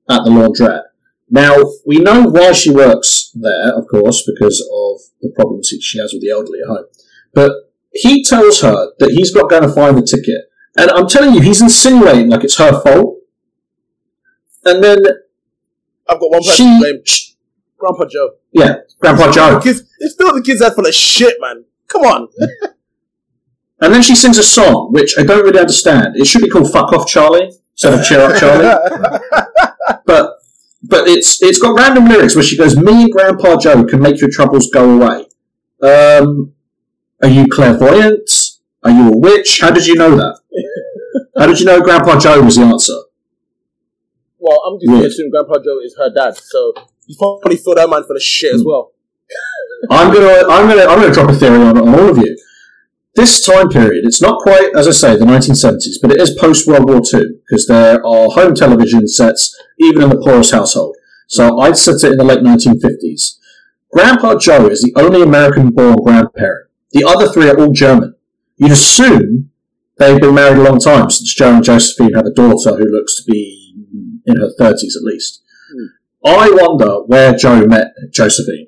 at 0.09 0.24
the 0.24 0.30
laundrette. 0.30 0.82
Now 1.28 1.57
we 1.84 1.99
know 1.99 2.24
why 2.24 2.53
she 2.53 2.70
works 2.70 3.32
there, 3.34 3.72
of 3.76 3.86
course, 3.88 4.22
because 4.26 4.61
of 4.61 5.01
the 5.20 5.32
problems 5.34 5.72
she 5.80 5.99
has 5.99 6.12
with 6.12 6.22
the 6.22 6.30
elderly 6.30 6.61
at 6.62 6.68
home. 6.68 6.86
But 7.34 7.53
he 7.92 8.22
tells 8.22 8.61
her 8.61 8.92
that 8.99 9.11
he's 9.11 9.34
not 9.34 9.51
going 9.51 9.62
to 9.62 9.72
find 9.72 9.97
the 9.97 10.03
ticket. 10.03 10.42
And 10.78 10.90
I'm 10.90 11.09
telling 11.09 11.34
you, 11.34 11.40
he's 11.40 11.62
insinuating 11.62 12.28
like 12.28 12.44
it's 12.44 12.59
her 12.59 12.80
fault. 12.82 13.18
And 14.64 14.82
then 14.82 14.99
I've 16.09 16.20
got 16.20 16.30
one 16.30 16.42
person 16.42 16.55
she, 16.55 16.64
to 16.64 16.78
blame. 16.78 17.03
sh- 17.05 17.26
Grandpa 17.79 18.07
Joe. 18.07 18.31
yeah, 18.53 18.77
Grandpa 19.01 19.31
Joe. 19.33 19.61
Kids, 19.61 19.83
it's 19.99 20.14
still 20.14 20.35
the 20.35 20.43
kids 20.43 20.62
head 20.62 20.74
full 20.74 20.87
of 20.87 20.95
shit, 20.95 21.37
man. 21.41 21.64
Come 21.89 22.03
on. 22.03 22.29
And 23.79 23.93
then 23.93 24.01
she 24.01 24.14
sings 24.14 24.39
a 24.39 24.43
song, 24.43 24.91
which 24.93 25.18
I 25.18 25.22
don't 25.22 25.45
really 25.45 25.59
understand. 25.59 26.16
It 26.16 26.27
should 26.27 26.41
be 26.41 26.49
called 26.49 26.72
"Fuck 26.72 26.95
Off, 26.95 27.07
Charlie" 27.07 27.53
instead 27.72 27.93
of 27.93 28.03
"Cheer 28.07 28.20
Up, 28.20 28.41
Charlie." 28.41 28.64
but 30.07 30.39
but 30.83 31.07
it's 31.07 31.43
it's 31.43 31.59
got 31.59 31.79
random 31.79 32.07
lyrics 32.07 32.35
where 32.35 32.43
she 32.43 32.57
goes, 32.57 32.74
"Me 32.74 33.03
and 33.03 33.11
Grandpa 33.12 33.59
Joe 33.59 33.85
can 33.85 34.01
make 34.01 34.18
your 34.18 34.31
troubles 34.33 34.70
go 34.72 34.99
away." 34.99 35.27
Um, 35.83 36.55
are 37.22 37.29
you 37.29 37.47
clairvoyant? 37.49 38.31
Are 38.83 38.91
you 38.91 39.12
a 39.12 39.16
witch? 39.18 39.61
How 39.61 39.70
did 39.70 39.87
you 39.87 39.97
know 39.97 40.16
that? 40.16 40.41
How 41.39 41.45
did 41.47 41.61
you 41.61 41.66
know 41.66 41.83
Grandpa 41.83 42.18
Joe 42.18 42.41
was 42.41 42.57
the 42.57 42.62
answer? 42.62 42.95
well, 44.39 44.61
I'm 44.66 44.79
just 44.79 44.89
going 44.89 45.01
to 45.03 45.07
assume 45.09 45.31
Grandpa 45.31 45.59
Joe 45.59 45.81
is 45.83 45.95
her 45.99 46.09
dad, 46.09 46.37
so 46.37 46.72
you 47.07 47.16
probably 47.18 47.57
filled 47.57 47.78
that 47.78 47.88
man 47.88 48.04
full 48.04 48.16
of 48.16 48.22
shit 48.22 48.54
as 48.54 48.62
hmm. 48.62 48.68
well. 48.68 48.92
I'm 49.90 50.12
gonna, 50.12 50.48
I'm 50.48 50.68
gonna, 50.68 50.82
I'm 50.82 51.00
gonna 51.00 51.12
drop 51.12 51.30
a 51.30 51.34
theory 51.34 51.59
on, 51.59 51.78
on 51.78 51.88
all 51.88 52.11
of 52.11 52.18
you. 52.18 52.36
This 53.14 53.44
time 53.44 53.68
period, 53.68 54.04
it's 54.04 54.20
not 54.20 54.40
quite, 54.40 54.70
as 54.76 54.86
I 54.86 54.90
say, 54.90 55.16
the 55.16 55.24
1970s, 55.24 56.00
but 56.02 56.12
it 56.12 56.20
is 56.20 56.36
post 56.38 56.66
World 56.66 56.88
War 56.88 57.00
II 57.00 57.40
because 57.46 57.66
there 57.66 58.04
are 58.04 58.28
home 58.28 58.54
television 58.54 59.09
sets 59.09 59.57
even 59.78 60.02
in 60.02 60.11
the 60.11 60.18
poorest 60.18 60.52
household. 60.52 60.96
So 61.26 61.59
I'd 61.59 61.78
set 61.78 62.04
it 62.04 62.12
in 62.12 62.18
the 62.18 62.24
late 62.24 62.40
1950s. 62.40 63.38
Grandpa 63.90 64.38
Joe 64.38 64.66
is 64.66 64.82
the 64.82 64.92
only 64.96 65.22
American-born 65.22 65.96
grandparent. 66.04 66.68
The 66.92 67.04
other 67.04 67.28
three 67.28 67.48
are 67.48 67.59
all 67.59 67.72
German. 67.72 68.14
You'd 68.57 68.72
assume 68.72 69.50
they've 69.98 70.20
been 70.20 70.34
married 70.34 70.59
a 70.59 70.62
long 70.62 70.78
time 70.78 71.09
since 71.09 71.34
Joe 71.34 71.54
and 71.54 71.64
Josephine 71.64 72.12
have 72.14 72.26
a 72.26 72.32
daughter 72.32 72.76
who 72.76 72.84
looks 72.84 73.16
to 73.16 73.30
be 73.30 73.74
in 74.26 74.36
her 74.36 74.50
30s 74.61 74.96
at 74.96 75.02
least. 75.02 75.42
I 76.27 76.51
wonder 76.51 77.03
where 77.05 77.37
Joe 77.37 77.64
met 77.66 77.95
Josephine. 78.11 78.66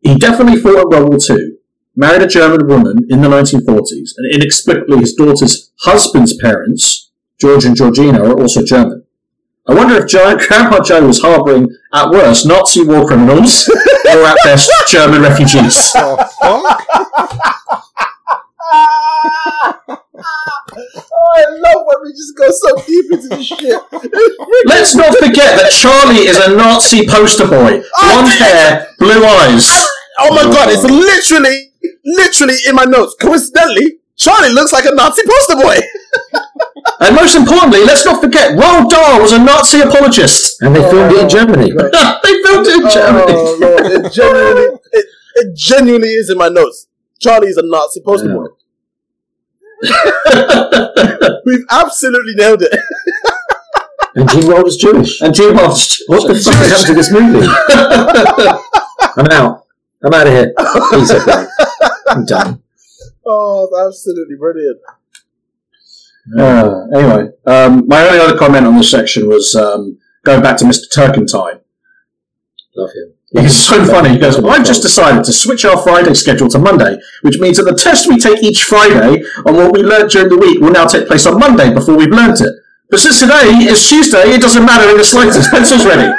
He 0.00 0.16
definitely 0.16 0.58
fought 0.58 0.84
in 0.84 0.88
World 0.88 1.08
War 1.10 1.18
II, 1.38 1.56
married 1.94 2.22
a 2.22 2.26
German 2.26 2.66
woman 2.66 3.06
in 3.10 3.20
the 3.20 3.28
1940s, 3.28 4.12
and 4.16 4.34
inexplicably 4.34 4.98
his 4.98 5.12
daughter's 5.12 5.70
husband's 5.80 6.34
parents, 6.38 7.10
George 7.38 7.66
and 7.66 7.76
Georgina, 7.76 8.22
are 8.22 8.40
also 8.40 8.64
German. 8.64 9.04
I 9.66 9.74
wonder 9.74 9.96
if 10.02 10.08
Joe, 10.08 10.34
Grandpa 10.48 10.82
Joe 10.82 11.06
was 11.06 11.20
harbouring, 11.20 11.68
at 11.92 12.10
worst, 12.10 12.46
Nazi 12.46 12.84
war 12.84 13.06
criminals, 13.06 13.68
or 14.08 14.24
at 14.24 14.38
best, 14.44 14.70
German 14.88 15.20
refugees. 15.20 15.92
Oh, 15.94 16.16
fuck? 16.16 16.86
oh, 18.72 20.04
I 21.36 21.44
love 21.50 21.82
when 21.86 21.98
we 22.04 22.10
just 22.12 22.36
go 22.36 22.48
so 22.50 22.76
deep 22.86 23.12
into 23.12 23.28
this 23.28 23.46
shit. 23.46 23.80
Let's 24.66 24.94
not 24.94 25.14
forget 25.18 25.58
that 25.60 25.70
Charlie 25.72 26.26
is 26.26 26.36
a 26.38 26.54
Nazi 26.56 27.06
poster 27.06 27.46
boy. 27.46 27.82
Blonde 28.00 28.32
hair, 28.38 28.88
blue 28.98 29.24
eyes. 29.24 29.68
Oh 30.20 30.34
my 30.34 30.42
god, 30.42 30.68
it's 30.68 30.82
literally, 30.82 31.70
literally 32.04 32.56
in 32.68 32.74
my 32.74 32.82
notes. 32.82 33.14
Coincidentally, 33.20 33.98
Charlie 34.16 34.50
looks 34.50 34.72
like 34.72 34.84
a 34.84 34.90
Nazi 34.92 35.22
poster 35.24 35.62
boy. 35.62 35.78
And 37.00 37.14
most 37.14 37.36
importantly, 37.36 37.84
let's 37.84 38.04
not 38.04 38.20
forget, 38.20 38.58
Roald 38.58 38.90
Dahl 38.90 39.20
was 39.20 39.32
a 39.32 39.38
Nazi 39.38 39.80
apologist. 39.80 40.60
And 40.60 40.74
they 40.74 40.80
filmed 40.90 41.12
it 41.12 41.22
in 41.22 41.28
Germany. 41.28 41.70
they 41.70 42.42
filmed 42.42 42.66
it 42.66 42.80
in 42.80 42.86
oh, 42.86 42.90
Germany. 42.92 43.32
Oh 43.36 43.58
lord, 43.60 43.86
it 43.86 44.12
genuinely, 44.12 44.78
it, 44.90 45.06
it 45.36 45.56
genuinely 45.56 46.08
is 46.08 46.30
in 46.30 46.36
my 46.36 46.48
notes. 46.48 46.88
Charlie 47.20 47.46
is 47.48 47.56
a 47.56 47.62
Nazi 47.64 48.00
poster 48.00 48.28
Yeah. 48.28 48.34
boy. 48.34 48.46
We've 51.44 51.64
absolutely 51.70 52.34
nailed 52.34 52.62
it. 52.62 52.80
And 54.14 54.28
Gene 54.30 54.48
Wilder's 54.48 54.76
Jewish. 54.76 55.20
And 55.20 55.34
Jim 55.34 55.54
Hobbs. 55.54 56.02
What 56.08 56.26
the 56.26 56.34
fuck 56.34 56.54
has 56.54 56.70
happened 56.70 56.86
to 56.88 56.94
this 56.94 57.12
movie? 57.12 57.46
I'm 59.16 59.26
out. 59.30 59.66
I'm 60.02 60.14
out 60.14 60.26
of 60.26 60.32
here. 60.32 60.52
Peace, 60.90 61.10
everyone. 61.10 61.48
I'm 62.08 62.24
done. 62.24 62.62
Oh, 63.24 63.68
that's 63.72 63.88
absolutely 63.88 64.36
brilliant. 64.36 64.80
Uh, 66.36 66.86
anyway, 66.94 67.30
um, 67.46 67.86
my 67.86 68.06
only 68.06 68.18
other 68.18 68.36
comment 68.38 68.66
on 68.66 68.76
this 68.76 68.90
section 68.90 69.28
was 69.28 69.54
um, 69.54 69.98
going 70.24 70.42
back 70.42 70.56
to 70.58 70.64
Mr. 70.64 70.90
Turkentine. 70.92 71.60
Love 72.76 72.90
him. 72.90 73.14
It's 73.32 73.54
so 73.54 73.84
funny. 73.84 74.10
He 74.10 74.18
goes, 74.18 74.42
I've 74.42 74.64
just 74.64 74.80
decided 74.82 75.22
to 75.24 75.32
switch 75.32 75.64
our 75.66 75.76
Friday 75.82 76.14
schedule 76.14 76.48
to 76.48 76.58
Monday, 76.58 76.96
which 77.22 77.38
means 77.38 77.58
that 77.58 77.64
the 77.64 77.74
test 77.74 78.08
we 78.08 78.18
take 78.18 78.42
each 78.42 78.62
Friday 78.64 79.22
on 79.44 79.54
what 79.54 79.72
we 79.72 79.82
learnt 79.82 80.10
during 80.12 80.30
the 80.30 80.38
week 80.38 80.60
will 80.60 80.70
now 80.70 80.86
take 80.86 81.06
place 81.06 81.26
on 81.26 81.38
Monday 81.38 81.72
before 81.72 81.94
we've 81.96 82.08
learnt 82.08 82.40
it. 82.40 82.54
But 82.90 83.00
since 83.00 83.20
today 83.20 83.50
is 83.68 83.86
Tuesday, 83.86 84.30
it 84.30 84.40
doesn't 84.40 84.64
matter 84.64 84.88
in 84.90 84.96
the 84.96 85.04
slightest. 85.04 85.50
Pencil's 85.50 85.84
ready. 85.84 86.10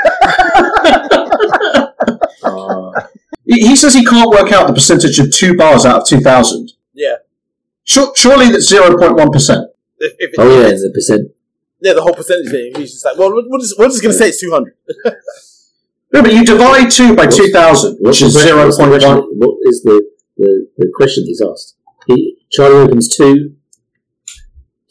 he, 3.46 3.68
he 3.70 3.76
says 3.76 3.96
he 3.96 4.06
can't 4.06 4.30
work 4.30 4.52
out 4.52 4.68
the 4.68 4.74
percentage 4.74 5.18
of 5.20 5.32
two 5.32 5.56
bars 5.58 5.86
out 5.86 6.02
of 6.04 6.08
2,000. 6.08 6.74
Yeah. 6.94 7.16
Surely 7.86 8.50
that's 8.52 8.72
0.1%. 8.72 9.66
If, 9.98 10.14
if, 10.20 10.32
Oh, 10.38 10.48
yeah, 10.48 10.66
it's- 10.68 10.82
the 10.84 10.92
percent. 10.94 11.32
yeah, 11.82 11.94
the 11.94 12.04
whole 12.04 12.14
percentage 12.14 12.52
thing. 12.52 12.72
He's 12.76 12.92
just 12.94 13.04
like, 13.06 13.18
well, 13.18 13.34
we're 13.34 13.50
we're 13.50 13.60
just, 13.60 13.80
we're 13.80 13.88
just 13.88 14.04
going 14.04 14.14
to 14.14 14.18
say 14.18 14.30
it's 14.30 14.40
200. 14.42 14.74
No, 16.12 16.22
but 16.24 16.34
you 16.34 16.44
divide 16.44 16.90
2 16.90 17.16
by 17.16 17.28
2,000, 17.28 17.98
which 18.00 18.22
is 18.22 18.34
the 18.34 18.40
question- 18.40 18.58
what's 18.58 18.78
the 18.78 18.84
0.1. 18.84 18.90
question- 19.00 19.30
What 19.38 19.58
is 19.64 19.84
the, 19.84 20.02
the, 20.38 20.68
the 20.78 20.92
question 20.96 21.24
he's 21.26 21.42
asked? 21.42 21.76
He, 22.08 22.38
Charlie 22.52 22.78
opens 22.78 23.16
two, 23.16 23.54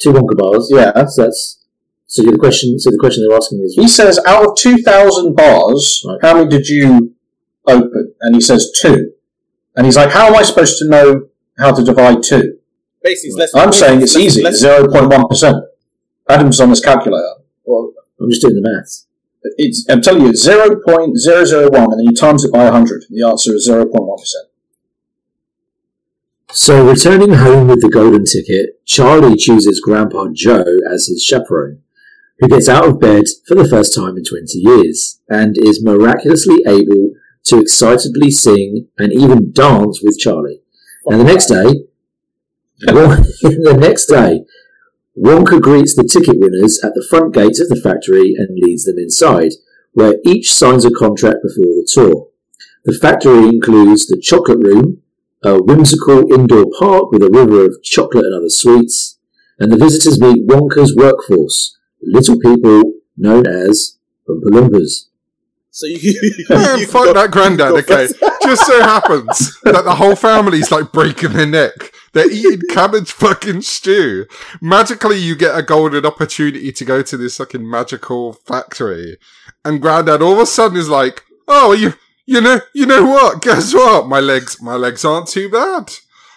two 0.01 0.13
Wonka 0.13 0.37
bars. 0.37 0.69
Yeah. 0.73 0.93
So 1.07 1.25
that's, 1.25 1.65
so 2.07 2.23
the 2.23 2.39
question, 2.39 2.79
so 2.79 2.91
the 2.91 2.99
question 2.99 3.27
they're 3.27 3.37
asking 3.37 3.61
is, 3.65 3.75
He 3.75 3.89
says, 3.89 4.21
out 4.27 4.47
of 4.49 4.57
2,000 4.57 5.35
bars, 5.35 6.05
Right. 6.07 6.19
how 6.23 6.35
many 6.35 6.49
did 6.49 6.69
you 6.69 7.15
open? 7.67 8.15
And 8.21 8.35
he 8.37 8.41
says, 8.41 8.71
two. 8.81 9.13
And 9.77 9.87
he's 9.87 9.97
like, 9.97 10.11
how 10.11 10.29
am 10.29 10.37
I 10.37 10.43
supposed 10.43 10.79
to 10.79 10.89
know 10.89 11.29
how 11.59 11.73
to 11.75 11.83
divide 11.85 12.23
two? 12.23 12.59
Basically, 13.03 13.29
it's 13.43 13.55
less 13.55 13.55
I'm 13.57 13.73
saying 13.73 14.03
it's 14.03 14.15
less- 14.15 14.25
easy, 14.25 14.43
0.1%. 14.45 15.63
Adam's 16.29 16.61
on 16.61 16.71
his 16.71 16.81
calculator. 16.81 17.35
Well, 17.65 17.93
I'm 18.21 18.29
just 18.31 18.43
doing 18.43 18.55
the 18.55 18.63
maths. 18.63 19.07
It's, 19.43 19.87
I'm 19.89 20.03
telling 20.03 20.23
you, 20.23 20.33
0.001, 20.33 21.75
and 21.75 21.93
then 21.93 22.01
you 22.01 22.15
times 22.15 22.45
it 22.45 22.53
by 22.53 22.65
100. 22.65 23.05
and 23.09 23.19
The 23.19 23.27
answer 23.27 23.55
is 23.55 23.69
0.1%. 23.69 24.19
So, 26.51 26.89
returning 26.89 27.35
home 27.35 27.69
with 27.69 27.83
the 27.83 27.91
golden 27.91 28.25
ticket, 28.25 28.85
Charlie 28.87 29.37
chooses 29.37 29.83
Grandpa 29.85 30.29
Joe 30.33 30.65
as 30.91 31.07
his 31.07 31.23
chaperone, 31.23 31.83
who 32.39 32.49
gets 32.49 32.69
out 32.69 32.89
of 32.89 33.01
bed 33.01 33.25
for 33.47 33.55
the 33.55 33.69
first 33.69 33.95
time 33.95 34.17
in 34.17 34.25
20 34.25 34.57
years 34.57 35.21
and 35.29 35.57
is 35.59 35.85
miraculously 35.85 36.57
able 36.67 37.13
to 37.45 37.59
excitedly 37.59 38.31
sing 38.31 38.89
and 38.97 39.13
even 39.13 39.53
dance 39.53 40.01
with 40.03 40.19
Charlie. 40.19 40.63
And 41.07 41.21
the 41.21 41.25
next 41.25 41.47
day, 41.47 41.85
the 42.81 43.77
next 43.79 44.07
day, 44.07 44.45
Wonka 45.23 45.61
greets 45.61 45.95
the 45.95 46.05
ticket 46.05 46.39
winners 46.39 46.81
at 46.85 46.95
the 46.95 47.07
front 47.09 47.35
gates 47.35 47.61
of 47.61 47.69
the 47.69 47.81
factory 47.81 48.35
and 48.37 48.59
leads 48.61 48.85
them 48.85 48.99
inside, 48.99 49.53
where 49.93 50.15
each 50.25 50.53
signs 50.53 50.85
a 50.85 50.91
contract 50.91 51.39
before 51.43 51.67
the 51.75 51.89
tour. 51.91 52.29
The 52.85 52.93
factory 52.93 53.49
includes 53.49 54.07
the 54.07 54.21
chocolate 54.21 54.61
room, 54.65 55.03
a 55.45 55.61
whimsical 55.63 56.33
indoor 56.33 56.67
park 56.79 57.11
with 57.11 57.23
a 57.23 57.31
river 57.31 57.65
of 57.65 57.83
chocolate 57.83 58.25
and 58.27 58.35
other 58.35 58.49
sweets, 58.49 59.19
and 59.59 59.73
the 59.73 59.77
visitors 59.77 60.21
meet 60.21 60.47
Wonka's 60.49 60.95
workforce, 60.97 61.77
little 62.03 62.39
people 62.39 62.95
known 63.17 63.47
as 63.47 63.99
Oompa 64.29 64.51
Loompas. 64.53 65.07
So 65.71 65.87
you, 65.87 66.45
Man, 66.49 66.79
you 66.79 66.87
fuck 66.87 67.05
go- 67.05 67.13
that 67.15 67.31
granddad, 67.31 67.71
you 67.73 67.79
okay? 67.79 68.09
Just 68.43 68.67
so 68.67 68.81
happens 68.83 69.61
that 69.63 69.85
the 69.85 69.95
whole 69.97 70.17
family's 70.17 70.71
like 70.71 70.93
breaking 70.93 71.33
their 71.33 71.47
neck. 71.47 71.93
They're 72.13 72.31
eating 72.31 72.61
cabbage 72.71 73.13
fucking 73.13 73.63
stew. 73.63 74.27
Magically, 74.61 75.19
you 75.19 75.37
get 75.37 75.57
a 75.59 75.63
golden 75.63 76.07
opportunity 76.07 76.73
to 76.73 76.85
go 76.85 77.03
to 77.03 77.17
this 77.17 77.37
fucking 77.37 77.69
magical 77.69 78.33
factory. 78.33 79.19
And 79.65 79.81
Grandad 79.83 80.23
all 80.23 80.35
of 80.35 80.39
a 80.41 80.47
sudden 80.47 80.79
is 80.79 80.89
like, 80.89 81.23
oh, 81.47 81.73
you, 81.73 81.95
you 82.27 82.41
know, 82.41 82.61
you 82.75 82.87
know 82.87 83.05
what? 83.05 83.43
Guess 83.43 83.75
what? 83.75 84.07
My 84.07 84.21
legs, 84.21 84.61
my 84.63 84.75
legs 84.75 85.05
aren't 85.05 85.29
too 85.29 85.49
bad. 85.51 85.93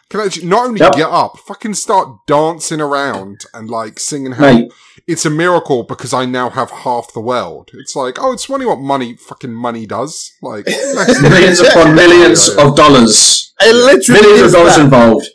Can 0.10 0.20
I 0.20 0.26
actually 0.26 0.48
not 0.48 0.66
only 0.68 0.82
Yep. 0.82 0.94
get 0.94 1.10
up, 1.10 1.38
fucking 1.40 1.74
start 1.76 2.10
dancing 2.28 2.82
around 2.82 3.46
and 3.54 3.70
like 3.70 3.98
singing 3.98 4.34
how 4.34 4.52
Mate, 4.52 4.74
it's 5.08 5.26
a 5.26 5.30
miracle 5.30 5.84
because 5.84 6.14
I 6.14 6.26
now 6.26 6.50
have 6.50 6.70
half 6.70 7.14
the 7.14 7.22
world. 7.22 7.70
It's 7.74 7.96
like, 7.96 8.18
oh, 8.20 8.34
it's 8.34 8.44
funny 8.44 8.66
what 8.66 8.80
money, 8.80 9.16
fucking 9.16 9.54
money 9.54 9.86
does. 9.86 10.34
Like, 10.42 10.66
millions 11.22 11.62
upon 11.62 11.96
millions 11.96 12.50
of 12.50 12.76
dollars. 12.76 13.54
It 13.62 13.74
literally 13.74 14.22
Millions 14.22 14.54
of 14.54 14.60
dollars 14.60 14.76
that. 14.76 14.84
involved. 14.84 15.28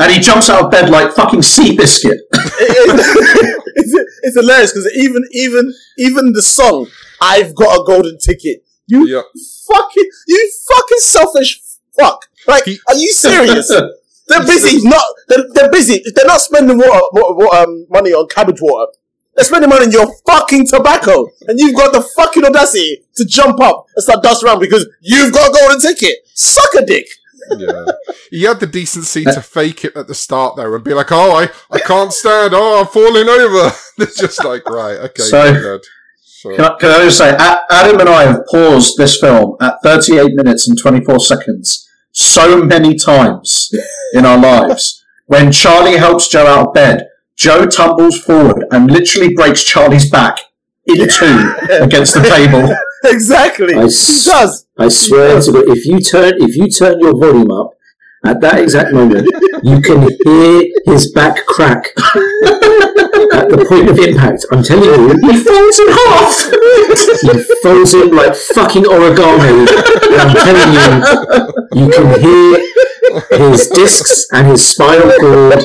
And 0.00 0.12
he 0.12 0.20
jumps 0.20 0.48
out 0.48 0.64
of 0.64 0.70
bed 0.70 0.90
like 0.90 1.12
fucking 1.12 1.40
Seabiscuit. 1.40 2.18
it's, 2.32 3.94
it's 4.22 4.36
hilarious 4.36 4.72
because 4.72 4.90
even 4.96 5.22
even 5.32 5.72
even 5.98 6.32
the 6.32 6.42
song 6.42 6.86
"I've 7.20 7.54
Got 7.54 7.80
a 7.80 7.84
Golden 7.84 8.18
Ticket," 8.18 8.64
you 8.86 9.06
Yeah. 9.06 9.22
fucking 9.66 10.08
you 10.28 10.52
fucking 10.68 10.98
selfish 11.00 11.60
fuck. 11.98 12.26
Like, 12.46 12.64
He- 12.64 12.78
are 12.88 12.94
you 12.94 13.12
serious? 13.12 13.68
They're 14.28 14.44
busy. 14.44 14.86
Not 14.86 15.02
they're, 15.28 15.44
they're 15.54 15.70
busy. 15.70 16.02
They're 16.14 16.26
not 16.26 16.42
spending 16.42 16.76
water, 16.76 17.00
water, 17.12 17.34
water, 17.34 17.56
um, 17.62 17.86
money 17.88 18.12
on 18.12 18.28
cabbage 18.28 18.58
water. 18.60 18.92
They're 19.34 19.44
spending 19.46 19.70
money 19.70 19.86
on 19.86 19.90
your 19.90 20.06
fucking 20.26 20.66
tobacco, 20.66 21.28
and 21.46 21.58
you've 21.58 21.74
got 21.74 21.94
the 21.94 22.02
fucking 22.14 22.44
audacity 22.44 23.04
to 23.16 23.24
jump 23.24 23.58
up 23.62 23.86
and 23.96 24.02
start 24.02 24.22
dancing 24.22 24.46
around 24.48 24.60
because 24.60 24.86
you've 25.00 25.32
got 25.32 25.48
a 25.48 25.52
golden 25.58 25.80
ticket. 25.80 26.16
Suck 26.34 26.68
a 26.78 26.84
dick. 26.84 27.06
Yeah. 27.56 27.84
He 28.30 28.42
had 28.44 28.60
the 28.60 28.66
decency 28.66 29.24
to 29.24 29.38
uh, 29.38 29.40
fake 29.40 29.84
it 29.84 29.96
at 29.96 30.06
the 30.06 30.14
start 30.14 30.56
there 30.56 30.74
and 30.74 30.84
be 30.84 30.94
like, 30.94 31.10
oh, 31.12 31.32
I, 31.36 31.48
I 31.70 31.78
can't 31.80 32.12
stand. 32.12 32.52
Oh, 32.54 32.80
I'm 32.80 32.86
falling 32.86 33.28
over. 33.28 33.72
It's 34.00 34.16
just 34.16 34.44
like, 34.44 34.64
right, 34.68 34.96
okay. 34.96 35.22
So-. 35.24 35.80
Sure. 36.24 36.54
Can 36.54 36.64
I, 36.66 36.76
can 36.78 36.90
I 36.92 37.04
just 37.04 37.18
say, 37.18 37.34
Adam 37.36 37.98
and 37.98 38.08
I 38.08 38.22
have 38.26 38.46
paused 38.48 38.96
this 38.96 39.18
film 39.18 39.56
at 39.60 39.74
38 39.82 40.34
minutes 40.34 40.68
and 40.68 40.78
24 40.78 41.18
seconds 41.18 41.88
so 42.12 42.62
many 42.62 42.94
times 42.94 43.74
in 44.14 44.24
our 44.24 44.38
lives. 44.38 45.04
When 45.26 45.50
Charlie 45.50 45.96
helps 45.96 46.28
Joe 46.28 46.46
out 46.46 46.68
of 46.68 46.74
bed, 46.74 47.08
Joe 47.34 47.66
tumbles 47.66 48.20
forward 48.20 48.66
and 48.70 48.88
literally 48.88 49.34
breaks 49.34 49.64
Charlie's 49.64 50.08
back 50.10 50.38
in 50.86 51.08
two 51.08 51.54
against 51.80 52.14
the 52.14 52.22
table. 52.22 52.72
Exactly. 53.04 53.74
I 53.74 53.82
he 53.82 53.86
s- 53.86 54.24
does. 54.24 54.66
I 54.78 54.88
swear 54.88 55.40
to 55.40 55.52
God, 55.52 55.64
if 55.68 55.84
you 55.86 55.98
turn 56.00 56.34
if 56.38 56.56
you 56.56 56.68
turn 56.68 57.00
your 57.00 57.18
volume 57.18 57.50
up 57.50 57.72
at 58.24 58.40
that 58.40 58.60
exact 58.60 58.92
moment, 58.92 59.28
you 59.62 59.80
can 59.80 60.08
hear 60.24 60.62
his 60.86 61.10
back 61.12 61.44
crack. 61.46 61.92
at 61.96 63.48
at 63.48 63.48
the 63.50 63.64
point 63.68 63.88
of 63.88 63.98
impact, 63.98 64.44
I'm 64.52 64.62
telling 64.62 64.84
you, 64.84 65.14
he 65.30 65.36
falls 65.42 65.78
in 65.78 65.88
half. 65.88 66.32
he 67.22 67.34
folds 67.62 67.94
in 67.94 68.14
like 68.14 68.34
fucking 68.34 68.84
origami. 68.84 69.66
And 69.66 70.20
I'm 70.20 70.34
telling 70.34 70.72
you, 70.74 71.84
you 71.84 71.90
can 71.90 72.20
hear 72.20 73.50
his 73.50 73.68
discs 73.68 74.26
and 74.32 74.46
his 74.48 74.66
spinal 74.66 75.10
cord. 75.18 75.64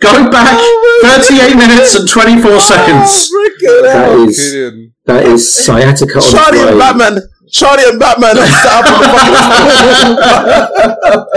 Go 0.00 0.30
back 0.30 0.58
38 1.02 1.56
minutes 1.56 1.94
and 1.94 2.08
24 2.08 2.60
seconds. 2.60 3.30
That 3.60 4.06
Oh, 4.10 4.28
is 4.28 4.36
kidding. 4.38 4.93
That 5.06 5.24
is 5.26 5.52
sciatica 5.52 6.18
on 6.18 6.22
Charlie 6.22 6.60
and. 6.68 6.78
Batman. 6.78 7.18
Charlie 7.50 7.84
and 7.86 7.98
Batman 8.00 8.38
are 8.42 8.46
set 8.46 8.72
up 8.72 8.86
on 8.88 9.00
the 9.00 9.06
fucking 9.14 9.34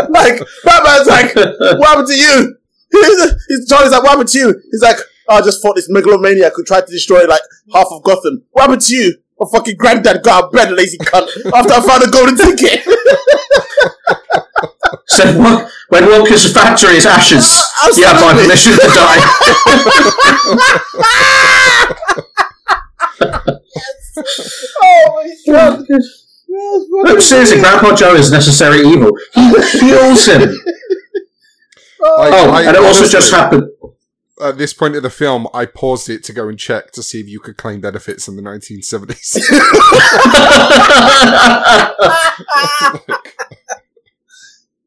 Like, 0.17 0.39
Batman's 0.63 1.07
like, 1.07 1.35
what 1.77 1.87
happened 1.87 2.07
to 2.07 2.15
you? 2.17 2.55
He's, 2.91 3.33
he's, 3.47 3.67
Charlie's 3.69 3.91
like, 3.91 4.01
what 4.01 4.09
happened 4.11 4.29
to 4.29 4.39
you? 4.39 4.55
He's 4.71 4.81
like, 4.81 4.97
oh, 5.29 5.35
I 5.35 5.41
just 5.41 5.61
fought 5.61 5.75
this 5.75 5.87
megalomaniac 5.89 6.53
who 6.55 6.63
tried 6.63 6.87
to 6.87 6.91
destroy 6.91 7.25
like 7.27 7.41
half 7.73 7.87
of 7.91 8.01
Gotham. 8.03 8.43
What 8.51 8.61
happened 8.63 8.81
to 8.83 8.95
you? 8.95 9.17
My 9.39 9.45
fucking 9.51 9.75
granddad 9.77 10.23
got 10.23 10.45
out 10.45 10.47
of 10.47 10.51
bed, 10.53 10.71
lazy 10.71 10.97
cunt, 10.97 11.27
after 11.53 11.73
I 11.73 11.81
found 11.85 12.01
a 12.03 12.09
golden 12.09 12.35
ticket. 12.35 12.81
Said 15.05 15.37
"Wo- 15.37 15.67
when 15.89 16.07
Walker's 16.09 16.51
factory 16.51 16.95
is 16.97 17.05
ashes, 17.05 17.61
uh, 17.83 17.91
you 17.95 18.03
have 18.05 18.19
my 18.19 18.33
permission 18.33 18.73
to 18.73 18.79
die. 22.15 22.23
Oh 23.01 23.59
my 25.15 25.35
god. 25.53 25.85
Look, 27.03 27.21
seriously, 27.21 27.59
Grandpa 27.59 27.95
Joe 27.95 28.15
is 28.15 28.31
necessary 28.31 28.79
evil. 28.79 29.11
He 29.33 29.49
heals 29.79 30.25
him. 30.25 30.49
Oh. 32.01 32.21
I- 32.21 32.29
Oh, 32.29 32.49
I 32.51 32.61
and 32.63 32.69
it 32.69 32.75
also 32.77 32.99
honestly- 32.99 33.09
just 33.09 33.31
happened. 33.31 33.63
At 34.39 34.59
this 34.59 34.71
point 34.71 34.95
of 34.95 35.01
the 35.01 35.09
film, 35.09 35.47
I 35.51 35.65
paused 35.65 36.11
it 36.11 36.23
to 36.25 36.33
go 36.33 36.47
and 36.47 36.59
check 36.59 36.91
to 36.91 37.01
see 37.01 37.19
if 37.19 37.27
you 37.27 37.39
could 37.39 37.57
claim 37.57 37.81
benefits 37.81 38.27
in 38.27 38.35
the 38.35 38.43
1970s. 38.43 39.35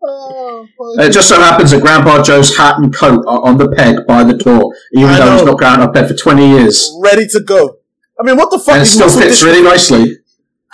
It 0.02 1.12
just 1.12 1.28
so 1.28 1.36
happens 1.36 1.72
that 1.72 1.82
Grandpa 1.82 2.22
Joe's 2.22 2.56
hat 2.56 2.78
and 2.78 2.94
coat 2.94 3.22
are 3.26 3.42
on 3.44 3.58
the 3.58 3.68
peg 3.70 4.06
by 4.06 4.24
the 4.24 4.32
door, 4.34 4.74
even 4.94 5.10
I 5.10 5.18
though 5.18 5.32
he's 5.36 5.44
not 5.44 5.58
going 5.58 5.80
out 5.80 5.88
of 5.88 5.92
bed 5.92 6.08
for 6.08 6.14
20 6.14 6.48
years. 6.48 6.90
Ready 7.02 7.26
to 7.28 7.40
go. 7.40 7.76
I 8.20 8.22
mean, 8.22 8.36
what 8.36 8.50
the 8.50 8.58
fuck 8.58 8.74
And 8.74 8.82
it 8.82 8.88
is 8.88 8.92
still 8.92 9.08
fits 9.08 9.42
really 9.42 9.62
nicely. 9.62 10.18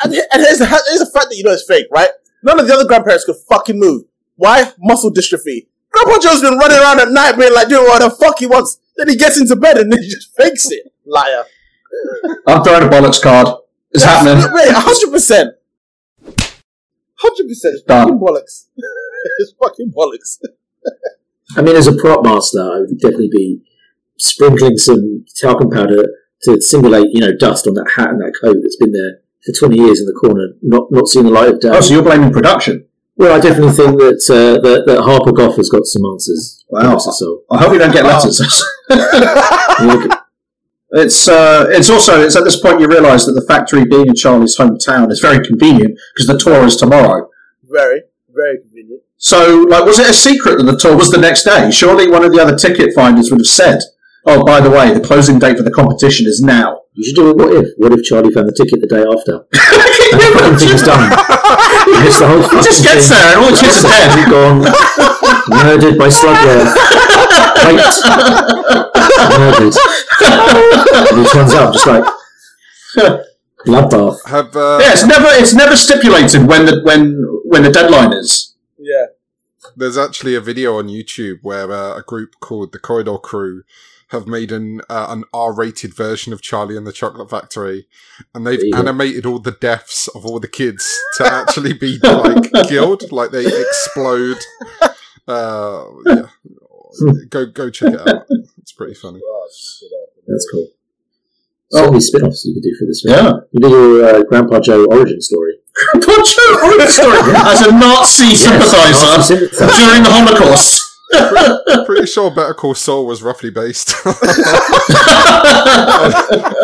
And, 0.02 0.12
and 0.12 0.42
here's, 0.42 0.58
the, 0.58 0.66
here's 0.66 0.98
the 0.98 1.10
fact 1.12 1.30
that 1.30 1.36
you 1.36 1.44
know 1.44 1.52
it's 1.52 1.64
fake, 1.64 1.86
right? 1.92 2.10
None 2.42 2.58
of 2.58 2.66
the 2.66 2.74
other 2.74 2.86
grandparents 2.86 3.24
could 3.24 3.36
fucking 3.48 3.78
move. 3.78 4.02
Why? 4.34 4.72
Muscle 4.78 5.12
dystrophy. 5.12 5.68
Grandpa 5.90 6.20
Joe's 6.20 6.42
been 6.42 6.58
running 6.58 6.78
around 6.78 7.00
at 7.00 7.10
night 7.10 7.38
being 7.38 7.54
like, 7.54 7.68
doing 7.68 7.84
what 7.84 8.00
the 8.00 8.10
fuck 8.10 8.38
he 8.38 8.46
wants. 8.46 8.80
Then 8.96 9.08
he 9.08 9.16
gets 9.16 9.40
into 9.40 9.56
bed 9.56 9.78
and 9.78 9.90
then 9.90 10.02
he 10.02 10.08
just 10.08 10.34
fakes 10.36 10.70
it. 10.70 10.92
Liar. 11.06 11.44
I'm 12.46 12.62
throwing 12.64 12.82
a 12.82 12.90
bollocks 12.90 13.22
card. 13.22 13.48
It's 13.92 14.04
happening. 14.04 14.44
Wait, 14.52 14.68
100%. 14.68 15.52
100% 16.24 16.60
it's 17.18 17.82
Done. 17.82 18.08
fucking 18.08 18.18
bollocks. 18.18 18.66
it's 19.38 19.54
fucking 19.62 19.92
bollocks. 19.92 20.38
I 21.56 21.62
mean, 21.62 21.76
as 21.76 21.86
a 21.86 21.96
prop 21.96 22.24
master, 22.24 22.60
I 22.60 22.80
would 22.80 22.98
definitely 22.98 23.30
be 23.30 23.62
sprinkling 24.18 24.76
some 24.76 25.24
talcum 25.40 25.70
powder 25.70 26.04
to 26.42 26.60
simulate, 26.60 27.08
you 27.10 27.20
know, 27.20 27.32
dust 27.36 27.66
on 27.66 27.74
that 27.74 27.92
hat 27.96 28.10
and 28.10 28.20
that 28.20 28.34
coat 28.40 28.56
that's 28.62 28.76
been 28.76 28.92
there 28.92 29.20
for 29.44 29.68
20 29.68 29.76
years 29.76 30.00
in 30.00 30.06
the 30.06 30.18
corner, 30.20 30.48
not 30.62 30.88
not 30.90 31.08
seeing 31.08 31.26
the 31.26 31.32
light 31.32 31.48
of 31.48 31.60
day. 31.60 31.70
Oh, 31.72 31.80
so 31.80 31.94
you're 31.94 32.02
blaming 32.02 32.32
production? 32.32 32.86
Well, 33.16 33.34
I 33.34 33.40
definitely 33.40 33.72
think 33.72 33.98
that 33.98 34.22
uh, 34.28 34.60
that, 34.60 34.84
that 34.86 35.02
Harper 35.02 35.32
Goff 35.32 35.56
has 35.56 35.70
got 35.70 35.84
some 35.86 36.04
answers. 36.04 36.64
Wow. 36.68 36.92
Bless. 36.92 37.22
I 37.50 37.58
hope 37.58 37.72
you 37.72 37.78
don't 37.78 37.92
get 37.92 38.04
letters. 38.04 38.42
It's 40.92 41.26
uh, 41.28 41.66
it's 41.68 41.90
also 41.90 42.22
it's 42.22 42.36
at 42.36 42.44
this 42.44 42.60
point 42.60 42.80
you 42.80 42.86
realise 42.86 43.26
that 43.26 43.32
the 43.32 43.44
factory 43.46 43.84
being 43.84 44.06
in 44.06 44.14
Charlie's 44.14 44.56
hometown 44.56 45.10
is 45.10 45.20
very 45.20 45.44
convenient 45.44 45.98
because 46.14 46.28
the 46.28 46.38
tour 46.38 46.64
is 46.64 46.76
tomorrow. 46.76 47.28
Very, 47.64 48.02
very 48.32 48.60
convenient. 48.60 49.02
So, 49.16 49.66
like, 49.68 49.84
was 49.84 49.98
it 49.98 50.08
a 50.08 50.12
secret 50.12 50.58
that 50.58 50.64
the 50.64 50.76
tour 50.76 50.96
was 50.96 51.10
the 51.10 51.18
next 51.18 51.42
day? 51.42 51.70
Surely 51.70 52.08
one 52.08 52.24
of 52.24 52.32
the 52.32 52.40
other 52.40 52.56
ticket 52.56 52.94
finders 52.94 53.30
would 53.30 53.40
have 53.40 53.46
said, 53.46 53.80
"Oh, 54.26 54.44
by 54.44 54.60
the 54.60 54.70
way, 54.70 54.92
the 54.92 55.00
closing 55.00 55.38
date 55.38 55.56
for 55.56 55.62
the 55.62 55.70
competition 55.70 56.26
is 56.26 56.40
now." 56.42 56.80
You 56.94 57.04
should 57.04 57.16
do 57.16 57.30
a 57.30 57.34
what 57.34 57.52
if. 57.54 57.68
What 57.76 57.92
if 57.92 58.02
Charlie 58.04 58.32
found 58.32 58.48
the 58.48 58.52
ticket 58.56 58.80
the 58.80 58.86
day 58.88 59.04
after? 59.04 59.44
and 60.12 60.20
the 60.20 60.28
fucking 60.38 60.58
thing 60.58 60.74
is 60.74 60.82
done. 60.82 61.12
He 61.86 61.92
missed 62.02 62.18
the 62.18 62.26
whole 62.26 62.42
He 62.42 62.56
just 62.66 62.82
gets 62.82 63.08
thing. 63.08 63.16
there 63.18 63.36
and 63.36 63.44
all 63.44 63.50
the 63.52 63.56
kids 63.56 63.78
are 63.84 63.88
dead. 63.88 64.10
He's 64.18 64.26
gone. 64.26 64.58
Murdered 65.48 65.96
by 65.96 66.08
slugworth. 66.10 66.74
Raped. 67.62 67.96
Murdered. 69.38 69.74
and 71.06 71.18
he 71.20 71.24
turns 71.30 71.54
up 71.54 71.72
just 71.72 71.86
like 71.86 72.04
bloodbath. 73.66 74.18
Have 74.26 74.56
uh, 74.56 74.78
Yeah, 74.82 74.92
it's 74.92 75.06
never 75.06 75.28
it's 75.30 75.54
never 75.54 75.76
stipulated 75.76 76.46
when 76.48 76.66
the 76.66 76.80
when 76.82 77.14
when 77.44 77.62
the 77.62 77.70
deadline 77.70 78.12
is. 78.12 78.54
Yeah. 78.78 79.06
There's 79.76 79.98
actually 79.98 80.34
a 80.34 80.40
video 80.40 80.78
on 80.78 80.88
YouTube 80.88 81.38
where 81.42 81.70
uh, 81.70 81.96
a 81.98 82.02
group 82.02 82.34
called 82.40 82.72
the 82.72 82.78
Corridor 82.78 83.18
Crew 83.18 83.62
have 84.10 84.26
made 84.26 84.52
an 84.52 84.80
uh, 84.88 85.06
an 85.08 85.24
R-rated 85.32 85.94
version 85.94 86.32
of 86.32 86.40
Charlie 86.42 86.76
and 86.76 86.86
the 86.86 86.92
Chocolate 86.92 87.28
Factory, 87.30 87.86
and 88.34 88.46
they've 88.46 88.60
There 88.60 88.70
go. 88.72 88.78
animated 88.78 89.26
all 89.26 89.38
the 89.40 89.52
deaths 89.52 90.08
of 90.08 90.24
all 90.24 90.38
the 90.40 90.48
kids 90.48 90.98
to 91.16 91.26
actually 91.26 91.72
be 91.72 91.98
like 92.02 92.52
killed, 92.68 93.10
like 93.10 93.30
they 93.32 93.46
explode. 93.46 94.38
Uh, 95.26 95.84
yeah, 96.06 96.22
go 97.30 97.46
go 97.46 97.68
check 97.70 97.94
it 97.94 98.00
out. 98.08 98.26
It's 98.58 98.72
pretty 98.72 98.94
funny. 98.94 99.20
That's 100.28 100.46
cool. 100.52 100.68
So 101.72 101.86
many 101.90 102.00
spin-offs 102.00 102.44
you 102.44 102.54
could 102.54 102.62
do 102.62 102.76
for 102.78 102.86
this 102.86 103.02
film. 103.04 103.16
Yeah. 103.26 103.32
You 103.52 103.60
do 103.60 103.68
your 103.98 104.04
uh, 104.04 104.22
Grandpa 104.24 104.60
Joe 104.60 104.84
origin 104.86 105.20
story. 105.20 105.54
Poncho 105.94 106.42
origin 106.64 106.88
story 106.88 107.18
as 107.34 107.62
a 107.66 107.72
Nazi 107.72 108.34
sympathiser 108.36 109.06
Nazi 109.18 109.34
sympathiser. 109.36 109.66
during 109.66 110.02
the 110.04 110.10
Holocaust. 110.10 110.75
Pretty 111.86 112.06
sure 112.12 112.30
Better 112.30 112.54
Call 112.54 112.74
Saul 112.74 113.06
was 113.06 113.22
roughly 113.22 113.50
based 113.50 113.94
on, 114.06 114.14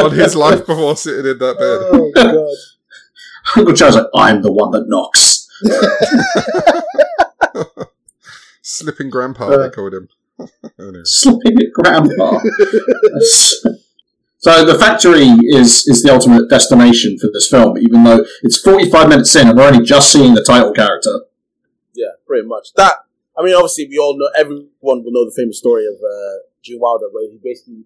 on 0.05 0.11
his 0.13 0.35
life 0.35 0.67
before 0.67 0.97
sitting 0.97 1.31
in 1.31 1.39
that 1.39 1.57
bed. 1.59 1.81
Oh, 1.93 2.11
God. 2.15 2.49
Uncle 3.57 3.75
Charles, 3.75 3.97
like, 3.97 4.07
"I'm 4.15 4.43
the 4.43 4.53
one 4.53 4.71
that 4.73 4.85
knocks." 4.89 5.49
Slipping 8.63 9.11
Grandpa, 9.11 9.47
Uh, 9.49 9.59
they 9.59 9.71
called 9.71 9.95
him. 9.95 10.09
Anyway. 10.79 11.01
Slipping 11.05 11.57
grandpa. 11.75 12.39
so 14.39 14.65
the 14.65 14.77
factory 14.79 15.27
is 15.51 15.87
is 15.87 16.03
the 16.03 16.11
ultimate 16.13 16.49
destination 16.49 17.17
for 17.21 17.29
this 17.33 17.49
film, 17.49 17.77
even 17.79 18.03
though 18.05 18.25
it's 18.43 18.59
45 18.59 19.09
minutes 19.09 19.35
in 19.37 19.49
and 19.49 19.57
we're 19.59 19.69
only 19.69 19.85
just 19.85 20.11
seeing 20.11 20.35
the 20.35 20.43
title 20.43 20.73
character. 20.73 21.21
Yeah, 21.95 22.13
pretty 22.27 22.47
much. 22.47 22.73
That, 22.77 22.95
I 23.39 23.43
mean, 23.43 23.55
obviously, 23.55 23.89
we 23.89 23.99
all 23.99 24.19
know, 24.19 24.29
everyone 24.37 24.69
will 25.05 25.13
know 25.13 25.25
the 25.25 25.35
famous 25.37 25.59
story 25.59 25.87
of 25.87 25.95
uh, 25.95 26.45
Gene 26.63 26.79
Wilder, 26.81 27.07
where 27.13 27.31
he 27.31 27.39
basically 27.43 27.85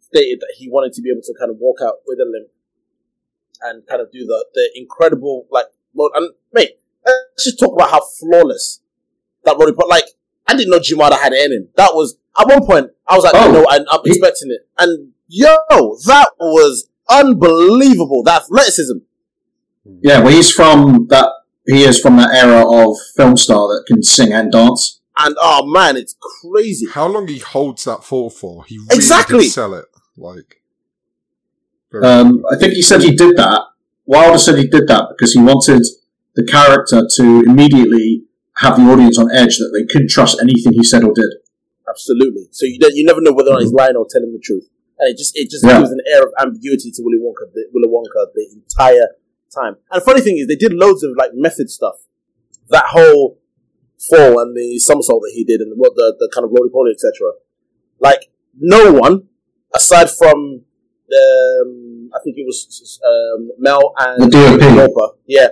stated 0.00 0.40
that 0.40 0.54
he 0.58 0.68
wanted 0.68 0.92
to 0.94 1.02
be 1.02 1.10
able 1.10 1.22
to 1.22 1.34
kind 1.38 1.50
of 1.50 1.58
walk 1.58 1.78
out 1.82 2.02
with 2.06 2.18
a 2.18 2.26
limp 2.28 2.48
and 3.62 3.86
kind 3.86 4.00
of 4.02 4.10
do 4.10 4.26
the, 4.26 4.46
the 4.54 4.70
incredible, 4.74 5.46
like, 5.50 5.66
road. 5.94 6.10
And, 6.14 6.32
mate, 6.52 6.80
let's 7.06 7.44
just 7.44 7.58
talk 7.58 7.74
about 7.74 7.90
how 7.90 8.00
flawless 8.00 8.80
that 9.44 9.56
road, 9.58 9.74
but 9.76 9.88
like, 9.88 10.04
I 10.46 10.54
didn't 10.54 10.70
know 10.70 10.80
Gene 10.80 10.98
Wilder 10.98 11.16
had 11.16 11.32
it 11.32 11.44
in 11.46 11.52
him. 11.56 11.68
That 11.76 11.94
was, 11.94 12.18
at 12.38 12.48
one 12.48 12.66
point, 12.66 12.90
I 13.06 13.14
was 13.14 13.24
like, 13.24 13.34
Oh, 13.36 13.52
no, 13.52 13.66
I'm, 13.68 13.84
I'm 13.90 14.00
expecting 14.04 14.50
it. 14.50 14.68
And, 14.78 15.12
yo, 15.28 15.56
that 16.06 16.30
was 16.38 16.88
unbelievable. 17.08 18.22
That 18.24 18.42
athleticism. 18.42 18.98
Yeah, 20.02 20.20
well, 20.20 20.32
he's 20.32 20.50
from 20.50 21.06
that. 21.08 21.28
He 21.66 21.84
is 21.84 22.00
from 22.00 22.16
that 22.16 22.34
era 22.34 22.64
of 22.66 22.96
film 23.16 23.36
star 23.36 23.68
that 23.68 23.84
can 23.86 24.02
sing 24.02 24.32
and 24.32 24.50
dance. 24.50 25.00
And, 25.18 25.36
oh 25.40 25.66
man, 25.66 25.96
it's 25.96 26.16
crazy. 26.20 26.86
How 26.90 27.06
long 27.06 27.28
he 27.28 27.38
holds 27.38 27.84
that 27.84 28.02
fall 28.02 28.30
for? 28.30 28.64
He 28.64 28.78
really 28.78 28.88
Exactly. 28.96 29.44
did 29.44 29.52
sell 29.52 29.74
it. 29.74 29.84
Like, 30.16 30.60
Um, 32.02 32.42
I 32.50 32.56
think 32.56 32.72
he 32.72 32.82
said 32.82 33.02
he 33.02 33.14
did 33.14 33.36
that. 33.36 33.60
Wilder 34.06 34.38
said 34.38 34.58
he 34.58 34.66
did 34.66 34.88
that 34.88 35.08
because 35.10 35.32
he 35.34 35.40
wanted 35.40 35.82
the 36.34 36.44
character 36.44 37.06
to 37.16 37.22
immediately 37.46 38.24
have 38.56 38.76
the 38.76 38.82
audience 38.90 39.18
on 39.18 39.30
edge 39.30 39.56
that 39.58 39.70
they 39.76 39.84
couldn't 39.92 40.10
trust 40.10 40.38
anything 40.40 40.72
he 40.72 40.82
said 40.82 41.04
or 41.04 41.12
did. 41.14 41.30
Absolutely. 41.88 42.48
So 42.50 42.64
you 42.66 42.78
don't, 42.78 42.94
you 42.94 43.04
never 43.04 43.20
know 43.20 43.32
whether 43.32 43.50
or 43.50 43.54
not 43.54 43.62
he's 43.62 43.72
lying 43.72 43.96
or 43.96 44.06
telling 44.10 44.32
the 44.32 44.40
truth, 44.42 44.68
and 44.98 45.12
it 45.12 45.18
just 45.18 45.36
it 45.36 45.50
just 45.50 45.64
Yeah. 45.64 45.78
gives 45.80 45.90
an 45.92 46.00
air 46.12 46.22
of 46.22 46.32
ambiguity 46.40 46.90
to 46.90 47.02
Willy 47.04 47.18
Wonka, 47.20 47.52
the, 47.52 47.64
Willy 47.74 47.88
Wonka, 47.88 48.26
the 48.34 48.46
entire 48.56 49.08
time. 49.54 49.76
And 49.90 50.00
the 50.00 50.04
funny 50.04 50.20
thing 50.20 50.38
is, 50.38 50.46
they 50.46 50.56
did 50.56 50.72
loads 50.72 51.02
of 51.02 51.10
like 51.16 51.30
method 51.34 51.70
stuff. 51.70 51.96
That 52.68 52.86
whole 52.88 53.38
fall 54.10 54.40
and 54.40 54.56
the 54.56 54.78
somersault 54.78 55.22
that 55.22 55.32
he 55.34 55.44
did, 55.44 55.60
and 55.60 55.70
the 55.70 55.76
the, 55.76 56.16
the 56.18 56.30
kind 56.34 56.44
of 56.44 56.50
roly 56.50 56.70
poly, 56.70 56.92
etc. 56.92 57.32
Like 58.00 58.30
no 58.58 58.92
one 58.92 59.28
aside 59.74 60.10
from 60.10 60.62
um, 61.12 62.10
I 62.14 62.18
think 62.24 62.36
it 62.38 62.46
was 62.46 63.00
um, 63.06 63.50
Mel 63.58 63.94
and. 63.98 64.32
Roper, 64.34 65.16
yeah, 65.26 65.48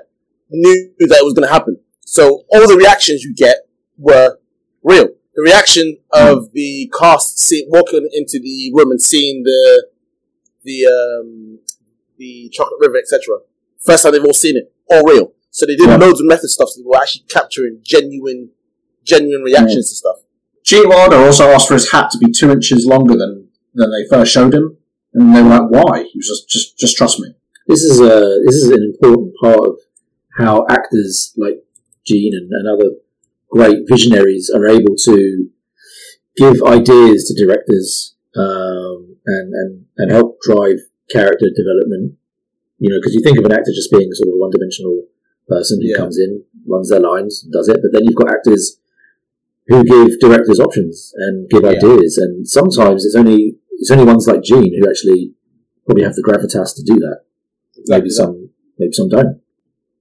knew 0.51 0.93
that 0.99 1.19
it 1.19 1.25
was 1.25 1.35
going 1.35 1.47
to 1.47 1.53
happen. 1.53 1.79
So 2.01 2.45
all 2.51 2.67
the 2.67 2.77
reactions 2.77 3.23
you 3.23 3.35
get 3.35 3.69
were 3.99 4.39
real. 4.83 5.09
the 5.35 5.43
reaction 5.43 5.97
of 6.13 6.53
the 6.53 6.93
cast 6.99 7.39
see, 7.39 7.67
walking 7.69 8.09
into 8.13 8.41
the 8.43 8.73
room 8.75 8.91
and 8.91 9.01
seeing 9.01 9.43
the 9.45 9.87
the 10.65 10.87
um, 10.87 11.59
the 12.19 12.51
chocolate 12.53 12.81
river, 12.81 12.97
etc. 12.97 13.39
First 13.85 14.03
time 14.03 14.13
they've 14.13 14.25
all 14.25 14.35
seen 14.35 14.57
it, 14.57 14.73
all 14.91 15.03
real. 15.05 15.33
So 15.51 15.67
they 15.67 15.77
did 15.77 15.89
Yeah. 15.89 15.97
loads 15.97 16.21
of 16.21 16.27
method 16.27 16.49
stuff. 16.51 16.69
So 16.71 16.81
they 16.81 16.87
were 16.87 16.97
actually 16.97 17.25
capturing 17.29 17.81
genuine, 17.83 18.51
genuine 19.05 19.43
reactions 19.43 19.91
to 19.91 19.97
stuff. 19.97 20.17
Gene 20.65 20.89
Wilder 20.89 21.17
also 21.17 21.45
asked 21.49 21.69
for 21.69 21.75
his 21.75 21.91
hat 21.91 22.11
to 22.13 22.19
be 22.19 22.31
two 22.31 22.51
inches 22.51 22.87
longer 22.87 23.17
than 23.17 23.49
than 23.75 23.91
they 23.91 24.07
first 24.09 24.33
showed 24.33 24.53
him, 24.55 24.77
and 25.15 25.35
they 25.35 25.43
were 25.43 25.49
like, 25.49 25.71
"Why?" 25.71 26.03
He 26.03 26.19
was 26.19 26.27
just, 26.29 26.49
just, 26.49 26.79
just 26.79 26.97
trust 26.97 27.19
me. 27.21 27.35
This 27.67 27.83
is 27.83 28.01
a 28.01 28.41
this 28.47 28.57
is 28.57 28.71
an 28.71 28.83
important 28.95 29.33
part 29.41 29.61
of 29.61 29.77
how 30.39 30.67
actors 30.69 31.33
like 31.37 31.65
Gene 32.07 32.33
and, 32.35 32.51
and 32.51 32.69
other 32.69 32.91
great 33.49 33.79
visionaries 33.89 34.51
are 34.55 34.67
able 34.67 34.95
to 35.05 35.49
give 36.37 36.63
ideas 36.65 37.25
to 37.29 37.45
directors 37.45 38.15
um, 38.37 39.17
and, 39.27 39.53
and 39.55 39.85
and 39.97 40.11
help 40.13 40.39
drive 40.43 40.79
character 41.11 41.47
development. 41.57 42.17
You 42.81 42.89
know, 42.91 42.97
because 42.99 43.15
you 43.15 43.23
think 43.23 43.39
of 43.39 43.45
an 43.45 43.53
actor 43.53 43.73
just 43.75 43.93
being 43.93 44.09
sort 44.13 44.29
of 44.29 44.35
a 44.35 44.39
one 44.41 44.51
dimensional 44.51 45.05
person 45.49 45.79
who 45.81 45.89
Yeah. 45.89 45.97
comes 45.97 46.19
in, 46.19 46.43
runs 46.67 46.89
their 46.89 47.01
lines, 47.01 47.43
does 47.53 47.69
it, 47.69 47.79
but 47.83 47.93
then 47.93 48.05
you've 48.05 48.17
got 48.17 48.31
actors 48.31 48.79
who 49.69 49.85
give 49.85 50.19
directors 50.19 50.59
options 50.59 51.13
and 51.17 51.49
give 51.51 51.63
Yeah. 51.63 51.71
ideas, 51.77 52.17
and 52.19 52.49
sometimes 52.49 53.05
it's 53.05 53.15
only 53.15 53.59
it's 53.79 53.91
only 53.91 54.05
ones 54.05 54.27
like 54.27 54.43
Gene 54.43 54.75
who 54.79 54.89
actually 54.89 55.35
probably 55.87 56.05
have 56.05 56.15
the 56.15 56.23
gravitas 56.23 56.75
to 56.77 56.83
do 56.83 56.97
that. 57.01 57.21
Maybe 57.87 58.11
some, 58.11 58.51
maybe 58.79 58.93
some 58.93 59.09
don't. 59.09 59.41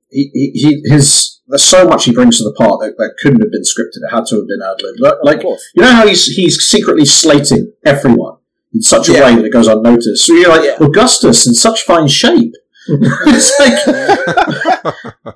He, 0.09 0.29
he, 0.33 0.51
he 0.53 0.81
his 0.93 1.39
there's 1.47 1.63
so 1.63 1.85
much 1.87 2.05
he 2.05 2.11
brings 2.13 2.37
to 2.37 2.43
the 2.43 2.53
part 2.53 2.79
that, 2.81 2.95
that 2.97 3.15
couldn't 3.21 3.41
have 3.41 3.51
been 3.51 3.61
scripted. 3.63 4.03
It 4.03 4.11
had 4.11 4.25
to 4.27 4.35
have 4.37 4.47
been 4.47 4.61
ad 4.61 4.81
libbed. 4.83 4.99
Like, 4.99 5.13
like 5.23 5.37
of 5.37 5.43
course. 5.43 5.63
you 5.75 5.81
know 5.83 5.91
how 5.91 6.07
he's 6.07 6.25
he's 6.25 6.55
secretly 6.57 7.05
slating 7.05 7.71
everyone 7.85 8.35
in 8.73 8.81
such 8.81 9.09
a 9.09 9.13
Yeah. 9.13 9.25
way 9.25 9.35
that 9.35 9.45
it 9.45 9.53
goes 9.53 9.67
unnoticed. 9.67 10.25
So 10.25 10.33
you're 10.33 10.49
like 10.49 10.63
Yeah. 10.63 10.77
Augustus 10.85 11.47
in 11.47 11.53
such 11.53 11.83
fine 11.83 12.07
shape. 12.07 12.53
it's 13.27 13.59
like 13.59 15.35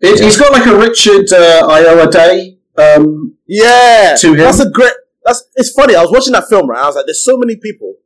it, 0.00 0.20
he's 0.22 0.36
got 0.38 0.52
like 0.52 0.66
a 0.66 0.76
Richard 0.76 1.32
uh, 1.32 1.66
Iowa 1.70 2.10
Day. 2.10 2.58
Um, 2.76 3.36
Yeah, 3.46 4.14
To 4.18 4.28
him. 4.32 4.36
that's 4.38 4.60
a 4.60 4.70
great. 4.70 4.92
That's 5.24 5.44
it's 5.56 5.70
funny. 5.72 5.94
I 5.94 6.02
was 6.02 6.10
watching 6.10 6.32
that 6.32 6.48
film, 6.48 6.68
right? 6.70 6.82
I 6.82 6.86
was 6.86 6.96
like, 6.96 7.06
there's 7.06 7.24
so 7.24 7.36
many 7.36 7.56
people 7.56 7.96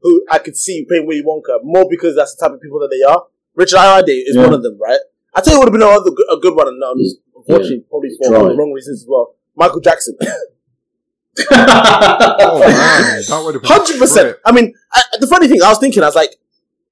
who 0.00 0.24
I 0.30 0.38
could 0.38 0.56
see 0.56 0.84
playing 0.88 1.06
Willy 1.06 1.22
Wonka 1.22 1.58
more 1.62 1.86
because 1.90 2.14
that's 2.16 2.34
the 2.36 2.44
type 2.46 2.54
of 2.54 2.60
people 2.62 2.78
that 2.80 2.88
they 2.90 3.02
are. 3.02 3.24
Richard 3.54 3.76
Ayoade 3.78 4.08
is 4.28 4.36
Yeah. 4.36 4.44
one 4.44 4.54
of 4.54 4.62
them, 4.62 4.78
right? 4.80 5.00
I 5.34 5.40
tell 5.42 5.54
you, 5.54 5.60
it 5.60 5.64
would 5.64 5.72
have 5.72 5.78
been 5.80 5.82
another 5.88 6.10
good, 6.10 6.26
a 6.30 6.36
good 6.40 6.54
one, 6.56 6.68
and 6.68 6.82
um, 6.82 6.96
He's- 6.98 7.16
unfortunately, 7.36 7.84
probably 7.90 8.10
for 8.16 8.30
Dry. 8.30 8.38
the 8.48 8.56
wrong 8.56 8.72
reasons 8.72 9.02
as 9.02 9.06
well. 9.08 9.34
Michael 9.56 9.80
Jackson, 9.80 10.16
Oh 11.50 12.58
man, 12.60 13.22
that 13.28 13.42
would 13.44 13.54
have 13.54 13.62
been 13.62 13.70
hundred 13.70 13.98
percent. 13.98 14.26
great. 14.28 14.36
I 14.44 14.52
mean, 14.52 14.74
I, 14.92 15.02
the 15.20 15.26
funny 15.26 15.48
thing, 15.48 15.62
I 15.62 15.68
was 15.68 15.78
thinking, 15.78 16.02
I 16.02 16.06
was 16.06 16.14
like, 16.16 16.30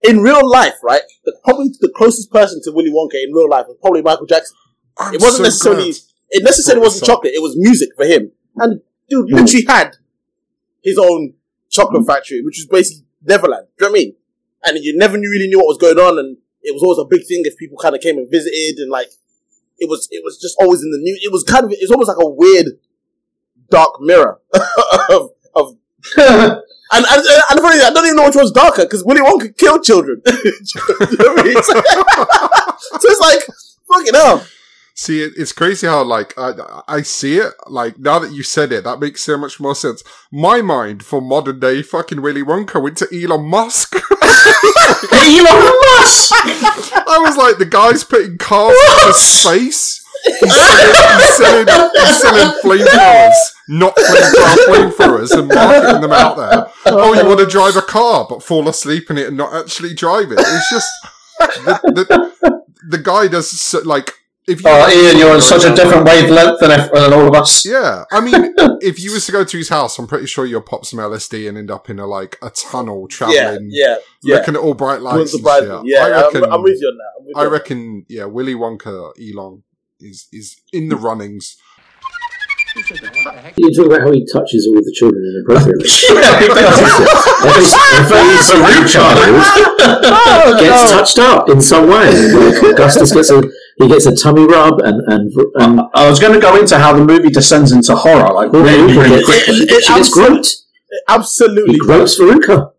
in 0.02 0.20
real 0.22 0.48
life, 0.48 0.74
right? 0.82 1.02
The, 1.24 1.36
probably 1.44 1.68
the 1.80 1.92
closest 1.96 2.30
person 2.30 2.60
to 2.64 2.72
Willy 2.72 2.90
Wonka 2.90 3.14
in 3.22 3.32
real 3.32 3.48
life 3.48 3.66
was 3.68 3.76
probably 3.80 4.02
Michael 4.02 4.26
Jackson. 4.26 4.56
I'm 4.98 5.14
It 5.14 5.20
wasn't 5.20 5.38
so 5.52 5.70
necessarily. 5.72 5.90
glad. 5.92 6.00
It 6.30 6.42
necessarily 6.44 6.82
wasn't 6.82 7.02
up. 7.04 7.06
chocolate. 7.16 7.32
It 7.34 7.42
was 7.42 7.54
music 7.56 7.90
for 7.96 8.04
him. 8.04 8.32
And 8.56 8.80
dude 9.08 9.28
Hmm. 9.30 9.36
literally 9.36 9.64
had 9.66 9.96
his 10.82 10.98
own 10.98 11.34
chocolate 11.70 12.06
factory, 12.06 12.42
which 12.42 12.58
was 12.58 12.66
basically 12.66 13.04
Neverland. 13.24 13.66
Do 13.78 13.84
you 13.84 13.88
know 13.88 13.92
what 13.92 13.98
I 13.98 14.02
mean? 14.04 14.14
And 14.64 14.84
you 14.84 14.96
never 14.96 15.16
knew, 15.18 15.30
really 15.30 15.48
knew 15.48 15.58
what 15.58 15.66
was 15.68 15.78
going 15.78 15.98
on, 15.98 16.18
and 16.18 16.36
it 16.62 16.72
was 16.74 16.82
always 16.82 16.98
a 16.98 17.04
big 17.04 17.26
thing 17.26 17.42
if 17.44 17.56
people 17.56 17.76
kind 17.78 17.94
of 17.94 18.00
came 18.00 18.18
and 18.18 18.28
visited, 18.30 18.78
and 18.78 18.90
like 18.90 19.08
it 19.78 19.88
was, 19.88 20.08
it 20.10 20.22
was 20.24 20.38
just 20.40 20.56
always 20.60 20.82
in 20.82 20.90
the 20.90 20.98
news. 20.98 21.20
It 21.22 21.30
was 21.32 21.42
kind 21.44 21.64
of, 21.64 21.70
it's 21.72 21.90
almost 21.90 22.08
like 22.08 22.16
a 22.20 22.28
weird 22.28 22.66
dark 23.70 24.00
mirror 24.00 24.40
of, 25.10 25.30
of 25.54 25.76
and, 26.92 27.04
and, 27.04 27.18
and 27.18 27.58
the 27.58 27.62
funny 27.62 27.80
I 27.80 27.90
don't 27.90 28.04
even 28.06 28.16
know 28.16 28.26
which 28.26 28.36
one's 28.36 28.52
darker 28.52 28.82
because 28.82 29.04
Willy 29.04 29.20
Wonka 29.20 29.56
killed 29.56 29.82
children. 29.82 30.22
You 30.26 31.16
know 31.18 31.34
I 31.36 31.42
mean? 31.42 31.62
so 33.00 33.08
it's 33.08 33.20
like, 33.20 33.40
fucking 33.92 34.14
hell. 34.14 34.46
See, 34.98 35.22
it, 35.22 35.34
it's 35.36 35.52
crazy 35.52 35.86
how 35.86 36.02
like 36.04 36.32
I, 36.38 36.52
I 36.88 37.02
see 37.02 37.36
it. 37.36 37.52
Like 37.66 37.98
now 37.98 38.18
that 38.18 38.32
you 38.32 38.42
said 38.42 38.72
it, 38.72 38.84
that 38.84 38.98
makes 38.98 39.22
so 39.22 39.36
much 39.36 39.60
more 39.60 39.74
sense. 39.74 40.02
My 40.32 40.62
mind 40.62 41.04
for 41.04 41.20
modern 41.20 41.60
day 41.60 41.82
fucking 41.82 42.22
Willy 42.22 42.42
Wonka 42.42 42.82
went 42.82 42.96
to 42.98 43.08
Elon 43.12 43.44
Musk. 43.46 43.94
Elon 43.94 44.12
Musk. 45.98 46.32
I 46.32 47.18
was 47.20 47.36
like, 47.36 47.58
the 47.58 47.68
guy's 47.68 48.04
putting 48.04 48.38
cars 48.38 48.76
into 49.02 49.12
space. 49.12 50.05
He's 50.24 50.54
selling, 50.54 50.94
he's 51.18 51.36
selling, 51.36 51.66
he's 51.94 52.20
selling 52.20 52.60
flamethrowers, 52.62 53.32
not 53.68 53.96
flamethrower 53.96 54.92
flamethrowers, 54.92 55.38
and 55.38 55.48
marketing 55.48 56.00
them 56.02 56.12
out 56.12 56.36
there. 56.36 56.66
Oh, 56.86 57.14
you 57.14 57.26
want 57.26 57.40
to 57.40 57.46
drive 57.46 57.76
a 57.76 57.82
car, 57.82 58.26
but 58.28 58.42
fall 58.42 58.68
asleep 58.68 59.10
in 59.10 59.18
it 59.18 59.28
and 59.28 59.36
not 59.36 59.54
actually 59.54 59.94
drive 59.94 60.32
it? 60.32 60.38
It's 60.38 60.70
just 60.70 60.88
the 61.38 62.32
the, 62.40 62.62
the 62.90 62.98
guy 62.98 63.28
does 63.28 63.50
so, 63.50 63.80
like 63.80 64.14
if 64.46 64.62
you. 64.62 64.68
Oh, 64.68 64.90
Ian, 64.90 65.18
you're 65.18 65.32
on 65.32 65.42
such 65.42 65.64
a 65.64 65.74
different 65.74 66.04
wavelength 66.04 66.60
than, 66.60 66.70
than 66.92 67.12
all 67.12 67.26
of 67.26 67.34
us. 67.34 67.66
Yeah, 67.66 68.04
I 68.10 68.20
mean, 68.20 68.54
if 68.80 69.00
you 69.00 69.12
was 69.12 69.26
to 69.26 69.32
go 69.32 69.44
to 69.44 69.56
his 69.58 69.68
house, 69.68 69.98
I'm 69.98 70.06
pretty 70.06 70.26
sure 70.26 70.46
you'll 70.46 70.62
pop 70.62 70.84
some 70.84 71.00
LSD 71.00 71.48
and 71.48 71.58
end 71.58 71.70
up 71.70 71.90
in 71.90 71.98
a 71.98 72.06
like 72.06 72.38
a 72.42 72.50
tunnel 72.50 73.08
traveling, 73.08 73.68
yeah, 73.70 73.96
yeah. 74.22 74.36
looking 74.36 74.54
at 74.54 74.60
all 74.60 74.74
bright 74.74 75.00
lights. 75.00 75.32
With 75.32 75.34
and 75.34 75.42
bright- 75.42 75.62
shit. 75.62 75.80
yeah, 75.84 76.04
I 76.04 76.10
reckon, 76.10 76.44
I'm, 76.44 76.52
I'm 76.52 76.62
with 76.62 76.80
you 76.80 76.88
on 76.88 76.96
that. 76.98 77.12
I'm 77.18 77.26
with 77.26 77.36
I 77.36 77.40
on 77.40 77.44
that. 77.46 77.50
reckon, 77.52 78.06
yeah, 78.08 78.24
Willy 78.24 78.54
Wonka, 78.54 79.12
Elon 79.20 79.62
is 80.00 80.28
is 80.32 80.56
in 80.72 80.88
the 80.88 80.96
runnings. 80.96 81.56
You 83.56 83.72
talk 83.72 83.86
about 83.86 84.02
how 84.02 84.12
he 84.12 84.26
touches 84.30 84.68
all 84.68 84.74
the 84.74 84.92
children 84.94 85.24
inappropriately. 85.24 85.88
Yeah, 86.12 86.40
he 86.40 86.48
does. 86.48 86.76
every, 87.48 88.20
every 88.20 88.36
single 88.44 88.84
child 88.92 89.16
oh, 90.12 90.58
gets 90.60 90.92
touched 90.92 91.18
up 91.18 91.48
in 91.48 91.62
some 91.62 91.88
way. 91.88 92.12
Like 92.12 92.62
Augustus 92.62 93.12
gets 93.12 93.30
a 93.30 93.42
he 93.78 93.88
gets 93.88 94.04
a 94.04 94.14
tummy 94.14 94.44
rub, 94.44 94.80
and 94.80 95.00
and, 95.06 95.32
and 95.54 95.80
I 95.94 96.08
was 96.08 96.20
going 96.20 96.34
to 96.34 96.40
go 96.40 96.60
into 96.60 96.78
how 96.78 96.92
the 96.92 97.04
movie 97.04 97.30
descends 97.30 97.72
into 97.72 97.96
horror, 97.96 98.32
like 98.34 98.52
really, 98.52 98.92
Veruca 98.92 99.02
really 99.02 99.08
gets, 99.08 99.24
quickly. 99.24 99.54
she 99.54 99.66
gets, 99.66 99.86
she 99.86 99.94
gets 99.94 100.10
groped. 100.12 100.56
Absolutely. 101.08 101.74
He 101.74 101.78
gropes 101.78 102.20
Veruca. 102.20 102.72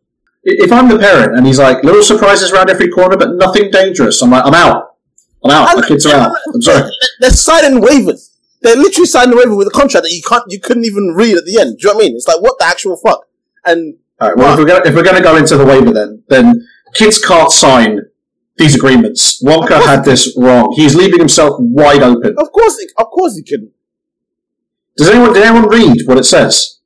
If 0.44 0.72
I'm 0.72 0.88
the 0.88 0.98
parent 0.98 1.35
and 1.38 1.45
he's 1.45 1.60
like, 1.60 1.84
little 1.84 2.03
surprises 2.03 2.52
around 2.52 2.69
every 2.69 2.89
corner, 2.89 3.18
but 3.18 3.34
nothing 3.34 3.69
dangerous, 3.69 4.22
I'm 4.22 4.30
like, 4.30 4.45
I'm 4.45 4.53
out. 4.53 4.86
I'm 5.49 5.68
out. 5.68 5.76
The 5.82 5.88
kids 5.88 6.06
are 6.06 6.15
out. 6.15 6.38
I'm 6.53 6.61
sorry. 6.61 6.91
They're 7.19 7.30
signing 7.32 7.82
waivers. 7.82 8.34
They're 8.61 8.76
literally 8.76 9.06
signing 9.07 9.34
a 9.34 9.38
waiver 9.38 9.56
with 9.56 9.68
a 9.68 9.72
contract 9.72 10.03
that 10.06 10.11
you 10.14 10.22
can't, 10.22 10.44
you 10.49 10.60
couldn't 10.60 10.86
even 10.86 11.14
read 11.15 11.38
at 11.38 11.45
the 11.45 11.60
end. 11.60 11.78
Do 11.78 11.88
you 11.88 11.94
know 11.94 11.98
what 11.98 12.03
I 12.03 12.07
mean? 12.07 12.15
It's 12.15 12.28
like, 12.28 12.41
what 12.41 12.57
the 12.60 12.65
actual 12.65 12.98
fuck? 12.98 13.28
And 13.65 13.98
All 14.19 14.30
right, 14.30 14.38
well, 14.38 14.53
if 14.53 14.60
we're, 14.60 14.65
gonna, 14.65 14.86
if 14.90 14.95
we're 14.95 15.03
going 15.03 15.15
to 15.18 15.22
go 15.22 15.36
into 15.38 15.57
the 15.57 15.65
waiver 15.65 15.91
then, 15.91 16.24
then 16.28 16.68
kids 16.95 17.19
can't 17.24 17.52
sign 17.52 18.02
these 18.57 18.74
agreements. 18.76 19.44
Wonka 19.44 19.86
had 19.86 20.03
this 20.03 20.36
wrong. 20.38 20.74
He's 20.76 20.95
leaving 20.95 21.19
himself 21.19 21.56
wide 21.60 22.02
open. 22.02 22.36
of 22.40 22.52
course, 22.52 22.78
it, 22.80 22.91
of 22.98 23.07
course 23.07 23.36
you 23.38 23.44
couldn't. 23.44 23.72
Does 24.98 25.10
anyone, 25.10 25.34
did 25.34 25.44
anyone 25.44 25.69
read 25.69 26.02
what 26.06 26.18
it 26.18 26.24
says? 26.24 26.80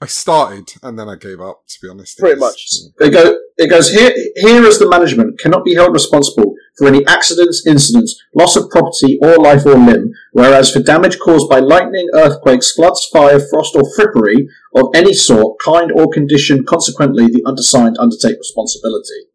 I 0.00 0.06
started 0.06 0.72
and 0.82 0.98
then 0.98 1.08
I 1.08 1.16
gave 1.16 1.40
up. 1.40 1.64
To 1.66 1.78
be 1.82 1.88
honest, 1.88 2.18
Pretty 2.18 2.34
It 2.36 2.40
was- 2.40 2.90
much. 2.98 3.06
It, 3.08 3.10
go, 3.12 3.36
it 3.58 3.68
goes 3.68 3.90
here. 3.90 4.12
Here 4.36 4.64
as 4.64 4.78
the 4.78 4.88
management 4.88 5.38
cannot 5.40 5.64
be 5.64 5.74
held 5.74 5.92
responsible 5.92 6.54
for 6.78 6.88
any 6.88 7.06
accidents, 7.06 7.66
incidents, 7.66 8.20
loss 8.34 8.56
of 8.56 8.70
property 8.70 9.18
or 9.22 9.36
life 9.36 9.66
or 9.66 9.74
limb. 9.74 10.12
Whereas 10.32 10.70
for 10.70 10.80
damage 10.80 11.18
caused 11.18 11.48
by 11.48 11.58
lightning, 11.58 12.08
earthquakes, 12.14 12.72
floods, 12.72 13.08
fire, 13.12 13.40
frost, 13.40 13.76
or 13.76 13.82
frippery 13.82 14.46
of 14.74 14.90
any 14.94 15.12
sort, 15.12 15.58
kind 15.58 15.90
or 15.92 16.10
condition, 16.10 16.64
consequently 16.64 17.26
the 17.26 17.42
undersigned 17.46 17.96
undertake 17.98 18.38
responsibility. 18.38 19.26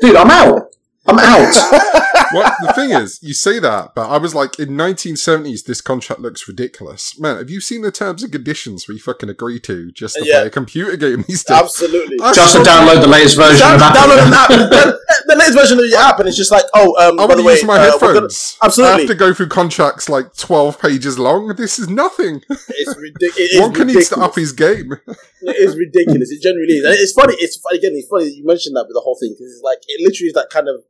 Dude, 0.00 0.16
I'm 0.16 0.30
out. 0.30 0.74
I'm 1.08 1.18
out. 1.18 2.04
What 2.30 2.52
the 2.60 2.72
thing 2.74 2.90
is, 2.90 3.18
you 3.22 3.32
say 3.32 3.58
that, 3.58 3.94
but 3.94 4.10
I 4.10 4.18
was 4.18 4.34
like, 4.34 4.58
in 4.58 4.70
1970s, 4.70 5.64
this 5.64 5.80
contract 5.80 6.20
looks 6.20 6.46
ridiculous. 6.46 7.18
Man, 7.18 7.38
have 7.38 7.48
you 7.48 7.58
seen 7.62 7.80
the 7.80 7.90
terms 7.90 8.22
and 8.22 8.30
conditions 8.30 8.86
we 8.86 8.98
fucking 8.98 9.30
agree 9.30 9.58
to 9.60 9.90
just 9.92 10.16
to 10.16 10.26
Yeah. 10.26 10.40
play 10.40 10.46
a 10.48 10.50
computer 10.50 10.94
game 10.98 11.24
these 11.26 11.42
days? 11.44 11.56
Absolutely. 11.56 12.18
I 12.22 12.34
Just 12.34 12.54
to 12.54 12.58
download 12.62 13.00
the 13.00 13.06
latest 13.06 13.34
version 13.36 13.58
Down- 13.60 13.76
of 13.76 13.96
download 13.96 14.26
an 14.26 14.34
app. 14.34 14.48
the, 14.50 14.98
the 15.26 15.36
latest 15.36 15.56
version 15.58 15.78
of 15.78 15.86
your 15.86 15.98
app, 16.00 16.18
and 16.18 16.28
it's 16.28 16.36
just 16.36 16.50
like, 16.52 16.64
oh, 16.74 16.94
um, 17.02 17.18
I 17.18 17.26
by 17.26 17.34
want 17.34 17.40
to 17.46 17.50
use 17.50 17.64
my 17.64 17.78
uh, 17.78 17.92
headphones. 17.92 18.12
gonna- 18.58 18.66
absolutely. 18.66 18.94
I 18.94 18.98
have 18.98 19.08
to 19.08 19.14
go 19.14 19.32
through 19.32 19.48
contracts 19.48 20.10
like 20.10 20.36
12 20.36 20.78
pages 20.82 21.18
long. 21.18 21.54
This 21.56 21.78
is 21.78 21.88
nothing. 21.88 22.42
It's 22.50 22.94
ridiculous. 22.94 23.38
It 23.38 23.54
is 23.54 23.60
Wonka 23.62 23.86
needs 23.86 24.08
to 24.10 24.18
up 24.20 24.34
his 24.34 24.52
game. 24.52 24.92
It 25.40 25.56
is 25.56 25.76
ridiculous. 25.76 26.30
It 26.30 26.42
genuinely 26.42 26.74
is. 26.74 26.84
And 26.84 26.92
it's 26.92 27.12
funny. 27.12 27.36
It's 27.38 27.56
funny, 27.56 27.78
again. 27.78 27.92
It's 27.94 28.08
funny 28.08 28.24
that 28.24 28.36
you 28.36 28.44
mentioned 28.44 28.76
that 28.76 28.84
with 28.86 28.94
the 28.94 29.00
whole 29.00 29.16
thing 29.18 29.32
because 29.32 29.50
it's 29.50 29.62
like 29.62 29.78
it 29.88 30.02
literally 30.06 30.26
is 30.28 30.34
that 30.34 30.50
kind 30.50 30.68
of 30.68 30.82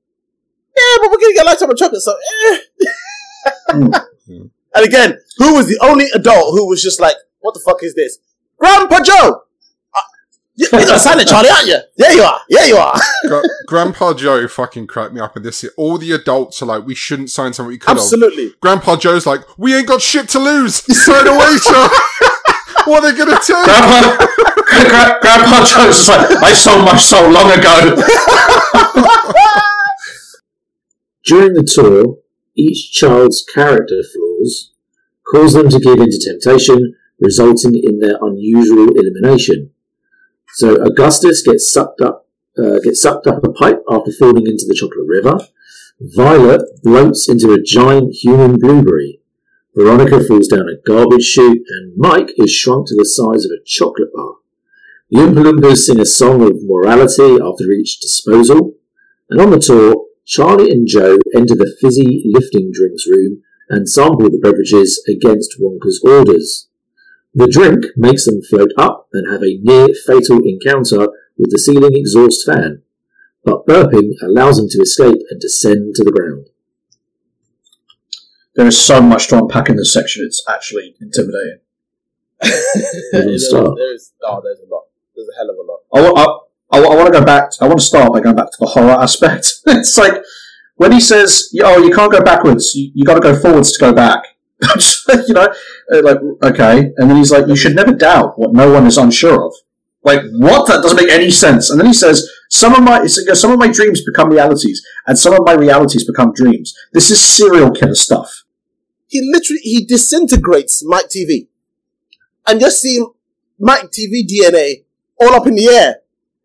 yeah, 0.79 0.97
but 1.03 1.11
we're 1.11 1.19
gonna 1.21 1.35
get 1.35 1.45
a 1.45 1.49
lifetime 1.49 1.71
of 1.71 1.77
chocolate. 1.77 2.03
So 2.03 2.15
eh. 2.15 2.59
Mm. 3.71 4.05
and 4.75 4.85
again, 4.85 5.19
who 5.39 5.55
was 5.55 5.67
the 5.67 5.79
only 5.83 6.07
adult 6.15 6.53
who 6.57 6.69
was 6.69 6.83
just 6.83 7.01
like, 7.01 7.17
"What 7.41 7.55
the 7.55 7.61
fuck 7.61 7.83
is 7.83 7.95
this, 7.95 8.19
Grandpa 8.59 9.01
Joe?" 9.03 9.43
Uh, 9.95 10.01
You're 10.55 10.71
not 10.87 11.01
silent, 11.01 11.29
Charlie, 11.29 11.51
aren't 11.51 11.69
you? 11.69 11.79
Yeah, 11.97 12.13
you 12.13 12.23
are. 12.23 12.41
Yeah, 12.49 12.65
you 12.67 12.77
are. 12.77 12.95
Gra- 13.27 13.43
Grandpa 13.67 14.13
Joe 14.15 14.49
fucking 14.49 14.87
cracked 14.89 15.13
me 15.15 15.21
up 15.21 15.37
in 15.37 15.43
this. 15.43 15.65
All 15.77 15.99
the 15.99 16.13
adults 16.13 16.61
are 16.63 16.67
like, 16.67 16.85
we 16.85 16.95
shouldn't 16.95 17.31
sign 17.31 17.53
something 17.53 17.71
we 17.71 17.79
could 17.79 17.89
have. 17.89 17.99
Absolutely. 17.99 18.55
Grandpa 18.61 18.97
Joe's 18.97 19.25
like, 19.27 19.43
we 19.57 19.75
ain't 19.77 19.87
got 19.87 20.03
shit 20.03 20.29
to 20.31 20.39
lose. 20.41 20.77
Sign 21.05 21.27
away, 21.27 21.57
Joe. 21.65 21.89
what 22.91 23.05
are 23.05 23.13
they 23.13 23.17
gonna 23.19 23.39
tell? 23.39 23.65
Grandpa, 23.65 24.27
Gra- 24.67 25.19
Grandpa 25.23 25.65
Joe's 25.65 26.01
is 26.01 26.09
like, 26.09 26.31
I 26.43 26.53
sold 26.53 26.85
my 26.85 26.97
soul 26.97 27.31
long 27.31 27.51
ago. 27.53 27.95
During 31.29 31.53
the 31.53 31.63
tour, 31.63 32.17
each 32.57 32.91
child's 32.91 33.45
character 33.45 34.01
flaws 34.15 34.73
cause 35.31 35.53
them 35.53 35.69
to 35.69 35.79
give 35.79 36.01
in 36.01 36.09
to 36.11 36.19
temptation, 36.19 36.95
resulting 37.21 37.77
in 37.77 37.99
their 37.99 38.17
unusual 38.23 38.89
elimination. 38.97 39.71
So 40.55 40.77
Augustus 40.83 41.43
gets 41.43 41.71
sucked 41.71 42.01
up, 42.01 42.27
uh, 42.57 42.79
gets 42.83 43.03
sucked 43.03 43.27
up 43.27 43.45
a 43.45 43.53
pipe 43.53 43.83
after 43.91 44.11
falling 44.19 44.47
into 44.47 44.65
the 44.67 44.75
chocolate 44.75 45.07
river. 45.07 45.39
Violet 46.01 46.63
floats 46.83 47.29
into 47.29 47.53
a 47.53 47.63
giant 47.63 48.15
human 48.15 48.59
blueberry. 48.59 49.21
Veruca 49.77 50.27
falls 50.27 50.49
down 50.49 50.67
a 50.67 50.81
garbage 50.87 51.25
chute, 51.25 51.63
and 51.69 51.93
Mike 51.95 52.31
is 52.39 52.51
shrunk 52.51 52.89
to 52.89 52.97
the 52.97 53.05
size 53.05 53.45
of 53.45 53.51
a 53.51 53.63
chocolate 53.67 54.15
bar. 54.15 54.37
The 55.11 55.19
Oompa 55.19 55.45
Loompas 55.45 55.85
sing 55.85 56.01
a 56.01 56.07
song 56.07 56.43
of 56.43 56.63
morality 56.63 57.39
after 57.43 57.71
each 57.71 58.01
disposal, 58.01 58.77
and 59.29 59.43
on 59.43 59.51
the 59.51 59.59
tour, 59.59 60.08
Charlie 60.29 60.71
and 60.71 60.87
Joe 60.87 61.17
enter 61.35 61.55
the 61.57 61.75
fizzy 61.81 62.23
lifting 62.27 62.71
drinks 62.71 63.07
room 63.09 63.43
and 63.71 63.89
sample 63.89 64.29
the 64.29 64.39
beverages 64.39 65.03
against 65.09 65.57
Wonka's 65.59 66.03
orders. 66.05 66.69
The 67.33 67.49
drink 67.49 67.87
makes 67.97 68.27
them 68.27 68.43
float 68.43 68.71
up 68.77 69.09
and 69.15 69.33
have 69.33 69.43
a 69.43 69.59
near 69.63 69.89
fatal 70.07 70.41
encounter 70.45 71.09
with 71.39 71.51
the 71.51 71.59
ceiling 71.59 71.93
exhaust 71.95 72.45
fan, 72.45 72.83
but 73.43 73.67
burping 73.67 74.13
allows 74.23 74.59
them 74.59 74.69
to 74.69 74.83
escape 74.83 75.19
and 75.31 75.41
descend 75.41 75.95
to 75.95 76.05
the 76.05 76.13
ground. 76.13 76.49
There 78.55 78.67
is 78.67 78.79
so 78.79 79.01
much 79.01 79.29
to 79.29 79.39
unpack 79.39 79.71
in 79.71 79.77
this 79.77 79.93
section, 79.93 80.27
it's 80.27 80.45
actually 80.47 80.95
intimidating. 81.01 81.61
there's, 83.13 83.49
start? 83.49 83.79
there's, 83.79 84.13
oh, 84.23 84.43
there's 84.45 84.61
a 84.61 84.69
lot. 84.69 84.85
There's 85.17 85.29
a 85.29 85.37
hell 85.39 85.51
of 85.51 85.57
a 85.57 85.63
lot. 85.63 85.81
I, 85.95 86.11
wa- 86.11 86.41
I, 86.71 86.79
I, 86.79 86.95
want 86.95 87.13
to 87.13 87.19
go 87.19 87.25
back. 87.25 87.51
I 87.61 87.67
want 87.67 87.81
to 87.81 87.85
start 87.85 88.13
by 88.13 88.21
going 88.21 88.37
back 88.37 88.51
to 88.51 88.57
the 88.61 88.67
horror 88.67 88.91
aspect. 88.91 89.53
it's 89.67 89.97
like 89.97 90.23
when 90.77 90.93
he 90.93 91.01
says, 91.01 91.53
"Oh, 91.63 91.83
you 91.83 91.91
can't 91.95 92.13
go 92.13 92.21
backwards. 92.23 92.75
You, 92.75 92.91
you 92.95 93.05
got 93.05 93.15
to 93.15 93.21
go 93.21 93.39
forwards 93.39 93.73
to 93.73 93.85
go 93.85 93.93
back." 93.93 94.23
You 95.09 95.33
know, 95.33 95.49
uh, 95.93 96.03
like 96.03 96.19
okay. 96.43 96.93
And 96.99 97.09
then 97.09 97.17
he's 97.17 97.31
like, 97.31 97.47
"You 97.47 97.57
should 97.57 97.75
never 97.75 97.93
doubt 97.93 98.39
what 98.39 98.53
no 98.53 98.71
one 98.71 98.87
is 98.87 98.99
unsure 98.99 99.47
of." 99.47 99.55
Like 100.03 100.21
what? 100.33 100.67
That 100.69 100.83
doesn't 100.83 100.97
make 100.97 101.11
any 101.11 101.31
sense. 101.31 101.71
And 101.71 101.81
then 101.81 101.87
he 101.87 101.95
says, 101.95 102.29
"Some 102.51 102.75
of 102.75 102.83
my 102.83 103.07
some 103.07 103.53
of 103.53 103.59
my 103.59 103.69
dreams 103.69 104.05
become 104.05 104.31
realities, 104.31 104.85
and 105.07 105.19
some 105.19 105.33
of 105.33 105.41
my 105.47 105.55
realities 105.55 106.05
become 106.05 106.33
dreams." 106.35 106.75
This 106.93 107.11
is 107.11 107.25
serial 107.25 107.71
killer 107.71 107.95
stuff. 107.95 108.45
He 109.07 109.21
literally 109.21 109.61
he 109.63 109.85
disintegrates 109.87 110.85
Mike 110.85 111.09
Teavee, 111.09 111.49
and 112.47 112.61
just 112.61 112.81
seeing 112.83 113.11
Mike 113.59 113.91
Teavee 113.91 114.27
DNA 114.27 114.85
all 115.21 115.35
up 115.35 115.47
in 115.47 115.55
the 115.55 115.69
air, 115.69 115.97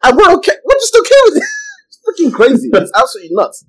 and 0.04 0.18
we're 0.18 0.32
okay. 0.36 0.54
We're 0.64 0.80
just 0.80 0.96
okay 0.96 1.16
with 1.26 1.38
it. 1.38 1.44
it's 1.88 2.00
freaking 2.06 2.34
crazy. 2.34 2.70
It's 2.74 2.92
absolutely 2.96 3.36
nuts. 3.36 3.66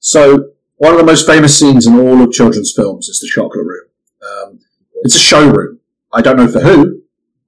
So 0.00 0.50
one 0.76 0.92
of 0.92 0.98
the 0.98 1.04
most 1.04 1.26
famous 1.26 1.58
scenes 1.58 1.86
in 1.86 1.98
all 1.98 2.22
of 2.22 2.32
children's 2.32 2.72
films 2.74 3.08
is 3.08 3.20
the 3.20 3.28
chocolate 3.28 3.66
room. 3.66 3.86
Um, 4.22 4.60
it's 5.02 5.14
a 5.14 5.18
showroom. 5.18 5.80
I 6.12 6.22
don't 6.22 6.36
know 6.36 6.48
for 6.48 6.60
who, 6.60 7.02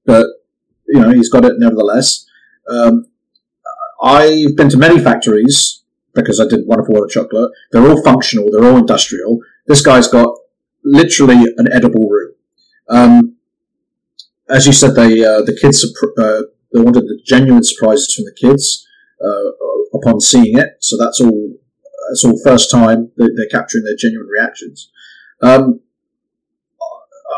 but 0.04 0.26
you 0.86 1.00
know 1.00 1.10
he's 1.10 1.30
got 1.30 1.44
it 1.44 1.54
nevertheless. 1.58 2.26
Um, 2.68 3.06
I've 4.02 4.56
been 4.56 4.68
to 4.70 4.76
many 4.76 5.02
factories 5.02 5.82
because 6.14 6.40
I 6.40 6.46
did 6.46 6.66
Wonderful 6.66 6.94
World 6.94 7.06
of 7.06 7.10
Chocolate. 7.12 7.50
They're 7.70 7.86
all 7.88 8.02
functional. 8.02 8.50
They're 8.50 8.68
all 8.68 8.78
industrial. 8.78 9.40
This 9.66 9.82
guy's 9.82 10.08
got 10.08 10.34
literally 10.84 11.44
an 11.56 11.72
edible 11.72 12.08
room. 12.08 12.32
Um, 12.88 13.36
as 14.50 14.66
you 14.66 14.72
said, 14.72 14.94
they 14.94 15.24
uh, 15.24 15.42
the 15.42 15.56
kids 15.60 15.84
uh, 16.18 16.42
they 16.72 16.80
wanted 16.80 17.02
the 17.02 17.20
genuine 17.24 17.62
surprises 17.62 18.14
from 18.14 18.24
the 18.24 18.34
kids 18.40 18.86
uh, 19.22 19.98
upon 19.98 20.20
seeing 20.20 20.58
it. 20.58 20.76
So 20.80 20.96
that's 20.98 21.20
all. 21.20 21.56
That's 22.08 22.24
all 22.24 22.40
first 22.42 22.72
time 22.72 23.12
that 23.18 23.32
they're 23.36 23.60
capturing 23.60 23.84
their 23.84 23.94
genuine 23.96 24.26
reactions. 24.26 24.90
Um, 25.42 25.80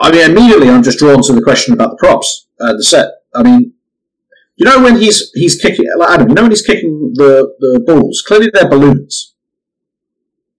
I 0.01 0.11
mean, 0.11 0.31
immediately 0.31 0.71
I'm 0.71 0.83
just 0.83 0.99
drawn 0.99 1.23
to 1.23 1.33
the 1.33 1.43
question 1.43 1.75
about 1.75 1.91
the 1.91 1.97
props 1.97 2.47
and 2.59 2.79
the 2.79 2.83
set. 2.83 3.09
I 3.35 3.43
mean, 3.43 3.75
you 4.57 4.65
know 4.65 4.83
when 4.83 4.97
he's 4.97 5.31
he's 5.35 5.61
kicking 5.61 5.85
like 5.99 6.11
Adam, 6.11 6.29
you 6.29 6.35
know 6.35 6.43
when 6.43 6.51
he's 6.51 6.63
kicking 6.63 7.13
the, 7.15 7.55
the 7.59 7.81
balls. 7.87 8.23
Clearly 8.27 8.51
they're 8.53 8.69
balloons. 8.69 9.35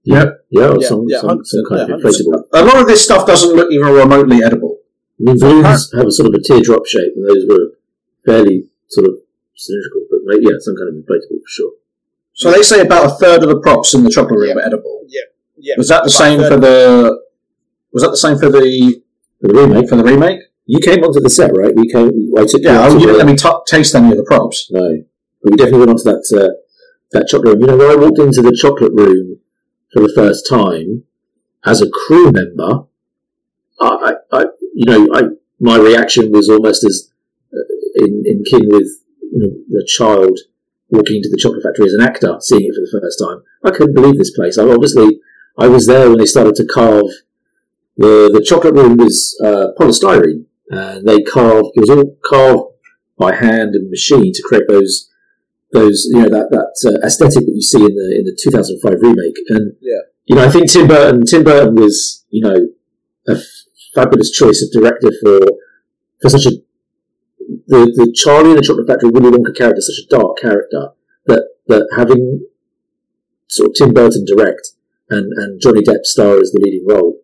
Yeah, 0.04 0.26
yeah, 0.50 0.74
Yeah, 0.80 0.88
some, 0.88 1.06
yeah, 1.08 1.22
some, 1.22 1.44
some 1.46 1.64
kind 1.70 1.88
yeah, 1.88 1.96
of 1.96 2.02
inflatable. 2.02 2.44
A 2.54 2.64
lot 2.64 2.82
of 2.82 2.88
this 2.88 3.04
stuff 3.04 3.26
doesn't 3.26 3.56
look 3.56 3.72
even 3.72 3.88
remotely 3.88 4.44
edible. 4.44 4.73
I 5.20 5.24
mean, 5.24 5.38
balloons 5.40 5.92
have 5.94 6.08
a 6.08 6.12
sort 6.12 6.28
of 6.30 6.34
a 6.40 6.44
teardrop 6.44 6.86
shape, 6.86 7.14
and 7.16 7.26
those 7.30 7.46
were 7.48 7.66
fairly 8.26 8.66
sort 8.90 9.08
of 9.08 9.16
cylindrical, 9.56 10.02
but 10.10 10.20
maybe, 10.26 10.46
yeah, 10.46 10.58
some 10.60 10.76
kind 10.76 10.90
of 10.90 10.96
inflatable 10.96 11.40
for 11.42 11.48
sure. 11.50 11.72
So 12.34 12.52
they 12.52 12.64
say 12.64 12.82
about 12.82 13.06
a 13.06 13.10
third 13.16 13.44
of 13.44 13.50
the 13.50 13.60
props 13.60 13.94
in 13.94 14.04
the 14.04 14.10
chocolate 14.10 14.40
room 14.40 14.58
are 14.58 14.62
edible. 14.62 15.04
Yeah, 15.08 15.22
yeah. 15.58 15.76
Was 15.78 15.90
that 15.90 16.04
the 16.04 16.10
About 16.10 16.26
same 16.26 16.40
for 16.40 16.60
the? 16.60 17.22
Was 17.94 18.04
that 18.04 18.10
the 18.10 18.18
same 18.18 18.38
for 18.40 18.50
the 18.50 19.02
For 19.40 19.48
the 19.50 19.54
remake, 19.54 19.90
for 19.90 19.96
the 19.98 20.04
remake? 20.04 20.40
you 20.66 20.80
came 20.80 21.04
onto 21.04 21.20
the 21.20 21.30
set, 21.30 21.52
right? 21.56 21.76
We 21.76 21.88
came. 21.92 22.32
I 22.38 22.46
took 22.46 22.62
Yeah, 22.64 22.88
you 22.88 22.94
you 23.00 23.06
didn't 23.08 23.18
let 23.18 23.28
me 23.28 23.36
t- 23.36 23.64
taste 23.68 23.94
any 23.96 24.12
of 24.12 24.18
the 24.18 24.24
props. 24.24 24.68
No, 24.72 25.04
but 25.44 25.52
we 25.52 25.58
definitely 25.58 25.80
went 25.86 25.92
onto 25.92 26.04
that 26.04 26.24
uh, 26.34 26.54
that 27.12 27.28
chocolate 27.28 27.54
room. 27.54 27.62
You 27.62 27.68
know, 27.68 27.78
when 27.78 27.92
I 27.92 27.96
walked 27.96 28.18
into 28.20 28.42
the 28.42 28.56
chocolate 28.60 28.94
room 28.94 29.40
for 29.92 30.00
the 30.02 30.12
first 30.16 30.48
time 30.50 31.04
as 31.66 31.82
a 31.82 31.90
crew 31.90 32.32
member, 32.32 32.86
I, 33.80 34.16
I, 34.32 34.40
I 34.40 34.46
you 34.74 34.86
know, 34.86 35.08
I 35.14 35.24
my 35.60 35.78
reaction 35.78 36.32
was 36.32 36.50
almost 36.50 36.84
as 36.84 37.10
uh, 37.54 38.04
in 38.04 38.24
in 38.26 38.44
kin 38.50 38.68
with 38.70 38.88
you 39.22 39.40
know, 39.40 39.52
the 39.70 39.86
child 39.88 40.38
walking 40.90 41.18
into 41.18 41.30
the 41.30 41.38
chocolate 41.38 41.64
factory 41.64 41.88
as 41.88 41.94
an 41.94 42.02
actor, 42.02 42.38
seeing 42.40 42.62
it 42.64 42.76
for 42.76 42.82
the 42.82 43.02
first 43.02 43.20
time. 43.20 43.42
I 43.64 43.76
couldn't 43.76 43.96
believe 43.96 44.18
this 44.18 44.36
place. 44.36 44.58
I 44.58 44.64
obviously 44.68 45.20
I 45.58 45.68
was 45.68 45.88
there 45.88 46.10
when 46.10 46.18
they 46.20 46.26
started 46.26 46.56
to 46.56 46.66
carve. 46.66 47.10
The 47.98 48.30
the 48.34 48.44
chocolate 48.44 48.74
room 48.74 48.98
was 48.98 49.40
uh, 49.44 49.68
polystyrene, 49.80 50.46
and 50.70 51.08
they 51.08 51.22
carved. 51.22 51.70
It 51.76 51.82
was 51.82 51.90
all 51.90 52.18
carved 52.26 52.74
by 53.18 53.36
hand 53.36 53.76
and 53.76 53.90
machine 53.90 54.34
to 54.34 54.44
create 54.44 54.68
those 54.68 55.10
those 55.72 56.06
you 56.12 56.22
know 56.22 56.30
that 56.30 56.50
that 56.52 56.74
uh, 56.90 57.06
aesthetic 57.06 57.46
that 57.46 57.54
you 57.54 57.62
see 57.62 57.80
in 57.84 57.96
the 57.96 58.16
in 58.20 58.26
the 58.26 58.38
2005 58.42 58.94
remake. 59.02 59.36
And 59.50 59.76
Yeah. 59.82 60.02
you 60.26 60.36
know, 60.36 60.46
I 60.46 60.50
think 60.50 60.72
Tim 60.72 60.88
Burton 60.88 61.26
Tim 61.26 61.44
Burton 61.44 61.76
was 61.76 62.26
you 62.30 62.44
know 62.44 62.58
a 63.28 63.36
fabulous 63.94 64.32
choice 64.32 64.62
of 64.62 64.72
director 64.72 65.12
for 65.22 65.40
for 66.22 66.30
such 66.30 66.46
a 66.46 66.52
the 67.68 67.92
the 67.96 68.12
Charlie 68.16 68.52
in 68.52 68.56
the 68.56 68.62
Chocolate 68.62 68.88
Factory 68.88 69.10
Willy 69.10 69.32
Wonka 69.32 69.56
character, 69.56 69.82
such 69.82 70.06
a 70.06 70.08
dark 70.10 70.38
character 70.38 70.90
that 71.28 71.50
that 71.68 71.88
having 71.98 72.46
sort 73.48 73.70
of 73.70 73.76
Tim 73.76 73.94
Burton 73.94 74.26
direct 74.26 74.72
and 75.10 75.32
and 75.38 75.62
Johnny 75.62 75.82
Depp 75.82 76.04
star 76.06 76.40
as 76.40 76.52
the 76.52 76.62
leading 76.64 76.86
role, 76.88 77.20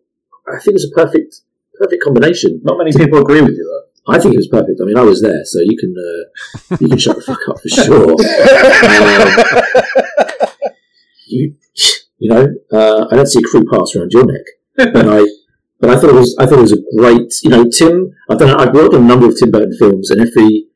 I 0.46 0.58
think 0.58 0.74
it 0.74 0.80
was 0.80 0.90
a 0.92 0.94
perfect 0.94 1.40
perfect 1.78 2.02
combination. 2.02 2.60
Not 2.62 2.78
many 2.78 2.92
people 2.92 3.18
agree 3.18 3.40
with 3.40 3.52
you 3.52 3.64
though. 3.64 4.12
I 4.12 4.18
think 4.18 4.34
it 4.34 4.38
was 4.38 4.48
perfect. 4.48 4.80
I 4.82 4.84
mean, 4.84 4.96
I 4.96 5.02
was 5.02 5.20
there, 5.22 5.44
so 5.44 5.60
you 5.60 5.76
can 5.76 5.94
uh, 5.96 6.76
you 6.80 6.88
can 6.88 6.98
shut 6.98 7.16
the 7.16 7.22
fuck 7.22 7.40
up 7.48 7.60
for 7.60 7.68
sure. 7.68 8.16
Um, 8.90 10.48
you 11.26 11.54
you 12.18 12.28
know, 12.28 12.48
uh, 12.72 13.06
I 13.10 13.16
don't 13.16 13.26
see 13.26 13.38
a 13.38 13.48
crew 13.48 13.64
pass 13.70 13.94
around 13.94 14.12
your 14.12 14.26
neck, 14.26 14.92
but 14.92 15.08
I 15.08 15.26
but 15.80 15.90
I 15.90 15.98
thought 15.98 16.10
it 16.10 16.14
was 16.14 16.36
I 16.38 16.46
thought 16.46 16.58
it 16.58 16.62
was 16.62 16.72
a 16.72 16.96
great. 16.96 17.32
You 17.42 17.50
know, 17.50 17.68
Tim. 17.68 18.14
I've 18.28 18.38
done 18.38 18.50
I've 18.50 18.74
worked 18.74 18.94
on 18.94 19.02
a 19.02 19.06
number 19.06 19.26
of 19.26 19.34
Tim 19.38 19.50
Burton 19.50 19.76
films, 19.78 20.10
and 20.10 20.20
every 20.20 20.66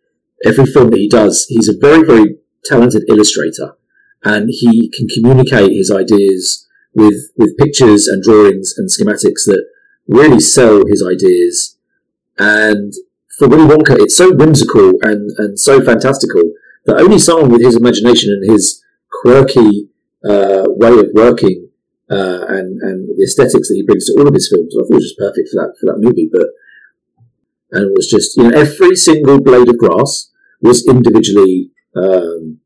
every 0.45 0.67
film 0.67 0.91
that 0.91 0.99
he 0.99 1.09
does, 1.09 1.47
he's 1.49 1.69
a 1.69 1.79
very 1.79 2.05
very 2.05 2.37
talented 2.65 3.03
illustrator, 3.09 3.77
and 4.25 4.49
he 4.49 4.91
can 4.91 5.07
communicate 5.09 5.73
his 5.73 5.91
ideas 5.91 6.67
with 6.95 7.31
with 7.37 7.57
pictures 7.59 8.07
and 8.07 8.23
drawings 8.23 8.75
and 8.77 8.89
schematics 8.89 9.45
that 9.47 9.65
really 10.09 10.41
sell 10.41 10.83
his 10.87 11.05
ideas. 11.07 11.77
And 12.39 12.93
for 13.39 13.49
Willy 13.49 13.65
Wonka, 13.65 13.99
it's 14.01 14.17
so 14.17 14.33
whimsical 14.33 14.95
and, 15.03 15.31
and 15.39 15.59
so 15.59 15.83
fantastical 15.85 16.43
that 16.87 17.01
only 17.01 17.19
someone 17.19 17.51
with 17.51 17.63
his 17.63 17.77
imagination 17.77 18.31
and 18.31 18.53
his 18.53 18.83
quirky 19.23 19.89
uh, 20.29 20.65
way 20.67 20.99
of 20.99 21.09
working 21.15 21.71
uh, 22.11 22.45
and 22.49 22.81
and 22.83 23.09
the 23.17 23.25
aesthetics 23.25 23.69
that 23.69 23.75
he 23.75 23.83
brings 23.83 24.07
to 24.07 24.15
all 24.19 24.29
of 24.29 24.35
his 24.35 24.53
films, 24.53 24.75
I 24.77 24.83
thought 24.83 24.95
was 24.95 25.05
just 25.05 25.19
perfect 25.19 25.49
for 25.49 25.63
that 25.63 25.75
for 25.81 25.87
that 25.87 26.01
movie. 26.01 26.29
But 26.31 26.49
and 27.73 27.91
it 27.91 27.93
was 27.97 28.09
just 28.09 28.37
you 28.37 28.45
know 28.45 28.57
every 28.57 28.97
single 28.97 29.41
blade 29.41 29.69
of 29.69 29.79
grass 29.79 30.31
was 30.61 30.87
individually 30.87 31.71
um, 31.97 32.61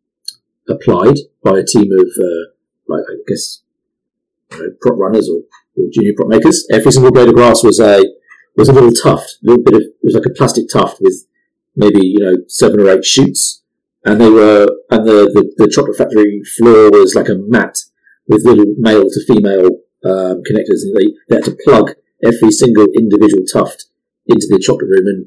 applied 0.68 1.16
by 1.42 1.58
a 1.58 1.64
team 1.64 1.88
of 1.92 2.08
uh, 2.18 2.52
like 2.88 3.04
I 3.08 3.14
guess 3.26 3.62
you 4.52 4.58
know, 4.58 4.68
prop 4.80 4.98
runners 4.98 5.28
or, 5.28 5.42
or 5.80 5.88
junior 5.92 6.12
prop 6.16 6.28
makers. 6.28 6.66
Every 6.72 6.92
single 6.92 7.12
blade 7.12 7.28
of 7.28 7.34
grass 7.34 7.62
was 7.62 7.80
a 7.80 8.04
was 8.56 8.68
a 8.68 8.72
little 8.72 8.90
tuft, 8.90 9.38
a 9.42 9.46
little 9.46 9.62
bit 9.62 9.74
of 9.74 9.82
it 9.82 9.94
was 10.02 10.14
like 10.14 10.26
a 10.26 10.34
plastic 10.34 10.64
tuft 10.72 11.00
with 11.00 11.26
maybe 11.76 12.00
you 12.02 12.18
know 12.20 12.36
seven 12.48 12.80
or 12.80 12.90
eight 12.90 13.04
shoots, 13.04 13.62
and 14.04 14.20
they 14.20 14.30
were 14.30 14.66
and 14.90 15.06
the 15.06 15.30
the, 15.32 15.54
the 15.56 15.70
chocolate 15.70 15.96
factory 15.96 16.42
floor 16.56 16.90
was 16.90 17.14
like 17.14 17.28
a 17.28 17.36
mat 17.36 17.78
with 18.28 18.44
little 18.44 18.74
male 18.78 19.04
to 19.08 19.26
female 19.26 19.68
um, 20.04 20.42
connectors, 20.44 20.84
and 20.84 20.94
they, 20.96 21.06
they 21.28 21.36
had 21.36 21.44
to 21.44 21.56
plug 21.64 21.92
every 22.24 22.50
single 22.50 22.86
individual 22.96 23.44
tuft 23.50 23.86
into 24.26 24.46
the 24.50 24.58
chocolate 24.58 24.90
room. 24.90 25.06
And 25.06 25.26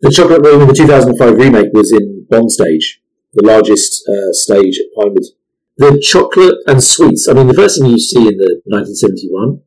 the 0.00 0.10
chocolate 0.10 0.42
room 0.42 0.62
in 0.62 0.68
the 0.68 0.74
2005 0.74 1.34
remake 1.34 1.72
was 1.72 1.92
in 1.92 2.26
Bond 2.30 2.52
Stage, 2.52 3.02
the 3.34 3.46
largest 3.46 4.08
uh, 4.08 4.32
stage 4.32 4.78
at 4.78 4.94
Pinewood. 4.96 5.24
The 5.76 6.00
chocolate 6.00 6.56
and 6.66 6.82
sweets. 6.82 7.28
I 7.28 7.34
mean, 7.34 7.46
the 7.46 7.54
first 7.54 7.78
thing 7.78 7.90
you 7.90 7.98
see 7.98 8.26
in 8.26 8.36
the 8.36 8.62
1971 8.66 9.60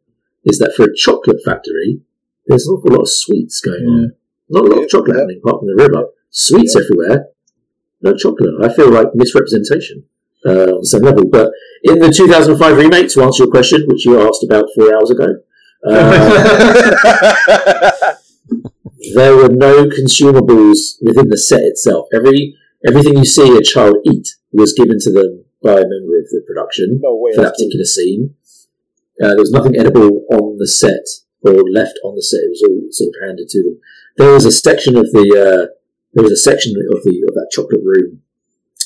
is 0.43 0.59
that 0.59 0.73
for 0.75 0.83
a 0.83 0.95
chocolate 0.95 1.39
factory, 1.45 2.01
there's 2.47 2.67
an 2.67 2.75
awful 2.75 2.91
lot 2.91 3.01
of 3.01 3.09
sweets 3.09 3.61
going 3.61 3.85
on. 3.85 4.13
Not 4.49 4.65
a 4.65 4.67
lot 4.67 4.83
of 4.83 4.89
chocolate 4.89 5.15
happening 5.15 5.39
apart 5.43 5.61
from 5.61 5.67
the 5.67 5.81
river. 5.81 6.07
Sweets 6.29 6.75
everywhere. 6.75 7.27
No 8.01 8.15
chocolate. 8.15 8.55
I 8.61 8.73
feel 8.73 8.89
like 8.91 9.15
misrepresentation 9.15 10.03
uh, 10.45 10.79
on 10.79 10.83
some 10.83 11.03
level. 11.03 11.23
But 11.29 11.51
in 11.83 11.99
the 11.99 12.11
2005 12.15 12.77
remake, 12.77 13.09
to 13.09 13.21
answer 13.23 13.43
your 13.43 13.51
question, 13.51 13.83
which 13.87 14.05
you 14.05 14.19
asked 14.21 14.43
about 14.43 14.65
four 14.75 14.93
hours 14.95 15.09
ago, 15.09 15.35
uh, 15.87 15.91
there 19.15 19.35
were 19.35 19.49
no 19.49 19.85
consumables 19.85 20.95
within 21.01 21.29
the 21.29 21.37
set 21.37 21.61
itself. 21.61 22.07
Every 22.13 22.55
everything 22.87 23.17
you 23.17 23.25
see 23.25 23.55
a 23.57 23.61
child 23.61 23.97
eat 24.05 24.27
was 24.51 24.73
given 24.73 24.97
to 24.99 25.11
them 25.11 25.45
by 25.63 25.73
a 25.73 25.87
member 25.87 26.17
of 26.19 26.29
the 26.29 26.43
production 26.47 26.99
No 27.01 27.15
way. 27.15 27.33
for 27.35 27.41
that 27.43 27.53
particular 27.53 27.85
scene. 27.85 28.35
Uh, 29.21 29.29
there 29.29 29.37
was 29.37 29.51
nothing 29.51 29.77
edible 29.77 30.25
on 30.31 30.57
the 30.57 30.67
set 30.67 31.05
or 31.41 31.61
left 31.71 31.99
on 32.03 32.15
the 32.15 32.21
set. 32.23 32.39
It 32.41 32.49
was 32.49 32.63
all 32.67 32.81
sort 32.91 33.09
of 33.09 33.27
handed 33.27 33.49
to 33.49 33.63
them. 33.63 33.79
There 34.17 34.33
was 34.33 34.45
a 34.45 34.51
section 34.51 34.95
of 34.97 35.11
the 35.11 35.27
uh, 35.37 35.65
there 36.13 36.23
was 36.23 36.31
a 36.33 36.37
section 36.37 36.73
of 36.93 37.03
the 37.03 37.25
of 37.27 37.33
that 37.35 37.49
chocolate 37.51 37.81
room 37.83 38.21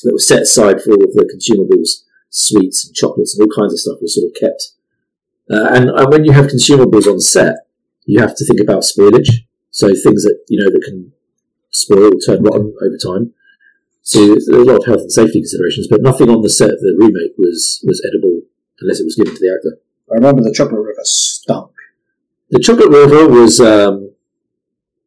that 0.04 0.12
was 0.12 0.26
set 0.26 0.42
aside 0.42 0.80
for 0.80 0.92
all 0.92 1.04
of 1.04 1.14
the 1.14 1.24
consumables, 1.24 2.04
sweets 2.36 2.86
and 2.86 2.94
chocolates 2.94 3.36
and 3.36 3.46
all 3.46 3.56
kinds 3.56 3.72
of 3.72 3.80
stuff 3.80 3.98
was 4.00 4.14
sort 4.14 4.28
of 4.28 4.36
kept. 4.38 4.72
Uh, 5.50 5.74
and, 5.74 5.90
and 5.90 6.08
when 6.10 6.24
you 6.24 6.32
have 6.32 6.46
consumables 6.46 7.06
on 7.06 7.20
set, 7.20 7.56
you 8.04 8.20
have 8.20 8.36
to 8.36 8.44
think 8.44 8.60
about 8.60 8.82
spoilage. 8.82 9.46
So 9.70 9.88
things 9.88 10.24
that 10.24 10.38
you 10.48 10.62
know 10.62 10.70
that 10.70 10.84
can 10.84 11.12
spoil 11.70 12.14
or 12.14 12.20
turn 12.24 12.42
rotten 12.42 12.74
over 12.80 12.96
time. 12.96 13.34
So 14.02 14.26
there's 14.26 14.48
a 14.48 14.64
lot 14.64 14.80
of 14.80 14.86
health 14.86 15.00
and 15.02 15.12
safety 15.12 15.40
considerations, 15.40 15.88
but 15.88 16.00
nothing 16.00 16.30
on 16.30 16.42
the 16.42 16.48
set 16.48 16.70
of 16.70 16.80
the 16.80 16.96
remake 16.96 17.36
was 17.36 17.82
was 17.84 18.02
edible 18.06 18.42
unless 18.80 19.00
it 19.00 19.04
was 19.04 19.16
given 19.16 19.34
to 19.34 19.40
the 19.40 19.52
actor. 19.52 19.80
I 20.10 20.14
remember 20.14 20.42
the 20.42 20.54
chocolate 20.54 20.80
river 20.80 21.02
stunk. 21.02 21.72
The 22.50 22.60
Chocolate 22.60 22.90
River 22.90 23.28
was 23.28 23.60
um, 23.60 24.12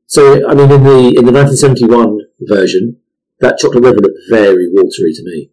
so. 0.08 0.46
I 0.46 0.54
mean, 0.54 0.72
in 0.72 0.84
the 0.84 1.16
in 1.18 1.24
the 1.24 1.32
1971 1.32 2.20
version, 2.42 2.98
that 3.40 3.58
Chocolate 3.58 3.86
River 3.86 4.00
looked 4.02 4.20
very 4.30 4.68
watery 4.70 5.14
to 5.14 5.24
me. 5.24 5.50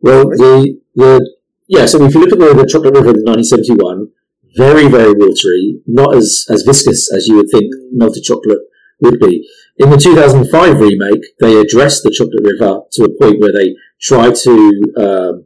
Well, 0.00 0.24
the 0.28 0.80
the 0.94 1.34
yeah. 1.68 1.86
So 1.86 2.02
if 2.04 2.14
you 2.14 2.20
look 2.20 2.32
at 2.32 2.38
the, 2.38 2.54
the 2.54 2.66
Chocolate 2.66 2.94
River 2.94 3.10
in 3.10 3.24
1971, 3.24 4.08
very 4.56 4.88
very 4.88 5.12
watery, 5.12 5.80
not 5.86 6.14
as 6.16 6.46
as 6.50 6.62
viscous 6.62 7.12
as 7.12 7.26
you 7.28 7.36
would 7.36 7.50
think 7.52 7.72
melted 7.92 8.24
chocolate 8.24 8.60
would 9.00 9.18
be. 9.20 9.48
In 9.78 9.90
the 9.90 9.96
2005 9.96 10.78
remake, 10.78 11.24
they 11.40 11.56
addressed 11.56 12.02
the 12.02 12.10
Chocolate 12.10 12.44
River 12.44 12.82
to 12.92 13.04
a 13.04 13.18
point 13.18 13.40
where 13.40 13.52
they 13.52 13.74
try 14.00 14.30
to, 14.30 14.82
um, 14.96 15.44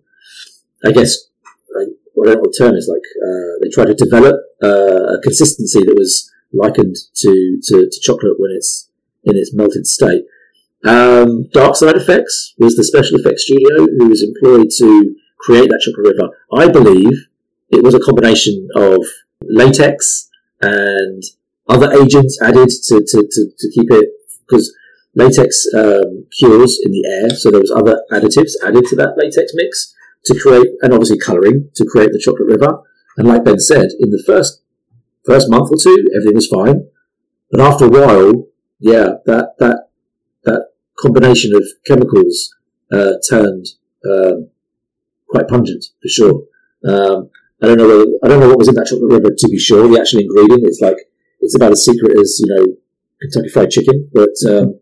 I 0.84 0.90
guess, 0.90 1.28
like, 1.74 1.86
I 1.86 2.24
don't 2.24 2.34
know 2.34 2.40
what 2.40 2.52
the 2.52 2.58
term 2.58 2.74
is 2.74 2.90
like. 2.90 3.06
Uh, 3.22 3.62
they 3.62 3.70
try 3.70 3.84
to 3.84 3.94
develop 3.94 4.36
uh, 4.62 5.14
a 5.14 5.20
consistency 5.22 5.80
that 5.84 5.94
was 5.96 6.32
likened 6.52 6.96
to, 7.22 7.60
to, 7.62 7.88
to 7.90 8.00
chocolate 8.00 8.34
when 8.38 8.50
it's 8.50 8.88
in 9.22 9.36
its 9.36 9.54
melted 9.54 9.86
state. 9.86 10.24
Um, 10.84 11.48
Dark 11.52 11.76
Side 11.76 11.96
Effects 11.96 12.54
was 12.58 12.76
the 12.76 12.84
special 12.84 13.18
effects 13.18 13.44
studio 13.44 13.86
who 13.98 14.08
was 14.08 14.22
employed 14.22 14.68
to 14.78 15.14
create 15.40 15.68
that 15.70 15.80
chocolate 15.80 16.14
river. 16.14 16.30
I 16.52 16.70
believe 16.70 17.26
it 17.70 17.82
was 17.82 17.94
a 17.94 18.00
combination 18.00 18.68
of 18.76 19.04
latex 19.42 20.28
and 20.60 21.22
other 21.68 21.90
agents 21.92 22.38
added 22.42 22.68
to, 22.68 23.02
to, 23.06 23.28
to, 23.30 23.50
to 23.58 23.70
keep 23.74 23.90
it 23.90 24.08
because 24.46 24.74
latex 25.14 25.66
um, 25.74 26.26
cures 26.36 26.78
in 26.84 26.92
the 26.92 27.04
air, 27.06 27.30
so 27.36 27.50
there 27.50 27.60
was 27.60 27.70
other 27.70 28.02
additives 28.12 28.52
added 28.62 28.84
to 28.86 28.96
that 28.96 29.14
latex 29.16 29.52
mix 29.54 29.94
to 30.26 30.38
create, 30.40 30.68
and 30.82 30.92
obviously 30.92 31.18
colouring 31.18 31.70
to 31.74 31.84
create 31.84 32.10
the 32.12 32.20
chocolate 32.22 32.48
river. 32.48 32.82
And 33.16 33.28
like 33.28 33.44
Ben 33.44 33.60
said, 33.60 33.90
in 34.00 34.10
the 34.10 34.22
first 34.26 34.62
first 35.24 35.48
month 35.50 35.70
or 35.70 35.78
two, 35.82 35.96
everything 36.14 36.34
was 36.34 36.48
fine, 36.48 36.88
but 37.50 37.60
after 37.60 37.86
a 37.86 37.88
while, 37.88 38.48
yeah, 38.80 39.08
that 39.26 39.54
that 39.58 39.88
that 40.44 40.68
combination 41.04 41.50
of 41.54 41.64
chemicals 41.88 42.36
uh, 42.96 43.12
turned 43.28 43.66
um, 44.10 44.48
quite 45.28 45.48
pungent 45.48 45.84
for 46.02 46.08
sure. 46.08 46.36
Um, 46.92 47.30
I 47.62 47.66
don't 47.68 47.78
know. 47.78 47.88
Whether, 47.88 48.06
I 48.22 48.28
don't 48.28 48.40
know 48.40 48.48
what 48.48 48.58
was 48.58 48.68
in 48.68 48.74
that 48.74 48.86
chocolate 48.86 49.12
river 49.16 49.30
to 49.36 49.48
be 49.48 49.58
sure. 49.58 49.88
The 49.88 50.00
actual 50.00 50.20
ingredient 50.20 50.64
is 50.68 50.80
like 50.86 50.98
it's 51.40 51.56
about 51.56 51.72
as 51.72 51.84
secret 51.84 52.12
as 52.18 52.40
you 52.42 52.48
know 52.54 52.64
Kentucky 53.20 53.48
Fried 53.48 53.70
Chicken, 53.70 54.10
but 54.12 54.34
um, 54.52 54.80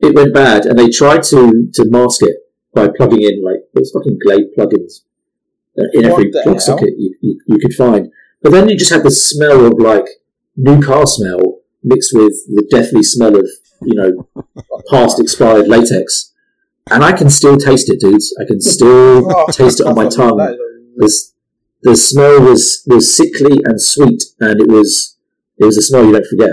it 0.00 0.14
went 0.14 0.34
bad, 0.34 0.66
and 0.66 0.78
they 0.78 0.88
tried 0.90 1.22
to 1.24 1.40
to 1.74 1.82
mask 1.96 2.20
it 2.22 2.36
by 2.74 2.88
plugging 2.96 3.22
in 3.22 3.44
like 3.44 3.62
those 3.74 3.90
fucking 3.92 4.18
Glade 4.24 4.48
plugins 4.56 5.02
uh, 5.78 5.86
in 5.92 6.04
every 6.04 6.24
What 6.24 6.32
the 6.32 6.40
plug 6.42 6.54
hell? 6.56 6.60
socket 6.60 6.94
you, 6.98 7.14
you, 7.20 7.40
you 7.46 7.58
could 7.58 7.74
find. 7.74 8.10
But 8.42 8.52
then 8.52 8.68
you 8.68 8.76
just 8.76 8.92
had 8.92 9.04
the 9.04 9.10
smell 9.10 9.64
of 9.66 9.74
like 9.78 10.06
new 10.56 10.82
car 10.82 11.06
smell 11.06 11.60
mixed 11.82 12.12
with 12.14 12.34
the 12.48 12.66
deathly 12.70 13.02
smell 13.02 13.36
of 13.36 13.48
you 13.86 13.94
know 13.94 14.28
past 14.90 15.20
expired 15.20 15.68
latex, 15.68 16.32
and 16.90 17.04
I 17.04 17.12
can 17.12 17.30
still 17.30 17.56
taste 17.56 17.90
it, 17.90 18.00
dudes. 18.00 18.34
I 18.40 18.44
can 18.46 18.60
still 18.60 19.32
Oh, 19.34 19.46
taste 19.50 19.80
it 19.80 19.86
on 19.86 19.94
my 19.94 20.08
tongue. 20.08 20.36
The, 20.96 21.10
the 21.82 21.96
smell 21.96 22.40
was 22.40 22.82
was 22.86 23.14
sickly 23.14 23.58
and 23.64 23.80
sweet, 23.80 24.22
and 24.40 24.60
it 24.60 24.68
was 24.68 25.16
it 25.58 25.64
was 25.64 25.76
a 25.78 25.82
smell 25.82 26.04
you 26.04 26.12
don't 26.12 26.26
forget. 26.26 26.50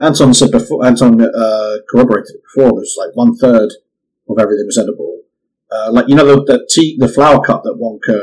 Anton 0.00 0.34
said 0.34 0.50
before. 0.50 0.84
Anton 0.84 1.20
uh, 1.20 1.76
corroborated 1.90 2.34
it 2.34 2.42
before. 2.42 2.72
There's 2.76 2.96
like 2.98 3.10
one 3.14 3.36
third 3.36 3.70
of 4.28 4.38
everything 4.38 4.66
was 4.66 4.78
edible. 4.78 5.20
Uh, 5.70 5.90
like 5.92 6.08
you 6.08 6.14
know 6.14 6.24
the 6.26 6.42
the, 6.44 6.66
tea, 6.70 6.96
the 6.98 7.08
flower 7.08 7.40
cup 7.42 7.62
that 7.64 7.78
Wonka 7.80 8.18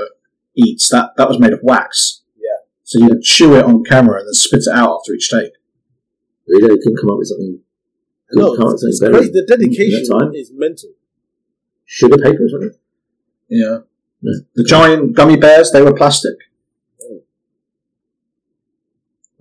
eats 0.56 0.90
that 0.90 1.12
that 1.18 1.28
was 1.30 1.40
made 1.40 1.54
of 1.54 1.60
wax. 1.64 2.22
Yeah. 2.36 2.66
So 2.84 3.00
you 3.00 3.08
would 3.10 3.22
chew 3.22 3.56
it 3.56 3.64
on 3.66 3.84
camera 3.84 4.20
and 4.20 4.28
then 4.28 4.34
spit 4.34 4.62
it 4.68 4.74
out 4.76 4.98
after 5.00 5.14
each 5.14 5.30
take. 5.30 5.54
Really, 6.48 6.68
they 6.68 6.78
couldn't 6.82 6.98
come 7.00 7.12
up 7.12 7.18
with 7.20 7.28
something. 7.28 7.60
No, 8.34 8.52
couldn't 8.52 8.58
come 8.58 8.68
up 8.68 8.74
with 8.74 8.84
it's 8.84 9.00
something 9.00 9.20
crazy. 9.20 9.32
The 9.32 9.46
dedication 9.46 10.20
time. 10.20 10.34
is 10.34 10.52
mental. 10.54 10.90
Sugar 11.86 12.18
paper 12.18 12.46
or 12.46 12.50
something. 12.50 12.80
Yeah. 13.50 13.78
Yeah. 14.22 14.40
The 14.56 14.64
giant 14.64 15.16
gummy 15.16 15.38
bears 15.38 15.72
they 15.72 15.82
were 15.82 15.94
plastic. 15.94 16.36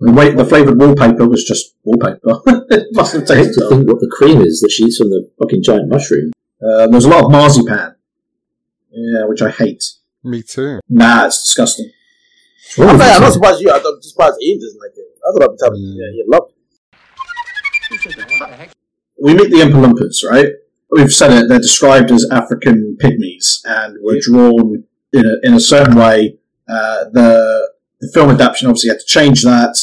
The, 0.01 0.13
way, 0.13 0.31
the 0.33 0.45
flavored 0.45 0.79
wallpaper 0.79 1.27
was 1.27 1.43
just 1.43 1.75
wallpaper. 1.83 2.39
it 2.71 2.87
must 2.93 3.13
have 3.13 3.23
I 3.23 3.35
tasted. 3.35 3.59
to 3.59 3.69
think 3.69 3.87
what 3.87 3.99
the 3.99 4.09
cream 4.17 4.41
is 4.41 4.61
that 4.61 4.71
she 4.71 4.85
eats 4.85 4.97
from 4.97 5.09
the 5.09 5.29
fucking 5.37 5.61
giant 5.61 5.89
mushroom. 5.89 6.31
Uh, 6.63 6.87
there's 6.87 7.03
a 7.03 7.09
lot 7.09 7.25
of 7.25 7.31
marzipan. 7.31 7.95
Yeah, 8.91 9.25
which 9.25 9.41
I 9.41 9.49
hate. 9.49 9.83
Me 10.23 10.41
too. 10.41 10.79
Nah, 10.89 11.25
it's 11.25 11.41
disgusting. 11.43 11.91
What's 12.77 12.79
I'm 12.79 12.87
with 12.87 12.99
not, 12.99 13.15
I'm 13.15 13.21
not 13.23 13.33
surprised 13.33 13.61
you. 13.61 13.71
I'm 13.71 13.81
just 13.81 14.09
surprised 14.11 14.35
Ian 14.41 14.59
doesn't 14.59 14.79
like 14.79 14.91
it. 14.95 15.19
I 15.27 15.31
thought 15.33 15.43
I'd 15.43 15.51
be 15.51 15.57
telling 15.57 15.81
you. 15.81 15.93
Yeah, 16.01 16.11
he 16.13 16.23
loved 16.27 16.53
it. 18.61 18.73
We 19.21 19.33
meet 19.33 19.51
the 19.51 19.57
Oompa 19.57 19.85
Loompas, 19.85 20.23
right? 20.29 20.53
We've 20.91 21.11
said 21.11 21.31
it, 21.31 21.49
they're 21.49 21.59
described 21.59 22.11
as 22.11 22.27
African 22.31 22.97
pygmies 23.01 23.59
and 23.65 23.97
were 24.01 24.19
drawn 24.19 24.83
in 25.13 25.25
a, 25.25 25.47
in 25.47 25.53
a 25.53 25.59
certain 25.59 25.95
way. 25.95 26.37
Uh, 26.67 27.05
the, 27.11 27.71
the 27.99 28.11
film 28.13 28.31
adaptation 28.31 28.67
obviously 28.67 28.89
had 28.89 28.99
to 28.99 29.05
change 29.05 29.43
that, 29.43 29.77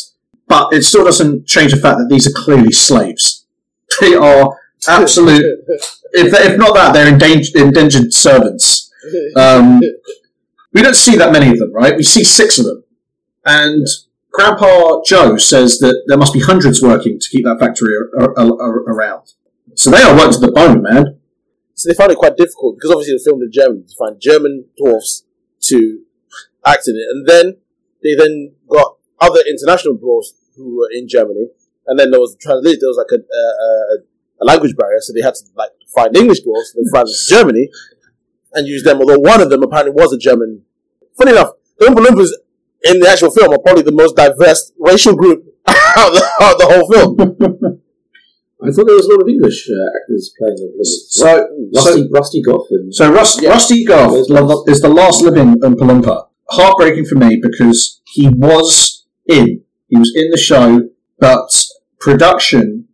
but 0.49 0.73
it 0.73 0.83
still 0.83 1.05
doesn't 1.05 1.47
change 1.47 1.73
the 1.73 1.81
fact 1.81 1.99
that 1.99 2.09
these 2.11 2.27
are 2.27 2.35
clearly 2.35 2.73
slaves. 2.73 3.45
They 4.01 4.15
are 4.15 4.59
absolute, 4.89 5.45
if, 6.13 6.35
if 6.35 6.59
not 6.59 6.75
that, 6.75 6.93
they're 6.93 7.09
endangered, 7.09 7.55
endangered 7.55 8.13
servants. 8.13 8.93
Um, 9.37 9.81
we 10.73 10.83
don't 10.83 10.97
see 10.97 11.17
that 11.17 11.33
many 11.33 11.51
of 11.51 11.59
them, 11.59 11.73
right? 11.73 11.97
We 11.97 12.03
see 12.03 12.25
six 12.25 12.59
of 12.59 12.67
them. 12.67 12.85
And 13.45 13.87
Grandpa 14.37 15.01
Joe 15.07 15.39
says 15.39 15.79
that 15.79 16.05
there 16.09 16.19
must 16.19 16.35
be 16.35 16.41
hundreds 16.41 16.83
working 16.83 17.19
to 17.19 17.29
keep 17.31 17.45
that 17.47 17.59
factory 17.59 17.97
around. 17.97 19.33
So 19.75 19.91
they 19.91 20.03
are 20.03 20.15
worked 20.15 20.35
to 20.35 20.41
the 20.41 20.53
bone, 20.53 20.83
man. 20.83 21.19
So 21.73 21.89
they 21.89 21.95
found 21.95 22.13
it 22.13 22.19
quite 22.19 22.37
difficult 22.37 22.77
because 22.77 22.91
obviously 22.91 23.17
they 23.17 23.25
filmed 23.25 23.43
in 23.45 23.51
Germany 23.51 23.85
to 23.89 23.95
find 23.99 24.21
German 24.21 24.67
dwarfs 24.77 25.25
to 25.73 26.01
act 26.67 26.87
in 26.87 26.97
it, 26.97 27.07
and 27.11 27.27
then 27.27 27.57
they 28.03 28.15
then 28.15 28.53
got 28.69 28.97
other 29.21 29.41
international 29.49 29.97
dwarfs 29.97 30.35
who 30.55 30.77
were 30.77 30.91
in 30.93 31.09
Germany, 31.09 31.49
and 31.87 31.99
then 31.99 32.11
there 32.11 32.21
was 32.21 32.37
translation. 32.37 32.81
There 32.81 32.93
was 32.93 33.01
like 33.01 33.13
a, 33.17 33.25
a, 33.25 33.41
a, 34.41 34.45
language 34.45 34.77
barrier, 34.77 35.01
so 35.01 35.15
they 35.15 35.23
had 35.23 35.35
to 35.35 35.45
like 35.57 35.73
find 35.95 36.15
English 36.15 36.41
dwarfs 36.41 36.73
them 36.75 36.85
to 36.93 37.15
Germany 37.29 37.71
and 38.53 38.69
use 38.69 38.85
them. 38.85 39.01
Although 39.01 39.21
one 39.21 39.41
of 39.41 39.49
them 39.49 39.63
apparently 39.63 39.93
was 39.93 40.13
a 40.13 40.19
German. 40.19 40.63
Funny 41.17 41.33
enough, 41.33 41.53
the 41.79 41.87
Oompa 41.87 42.05
Loompas 42.05 42.31
in 42.87 43.01
the 43.01 43.09
actual 43.09 43.31
film 43.31 43.53
are 43.53 43.59
probably 43.59 43.83
the 43.83 43.93
most 43.93 44.17
diverse 44.17 44.73
racial 44.79 45.15
group 45.15 45.45
out 45.69 45.77
of 46.09 46.15
the, 46.15 46.23
of 46.41 46.59
the 46.59 46.67
whole 46.71 46.93
film. 46.93 47.83
I 48.63 48.71
thought 48.71 48.87
there 48.87 48.97
was 48.97 49.07
a 49.07 49.11
lot 49.13 49.23
of 49.23 49.29
English 49.29 49.69
uh, 49.69 49.99
actors 50.01 50.33
playing 50.39 50.57
them. 50.57 50.85
So, 50.85 51.47
Rusty, 51.75 52.03
so, 52.03 52.09
Rusty 52.11 52.43
Goffe 52.43 52.67
and 52.71 52.95
so 52.95 53.13
Rus- 53.13 53.43
Yeah. 53.43 53.51
Rusty 53.51 53.85
Goffe 53.85 54.27
There's 54.67 54.79
is 54.79 54.81
the 54.83 54.89
last 54.89 55.23
living 55.23 55.57
Oompa 55.61 55.85
Loompa. 55.85 56.29
Heartbreaking 56.51 57.05
for 57.05 57.17
me 57.17 57.39
because 57.41 58.01
he 58.07 58.29
was 58.29 59.05
in. 59.27 59.63
He 59.89 59.99
was 59.99 60.13
in 60.17 60.31
the 60.31 60.39
show, 60.39 60.89
but 61.19 61.49
production, 62.01 62.89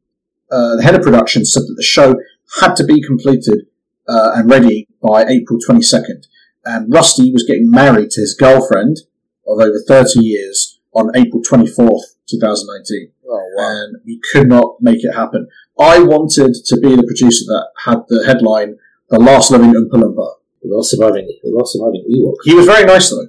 uh, 0.51 0.77
the 0.77 0.82
head 0.82 0.94
of 0.97 1.02
production 1.02 1.44
said 1.44 1.62
that 1.62 1.74
the 1.77 1.82
show 1.82 2.14
had 2.60 2.74
to 2.77 2.85
be 2.85 3.01
completed 3.01 3.66
uh, 4.09 4.32
and 4.35 4.51
ready 4.51 4.89
by 5.01 5.24
April 5.24 5.59
22nd. 5.69 6.27
And 6.64 6.93
Rusty 6.93 7.32
was 7.32 7.44
getting 7.44 7.70
married 7.70 8.10
to 8.10 8.20
his 8.20 8.35
girlfriend 8.35 8.98
of 9.47 9.59
over 9.59 9.78
30 9.89 10.20
years 10.24 10.78
on 10.94 11.10
April 11.16 11.43
24th, 11.43 12.16
2019. 12.28 13.10
Oh 13.28 13.51
wow. 13.56 13.62
and 13.64 13.97
we 14.05 14.20
could 14.32 14.48
not 14.48 14.77
make 14.81 15.02
it 15.05 15.12
happen. 15.14 15.48
I 15.78 16.01
wanted 16.01 16.55
to 16.66 16.77
be 16.81 16.94
the 16.97 17.02
producer 17.05 17.44
that 17.47 17.69
had 17.86 17.98
the 18.09 18.24
headline 18.27 18.77
"The 19.09 19.19
Last 19.19 19.51
Living 19.51 19.73
Oompa 19.73 20.01
Loompa." 20.02 20.35
the 20.62 20.69
last 20.77 20.90
surviving, 20.90 21.27
the 21.43 21.51
last 21.51 21.73
surviving 21.73 22.05
Ewok. 22.09 22.36
He 22.44 22.55
was 22.55 22.66
very 22.66 22.85
nice 22.85 23.10
though. 23.10 23.27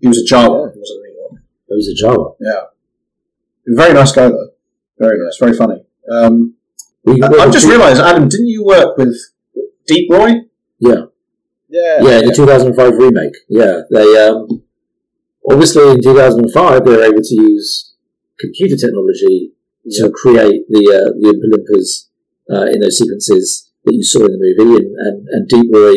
He 0.00 0.06
was 0.06 0.18
a 0.18 0.32
Jawa. 0.32 0.72
He 0.72 0.78
wasn't 0.78 1.00
an 1.04 1.12
Ewok. 1.12 1.38
Those 1.68 1.88
are 1.88 2.06
Jawa. 2.06 2.36
Yeah, 2.40 2.60
He 3.64 3.70
was 3.72 3.78
a 3.78 3.82
very 3.82 3.94
nice 3.94 4.12
guy 4.12 4.28
though. 4.28 4.50
Very 4.98 5.18
nice, 5.24 5.36
very 5.38 5.54
funny. 5.54 5.82
Um, 6.10 6.54
We, 7.04 7.20
I, 7.22 7.26
I've 7.42 7.52
just 7.52 7.66
realised, 7.66 8.00
Adam, 8.00 8.28
didn't 8.28 8.48
you 8.48 8.64
work 8.64 8.96
with 8.96 9.16
Deep 9.86 10.10
Roy? 10.12 10.42
Yeah, 10.78 11.06
Yeah. 11.68 11.98
yeah, 12.02 12.20
the 12.20 12.32
2005 12.36 12.92
remake. 12.94 13.34
Yeah, 13.48 13.80
they 13.90 14.28
um, 14.28 14.62
obviously 15.50 15.90
in 15.90 16.02
2005 16.02 16.84
they 16.84 16.90
were 16.90 17.02
able 17.02 17.22
to 17.22 17.34
use 17.34 17.94
computer 18.38 18.76
technology 18.76 19.52
to 19.90 20.10
create 20.10 20.68
the 20.68 20.84
uh, 20.92 21.10
the 21.18 21.32
Loompas 21.50 22.08
uh, 22.50 22.66
in 22.70 22.80
those 22.80 22.98
sequences 22.98 23.70
that 23.84 23.94
you 23.94 24.02
saw 24.02 24.20
in 24.20 24.32
the 24.32 24.38
movie, 24.38 24.76
and 24.76 24.96
and, 24.96 25.28
and 25.28 25.48
Deep 25.48 25.70
Roy 25.72 25.94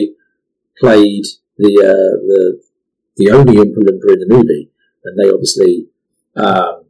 played 0.80 1.26
the 1.58 1.74
uh, 1.80 2.16
the 2.28 2.62
the 3.18 3.32
only 3.32 3.56
Oompa 3.56 3.78
in 3.78 4.20
the 4.20 4.28
movie, 4.30 4.72
and 5.04 5.18
they 5.20 5.30
obviously 5.30 5.88
um, 6.36 6.86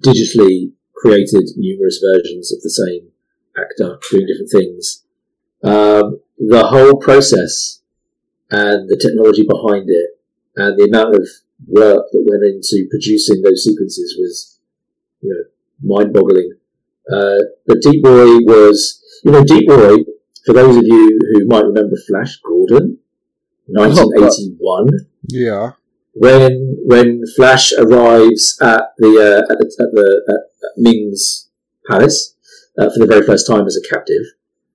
digitally 0.00 0.72
created 0.94 1.48
numerous 1.56 2.02
versions 2.02 2.52
of 2.52 2.60
the 2.62 2.70
same 2.70 3.08
actor 3.56 3.98
doing 4.10 4.26
different 4.26 4.50
things. 4.50 5.04
Um, 5.62 6.20
the 6.38 6.66
whole 6.66 6.96
process 6.96 7.80
and 8.50 8.88
the 8.88 9.00
technology 9.00 9.46
behind 9.48 9.88
it 9.88 10.20
and 10.56 10.78
the 10.78 10.84
amount 10.84 11.14
of 11.14 11.28
work 11.68 12.04
that 12.12 12.24
went 12.26 12.44
into 12.44 12.86
producing 12.90 13.42
those 13.42 13.64
sequences 13.64 14.16
was, 14.18 14.58
you 15.20 15.30
know, 15.30 15.94
mind-boggling. 15.96 16.52
Uh, 17.12 17.38
but 17.66 17.78
Deep 17.82 18.04
Roy 18.04 18.38
was, 18.44 19.02
you 19.24 19.32
know, 19.32 19.44
Deep 19.44 19.68
Roy, 19.68 19.96
for 20.46 20.52
those 20.54 20.76
of 20.76 20.84
you 20.84 21.18
who 21.32 21.46
might 21.46 21.64
remember 21.64 21.96
Flash 22.08 22.38
Gordon, 22.46 22.98
1981, 23.66 24.88
Yeah. 25.28 25.72
when 26.12 26.76
when 26.84 27.22
Flash 27.36 27.72
arrives 27.72 28.58
at 28.60 28.82
the 28.98 29.08
uh, 29.18 29.52
at 29.52 29.58
the, 29.58 29.66
at 29.80 29.90
the 29.92 30.22
at, 30.28 30.34
at 30.34 30.72
Ming's 30.76 31.48
palace 31.90 32.36
uh, 32.78 32.88
for 32.90 32.98
the 33.00 33.06
very 33.06 33.24
first 33.26 33.46
time 33.46 33.66
as 33.66 33.76
a 33.76 33.88
captive, 33.88 34.22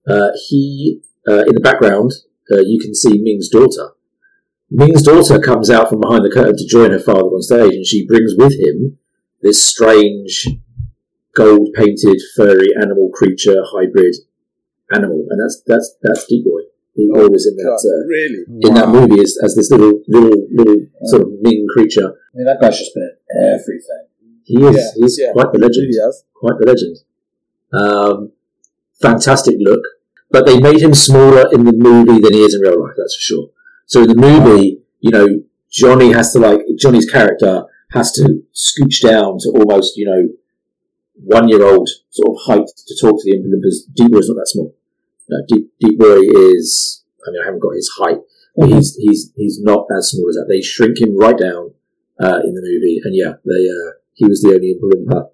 uh, 0.07 0.29
he 0.47 1.01
uh, 1.27 1.43
in 1.47 1.53
the 1.53 1.61
background 1.61 2.11
uh, 2.51 2.61
you 2.61 2.79
can 2.79 2.93
see 2.95 3.19
Ming's 3.21 3.49
daughter. 3.49 3.91
Ming's 4.71 5.01
daughter 5.03 5.39
comes 5.39 5.69
out 5.69 5.89
from 5.89 6.01
behind 6.01 6.23
the 6.25 6.29
curtain 6.31 6.55
to 6.57 6.67
join 6.67 6.91
her 6.91 6.99
father 6.99 7.21
on 7.33 7.41
stage, 7.41 7.73
and 7.73 7.85
she 7.85 8.05
brings 8.05 8.33
with 8.37 8.53
him 8.53 8.97
this 9.41 9.61
strange 9.63 10.47
gold 11.35 11.69
painted 11.75 12.19
furry 12.35 12.67
animal 12.79 13.09
creature 13.13 13.63
hybrid 13.73 14.15
animal, 14.93 15.25
and 15.29 15.41
that's 15.41 15.61
that's 15.65 15.95
that's 16.01 16.25
Deep 16.27 16.45
Roy. 16.45 16.61
Deep 16.95 17.09
Roy 17.15 17.27
was 17.29 17.47
in 17.47 17.55
that. 17.57 17.65
God, 17.65 17.81
Uh, 17.81 18.07
really? 18.07 18.43
in 18.67 18.73
that 18.75 18.89
movie 18.89 19.21
as, 19.21 19.37
as 19.43 19.55
this 19.55 19.71
little 19.71 20.01
little 20.07 20.37
little 20.51 20.85
sort 21.05 21.23
of 21.23 21.29
Ming 21.41 21.65
creature. 21.73 22.05
I 22.07 22.33
mean, 22.35 22.45
that 22.45 22.59
guy's 22.61 22.77
just 22.77 22.93
been 22.93 23.09
in 23.31 23.59
everything. 23.59 24.05
He 24.43 24.55
is 24.65 24.75
Yeah, 24.75 24.89
he's 25.03 25.19
yeah. 25.19 25.31
quite 25.31 25.51
the 25.51 25.59
legend. 25.59 25.87
He 25.89 25.99
has. 25.99 26.23
Quite 26.33 26.57
the 26.59 26.65
legend. 26.65 26.97
Um, 27.71 28.31
fantastic 29.01 29.55
look, 29.59 29.81
but 30.31 30.45
they 30.45 30.59
made 30.59 30.81
him 30.81 30.93
smaller 30.93 31.47
in 31.53 31.65
the 31.65 31.73
movie 31.73 32.19
than 32.19 32.33
he 32.33 32.41
is 32.43 32.55
in 32.55 32.61
real 32.61 32.81
life. 32.83 32.93
That's 32.97 33.15
for 33.15 33.21
sure. 33.21 33.49
So 33.89 34.03
in 34.03 34.09
the 34.09 34.15
movie, 34.15 34.83
you 34.99 35.09
know, 35.09 35.27
Johnny 35.71 36.13
has 36.13 36.31
to 36.33 36.39
like 36.39 36.61
Johnny's 36.77 37.09
character 37.09 37.63
has 37.91 38.11
to 38.13 38.43
scooch 38.53 39.01
down 39.01 39.37
to 39.39 39.49
almost 39.49 39.97
you 39.97 40.05
know 40.05 40.29
one 41.15 41.49
year 41.49 41.63
old 41.65 41.89
sort 42.11 42.29
of 42.29 42.41
height 42.45 42.67
to 42.67 42.95
talk 43.01 43.19
to 43.19 43.25
the 43.25 43.41
Loompas. 43.41 43.91
Deep 43.95 44.13
Roy's 44.13 44.29
not 44.29 44.35
that 44.35 44.47
small. 44.47 44.75
No, 45.27 45.37
Deep 45.47 45.71
Deep 45.79 45.99
Roy 45.99 46.19
is. 46.53 47.03
I 47.27 47.31
mean, 47.31 47.41
I 47.41 47.45
haven't 47.45 47.61
got 47.61 47.73
his 47.73 47.89
height, 47.97 48.17
but 48.55 48.69
he's 48.69 48.95
he's 48.95 49.33
he's 49.35 49.59
not 49.59 49.87
as 49.97 50.11
small 50.11 50.29
as 50.29 50.35
that. 50.35 50.45
They 50.47 50.61
shrink 50.61 51.01
him 51.01 51.17
right 51.17 51.37
down 51.37 51.73
uh, 52.21 52.41
in 52.43 52.53
the 52.53 52.61
movie, 52.61 53.01
and 53.03 53.15
yeah, 53.15 53.33
they 53.43 53.65
uh, 53.69 53.97
he 54.13 54.25
was 54.25 54.41
the 54.41 54.53
only 54.53 54.77
Oompa 54.77 55.29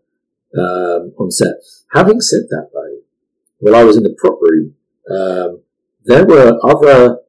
um, 0.58 1.14
on 1.20 1.30
set. 1.30 1.56
Having 1.94 2.22
said 2.22 2.44
that, 2.50 2.70
though, 2.74 3.00
while 3.60 3.76
I 3.76 3.84
was 3.84 3.98
in 3.98 4.04
the 4.04 4.16
prop 4.18 4.40
room, 4.42 4.76
um, 5.12 5.60
there 6.06 6.26
were 6.26 6.58
other 6.64 7.20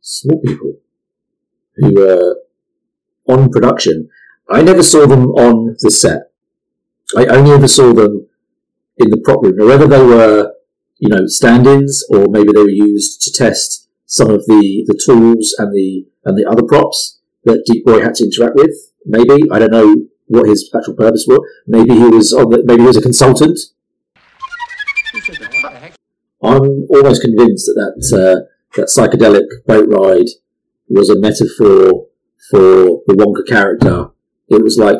small 0.00 0.40
people 0.40 0.74
who 1.76 1.94
were 1.94 2.36
on 3.28 3.50
production. 3.50 4.08
I 4.50 4.62
never 4.62 4.82
saw 4.82 5.06
them 5.06 5.26
on 5.26 5.76
the 5.80 5.90
set. 5.90 6.30
I 7.16 7.26
only 7.26 7.52
ever 7.52 7.68
saw 7.68 7.92
them 7.92 8.28
in 8.98 9.10
the 9.10 9.20
prop 9.24 9.42
room, 9.42 9.56
Now, 9.56 9.66
whether 9.66 9.86
they 9.86 10.02
were, 10.02 10.52
you 10.98 11.08
know, 11.08 11.26
stand-ins 11.26 12.04
or 12.10 12.26
maybe 12.28 12.50
they 12.54 12.62
were 12.62 12.68
used 12.68 13.22
to 13.22 13.32
test 13.32 13.88
some 14.06 14.30
of 14.30 14.44
the, 14.46 14.84
the 14.86 15.00
tools 15.06 15.54
and 15.58 15.72
the 15.72 16.06
and 16.24 16.36
the 16.36 16.46
other 16.50 16.62
props 16.62 17.20
that 17.44 17.64
Deep 17.66 17.84
Roy 17.86 18.02
had 18.02 18.14
to 18.16 18.24
interact 18.24 18.56
with. 18.56 18.74
Maybe 19.06 19.44
I 19.50 19.58
don't 19.58 19.70
know 19.70 20.08
what 20.26 20.48
his 20.48 20.70
actual 20.76 20.94
purpose 20.94 21.24
was. 21.28 21.40
Maybe 21.66 21.94
he 21.94 22.04
was 22.04 22.32
on 22.32 22.50
the, 22.50 22.62
maybe 22.64 22.82
he 22.82 22.86
was 22.86 22.96
a 22.96 23.02
consultant. 23.02 23.58
I'm 26.42 26.86
almost 26.90 27.22
convinced 27.22 27.66
that 27.66 27.94
that, 27.96 28.18
uh, 28.18 28.57
that 28.76 28.86
psychedelic 28.86 29.46
boat 29.66 29.88
ride 29.88 30.28
was 30.88 31.10
a 31.10 31.18
metaphor 31.18 32.06
for 32.50 33.02
the 33.06 33.14
Wonka 33.14 33.46
character. 33.46 34.10
It 34.48 34.62
was 34.62 34.78
like 34.78 34.98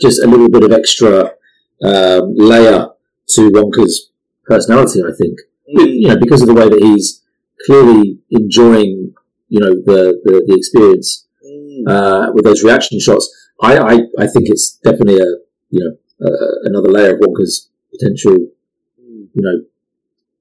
just 0.00 0.22
a 0.22 0.26
little 0.26 0.48
bit 0.48 0.64
of 0.64 0.72
extra 0.72 1.32
um, 1.82 2.34
layer 2.36 2.88
to 3.28 3.50
Wonka's 3.50 4.10
personality. 4.44 5.00
I 5.00 5.12
think 5.18 5.38
you 5.66 6.08
know 6.08 6.16
because 6.18 6.42
of 6.42 6.48
the 6.48 6.54
way 6.54 6.68
that 6.68 6.82
he's 6.82 7.22
clearly 7.66 8.18
enjoying 8.30 9.14
you 9.48 9.60
know 9.60 9.74
the 9.74 10.20
the, 10.24 10.44
the 10.46 10.54
experience 10.54 11.26
uh, 11.86 12.30
with 12.32 12.44
those 12.44 12.62
reaction 12.62 12.98
shots. 13.00 13.30
I, 13.62 13.78
I 13.78 13.94
I 14.18 14.26
think 14.26 14.48
it's 14.48 14.78
definitely 14.84 15.16
a 15.16 15.30
you 15.70 15.80
know 15.80 16.26
uh, 16.26 16.68
another 16.68 16.90
layer 16.90 17.14
of 17.14 17.20
Wonka's 17.20 17.70
potential 17.92 18.36
you 18.98 19.28
know 19.34 19.64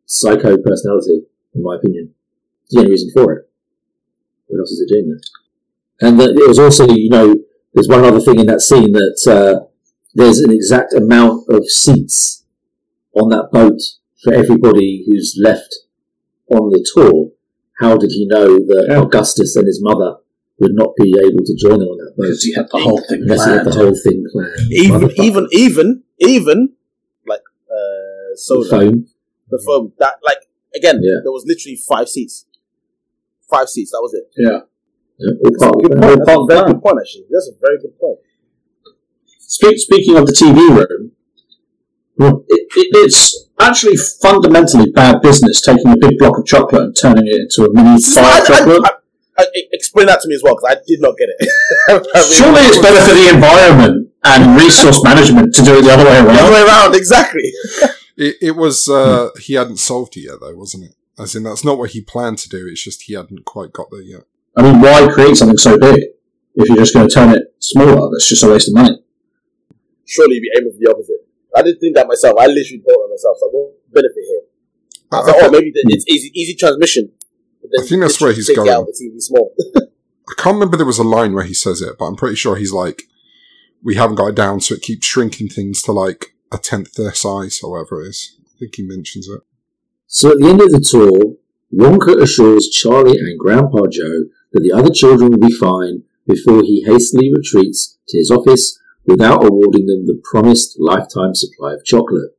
psycho 0.05 0.57
personality 0.57 1.23
in 1.53 1.63
my 1.63 1.75
opinion. 1.75 2.12
It's 2.73 2.79
the 2.79 2.79
only 2.79 2.91
reason 2.91 3.11
for 3.13 3.33
it. 3.33 3.49
What 4.47 4.59
else 4.59 4.71
is 4.71 4.81
it 4.81 4.89
doing 4.93 5.09
there? 5.09 6.09
And 6.09 6.19
that 6.19 6.29
it 6.29 6.47
was 6.47 6.59
also 6.59 6.87
you 6.89 7.09
know 7.09 7.35
there's 7.73 7.87
one 7.87 8.03
other 8.03 8.19
thing 8.19 8.39
in 8.39 8.47
that 8.47 8.61
scene 8.61 8.91
that 8.93 9.19
uh, 9.29 9.65
there's 10.13 10.39
an 10.39 10.51
exact 10.51 10.93
amount 10.93 11.45
of 11.49 11.65
seats 11.69 12.43
on 13.13 13.29
that 13.29 13.49
boat 13.51 13.79
for 14.23 14.33
everybody 14.33 15.03
who's 15.05 15.37
left 15.41 15.75
on 16.49 16.69
the 16.69 16.85
tour. 16.93 17.31
How 17.79 17.97
did 17.97 18.11
he 18.11 18.25
know 18.27 18.57
that 18.57 18.87
Augustus 18.91 19.55
and 19.55 19.65
his 19.67 19.81
mother 19.81 20.17
would 20.59 20.73
not 20.73 20.95
be 20.97 21.13
able 21.19 21.43
to 21.45 21.55
join 21.55 21.81
him 21.81 21.87
on 21.87 21.97
that 21.97 22.13
boat? 22.17 22.23
Because 22.25 22.43
he 22.43 22.53
had 22.53 22.67
the 22.71 22.79
whole 22.79 23.01
thing 23.09 23.21
Unless 23.23 23.45
he 23.45 23.51
had 23.51 23.65
the 23.65 23.71
whole 23.71 23.95
thing 23.95 24.23
planned. 24.31 24.71
Even, 24.71 25.11
even, 25.21 25.47
even, 25.51 26.03
even, 26.19 26.73
like, 27.25 27.41
uh, 27.69 28.31
the 28.31 28.37
soda, 28.37 28.69
phone. 28.69 29.07
the 29.49 29.61
foam, 29.65 29.93
that, 29.99 30.15
like, 30.23 30.47
again, 30.75 30.99
Yeah. 31.01 31.19
there 31.23 31.31
was 31.31 31.43
literally 31.47 31.75
five 31.75 32.07
seats. 32.07 32.45
Five 33.49 33.69
seats, 33.69 33.91
that 33.91 33.99
was 34.01 34.13
it. 34.13 34.25
Yeah. 34.37 34.59
Yeah, 35.19 35.29
all 35.45 35.51
part 35.59 35.75
of 35.75 35.81
Good 35.83 35.91
the 35.91 36.01
point. 36.01 36.25
plan. 36.25 36.25
That's 36.25 36.39
a 36.39 36.45
very 36.47 36.65
good 36.73 36.81
point, 36.81 36.97
actually. 37.01 37.25
That's 37.29 37.49
a 37.49 37.57
very 37.61 37.77
good 37.81 37.99
point. 37.99 38.19
Speak, 39.39 39.77
speaking 39.79 40.17
of 40.17 40.25
the 40.25 40.33
TV 40.33 40.57
room, 40.73 41.11
it, 42.17 42.67
it, 42.75 42.87
it's 43.05 43.47
actually 43.59 43.95
fundamentally 44.21 44.91
bad 44.91 45.21
business 45.21 45.61
taking 45.61 45.91
a 45.91 45.97
big 45.97 46.17
block 46.17 46.37
of 46.39 46.45
chocolate 46.45 46.81
and 46.83 46.95
turning 46.99 47.27
it 47.27 47.35
into 47.41 47.69
a 47.69 47.73
mini 47.73 47.99
So 47.99 48.21
bar 48.21 48.31
I- 48.31 48.37
of 48.39 48.43
I- 48.43 48.47
chocolate. 48.47 48.81
I- 48.85 48.89
I- 49.37 49.43
I- 49.55 49.63
explain 49.71 50.07
that 50.07 50.21
to 50.21 50.27
me 50.27 50.35
as 50.35 50.41
well, 50.43 50.55
because 50.55 50.77
I 50.77 50.81
did 50.87 51.01
not 51.01 51.15
get 51.17 51.29
it. 51.29 51.37
I 51.89 51.93
really- 51.93 52.33
Surely 52.35 52.61
it's 52.69 52.77
better 52.79 53.01
for 53.07 53.13
the 53.15 53.29
environment 53.33 54.09
and 54.23 54.57
resource 54.59 55.03
management 55.03 55.53
to 55.55 55.61
do 55.63 55.77
it 55.77 55.81
the 55.83 55.91
other 55.93 56.05
way 56.05 56.13
The 56.13 56.19
other 56.21 56.29
around. 56.29 56.53
way 56.53 56.61
around, 56.63 56.95
exactly. 56.95 57.51
It, 58.17 58.35
it 58.41 58.55
was, 58.55 58.87
uh, 58.87 59.29
he 59.39 59.53
hadn't 59.55 59.77
solved 59.77 60.17
it 60.17 60.21
yet 60.21 60.39
though, 60.39 60.55
wasn't 60.55 60.85
it? 60.85 60.95
As 61.19 61.35
in, 61.35 61.44
that's 61.44 61.64
not 61.64 61.77
what 61.77 61.91
he 61.91 62.02
planned 62.02 62.40
to 62.40 62.49
do, 62.49 62.68
it's 62.68 62.84
just 62.84 63.03
he 63.03 63.14
hadn't 63.14 63.45
quite 63.45 63.72
got 63.72 63.88
there 63.91 64.02
yet. 64.02 64.23
I 64.56 64.64
mean, 64.64 64.81
why 64.81 65.07
create 65.11 65.35
something 65.35 65.57
so 65.57 65.77
big 65.77 65.99
if 66.56 66.69
you're 66.69 66.77
just 66.77 66.94
going 66.94 67.07
to 67.07 67.14
turn 67.14 67.30
it 67.30 67.56
smaller? 67.60 68.10
That's 68.11 68.27
just 68.27 68.44
a 68.44 68.49
waste 68.49 68.69
of 68.69 68.76
money. 68.76 68.98
Surely 70.06 70.35
you'd 70.35 70.41
be 70.41 70.52
aiming 70.57 70.73
for 70.73 70.80
the 70.80 70.91
opposite. 70.91 71.27
I 71.56 71.61
didn't 71.61 71.80
think 71.80 71.95
that 71.95 72.07
myself. 72.07 72.35
I 72.40 72.48
literally 72.48 72.84
thought 72.85 73.10
myself. 73.10 73.38
So 73.40 73.49
what 73.49 73.94
benefit 73.94 74.23
here? 74.27 74.41
I, 75.11 75.19
I, 75.19 75.26
thought, 75.26 75.35
oh, 75.44 75.52
maybe 75.52 75.72
that 75.72 75.85
it's 75.90 76.06
easy, 76.07 76.31
easy 76.34 76.56
transmission. 76.56 77.11
But 77.61 77.69
then 77.72 77.85
I 77.85 77.88
think 77.88 78.02
that's 78.02 78.19
where 78.19 78.34
he's 78.34 78.49
going. 78.49 78.69
Out, 78.69 78.88
the 78.88 78.91
TV 78.91 79.22
small. 79.22 79.53
I 80.30 80.34
can't 80.38 80.56
remember 80.56 80.77
there 80.77 80.85
was 80.85 80.99
a 80.99 81.03
line 81.03 81.34
where 81.34 81.44
he 81.44 81.53
says 81.53 81.81
it, 81.81 81.98
but 81.99 82.06
I'm 82.06 82.15
pretty 82.15 82.35
sure 82.35 82.56
he's 82.56 82.72
like, 82.72 83.03
we 83.84 83.95
haven't 83.95 84.15
got 84.15 84.27
it 84.27 84.35
down, 84.35 84.61
so 84.61 84.76
it 84.76 84.81
keeps 84.81 85.06
shrinking 85.06 85.49
things 85.49 85.81
to 85.84 85.91
like 85.91 86.35
a 86.52 86.57
tenth 86.57 86.94
their 86.94 87.14
size 87.14 87.60
or 87.61 87.72
whatever 87.72 88.02
it 88.02 88.10
is. 88.10 88.40
I 88.56 88.60
think 88.60 88.76
he 88.76 88.84
mentions 88.84 89.27
it. 89.27 89.41
So 90.14 90.30
at 90.30 90.38
the 90.38 90.48
end 90.48 90.61
of 90.61 90.69
the 90.69 90.77
tour, 90.77 91.41
Wonka 91.73 92.22
assures 92.22 92.69
Charlie 92.69 93.18
and 93.18 93.40
Grandpa 93.40 93.88
Joe 93.90 94.30
that 94.52 94.61
the 94.61 94.72
other 94.72 94.94
children 94.94 95.31
will 95.31 95.40
be 95.40 95.57
fine 95.57 96.03
before 96.27 96.61
he 96.61 96.85
hastily 96.85 97.34
retreats 97.34 97.98
to 98.10 98.19
his 98.19 98.30
office 98.30 98.80
without 99.07 99.44
awarding 99.44 99.88
them 99.88 100.06
the 100.06 100.22
promised 100.23 100.77
lifetime 100.80 101.34
supply 101.34 101.73
of 101.73 101.84
chocolate. 101.84 102.38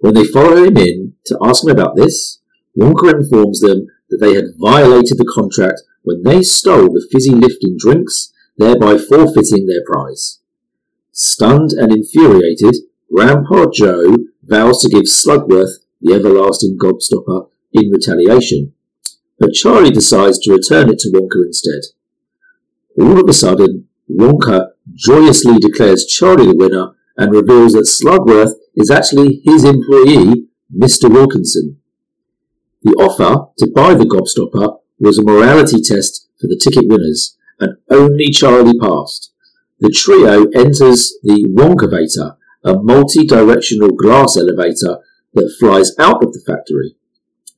When 0.00 0.12
they 0.12 0.24
follow 0.24 0.62
him 0.62 0.76
in 0.76 1.14
to 1.24 1.38
ask 1.42 1.64
him 1.64 1.70
about 1.70 1.96
this, 1.96 2.42
Wonka 2.76 3.14
informs 3.14 3.60
them 3.60 3.86
that 4.10 4.18
they 4.20 4.34
had 4.34 4.52
violated 4.60 5.16
the 5.16 5.32
contract 5.34 5.80
when 6.02 6.22
they 6.22 6.42
stole 6.42 6.92
the 6.92 7.08
fizzy 7.10 7.32
lifting 7.32 7.78
drinks, 7.78 8.30
thereby 8.58 8.98
forfeiting 8.98 9.64
their 9.66 9.82
prize. 9.86 10.40
Stunned 11.12 11.70
and 11.72 11.90
infuriated, 11.90 12.76
Grandpa 13.10 13.70
Joe 13.72 14.16
vows 14.42 14.82
to 14.82 14.90
give 14.90 15.04
Slugworth 15.04 15.78
the 16.04 16.14
everlasting 16.14 16.78
gobstopper 16.78 17.48
in 17.72 17.90
retaliation, 17.90 18.72
but 19.40 19.52
Charlie 19.52 19.90
decides 19.90 20.38
to 20.40 20.52
return 20.52 20.88
it 20.90 20.98
to 21.00 21.10
Wonka 21.10 21.44
instead. 21.46 21.80
All 23.00 23.18
of 23.18 23.28
a 23.28 23.32
sudden, 23.32 23.88
Wonka 24.08 24.68
joyously 24.92 25.58
declares 25.58 26.06
Charlie 26.06 26.46
the 26.46 26.56
winner 26.56 26.92
and 27.16 27.32
reveals 27.32 27.72
that 27.72 27.88
Slugworth 27.88 28.54
is 28.76 28.90
actually 28.90 29.40
his 29.44 29.64
employee, 29.64 30.46
Mr. 30.76 31.10
Wilkinson. 31.10 31.78
The 32.82 32.92
offer 32.92 33.50
to 33.58 33.72
buy 33.74 33.94
the 33.94 34.04
gobstopper 34.04 34.78
was 35.00 35.18
a 35.18 35.24
morality 35.24 35.80
test 35.82 36.28
for 36.40 36.46
the 36.46 36.60
ticket 36.62 36.88
winners, 36.88 37.36
and 37.58 37.76
only 37.90 38.30
Charlie 38.30 38.78
passed. 38.78 39.32
The 39.80 39.90
trio 39.90 40.44
enters 40.54 41.14
the 41.22 41.44
Wonkavator, 41.56 42.36
a 42.64 42.82
multi-directional 42.82 43.90
glass 43.90 44.36
elevator 44.36 44.98
that 45.34 45.54
flies 45.60 45.92
out 45.98 46.24
of 46.24 46.32
the 46.32 46.42
factory. 46.46 46.96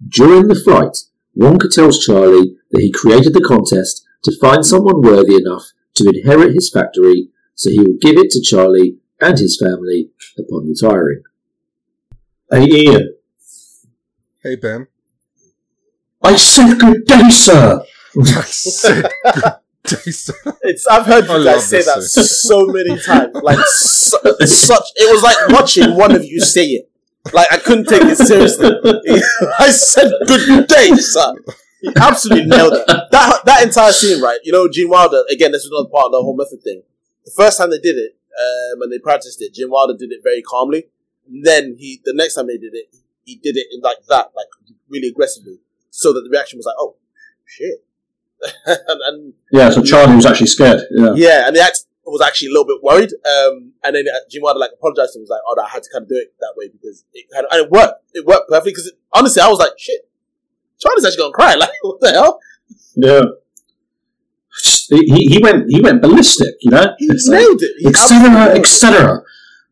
During 0.08 0.48
the 0.48 0.54
flight, 0.54 0.96
Wonka 1.38 1.70
tells 1.70 2.04
Charlie 2.04 2.56
that 2.70 2.80
he 2.80 2.92
created 2.92 3.34
the 3.34 3.44
contest 3.46 4.04
to 4.24 4.38
find 4.40 4.64
someone 4.64 5.02
worthy 5.02 5.36
enough 5.36 5.64
to 5.94 6.08
inherit 6.08 6.54
his 6.54 6.70
factory, 6.72 7.28
so 7.54 7.70
he 7.70 7.78
will 7.80 7.96
give 8.00 8.16
it 8.16 8.30
to 8.30 8.42
Charlie 8.42 8.98
and 9.20 9.38
his 9.38 9.58
family 9.62 10.10
upon 10.38 10.68
retiring. 10.68 11.22
Hey, 12.50 12.66
Ian. 12.66 13.14
Hey 14.42 14.54
Ben. 14.56 14.86
I 16.22 16.36
said 16.36 16.78
good 16.78 17.04
day, 17.04 17.30
sir. 17.30 17.80
I 18.16 18.40
said 18.42 19.10
good 19.34 19.42
day, 19.84 20.10
sir. 20.12 20.34
It's 20.62 20.86
I've 20.86 21.06
heard 21.06 21.28
I 21.28 21.38
you 21.38 21.44
love 21.44 21.54
guys 21.56 21.68
say 21.68 21.82
that 21.82 22.02
so 22.02 22.66
many 22.66 22.96
times. 22.98 23.34
Like 23.42 23.58
su- 23.66 24.46
such, 24.46 24.84
it 24.96 25.12
was 25.12 25.22
like 25.22 25.36
watching 25.48 25.96
one 25.96 26.14
of 26.14 26.24
you 26.24 26.40
say 26.40 26.64
it. 26.66 26.90
Like 27.32 27.48
I 27.50 27.58
couldn't 27.58 27.86
take 27.86 28.02
it 28.02 28.16
seriously. 28.16 28.68
I 29.58 29.70
said 29.70 30.10
good 30.26 30.66
day, 30.66 30.90
sir. 30.94 31.34
You 31.82 31.92
absolutely 32.00 32.46
nailed 32.46 32.74
it. 32.74 32.86
That 32.86 33.40
that 33.44 33.62
entire 33.62 33.92
scene, 33.92 34.22
right? 34.22 34.38
You 34.42 34.52
know, 34.52 34.68
Gene 34.68 34.88
Wilder. 34.88 35.22
Again, 35.30 35.52
this 35.52 35.62
is 35.64 35.70
another 35.70 35.88
part 35.88 36.06
of 36.06 36.12
the 36.12 36.22
whole 36.22 36.36
method 36.36 36.62
thing. 36.62 36.82
The 37.24 37.32
first 37.36 37.58
time 37.58 37.70
they 37.70 37.78
did 37.78 37.96
it, 37.96 38.16
um, 38.38 38.82
and 38.82 38.92
they 38.92 38.98
practiced 38.98 39.42
it, 39.42 39.54
Gene 39.54 39.70
Wilder 39.70 39.94
did 39.96 40.12
it 40.12 40.20
very 40.22 40.42
calmly. 40.42 40.84
Then 41.28 41.76
he, 41.78 42.00
the 42.04 42.14
next 42.14 42.34
time 42.34 42.46
they 42.46 42.56
did 42.58 42.74
it, 42.74 42.94
he 43.24 43.36
did 43.36 43.56
it 43.56 43.66
in 43.72 43.80
like 43.80 43.98
that, 44.08 44.30
like 44.36 44.46
really 44.88 45.08
aggressively, 45.08 45.58
so 45.90 46.12
that 46.12 46.20
the 46.20 46.30
reaction 46.30 46.58
was 46.58 46.66
like, 46.66 46.76
"Oh, 46.78 46.96
shit." 47.44 47.84
and, 48.66 49.00
and 49.06 49.34
Yeah, 49.50 49.70
so 49.70 49.82
Charlie 49.82 50.16
was 50.16 50.26
actually 50.26 50.46
scared. 50.48 50.82
Yeah. 50.90 51.12
yeah, 51.14 51.46
and 51.46 51.56
the 51.56 51.60
actor 51.60 51.80
was 52.10 52.20
actually 52.22 52.48
a 52.48 52.50
little 52.52 52.66
bit 52.66 52.82
worried. 52.82 53.10
Um, 53.26 53.72
and 53.84 53.96
then 53.96 54.04
uh, 54.08 54.18
Gene 54.30 54.42
Wilder 54.42 54.60
like 54.60 54.70
apologized 54.74 55.14
to 55.14 55.18
him. 55.18 55.20
He 55.20 55.24
was 55.24 55.30
like, 55.30 55.40
"Oh, 55.46 55.56
I 55.60 55.68
had 55.68 55.82
to 55.82 55.90
kind 55.92 56.02
of 56.02 56.08
do 56.08 56.16
it 56.16 56.34
that 56.40 56.54
way 56.56 56.68
because 56.68 57.04
it 57.12 57.26
kind 57.32 57.44
of 57.46 57.50
and 57.52 57.64
it 57.66 57.70
worked. 57.70 58.00
It 58.14 58.24
worked 58.24 58.48
perfectly 58.48 58.72
because 58.72 58.92
honestly, 59.12 59.42
I 59.42 59.48
was 59.48 59.58
like, 59.58 59.72
shit, 59.78 60.08
Charlie's 60.78 61.04
actually 61.04 61.22
gonna 61.22 61.32
cry. 61.32 61.54
Like, 61.58 61.70
what 61.82 62.00
the 62.00 62.10
hell? 62.12 62.40
Yeah. 62.94 63.22
He, 64.88 65.26
he 65.34 65.38
went 65.42 65.68
he 65.68 65.80
went 65.80 66.00
ballistic, 66.00 66.54
you 66.60 66.70
know. 66.70 66.94
He 66.98 67.06
It's 67.06 67.26
like, 67.26 67.40
nailed 67.40 67.60
it. 67.60 67.86
Etc. 67.88 68.54
it. 68.54 68.58
etc. 68.58 69.22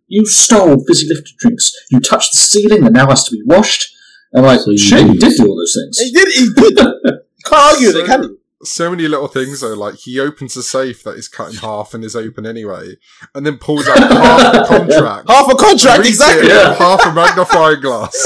You 0.09 0.27
stole 0.27 0.85
fizzy 0.87 1.07
lifted 1.09 1.37
drinks. 1.39 1.73
You 1.91 2.01
touched 2.01 2.33
the 2.33 2.39
ceiling 2.39 2.83
that 2.85 2.93
now 2.93 3.09
has 3.09 3.25
to 3.25 3.31
be 3.31 3.43
washed. 3.47 3.95
And 4.33 4.45
like, 4.45 4.61
So 4.61 4.75
shit, 4.77 5.07
he 5.07 5.17
did 5.17 5.37
do 5.37 5.47
all 5.49 5.57
those 5.57 5.77
things. 5.79 5.99
He 5.99 6.11
did. 6.13 6.29
He 6.29 6.53
did. 6.55 6.77
Can't 7.45 7.75
argue 7.75 7.87
with 7.89 7.97
it, 7.97 8.07
can 8.07 8.23
you? 8.25 8.39
So 8.65 8.91
many 8.91 9.07
little 9.09 9.29
things 9.29 9.61
though, 9.61 9.75
like 9.75 9.97
he 9.97 10.19
opens 10.19 10.57
a 10.57 10.63
safe 10.63 11.03
that 11.05 11.17
is 11.17 11.29
cut 11.29 11.51
in 11.51 11.57
half 11.59 11.93
and 11.95 12.03
is 12.03 12.17
open 12.17 12.47
anyway, 12.47 12.97
and 13.35 13.45
then 13.47 13.59
pulls 13.59 13.87
out 13.89 13.99
half 13.99 14.55
a 14.55 14.65
contract. 14.67 15.29
Half 15.29 15.53
a 15.53 15.55
contract, 15.55 16.07
exactly. 16.07 16.49
it 16.51 16.69
with 16.71 16.79
Half 16.79 17.05
a 17.07 17.13
magnifying 17.13 17.81
glass. 17.81 18.17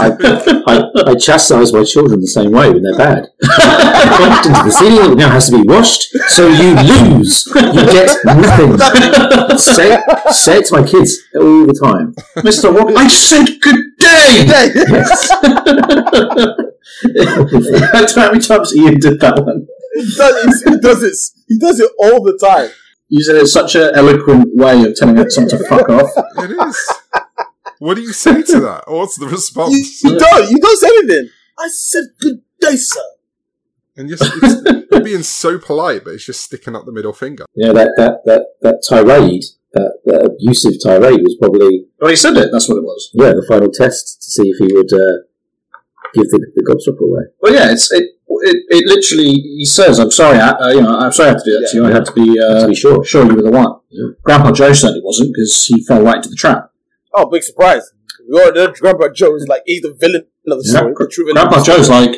I, 0.00 0.10
I, 0.66 1.10
I 1.10 1.14
chastise 1.14 1.72
my 1.72 1.84
children 1.84 2.20
the 2.20 2.26
same 2.26 2.50
way 2.50 2.70
when 2.70 2.82
they're 2.82 2.96
bad. 2.98 3.28
You 3.40 3.48
bumped 4.18 4.46
into 4.46 4.62
the 4.64 4.70
ceiling 4.70 5.10
that 5.10 5.16
now 5.16 5.30
has 5.30 5.48
to 5.50 5.62
be 5.62 5.68
washed, 5.68 6.02
so 6.28 6.48
you 6.48 6.74
lose. 6.74 7.46
You 7.54 7.84
get 7.86 8.16
nothing. 8.24 8.78
say, 9.58 9.94
it- 9.94 10.34
say 10.34 10.58
it 10.58 10.66
to 10.66 10.80
my 10.80 10.86
kids 10.86 11.18
all 11.36 11.66
the 11.66 11.78
time. 11.80 12.14
Mr. 12.42 12.72
Walker, 12.74 12.94
I 12.96 13.06
said 13.08 13.46
good 13.60 13.76
day! 13.98 13.98
Yes. 16.98 17.14
I 17.14 17.90
don't 17.92 18.16
know 18.16 18.22
how 18.22 18.28
many 18.32 18.40
times 18.40 18.74
Ian 18.76 18.98
did 18.98 19.20
that 19.20 19.40
one. 19.44 19.67
He 19.98 20.14
does, 20.16 20.62
he 20.62 20.78
does 20.78 21.02
it. 21.02 21.16
He 21.48 21.58
does 21.58 21.80
it 21.80 21.90
all 21.98 22.22
the 22.22 22.38
time. 22.42 22.70
Using 23.08 23.36
it 23.36 23.42
as 23.42 23.52
such 23.52 23.74
an 23.74 23.90
eloquent 23.94 24.48
way 24.54 24.84
of 24.84 24.94
telling 24.94 25.28
someone 25.30 25.50
to 25.50 25.58
fuck 25.68 25.88
off. 25.88 26.10
it 26.38 26.50
is. 26.50 26.92
What 27.78 27.94
do 27.94 28.02
you 28.02 28.12
say 28.12 28.42
to 28.42 28.60
that? 28.60 28.84
What's 28.86 29.16
the 29.18 29.26
response? 29.26 30.02
You, 30.04 30.10
you 30.12 30.18
don't. 30.18 30.50
You 30.50 30.58
don't 30.58 30.78
say 30.78 30.88
anything. 30.88 31.30
I 31.58 31.68
said 31.68 32.04
good 32.20 32.42
day, 32.60 32.76
sir. 32.76 33.00
And 33.96 34.08
just 34.08 34.22
it's, 34.24 34.86
you're 34.92 35.00
being 35.04 35.22
so 35.24 35.58
polite, 35.58 36.04
but 36.04 36.14
it's 36.14 36.24
just 36.24 36.42
sticking 36.42 36.76
up 36.76 36.84
the 36.84 36.92
middle 36.92 37.12
finger. 37.12 37.44
You 37.54 37.68
know, 37.68 37.72
that, 37.74 37.90
that, 37.96 38.20
that, 38.26 38.46
that 38.62 38.84
tirade, 38.88 39.42
that, 39.72 39.98
that 40.04 40.24
abusive 40.24 40.74
tirade 40.82 41.20
was 41.20 41.36
probably, 41.40 41.86
Well, 42.00 42.10
he 42.10 42.16
said 42.16 42.36
it, 42.36 42.50
that's 42.52 42.68
what 42.68 42.76
it 42.76 42.84
was. 42.84 43.10
yeah, 43.14 43.30
the 43.30 43.44
final 43.48 43.70
test 43.72 44.22
to 44.22 44.30
see 44.30 44.50
if 44.50 44.58
he 44.58 44.72
would 44.72 44.92
uh, 44.92 45.26
give 46.14 46.30
the, 46.30 46.46
the 46.54 46.62
gobstopper 46.62 47.00
away. 47.10 47.22
Well, 47.40 47.52
yeah, 47.54 47.72
it's 47.72 47.90
it. 47.92 48.17
It, 48.30 48.56
it 48.68 48.86
literally, 48.86 49.32
he 49.32 49.64
says, 49.64 49.98
"I'm 49.98 50.10
sorry, 50.10 50.38
I, 50.38 50.50
uh, 50.50 50.68
you 50.72 50.82
know, 50.82 50.96
I'm 50.98 51.12
sorry 51.12 51.30
I 51.30 51.32
had 51.32 51.38
to 51.38 51.44
do 51.50 51.58
that 51.60 51.68
to 51.70 51.76
you. 51.78 51.86
I 51.86 51.90
had 51.92 52.04
to 52.04 52.12
be, 52.12 52.36
uh, 52.40 52.60
to 52.62 52.68
be 52.68 52.74
sure. 52.74 53.04
sure 53.04 53.24
you 53.26 53.34
were 53.34 53.42
the 53.42 53.50
one." 53.50 53.72
Yeah. 53.90 54.06
Grandpa 54.22 54.52
Joe 54.52 54.72
certainly 54.72 55.02
wasn't 55.02 55.30
because 55.34 55.64
he 55.66 55.82
fell 55.84 56.02
right 56.02 56.16
into 56.16 56.28
the 56.28 56.36
trap. 56.36 56.70
Oh, 57.14 57.26
big 57.26 57.42
surprise. 57.42 57.90
We 58.30 58.38
already 58.40 58.60
know 58.60 58.72
Grandpa 58.78 59.08
Joe 59.14 59.34
is 59.36 59.46
like 59.48 59.62
he's 59.66 59.82
the 59.82 59.94
villain 59.98 60.26
of 60.46 60.58
the 60.62 60.64
Yeah, 60.66 60.78
story. 60.80 60.92
the 60.98 61.08
true 61.10 61.24
villain. 61.26 61.48
Grandpa 61.48 61.64
Joe's 61.64 61.88
like, 61.88 62.16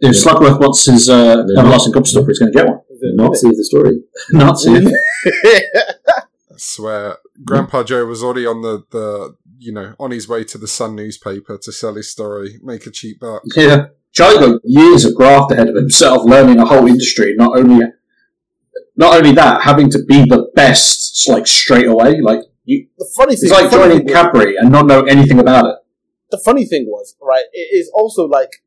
if 0.00 0.16
Slugworth 0.16 0.58
wants 0.60 0.84
his 0.86 1.08
uh, 1.08 1.44
Yeah. 1.48 1.60
everlasting 1.60 1.92
gobstopper, 1.92 2.26
he's 2.26 2.38
going 2.40 2.52
to 2.52 2.58
get 2.58 2.66
one. 2.66 2.80
Nazi 3.16 3.48
of 3.48 3.56
the 3.56 3.64
story. 3.64 4.02
Nazi. 4.32 4.70
I 5.26 6.56
swear, 6.56 7.16
Grandpa 7.44 7.82
Joe 7.84 8.04
was 8.06 8.22
already 8.22 8.46
on 8.46 8.62
the, 8.62 8.84
the 8.90 9.36
you 9.58 9.72
know 9.72 9.94
on 9.98 10.10
his 10.10 10.28
way 10.28 10.44
to 10.44 10.58
the 10.58 10.68
Sun 10.68 10.94
newspaper 10.96 11.58
to 11.58 11.72
sell 11.72 11.94
his 11.94 12.10
story, 12.10 12.58
make 12.62 12.86
a 12.86 12.90
cheap 12.90 13.20
buck. 13.20 13.42
yeah. 13.56 13.86
Charlie 14.14 14.38
got 14.38 14.60
years 14.64 15.04
of 15.04 15.14
graft 15.14 15.50
ahead 15.50 15.68
of 15.68 15.74
himself, 15.74 16.24
learning 16.24 16.60
a 16.60 16.64
whole 16.64 16.86
industry. 16.86 17.34
Not 17.36 17.58
only, 17.58 17.84
not 18.96 19.16
only 19.16 19.32
that, 19.32 19.62
having 19.62 19.90
to 19.90 20.04
be 20.04 20.22
the 20.22 20.50
best, 20.54 21.28
like 21.28 21.48
straight 21.48 21.86
away. 21.86 22.20
Like 22.20 22.40
you, 22.64 22.86
the 22.96 23.10
funny 23.16 23.34
thing, 23.34 23.50
it's 23.50 23.52
like 23.52 23.70
joining 23.72 24.06
Cadbury 24.06 24.56
and 24.56 24.70
not 24.70 24.86
know 24.86 25.02
anything 25.02 25.40
about 25.40 25.66
it. 25.66 25.76
the 26.30 26.40
funny 26.44 26.64
thing 26.64 26.86
was, 26.86 27.16
right, 27.20 27.44
it 27.52 27.76
is 27.76 27.90
also 27.92 28.24
like, 28.24 28.62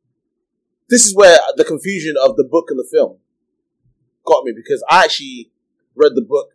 this 0.90 1.06
is 1.06 1.15
where 1.15 1.38
the 1.56 1.64
confusion 1.64 2.15
of 2.22 2.36
the 2.36 2.44
book 2.44 2.65
and 2.69 2.80
the 2.80 2.88
film 2.91 3.18
got 4.26 4.44
me 4.44 4.52
because 4.56 4.84
I 4.90 5.06
actually 5.06 5.52
read 5.95 6.11
the 6.15 6.22
book 6.22 6.49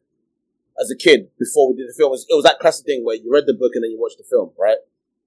as 0.81 0.91
a 0.91 0.97
kid 0.97 1.31
before 1.39 1.71
we 1.71 1.77
did 1.77 1.89
the 1.89 1.95
film. 1.97 2.09
It 2.09 2.13
was, 2.13 2.27
it 2.29 2.35
was 2.35 2.45
that 2.45 2.59
classic 2.61 2.85
thing 2.85 3.05
where 3.05 3.17
you 3.17 3.33
read 3.33 3.45
the 3.47 3.55
book 3.55 3.73
and 3.75 3.85
then 3.85 3.91
you 3.91 3.99
watched 3.99 4.19
the 4.19 4.25
film, 4.25 4.53
right? 4.59 4.79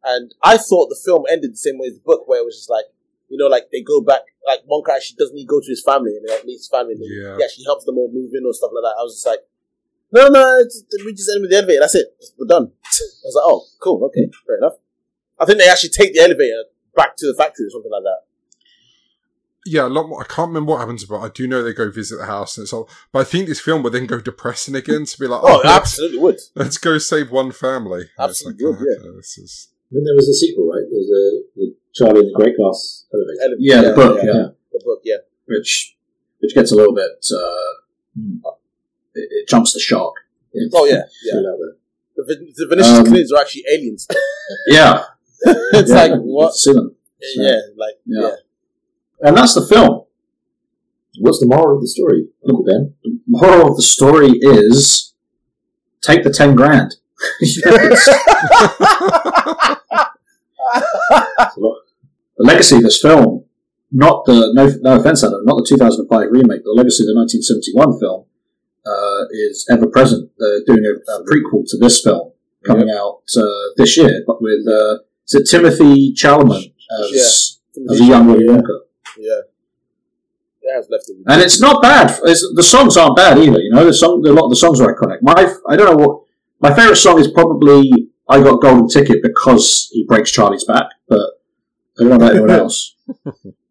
And 0.04 0.34
I 0.44 0.58
thought 0.58 0.90
the 0.90 1.02
film 1.04 1.26
ended 1.30 1.54
the 1.54 1.58
same 1.58 1.80
way 1.80 1.88
as 1.88 1.96
the 1.96 2.04
book, 2.06 2.28
where 2.28 2.40
it 2.42 2.46
was 2.46 2.58
just 2.58 2.70
like, 2.70 2.86
you 3.36 3.40
know, 3.44 3.48
like 3.52 3.68
they 3.72 3.82
go 3.84 4.00
back, 4.00 4.22
like 4.48 4.64
Wonka 4.64 4.96
actually 4.96 5.18
doesn't 5.20 5.36
he 5.36 5.44
go 5.46 5.60
to 5.60 5.68
his 5.68 5.84
family 5.84 6.16
and 6.16 6.24
he 6.24 6.32
like, 6.32 6.46
meets 6.46 6.64
his 6.64 6.72
family 6.72 6.94
and 6.96 7.04
Yeah. 7.04 7.36
he 7.36 7.44
actually 7.44 7.66
helps 7.68 7.84
them 7.84 7.98
all 8.00 8.08
move 8.14 8.32
in 8.34 8.48
or 8.48 8.54
stuff 8.56 8.72
like 8.72 8.84
that. 8.88 8.96
I 8.96 9.04
was 9.04 9.16
just 9.20 9.28
like, 9.28 9.44
no, 10.16 10.30
no, 10.32 10.60
it's, 10.64 10.80
we 11.04 11.12
just 11.14 11.28
end 11.34 11.42
with 11.44 11.52
the 11.52 11.58
elevator. 11.58 11.82
That's 11.84 11.96
it. 11.96 12.08
We're 12.40 12.48
done. 12.48 12.72
I 12.72 13.28
was 13.28 13.36
like, 13.36 13.44
oh, 13.52 13.66
cool, 13.84 14.06
okay, 14.08 14.32
fair 14.48 14.58
enough. 14.64 14.80
I 15.38 15.44
think 15.46 15.60
they 15.60 15.68
actually 15.68 15.90
take 15.92 16.14
the 16.14 16.22
elevator 16.22 16.64
back 16.96 17.18
to 17.18 17.28
the 17.28 17.36
factory 17.38 17.66
or 17.68 17.70
something 17.76 17.92
like 17.92 18.04
that. 18.08 18.24
Yeah, 19.68 19.88
a 19.88 19.90
lot 19.90 20.08
more. 20.08 20.22
I 20.22 20.26
can't 20.26 20.50
remember 20.50 20.74
what 20.74 20.80
happens, 20.82 21.04
but 21.06 21.20
I 21.20 21.30
do 21.30 21.48
know 21.48 21.64
they 21.64 21.74
go 21.74 21.90
visit 21.90 22.18
the 22.18 22.28
house 22.28 22.56
and 22.56 22.64
it's 22.66 22.72
all. 22.72 22.88
But 23.12 23.20
I 23.20 23.24
think 23.24 23.48
this 23.48 23.60
film 23.60 23.82
would 23.82 23.94
then 23.94 24.06
go 24.06 24.22
depressing 24.22 24.76
again 24.76 25.06
to 25.06 25.20
be 25.20 25.26
like, 25.26 25.42
Oh, 25.44 25.58
oh, 25.58 25.60
it 25.62 25.66
absolutely 25.66 26.20
would. 26.20 26.40
let's 26.54 26.78
go 26.78 27.00
save 27.00 27.32
one 27.32 27.52
family. 27.52 28.02
And 28.20 28.30
it's 28.30 28.46
Absolutely 28.46 28.66
would, 28.66 28.76
oh, 28.78 28.86
yeah. 28.86 29.10
okay, 29.10 29.18
this 29.18 29.38
is 29.40 29.70
Then 29.90 30.04
there 30.06 30.14
was 30.16 30.30
a 30.30 30.36
sequel, 30.36 30.68
right? 30.70 30.86
There 30.88 31.00
was 31.02 31.10
a 31.10 31.60
the 31.60 31.76
Charlie 31.96 32.20
and 32.22 32.30
the 32.30 32.34
Great 32.36 32.56
Glass 32.58 33.06
Elevator. 33.14 33.42
Ele- 33.44 33.58
Yeah, 33.60 33.82
the 33.82 33.94
book, 33.94 34.18
yeah, 34.24 34.26
yeah. 34.34 34.48
the 34.74 34.82
book, 34.84 35.00
yeah. 35.04 35.18
which 35.46 35.96
which 36.40 36.54
gets 36.54 36.72
a 36.72 36.76
little 36.76 36.94
bit 36.94 37.26
uh, 37.32 38.50
it, 39.16 39.28
it 39.32 39.48
jumps 39.48 39.74
the 39.74 39.80
shark. 39.80 40.14
Oh 40.74 40.86
yeah, 40.86 41.04
yeah. 41.24 41.32
Still. 41.32 41.58
The, 42.18 42.24
Ven- 42.28 42.54
the 42.56 42.68
Vermicious 42.70 42.98
Um, 43.08 43.12
Knids 43.14 43.32
are 43.32 43.42
actually 43.42 43.64
aliens. 43.72 44.08
Yeah, 44.68 45.04
it's 45.74 45.90
Yeah, 45.90 45.96
like 45.96 46.12
what? 46.22 46.48
get 46.48 46.54
see 46.56 46.74
them. 46.74 46.96
So- 47.22 47.42
Yeah, 47.42 47.60
like 47.78 47.96
Yeah. 48.06 48.22
yeah. 48.22 48.36
and 49.28 49.38
that's 49.38 49.54
the 49.56 49.66
film. 49.66 50.04
What's 51.20 51.40
the 51.40 51.46
moral 51.48 51.76
of 51.78 51.82
the 51.82 51.88
story, 51.88 52.28
Uncle 52.48 52.64
Ben? 52.66 52.94
The 53.04 53.20
moral 53.28 53.70
of 53.72 53.76
the 53.78 53.82
story 53.84 54.32
is 54.42 55.14
take 56.02 56.24
the 56.24 56.30
ten 56.32 56.56
grand. 56.56 56.96
Yes. 57.42 58.10
It's 60.76 61.58
a 61.58 61.60
lot. 61.60 61.78
The 62.38 62.46
legacy 62.46 62.76
of 62.78 62.84
this 62.84 63.02
film, 63.02 63.46
not 63.92 64.26
the 64.26 64.52
no, 64.54 64.68
no 64.82 65.00
offense, 65.00 65.24
Adam, 65.24 65.46
not 65.46 65.56
the 65.58 65.66
2005 65.68 66.28
remake, 66.32 66.64
the 66.64 66.72
legacy 66.76 67.04
of 67.04 67.08
the 67.08 67.16
1971 67.16 68.00
film 68.00 68.26
uh, 68.86 69.26
is 69.32 69.66
ever 69.72 69.88
present. 69.88 70.30
They're 70.38 70.64
doing 70.66 70.84
a, 70.86 71.12
a 71.12 71.24
prequel 71.24 71.64
to 71.70 71.78
this 71.78 72.04
film 72.04 72.32
coming 72.66 72.90
out 72.90 73.22
uh, 73.38 73.44
this 73.78 73.96
year, 73.98 74.24
but 74.28 74.42
with 74.42 74.68
uh, 74.68 74.98
is 75.28 75.36
it 75.36 75.48
Timothée 75.50 76.14
Chalamet 76.14 76.74
as 77.04 77.60
as 77.92 78.02
a 78.02 78.04
young 78.04 78.28
Willy 78.28 78.46
Wonka, 78.46 78.80
Yeah. 79.18 79.42
Left 80.90 81.08
it. 81.10 81.18
and 81.28 81.42
it's 81.42 81.62
not 81.62 81.82
bad. 81.82 82.20
It's, 82.24 82.42
the 82.56 82.64
songs 82.64 82.98
aren't 82.98 83.16
bad 83.16 83.38
either. 83.38 83.60
You 83.60 83.70
know, 83.72 83.86
the 83.86 83.94
song, 83.94 84.26
a 84.26 84.32
lot 84.32 84.46
of 84.46 84.50
the 84.50 84.56
songs 84.56 84.82
are 84.82 84.94
iconic. 84.96 85.20
My 85.22 85.54
I 85.70 85.76
don't 85.76 85.86
know 85.96 86.06
what 86.06 86.22
my 86.60 86.74
favorite 86.76 86.96
song 86.96 87.20
is 87.20 87.28
probably 87.28 88.10
"I 88.28 88.42
Got 88.42 88.62
Golden 88.62 88.88
Ticket" 88.88 89.18
because 89.22 89.90
he 89.92 90.04
breaks 90.08 90.32
Charlie's 90.32 90.64
back, 90.64 90.88
I 91.98 92.04
don't 92.04 92.10
know 92.10 92.16
about 92.18 92.32
anyone 92.32 92.52
else. 92.52 92.96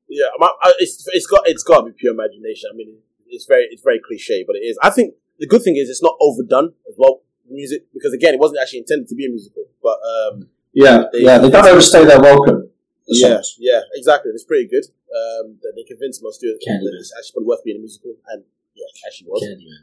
Yeah, 0.07 0.27
my, 0.39 0.47
I, 0.63 0.71
it's 0.79 1.03
it's 1.13 1.27
got 1.27 1.43
it's 1.47 1.65
got 1.65 1.81
to 1.81 1.87
be 1.87 1.93
pure 1.99 2.13
imagination. 2.15 2.71
I 2.73 2.77
mean, 2.77 2.99
it's 3.27 3.47
very 3.47 3.65
it's 3.73 3.83
very 3.83 3.99
cliche, 3.99 4.45
but 4.47 4.55
it 4.55 4.61
is. 4.61 4.79
I 4.81 4.91
think 4.91 5.15
the 5.41 5.47
good 5.49 5.63
thing 5.63 5.75
is 5.77 5.89
it's 5.91 6.05
not 6.05 6.15
overdone 6.21 6.73
as 6.89 6.95
well. 6.97 7.23
Music 7.51 7.83
because 7.93 8.13
again, 8.13 8.33
it 8.33 8.39
wasn't 8.39 8.61
actually 8.63 8.79
intended 8.87 9.09
to 9.09 9.17
be 9.17 9.27
a 9.27 9.29
musical, 9.29 9.65
but 9.83 9.99
um, 10.13 10.47
Yeah, 10.73 11.05
They- 11.13 11.23
yeah, 11.27 11.39
they 11.39 11.51
don't 11.51 11.67
overstay 11.67 12.05
their 12.05 12.21
welcome. 12.21 12.71
The 13.09 13.17
yeah, 13.19 13.29
songs. 13.43 13.57
yeah, 13.59 13.81
exactly. 13.95 14.31
It's 14.33 14.45
pretty 14.45 14.69
good. 14.69 14.85
Um, 15.11 15.59
that 15.63 15.73
they 15.75 15.83
convinced 15.83 16.23
most 16.23 16.39
to 16.43 16.47
it. 16.47 16.63
Candyman. 16.63 16.95
that 16.95 16.99
It's 17.01 17.13
actually 17.19 17.33
probably 17.35 17.49
worth 17.49 17.65
being 17.65 17.77
a 17.79 17.81
musical, 17.81 18.15
and 18.29 18.45
yeah, 18.77 18.85
it 18.87 19.01
actually 19.09 19.29
was. 19.31 19.43
Candyman. 19.43 19.83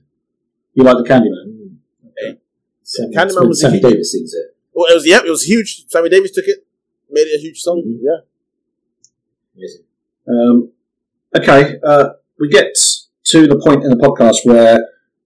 You 0.75 0.83
like 0.85 0.97
the 1.03 1.09
Candyman? 1.11 1.75
Sammy, 2.83 3.13
Candyman 3.15 3.39
when 3.41 3.49
was 3.49 3.59
a 3.63 3.67
Sammy 3.67 3.79
huge- 3.79 3.91
Davis 3.91 4.11
sings 4.13 4.33
it. 4.33 4.55
Well, 4.73 4.87
it 4.89 4.95
was 4.95 5.05
yeah, 5.05 5.19
it 5.25 5.29
was 5.29 5.43
huge. 5.43 5.85
Sammy 5.89 6.07
Davis 6.07 6.31
took 6.31 6.45
it, 6.47 6.65
made 7.09 7.27
it 7.27 7.35
a 7.37 7.41
huge 7.41 7.59
song. 7.59 7.83
Mhm. 7.85 7.99
Yeah, 8.01 8.23
Amazing. 9.55 9.83
Um, 10.27 10.71
okay, 11.37 11.75
uh, 11.85 12.09
we 12.39 12.49
get 12.49 12.73
to 13.25 13.47
the 13.47 13.59
point 13.63 13.83
in 13.83 13.89
the 13.89 13.97
podcast 13.97 14.45
where 14.45 14.77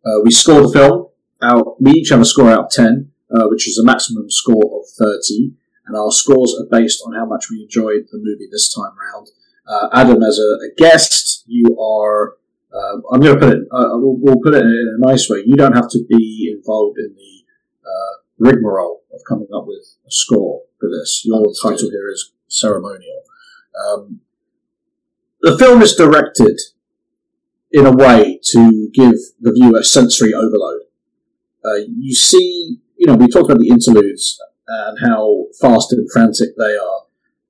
uh, 0.05 0.21
we 0.23 0.31
score 0.31 0.61
the 0.61 0.71
film 0.71 1.07
out. 1.41 1.81
We 1.81 1.91
each 1.91 2.09
have 2.09 2.21
a 2.21 2.25
score 2.25 2.49
out 2.49 2.65
of 2.65 2.69
ten, 2.71 3.11
uh, 3.33 3.47
which 3.47 3.67
is 3.67 3.77
a 3.77 3.85
maximum 3.85 4.29
score 4.29 4.79
of 4.79 4.85
thirty, 4.97 5.53
and 5.85 5.95
our 5.95 6.11
scores 6.11 6.55
are 6.59 6.67
based 6.69 7.01
on 7.05 7.13
how 7.13 7.25
much 7.25 7.49
we 7.49 7.63
enjoyed 7.63 8.07
the 8.11 8.17
movie 8.17 8.47
this 8.51 8.73
time 8.73 8.93
round. 8.99 9.29
Uh, 9.67 9.89
Adam, 9.93 10.21
as 10.23 10.39
a, 10.39 10.65
a 10.65 10.69
guest, 10.77 11.43
you 11.47 11.77
are. 11.79 12.35
Uh, 12.73 12.99
I'm 13.11 13.21
going 13.21 13.39
to 13.39 13.39
put 13.39 13.53
it. 13.53 13.63
Uh, 13.71 13.95
we'll, 13.95 14.17
we'll 14.19 14.41
put 14.43 14.53
it 14.53 14.61
in 14.61 14.97
a 15.01 15.07
nice 15.07 15.29
way. 15.29 15.43
You 15.45 15.55
don't 15.55 15.75
have 15.75 15.89
to 15.89 16.03
be 16.09 16.53
involved 16.55 16.97
in 16.97 17.15
the 17.15 17.43
uh, 17.87 18.13
rigmarole 18.37 19.01
of 19.13 19.21
coming 19.27 19.47
up 19.55 19.65
with 19.65 19.97
a 20.05 20.11
score 20.11 20.63
for 20.79 20.89
this. 20.89 21.23
Your 21.23 21.45
title 21.63 21.89
here 21.89 22.09
is 22.09 22.33
ceremonial. 22.49 23.23
Um, 23.83 24.21
the 25.41 25.57
film 25.57 25.81
is 25.81 25.95
directed 25.95 26.59
in 27.71 27.85
a 27.85 27.91
way 27.91 28.39
to 28.51 28.89
give 28.93 29.15
the 29.41 29.51
viewer 29.51 29.83
sensory 29.83 30.33
overload. 30.33 30.81
Uh, 31.63 31.85
you 31.97 32.15
see, 32.15 32.77
you 32.97 33.07
know, 33.07 33.15
we 33.15 33.27
talked 33.27 33.49
about 33.49 33.59
the 33.59 33.69
interludes 33.69 34.39
and 34.67 34.97
how 35.03 35.45
fast 35.59 35.91
and 35.91 36.09
frantic 36.11 36.49
they 36.57 36.75
are. 36.77 37.01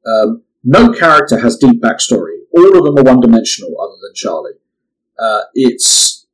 Um, 0.06 0.44
no 0.64 0.92
character 0.92 1.40
has 1.40 1.58
deep 1.58 1.82
backstory. 1.82 2.40
All 2.58 2.78
of 2.78 2.84
them 2.86 2.98
are 2.98 3.14
one 3.14 3.20
dimensional, 3.20 3.80
other 3.80 3.96
than 4.02 4.14
Charlie. 4.16 4.54
Uh, 5.20 5.44
it's 5.54 6.26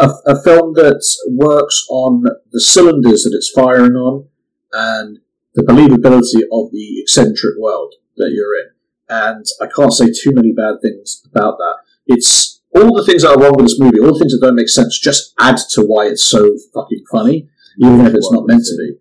a, 0.00 0.10
a 0.26 0.42
film 0.42 0.74
that 0.74 1.04
works 1.28 1.86
on 1.90 2.24
the 2.50 2.60
cylinders 2.60 3.24
that 3.24 3.34
it's 3.34 3.50
firing 3.50 3.92
on 3.92 4.26
and 4.72 5.18
the 5.54 5.62
believability 5.62 6.42
of 6.52 6.70
the 6.72 7.00
eccentric 7.00 7.54
world 7.58 7.94
that 8.18 8.32
you're 8.32 8.60
in 8.60 8.70
and 9.08 9.44
I 9.60 9.66
can't 9.74 9.92
say 9.92 10.06
too 10.06 10.32
many 10.32 10.52
bad 10.52 10.76
things 10.82 11.22
about 11.30 11.58
that. 11.58 11.76
It's 12.06 12.60
all 12.74 12.94
the 12.94 13.04
things 13.04 13.22
that 13.22 13.30
are 13.30 13.40
wrong 13.40 13.54
with 13.56 13.66
this 13.66 13.80
movie, 13.80 14.00
all 14.00 14.12
the 14.12 14.18
things 14.18 14.32
that 14.32 14.46
don't 14.46 14.54
make 14.54 14.68
sense, 14.68 14.98
just 14.98 15.34
add 15.40 15.56
to 15.70 15.82
why 15.82 16.06
it's 16.06 16.24
so 16.24 16.56
fucking 16.74 17.04
funny, 17.10 17.48
even 17.80 18.06
if 18.06 18.14
it's 18.14 18.30
not 18.30 18.46
meant 18.46 18.64
to 18.64 18.76
be. 18.76 18.98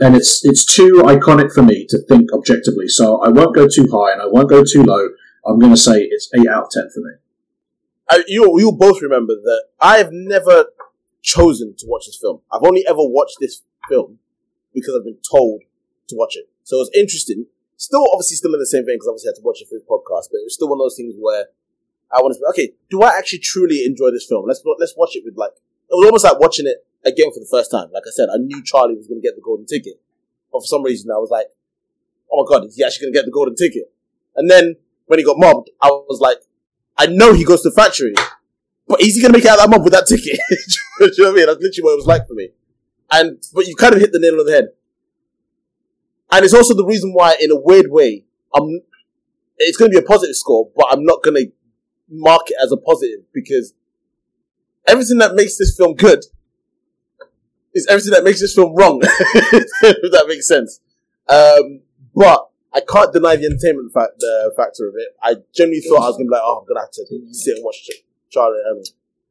And 0.00 0.14
it's 0.14 0.44
it's 0.44 0.64
too 0.64 1.02
iconic 1.04 1.52
for 1.52 1.62
me 1.62 1.86
to 1.88 1.98
think 2.06 2.32
objectively, 2.32 2.88
so 2.88 3.22
I 3.22 3.28
won't 3.28 3.54
go 3.54 3.66
too 3.66 3.86
high 3.90 4.12
and 4.12 4.20
I 4.20 4.26
won't 4.26 4.50
go 4.50 4.62
too 4.64 4.82
low. 4.82 5.08
I'm 5.46 5.58
going 5.58 5.72
to 5.72 5.80
say 5.80 6.02
it's 6.02 6.28
eight 6.36 6.48
out 6.48 6.64
of 6.64 6.70
ten 6.70 6.88
for 6.92 7.00
me. 7.00 8.24
You 8.28 8.58
you 8.58 8.72
both 8.72 9.00
remember 9.00 9.34
that 9.34 9.64
I 9.80 9.96
have 9.98 10.10
never 10.12 10.66
chosen 11.22 11.74
to 11.78 11.86
watch 11.86 12.06
this 12.06 12.18
film. 12.20 12.40
I've 12.52 12.64
only 12.64 12.84
ever 12.86 12.98
watched 12.98 13.36
this 13.40 13.62
film 13.88 14.18
because 14.74 14.94
I've 14.98 15.04
been 15.04 15.20
told 15.30 15.62
to 16.08 16.16
watch 16.16 16.36
it. 16.36 16.50
So 16.64 16.76
it 16.76 16.80
was 16.80 16.90
interesting. 16.94 17.46
Still, 17.82 18.06
obviously, 18.12 18.36
still 18.36 18.54
in 18.54 18.60
the 18.60 18.70
same 18.70 18.86
vein 18.86 18.94
because 18.94 19.10
obviously 19.10 19.26
I 19.26 19.34
had 19.34 19.42
to 19.42 19.46
watch 19.46 19.58
it 19.58 19.66
for 19.66 19.74
this 19.74 19.82
podcast, 19.82 20.30
but 20.30 20.38
it 20.38 20.46
was 20.46 20.54
still 20.54 20.70
one 20.70 20.78
of 20.78 20.86
those 20.86 20.94
things 20.94 21.18
where 21.18 21.50
I 22.14 22.22
wanted 22.22 22.38
to. 22.38 22.46
Okay, 22.54 22.78
do 22.88 23.02
I 23.02 23.18
actually 23.18 23.40
truly 23.42 23.82
enjoy 23.84 24.14
this 24.14 24.24
film? 24.24 24.46
Let's 24.46 24.62
let's 24.78 24.94
watch 24.96 25.18
it 25.18 25.26
with 25.26 25.34
like. 25.36 25.50
It 25.90 25.98
was 25.98 26.06
almost 26.06 26.22
like 26.22 26.38
watching 26.38 26.70
it 26.70 26.86
again 27.02 27.34
for 27.34 27.42
the 27.42 27.50
first 27.50 27.72
time. 27.74 27.90
Like 27.90 28.06
I 28.06 28.14
said, 28.14 28.28
I 28.30 28.38
knew 28.38 28.62
Charlie 28.62 28.94
was 28.94 29.08
going 29.08 29.20
to 29.20 29.26
get 29.26 29.34
the 29.34 29.42
golden 29.42 29.66
ticket, 29.66 29.98
but 30.52 30.62
for 30.62 30.66
some 30.70 30.84
reason 30.84 31.10
I 31.10 31.18
was 31.18 31.28
like, 31.28 31.50
"Oh 32.30 32.38
my 32.38 32.46
god, 32.46 32.68
is 32.68 32.76
he 32.78 32.86
actually 32.86 33.10
going 33.10 33.14
to 33.14 33.18
get 33.18 33.24
the 33.26 33.34
golden 33.34 33.56
ticket?" 33.56 33.90
And 34.36 34.48
then 34.48 34.76
when 35.06 35.18
he 35.18 35.24
got 35.24 35.42
mobbed, 35.42 35.70
I 35.82 35.90
was 35.90 36.20
like, 36.22 36.38
"I 36.96 37.10
know 37.10 37.34
he 37.34 37.42
goes 37.42 37.62
to 37.62 37.70
the 37.70 37.74
factory, 37.74 38.14
but 38.86 39.02
is 39.02 39.16
he 39.16 39.20
going 39.20 39.34
to 39.34 39.38
make 39.38 39.44
it 39.44 39.50
out 39.50 39.58
of 39.58 39.66
that 39.66 39.74
mob 39.74 39.82
with 39.82 39.92
that 39.98 40.06
ticket?" 40.06 40.38
Do 41.02 41.10
you 41.18 41.24
know 41.24 41.34
what 41.34 41.34
I 41.34 41.34
mean? 41.34 41.46
That's 41.50 41.58
literally 41.58 41.82
what 41.82 41.92
it 41.98 42.02
was 42.06 42.06
like 42.06 42.28
for 42.28 42.34
me. 42.34 42.50
And 43.10 43.42
but 43.52 43.66
you 43.66 43.74
kind 43.74 43.94
of 43.94 44.00
hit 44.00 44.12
the 44.12 44.22
nail 44.22 44.38
on 44.38 44.46
the 44.46 44.52
head. 44.52 44.68
And 46.32 46.44
it's 46.44 46.54
also 46.54 46.74
the 46.74 46.84
reason 46.84 47.12
why, 47.12 47.36
in 47.40 47.50
a 47.50 47.56
weird 47.58 47.90
way, 47.90 48.24
I'm. 48.54 48.80
It's 49.58 49.76
going 49.76 49.92
to 49.92 50.00
be 50.00 50.04
a 50.04 50.08
positive 50.08 50.34
score, 50.34 50.70
but 50.74 50.86
I'm 50.90 51.04
not 51.04 51.22
going 51.22 51.36
to 51.36 51.52
mark 52.08 52.50
it 52.50 52.56
as 52.60 52.72
a 52.72 52.76
positive 52.76 53.20
because 53.32 53.74
everything 54.88 55.18
that 55.18 55.34
makes 55.34 55.56
this 55.56 55.76
film 55.76 55.94
good 55.94 56.24
is 57.74 57.86
everything 57.88 58.12
that 58.12 58.24
makes 58.24 58.40
this 58.40 58.54
film 58.54 58.74
wrong. 58.74 59.00
if 59.04 60.12
that 60.12 60.24
makes 60.26 60.48
sense. 60.48 60.80
Um, 61.28 61.82
but 62.14 62.48
I 62.72 62.80
can't 62.80 63.12
deny 63.12 63.36
the 63.36 63.46
entertainment 63.46 63.92
fact, 63.92 64.18
the 64.18 64.52
factor 64.56 64.88
of 64.88 64.94
it. 64.96 65.08
I 65.22 65.36
genuinely 65.54 65.86
thought 65.86 66.02
I 66.02 66.08
was 66.08 66.16
going 66.16 66.26
to 66.26 66.30
be 66.30 66.34
like, 66.34 66.42
oh, 66.44 66.58
I'm 66.60 66.66
going 66.66 66.76
to 66.76 66.82
have 66.82 66.90
to 66.90 67.34
sit 67.34 67.56
and 67.56 67.64
watch 67.64 67.88
Charlie 68.30 68.58
um, 68.70 68.82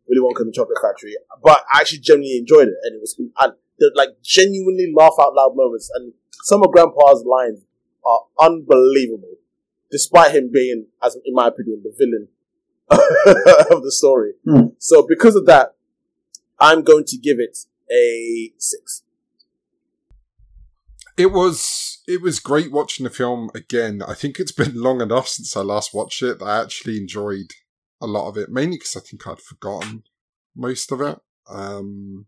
Willy 0.07 0.21
Wonka 0.21 0.41
and 0.41 0.49
the 0.49 0.53
Chocolate 0.53 0.77
Factory. 0.81 1.15
But 1.43 1.65
I 1.73 1.81
actually 1.81 1.99
genuinely 1.99 2.37
enjoyed 2.37 2.69
it, 2.69 2.77
and 2.83 2.95
it 2.95 3.01
was 3.01 3.17
and 3.17 3.53
like 3.95 4.21
genuinely 4.21 4.93
laugh 4.95 5.13
out 5.19 5.33
loud 5.33 5.55
moments. 5.55 5.89
And 5.93 6.13
some 6.43 6.63
of 6.63 6.71
Grandpa's 6.71 7.23
lines 7.25 7.65
are 8.05 8.21
unbelievable, 8.39 9.35
despite 9.89 10.35
him 10.35 10.49
being, 10.51 10.87
as 11.03 11.17
in 11.25 11.33
my 11.33 11.47
opinion, 11.47 11.83
the 11.83 11.93
villain 11.97 12.27
of 13.71 13.83
the 13.83 13.91
story. 13.91 14.33
Hmm. 14.45 14.67
So 14.77 15.05
because 15.07 15.35
of 15.35 15.45
that, 15.45 15.75
I'm 16.59 16.83
going 16.83 17.05
to 17.05 17.17
give 17.17 17.37
it 17.39 17.57
a 17.91 18.53
six. 18.57 19.03
It 21.17 21.31
was 21.31 21.99
it 22.07 22.21
was 22.21 22.39
great 22.39 22.71
watching 22.71 23.03
the 23.03 23.09
film 23.09 23.49
again. 23.53 24.01
I 24.07 24.13
think 24.13 24.39
it's 24.39 24.51
been 24.51 24.81
long 24.81 25.01
enough 25.01 25.27
since 25.27 25.55
I 25.55 25.61
last 25.61 25.93
watched 25.93 26.21
it. 26.23 26.41
I 26.41 26.61
actually 26.61 26.97
enjoyed 26.97 27.51
a 28.01 28.07
lot 28.07 28.27
of 28.27 28.37
it, 28.37 28.49
mainly 28.49 28.77
because 28.77 28.95
I 28.95 29.01
think 29.01 29.27
I'd 29.27 29.39
forgotten 29.39 30.03
most 30.55 30.91
of 30.91 31.01
it. 31.01 31.19
Um, 31.47 32.25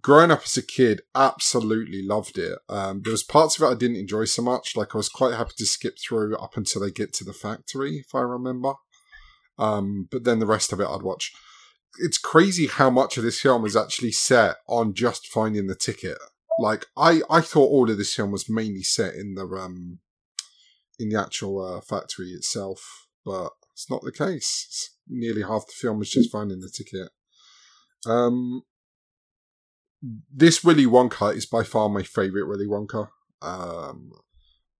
growing 0.00 0.30
up 0.30 0.42
as 0.44 0.56
a 0.56 0.62
kid, 0.62 1.02
absolutely 1.14 2.02
loved 2.02 2.38
it. 2.38 2.58
Um, 2.68 3.02
there 3.02 3.12
was 3.12 3.22
parts 3.22 3.56
of 3.56 3.62
it 3.62 3.72
I 3.72 3.78
didn't 3.78 3.96
enjoy 3.96 4.24
so 4.24 4.42
much. 4.42 4.76
Like 4.76 4.94
I 4.94 4.98
was 4.98 5.08
quite 5.08 5.34
happy 5.34 5.52
to 5.58 5.66
skip 5.66 5.96
through 5.98 6.36
up 6.36 6.56
until 6.56 6.82
they 6.82 6.90
get 6.90 7.12
to 7.14 7.24
the 7.24 7.32
factory, 7.32 7.98
if 7.98 8.14
I 8.14 8.20
remember. 8.20 8.74
Um, 9.58 10.08
but 10.10 10.24
then 10.24 10.38
the 10.38 10.46
rest 10.46 10.72
of 10.72 10.80
it 10.80 10.86
I'd 10.86 11.02
watch. 11.02 11.32
It's 11.98 12.18
crazy 12.18 12.66
how 12.66 12.90
much 12.90 13.16
of 13.16 13.24
this 13.24 13.40
film 13.40 13.64
is 13.64 13.76
actually 13.76 14.12
set 14.12 14.56
on 14.68 14.92
just 14.94 15.28
finding 15.28 15.66
the 15.66 15.74
ticket. 15.74 16.18
Like 16.58 16.86
I, 16.96 17.22
I 17.30 17.40
thought 17.40 17.70
all 17.70 17.90
of 17.90 17.98
this 17.98 18.14
film 18.14 18.32
was 18.32 18.50
mainly 18.50 18.82
set 18.82 19.14
in 19.14 19.34
the 19.34 19.46
um, 19.46 20.00
in 20.98 21.10
the 21.10 21.20
actual 21.20 21.64
uh, 21.64 21.80
factory 21.80 22.30
itself, 22.30 23.06
but 23.24 23.50
it's 23.72 23.90
not 23.90 24.02
the 24.02 24.12
case. 24.12 24.66
It's 24.68 24.96
nearly 25.08 25.42
half 25.42 25.66
the 25.66 25.74
film 25.74 26.02
is 26.02 26.10
just 26.10 26.32
finding 26.32 26.60
the 26.60 26.70
ticket. 26.70 27.10
Um, 28.06 28.62
this 30.32 30.62
Willy 30.62 30.86
Wonka 30.86 31.34
is 31.34 31.46
by 31.46 31.62
far 31.62 31.88
my 31.88 32.02
favorite 32.02 32.48
Willy 32.48 32.66
Wonka. 32.66 33.08
Um, 33.42 34.12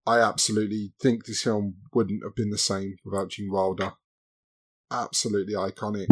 I 0.06 0.20
absolutely 0.20 0.92
think 1.00 1.24
this 1.26 1.42
film 1.42 1.76
wouldn't 1.92 2.22
have 2.22 2.34
been 2.34 2.50
the 2.50 2.58
same 2.58 2.96
without 3.04 3.30
Gene 3.30 3.50
Wilder. 3.50 3.92
Absolutely 4.90 5.54
iconic, 5.54 6.08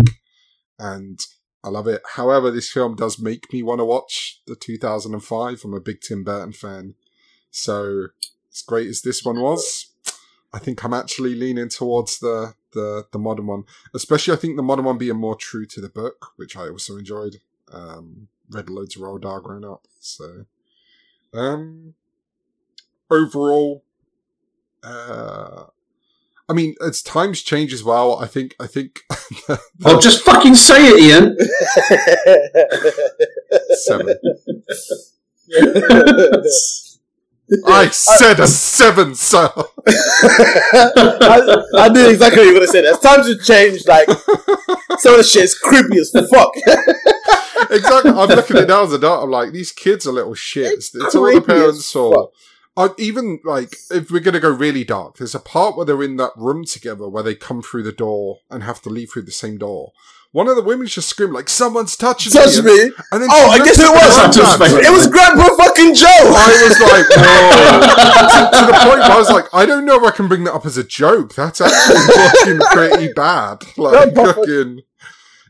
and 0.79 1.21
I 1.63 1.69
love 1.69 1.87
it. 1.87 2.03
However, 2.15 2.51
this 2.51 2.71
film 2.71 2.97
does 2.97 3.21
make 3.21 3.53
me 3.53 3.63
want 3.63 3.79
to 3.79 3.85
watch 3.85 4.41
the 4.47 4.57
2005. 4.57 5.63
I'm 5.65 5.75
a 5.75 5.81
big 5.81 6.01
Tim 6.01 6.25
Burton 6.25 6.53
fan, 6.53 6.95
so 7.51 8.09
as 8.53 8.63
great 8.63 8.89
as 8.89 9.03
this 9.03 9.25
one 9.25 9.41
was, 9.41 9.93
I 10.53 10.59
think 10.59 10.85
I'm 10.85 10.95
actually 10.95 11.35
leaning 11.35 11.69
towards 11.69 12.19
the 12.19 12.55
the 12.73 13.07
the 13.13 13.19
modern 13.19 13.47
one. 13.47 13.65
Especially, 13.95 14.35
I 14.35 14.37
think 14.37 14.57
the 14.57 14.63
modern 14.63 14.85
one 14.85 14.99
being 14.99 15.17
more 15.17 15.37
true 15.37 15.67
to 15.67 15.81
the 15.81 15.89
book, 15.89 16.33
which 16.37 16.57
I 16.57 16.69
also 16.69 16.97
enjoyed. 16.97 17.37
Um, 17.73 18.29
read 18.51 18.69
loads 18.71 18.97
of 18.97 19.03
Roald 19.03 19.23
Dahl 19.23 19.41
growing 19.41 19.65
up, 19.65 19.87
so 20.01 20.45
um, 21.33 21.95
overall, 23.11 23.83
uh, 24.83 25.65
I 26.49 26.53
mean, 26.53 26.75
as 26.87 27.03
times 27.03 27.43
change 27.43 27.73
as 27.73 27.83
well, 27.83 28.19
I 28.19 28.27
think 28.27 28.55
I 28.61 28.67
think 28.67 29.01
Oh, 29.85 30.01
just 30.01 30.23
fucking 30.25 30.55
say 30.55 30.89
it, 30.89 31.01
Ian. 31.01 31.37
seven. 33.77 34.17
I 37.67 37.89
said 37.89 38.41
a 38.41 38.47
seven, 38.47 39.15
sir. 39.15 39.51
I, 39.87 41.63
I 41.77 41.89
knew 41.91 42.09
exactly 42.09 42.39
what 42.41 42.47
you 42.47 42.55
were 42.55 42.61
going 42.61 42.67
to 42.67 42.73
say. 42.73 42.87
As 42.87 42.99
times 43.01 43.29
have 43.29 43.43
changed, 43.45 43.87
like, 43.87 44.09
some 44.99 45.13
of 45.13 45.19
the 45.19 45.23
shit 45.23 45.45
is 45.45 45.55
creepy 45.59 45.99
as 45.99 46.11
fuck. 46.31 46.55
Exactly. 47.71 48.11
I'm 48.11 48.29
looking 48.29 48.57
at 48.57 48.63
it 48.65 48.69
now 48.69 48.83
as 48.85 48.91
an 48.93 48.97
adult. 48.99 49.25
I'm 49.25 49.31
like, 49.31 49.53
these 49.53 49.73
kids 49.73 50.07
are 50.07 50.13
little 50.13 50.35
shits. 50.35 50.91
It's, 50.95 51.15
all 51.15 51.33
the 51.33 51.41
parents' 51.41 51.91
fault. 51.91 52.33
I, 52.77 52.89
even 52.99 53.39
like, 53.45 53.77
if 53.91 54.11
we're 54.11 54.19
gonna 54.21 54.41
go 54.41 54.51
really 54.51 54.83
dark, 54.85 55.17
there's 55.19 55.35
a 55.35 55.39
part 55.41 55.77
where 55.77 55.87
they're 55.87 56.03
in 56.03 56.17
that 56.17 56.33
room 56.37 56.65
together 56.65 57.09
where 57.09 57.23
they 57.23 57.35
come 57.37 57.63
through 57.63 57.85
the 57.85 57.93
door 57.93 58.39
and 58.51 58.63
have 58.65 58.83
to 58.83 58.89
leave 58.91 59.11
through 59.13 59.23
the 59.23 59.31
same 59.31 59.59
door. 59.59 59.93
One 60.33 60.49
of 60.49 60.57
the 60.57 60.63
women 60.63 60.89
just 60.89 61.09
screamed 61.09 61.33
like, 61.33 61.49
"Someone's 61.49 61.95
touching 61.97 62.33
Touch 62.33 62.57
me!" 62.61 62.65
me. 62.65 62.81
And 63.13 63.23
then 63.23 63.29
Oh, 63.31 63.51
I 63.51 63.59
guess 63.59 63.79
it 63.79 63.83
was. 63.89 64.17
the 64.17 64.23
I 64.23 64.27
just 64.33 64.59
granddad. 64.59 64.69
think- 64.75 64.87
it 64.89 64.91
was 64.91 65.07
Grandpa 65.07 65.55
fucking 65.57 65.95
Joe. 65.95 66.09
I 66.09 66.67
was 66.67 66.81
like, 66.81 67.07
to, 67.15 68.59
to 68.59 68.67
the 68.67 68.79
point 68.79 68.99
where 68.99 69.13
I 69.13 69.17
was 69.17 69.31
like, 69.31 69.45
I 69.55 69.65
don't 69.65 69.85
know 69.85 69.97
if 69.97 70.03
I 70.03 70.11
can 70.17 70.27
bring 70.27 70.43
that 70.43 70.55
up 70.55 70.67
as 70.67 70.77
a 70.77 70.83
joke. 70.83 71.37
That's 71.37 71.61
actually 71.61 72.01
fucking 72.15 72.59
pretty 72.73 73.13
bad. 73.13 73.59
Like, 73.77 74.13
fucking, 74.15 74.81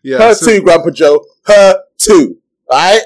yeah. 0.02 0.18
Her 0.18 0.34
so- 0.34 0.46
too, 0.46 0.62
Grandpa 0.62 0.90
Joe. 0.90 1.24
Her 1.46 1.82
too. 2.04 2.38
Alright? 2.70 3.02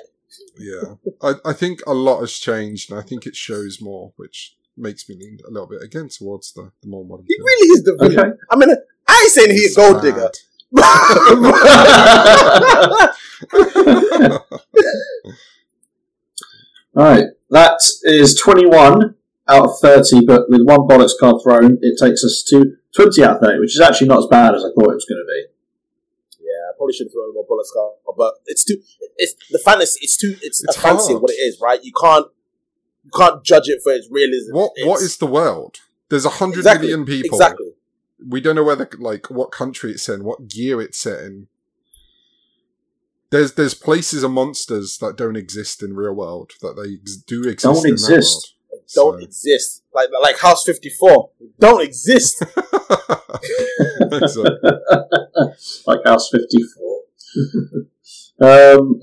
Yeah, 0.59 0.95
I, 1.23 1.35
I 1.45 1.53
think 1.53 1.81
a 1.87 1.95
lot 1.95 2.21
has 2.21 2.33
changed, 2.33 2.91
and 2.91 2.99
I 2.99 3.03
think 3.03 3.27
it 3.27 3.37
shows 3.37 3.81
more, 3.81 4.13
which 4.17 4.57
makes 4.77 5.09
me 5.09 5.15
lean 5.17 5.39
a 5.47 5.51
little 5.51 5.69
bit 5.69 5.83
again 5.83 6.09
towards 6.09 6.53
the, 6.53 6.73
the 6.83 6.89
more 6.89 7.05
modern. 7.05 7.27
He 7.29 7.37
film. 7.37 7.45
really 7.45 7.69
is 7.69 7.85
the 7.85 7.95
villain. 7.97 8.19
Okay. 8.19 8.31
I 8.51 8.57
mean, 8.57 8.71
I 9.09 9.21
ain't 9.23 9.33
saying 9.33 9.51
he's 9.51 9.77
a 9.77 9.81
gold 9.81 10.03
bad. 10.03 10.03
digger. 10.03 10.31
Alright, 16.97 17.27
that 17.51 17.81
is 18.03 18.35
21 18.35 19.15
out 19.49 19.65
of 19.65 19.79
30, 19.81 20.27
but 20.27 20.51
with 20.51 20.63
one 20.65 20.81
bollocks 20.81 21.13
card 21.19 21.37
thrown, 21.43 21.79
it 21.81 21.99
takes 21.99 22.23
us 22.25 22.43
to 22.49 22.75
20 22.97 23.25
out 23.25 23.37
of 23.37 23.43
30, 23.43 23.61
which 23.61 23.75
is 23.77 23.81
actually 23.81 24.09
not 24.09 24.19
as 24.19 24.27
bad 24.27 24.55
as 24.55 24.63
I 24.65 24.69
thought 24.69 24.91
it 24.91 24.95
was 24.95 25.07
going 25.09 25.23
to 25.23 25.27
be. 25.27 25.47
Yeah, 26.79 26.81
I 26.81 26.81
probably 26.81 26.95
should 26.95 27.07
have 27.07 27.13
thrown 27.13 27.35
more 27.35 27.47
bollocks 27.47 27.73
card, 27.75 28.17
but 28.17 28.35
it's 28.47 28.65
too. 28.65 28.77
It's 29.17 29.35
the 29.51 29.59
fantasy. 29.59 29.99
It's 30.03 30.17
too. 30.17 30.37
It's, 30.43 30.63
It's 30.65 30.77
a 30.77 30.81
fantasy 30.81 31.13
hard. 31.13 31.23
what 31.23 31.31
it 31.33 31.35
is, 31.41 31.61
right? 31.61 31.83
You 31.83 31.93
can't. 32.01 32.27
You 33.05 33.11
can't 33.17 33.43
judge 33.45 33.69
it 33.69 33.81
for 33.83 33.93
its 33.93 34.09
realism. 34.11 34.55
What 34.55 34.73
It's- 34.77 34.87
what 34.89 35.03
is 35.03 35.17
the 35.19 35.27
world? 35.27 35.79
There's 36.11 36.25
a 36.25 36.31
hundred 36.31 36.59
Exactly, 36.59 36.89
million 36.89 37.07
people. 37.07 37.39
Exactly. 37.39 37.73
We 38.27 38.41
don't 38.41 38.57
know 38.57 38.65
whether 38.65 38.89
like 38.99 39.31
what 39.31 39.51
country 39.53 39.93
it's 39.93 40.09
in, 40.09 40.25
what 40.25 40.55
year 40.55 40.81
it's 40.81 40.99
set 40.99 41.23
in. 41.23 41.49
There's 43.31 43.53
there's 43.55 43.75
places 43.75 44.25
and 44.25 44.33
monsters 44.35 44.99
that 44.99 45.17
don't 45.17 45.37
exist 45.37 45.83
in 45.83 45.95
real 45.95 46.15
world 46.15 46.53
that 46.63 46.77
they 46.77 46.95
ex- 47.01 47.17
do 47.17 47.43
exist. 47.47 47.63
Don't 47.75 47.87
in 47.87 47.93
exist. 47.93 48.55
It 48.89 48.95
don't 48.95 49.19
So- 49.19 49.25
exist. 49.25 49.83
Like 49.95 50.09
like 50.23 50.39
House 50.39 50.65
Fifty 50.65 50.91
Four. 50.91 51.31
Don't 51.59 51.83
exist. 51.83 52.39
That 52.41 54.11
world. 54.11 54.31
So, 54.31 55.87
like 55.93 56.05
House 56.05 56.31
54. 56.31 57.01
um, 58.79 59.01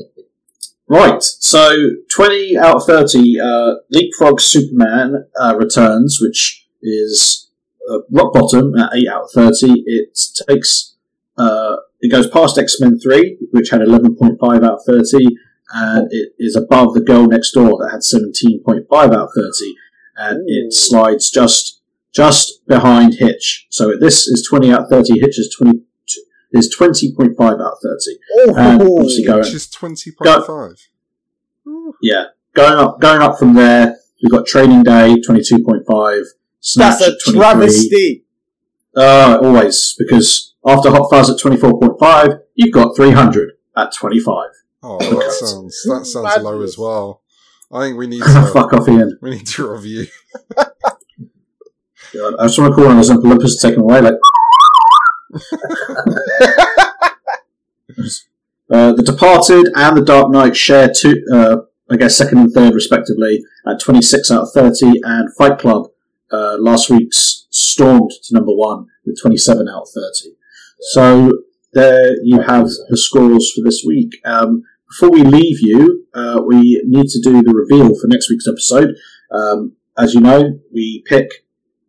right, 0.88 1.22
so 1.22 1.76
20 2.12 2.58
out 2.58 2.78
of 2.78 2.86
30, 2.86 3.40
uh, 3.40 3.74
Leapfrog 3.92 4.40
Superman 4.42 5.26
uh, 5.40 5.56
returns, 5.58 6.20
which 6.22 6.68
is 6.82 7.50
uh, 7.90 8.00
rock 8.12 8.34
bottom 8.34 8.74
at 8.78 8.94
8 8.96 9.08
out 9.10 9.24
of 9.24 9.32
30. 9.32 9.84
It 9.86 10.18
takes, 10.48 10.96
uh, 11.38 11.76
it 12.02 12.12
goes 12.12 12.28
past 12.30 12.58
X 12.58 12.80
Men 12.80 13.00
3, 13.00 13.38
which 13.52 13.70
had 13.70 13.82
11.5 13.82 14.38
out 14.64 14.64
of 14.64 14.80
30, 14.88 15.04
and 15.76 16.08
it 16.10 16.32
is 16.40 16.56
above 16.56 16.94
The 16.94 17.02
Girl 17.02 17.28
Next 17.28 17.52
Door 17.52 17.80
that 17.80 17.92
had 17.92 18.00
17.5 18.00 18.86
out 18.92 19.14
of 19.14 19.30
30, 19.36 19.76
and 20.16 20.44
it 20.48 20.74
slides 20.74 21.30
just 21.30 21.82
just 22.14 22.66
behind 22.66 23.16
Hitch. 23.16 23.68
So 23.70 23.98
this 24.00 24.26
is 24.26 24.48
20 24.50 24.72
out 24.72 24.84
of 24.84 24.90
30, 24.90 25.20
Hitch 25.20 25.38
is 25.38 25.54
20 25.60 25.82
is 26.54 26.74
20.5 26.74 27.36
out 27.40 27.60
of 27.60 27.78
30. 27.84 28.58
And 28.58 28.82
obviously 28.82 29.26
going, 29.26 29.40
which 29.40 29.54
is 29.54 29.70
twenty 29.70 30.12
point 30.12 30.46
five. 30.46 30.78
yeah, 32.02 32.28
going 32.54 32.78
up, 32.80 33.02
going 33.02 33.22
up 33.22 33.38
from 33.38 33.56
there, 33.56 33.98
we've 34.24 34.32
got 34.32 34.46
Training 34.46 34.84
Day, 34.84 35.16
22.5, 35.28 36.24
Snatch 36.62 37.00
That's 37.00 37.28
a 37.28 37.32
23. 37.32 37.40
travesty. 37.40 38.26
Uh, 38.96 39.40
always, 39.42 39.94
because 40.00 40.56
after 40.66 40.90
Hot 40.90 41.10
Fuzz 41.10 41.30
at 41.30 41.38
24.5, 41.38 42.40
you've 42.56 42.74
got 42.74 42.96
300 42.96 43.52
at 43.76 43.94
25. 43.94 44.48
Oh, 44.88 45.00
that 45.00 45.32
sounds 45.40 45.82
that 45.88 46.06
sounds 46.06 46.44
low 46.44 46.62
as 46.62 46.78
well. 46.78 47.22
I 47.72 47.82
think 47.82 47.98
we 47.98 48.06
need 48.08 48.22
to 48.24 48.50
Fuck 48.54 48.74
off, 48.74 48.88
Ian. 48.88 49.18
we 49.22 49.32
need 49.32 49.48
to 49.48 49.72
review. 49.72 50.06
God, 52.14 52.36
I 52.40 52.46
just 52.46 52.60
want 52.60 52.72
to 52.72 52.76
call 52.76 52.86
one 52.86 52.98
of 53.00 53.08
those 53.08 53.10
Olympus 53.10 53.60
taken 53.62 53.82
away, 53.82 54.00
like. 54.02 54.14
Uh, 58.72 58.94
the 58.94 59.04
Departed 59.04 59.68
and 59.76 59.98
The 59.98 60.02
Dark 60.04 60.32
Knight 60.32 60.56
share 60.56 60.90
two, 60.92 61.24
uh, 61.32 61.58
I 61.92 61.98
guess, 61.98 62.16
second 62.18 62.38
and 62.40 62.52
third 62.52 62.74
respectively 62.74 63.44
at 63.68 63.80
26 63.80 64.32
out 64.32 64.44
of 64.44 64.52
30, 64.54 65.02
and 65.04 65.34
Fight 65.36 65.60
Club 65.60 65.88
uh, 66.32 66.58
last 66.60 66.90
week's 66.90 67.46
stormed 67.52 68.12
to 68.24 68.34
number 68.34 68.52
one 68.54 68.88
with 69.06 69.20
27 69.22 69.68
out 69.68 69.84
of 69.84 69.88
30. 69.94 70.36
So 70.94 71.32
there 71.74 72.16
you 72.24 72.42
have 72.42 72.66
the 72.90 72.98
scores 72.98 73.52
for 73.54 73.62
this 73.64 73.84
week. 73.86 74.16
Um, 74.26 74.64
before 74.96 75.12
we 75.12 75.24
leave 75.24 75.60
you, 75.60 76.06
uh, 76.14 76.42
we 76.46 76.82
need 76.86 77.08
to 77.08 77.20
do 77.22 77.44
the 77.44 77.54
reveal 77.54 77.90
for 78.00 78.08
next 78.08 78.30
week's 78.30 78.48
episode. 78.48 78.96
Um, 79.30 79.74
as 79.98 80.14
you 80.14 80.22
know, 80.22 80.60
we 80.74 81.04
pick 81.06 81.28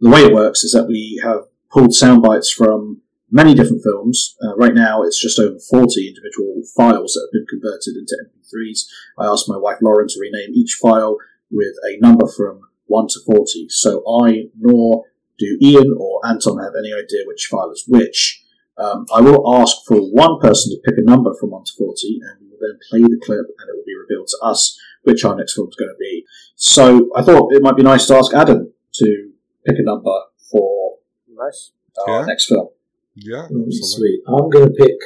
the 0.01 0.11
way 0.11 0.25
it 0.25 0.35
works 0.35 0.65
is 0.65 0.73
that 0.73 0.89
we 0.89 1.21
have 1.23 1.43
pulled 1.71 1.95
sound 1.95 2.23
bites 2.23 2.51
from 2.51 3.03
many 3.31 3.55
different 3.55 3.85
films. 3.85 4.37
Uh, 4.43 4.57
right 4.57 4.75
now, 4.75 5.03
it's 5.03 5.21
just 5.21 5.39
over 5.39 5.57
40 5.71 6.09
individual 6.09 6.63
files 6.77 7.13
that 7.13 7.29
have 7.29 7.33
been 7.33 7.47
converted 7.47 7.95
into 7.97 8.17
MP3s. 8.27 8.87
I 9.19 9.31
asked 9.31 9.49
my 9.49 9.57
wife 9.57 9.79
Lauren 9.83 10.09
to 10.09 10.21
rename 10.21 10.55
each 10.55 10.77
file 10.81 11.17
with 11.49 11.75
a 11.89 12.01
number 12.01 12.27
from 12.27 12.63
1 12.87 13.07
to 13.09 13.21
40. 13.25 13.67
So 13.69 14.03
I, 14.21 14.49
nor 14.59 15.05
do 15.39 15.57
Ian 15.63 15.95
or 15.97 16.27
Anton 16.27 16.59
have 16.59 16.73
any 16.77 16.93
idea 16.93 17.21
which 17.27 17.47
file 17.49 17.71
is 17.71 17.85
which. 17.87 18.43
Um, 18.79 19.07
I 19.15 19.21
will 19.21 19.43
ask 19.61 19.75
for 19.87 19.97
one 19.99 20.39
person 20.41 20.73
to 20.73 20.81
pick 20.85 20.99
a 20.99 21.03
number 21.03 21.35
from 21.41 21.51
1 21.51 21.65
to 21.65 21.73
40, 21.79 22.21
and 22.23 22.41
we 22.43 22.49
will 22.51 22.59
then 22.61 22.79
play 22.91 23.01
the 23.01 23.21
clip, 23.25 23.39
and 23.41 23.69
it 23.71 23.75
will 23.77 23.85
be 23.87 23.97
revealed 23.97 24.29
to 24.29 24.39
us 24.43 24.79
which 25.05 25.25
our 25.25 25.35
next 25.37 25.55
film 25.55 25.69
is 25.69 25.77
going 25.77 25.89
to 25.89 25.99
be. 25.99 26.25
So 26.57 27.09
I 27.17 27.23
thought 27.23 27.53
it 27.55 27.63
might 27.63 27.77
be 27.77 27.83
nice 27.83 28.07
to 28.09 28.17
ask 28.17 28.35
Adam 28.35 28.73
to 28.95 29.31
pick 29.67 29.77
a 29.79 29.83
number 29.83 30.13
for 30.51 30.97
Nice. 31.29 31.73
our 32.07 32.21
Yeah. 32.21 32.27
next 32.27 32.47
film. 32.47 32.69
Yeah, 33.15 33.49
Mm. 33.51 33.73
Sweet. 33.73 34.21
I'm 34.27 34.51
going 34.51 34.67
to 34.69 34.75
pick 34.75 34.99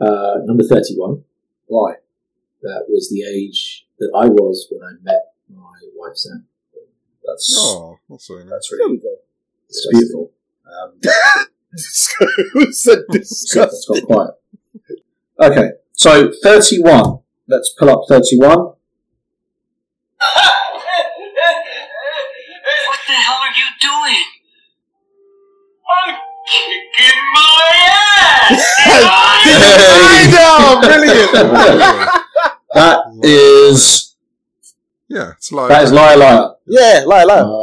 uh, 0.00 0.38
number 0.44 0.62
31. 0.64 1.22
Why? 1.66 1.96
That 2.62 2.86
was 2.88 3.10
the 3.10 3.22
age 3.24 3.86
that 3.98 4.10
I 4.14 4.28
was 4.28 4.68
when 4.70 4.82
I 4.82 4.92
met 5.02 5.34
my 5.50 5.80
wife, 5.96 6.16
Sam. 6.16 6.46
That's 7.26 7.54
Oh, 7.58 7.98
that's 8.08 8.28
really 8.30 8.44
nice. 8.44 8.50
that's 8.52 8.72
really 8.72 8.92
we 8.96 9.02
it's 9.68 9.86
beautiful. 9.90 10.32
Um, 10.66 11.00
Who 12.52 12.72
said 12.72 12.98
oh, 12.98 13.04
that's 13.12 13.54
got 13.54 13.70
quiet. 14.04 14.34
Okay, 15.40 15.70
so 15.92 16.30
thirty-one. 16.42 17.20
Let's 17.48 17.70
pull 17.70 17.88
up 17.90 18.02
thirty-one. 18.08 18.58
What 18.58 18.76
the 23.06 23.14
hell 23.14 23.40
are 23.40 23.50
you 23.50 23.70
doing? 23.80 24.24
I'm 25.88 26.14
kicking 26.46 27.22
my 27.34 27.62
ass! 28.50 28.72
I 28.86 28.88
know, 30.32 30.80
brilliant. 30.80 32.10
That 32.74 32.98
is 33.22 34.14
Yeah, 35.08 35.32
it's 35.32 35.52
like 35.52 35.68
That 35.68 35.82
is 35.84 35.92
liar, 35.92 36.16
liar. 36.16 36.54
Yeah, 36.66 37.02
lie, 37.06 37.24
lie. 37.24 37.42
Oh, 37.44 37.61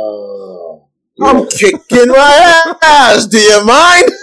I'm 1.22 1.48
kicking 1.48 2.08
my 2.10 2.76
ass. 2.84 3.26
Do 3.28 3.38
you 3.40 3.66
mind? 3.66 4.10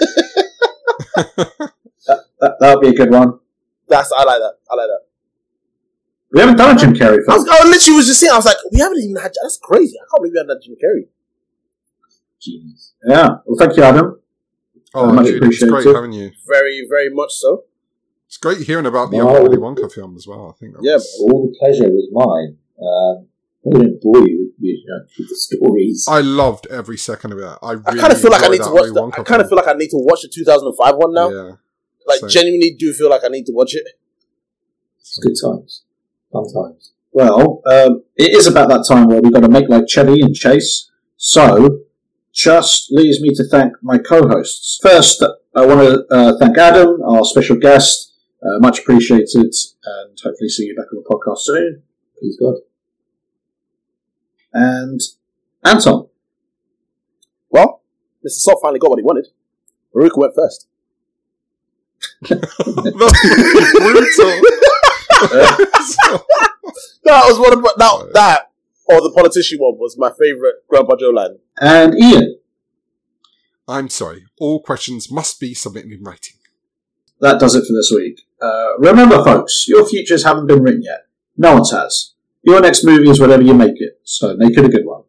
That 2.39 2.57
that 2.61 2.75
would 2.77 2.83
be 2.83 2.89
a 2.89 2.93
good 2.93 3.11
one. 3.11 3.39
That's 3.89 4.13
I 4.13 4.23
like 4.25 4.39
that. 4.39 4.55
I 4.71 4.75
like 4.75 4.89
that. 4.89 5.01
We 6.33 6.41
haven't 6.41 6.57
done 6.57 6.77
a 6.77 6.79
Jim 6.79 6.93
Carrey 6.93 7.21
I, 7.23 7.25
film. 7.33 7.39
was, 7.45 7.49
I 7.49 7.65
literally 7.67 7.97
was 7.97 8.07
just 8.07 8.21
saying. 8.21 8.31
I 8.33 8.37
was 8.37 8.45
like, 8.45 8.59
we 8.71 8.79
haven't 8.79 8.99
even 9.03 9.17
had. 9.17 9.33
That's 9.43 9.59
crazy. 9.63 9.97
I 9.97 10.05
can't 10.11 10.21
believe 10.21 10.33
we 10.35 10.39
haven't 10.39 10.57
had 10.57 10.63
Jim 10.63 10.77
Carrey. 10.77 11.09
genius. 12.41 12.93
Yeah. 13.09 13.29
Well, 13.47 13.57
thank 13.59 13.77
you, 13.79 13.83
Adam. 13.85 14.21
oh, 14.95 15.13
much 15.13 15.27
dude, 15.27 15.37
it's 15.45 15.63
appreciated. 15.63 15.71
great 15.85 15.95
having 15.97 16.13
you. 16.13 16.31
Very, 16.47 16.87
very 16.91 17.09
much 17.11 17.33
so. 17.33 17.65
It's 18.27 18.37
great 18.37 18.59
hearing 18.67 18.87
about 18.87 19.11
the 19.11 19.19
Wow. 19.19 19.31
other 19.31 19.43
Willy 19.45 19.57
Wonka 19.57 19.91
film 19.91 20.15
as 20.17 20.27
well. 20.27 20.55
I 20.55 20.59
think. 20.61 20.75
That 20.75 20.83
Yeah, 20.85 20.95
was- 20.95 21.19
All 21.23 21.47
the 21.49 21.57
pleasure 21.59 21.89
was 21.91 22.09
mine. 22.13 22.59
Um, 22.79 23.29
I 23.67 23.79
didn't 23.79 24.01
bore 24.01 24.27
you 24.27 24.53
with, 24.59 24.61
you 24.61 24.85
know, 24.87 25.07
with 25.19 25.29
the 25.29 25.37
stories. 25.37 26.07
I 26.09 26.21
loved 26.21 26.67
every 26.71 26.97
second 26.97 27.33
of 27.33 27.39
it. 27.39 27.59
I, 27.63 27.73
I 27.73 27.97
kind 27.97 28.13
of 28.13 28.21
feel 28.21 28.31
like 28.31 28.45
I 28.45 28.49
need 28.49 28.59
to 28.59 28.65
that 28.65 28.73
watch. 28.73 28.95
The, 28.95 29.21
I 29.21 29.25
kind 29.25 29.43
of 29.43 29.49
feel 29.49 29.57
like 29.57 29.69
I 29.69 29.73
need 29.73 29.91
to 29.91 29.99
watch 29.99 30.23
the 30.23 30.29
2005 30.33 30.95
one 30.97 31.15
now. 31.15 31.31
Yeah, 31.31 31.53
like, 32.07 32.21
same. 32.21 32.29
genuinely 32.29 32.77
do 32.79 32.93
feel 32.93 33.11
like 33.11 33.23
I 33.25 33.29
need 33.29 33.47
to 33.47 33.53
watch 33.53 33.75
it. 33.75 33.87
It's 35.01 35.19
good 35.19 35.35
times. 35.43 35.83
Fun 36.33 36.45
times. 36.53 36.93
Well, 37.13 37.63
um, 37.67 38.03
it 38.17 38.37
is 38.37 38.47
about 38.47 38.69
that 38.69 38.85
time 38.87 39.07
where 39.07 39.21
we've 39.21 39.33
got 39.33 39.41
to 39.41 39.49
make 39.49 39.69
like 39.69 39.89
Chevy 39.89 40.21
and 40.21 40.35
Chase. 40.35 40.91
So, 41.17 41.81
just 42.33 42.93
leaves 42.93 43.21
me 43.21 43.31
to 43.35 43.45
thank 43.49 43.73
my 43.83 43.99
co-hosts. 43.99 44.79
First, 44.83 45.25
I 45.57 45.65
want 45.65 45.81
to 45.81 46.05
uh, 46.15 46.39
thank 46.39 46.59
Adam, 46.59 47.03
our 47.03 47.25
special 47.25 47.57
guest. 47.57 48.13
Uh, 48.43 48.59
much 48.61 48.81
appreciated, 48.81 49.53
and 49.85 50.19
hopefully 50.23 50.49
see 50.49 50.67
you 50.67 50.77
back 50.77 50.87
on 50.93 51.03
the 51.03 51.09
podcast 51.09 51.39
soon. 51.39 51.83
Please 52.21 52.37
God. 52.39 52.57
And 54.59 55.01
Anton. 55.65 56.07
Well, 57.51 57.83
Mr. 58.27 58.39
Salt 58.41 58.59
finally 58.63 58.79
got 58.79 58.89
what 58.91 58.99
he 58.99 59.03
wanted. 59.05 59.29
Veruca 59.95 60.17
went 60.19 60.35
first. 60.35 60.67
brutal. 62.21 62.37
That 67.05 67.25
was 67.29 67.39
one 67.39 67.53
of 67.53 67.61
my- 67.61 67.73
that 67.77 68.11
that 68.15 68.51
or 68.87 69.01
the 69.01 69.13
politician 69.13 69.59
one 69.61 69.79
was 69.79 69.97
my 69.97 70.11
favorite 70.11 70.57
Grandpa 70.69 70.97
Joe 70.97 71.11
line. 71.11 71.39
And 71.61 71.95
Ian. 71.97 72.39
I'm 73.69 73.89
sorry. 73.89 74.25
All 74.41 74.61
questions 74.61 75.11
must 75.11 75.39
be 75.39 75.55
submitted 75.55 75.93
in 75.93 76.03
writing. 76.03 76.35
That 77.21 77.39
does 77.41 77.55
it 77.55 77.65
for 77.67 77.73
this 77.73 77.93
week. 77.95 78.23
Uh, 78.43 78.77
remember, 78.79 79.23
folks, 79.25 79.67
your 79.69 79.87
futures 79.87 80.25
haven't 80.25 80.47
been 80.49 80.63
written 80.63 80.83
yet. 80.83 81.07
No 81.37 81.55
one's 81.55 81.71
has. 81.71 82.15
Your 82.47 82.61
next 82.61 82.85
movie 82.85 83.11
is 83.11 83.21
whatever 83.21 83.43
you 83.43 83.55
make 83.55 83.81
it, 83.81 83.99
so 84.05 84.37
make 84.37 84.57
it 84.57 84.65
a 84.65 84.69
good 84.69 84.87
one. 84.87 85.03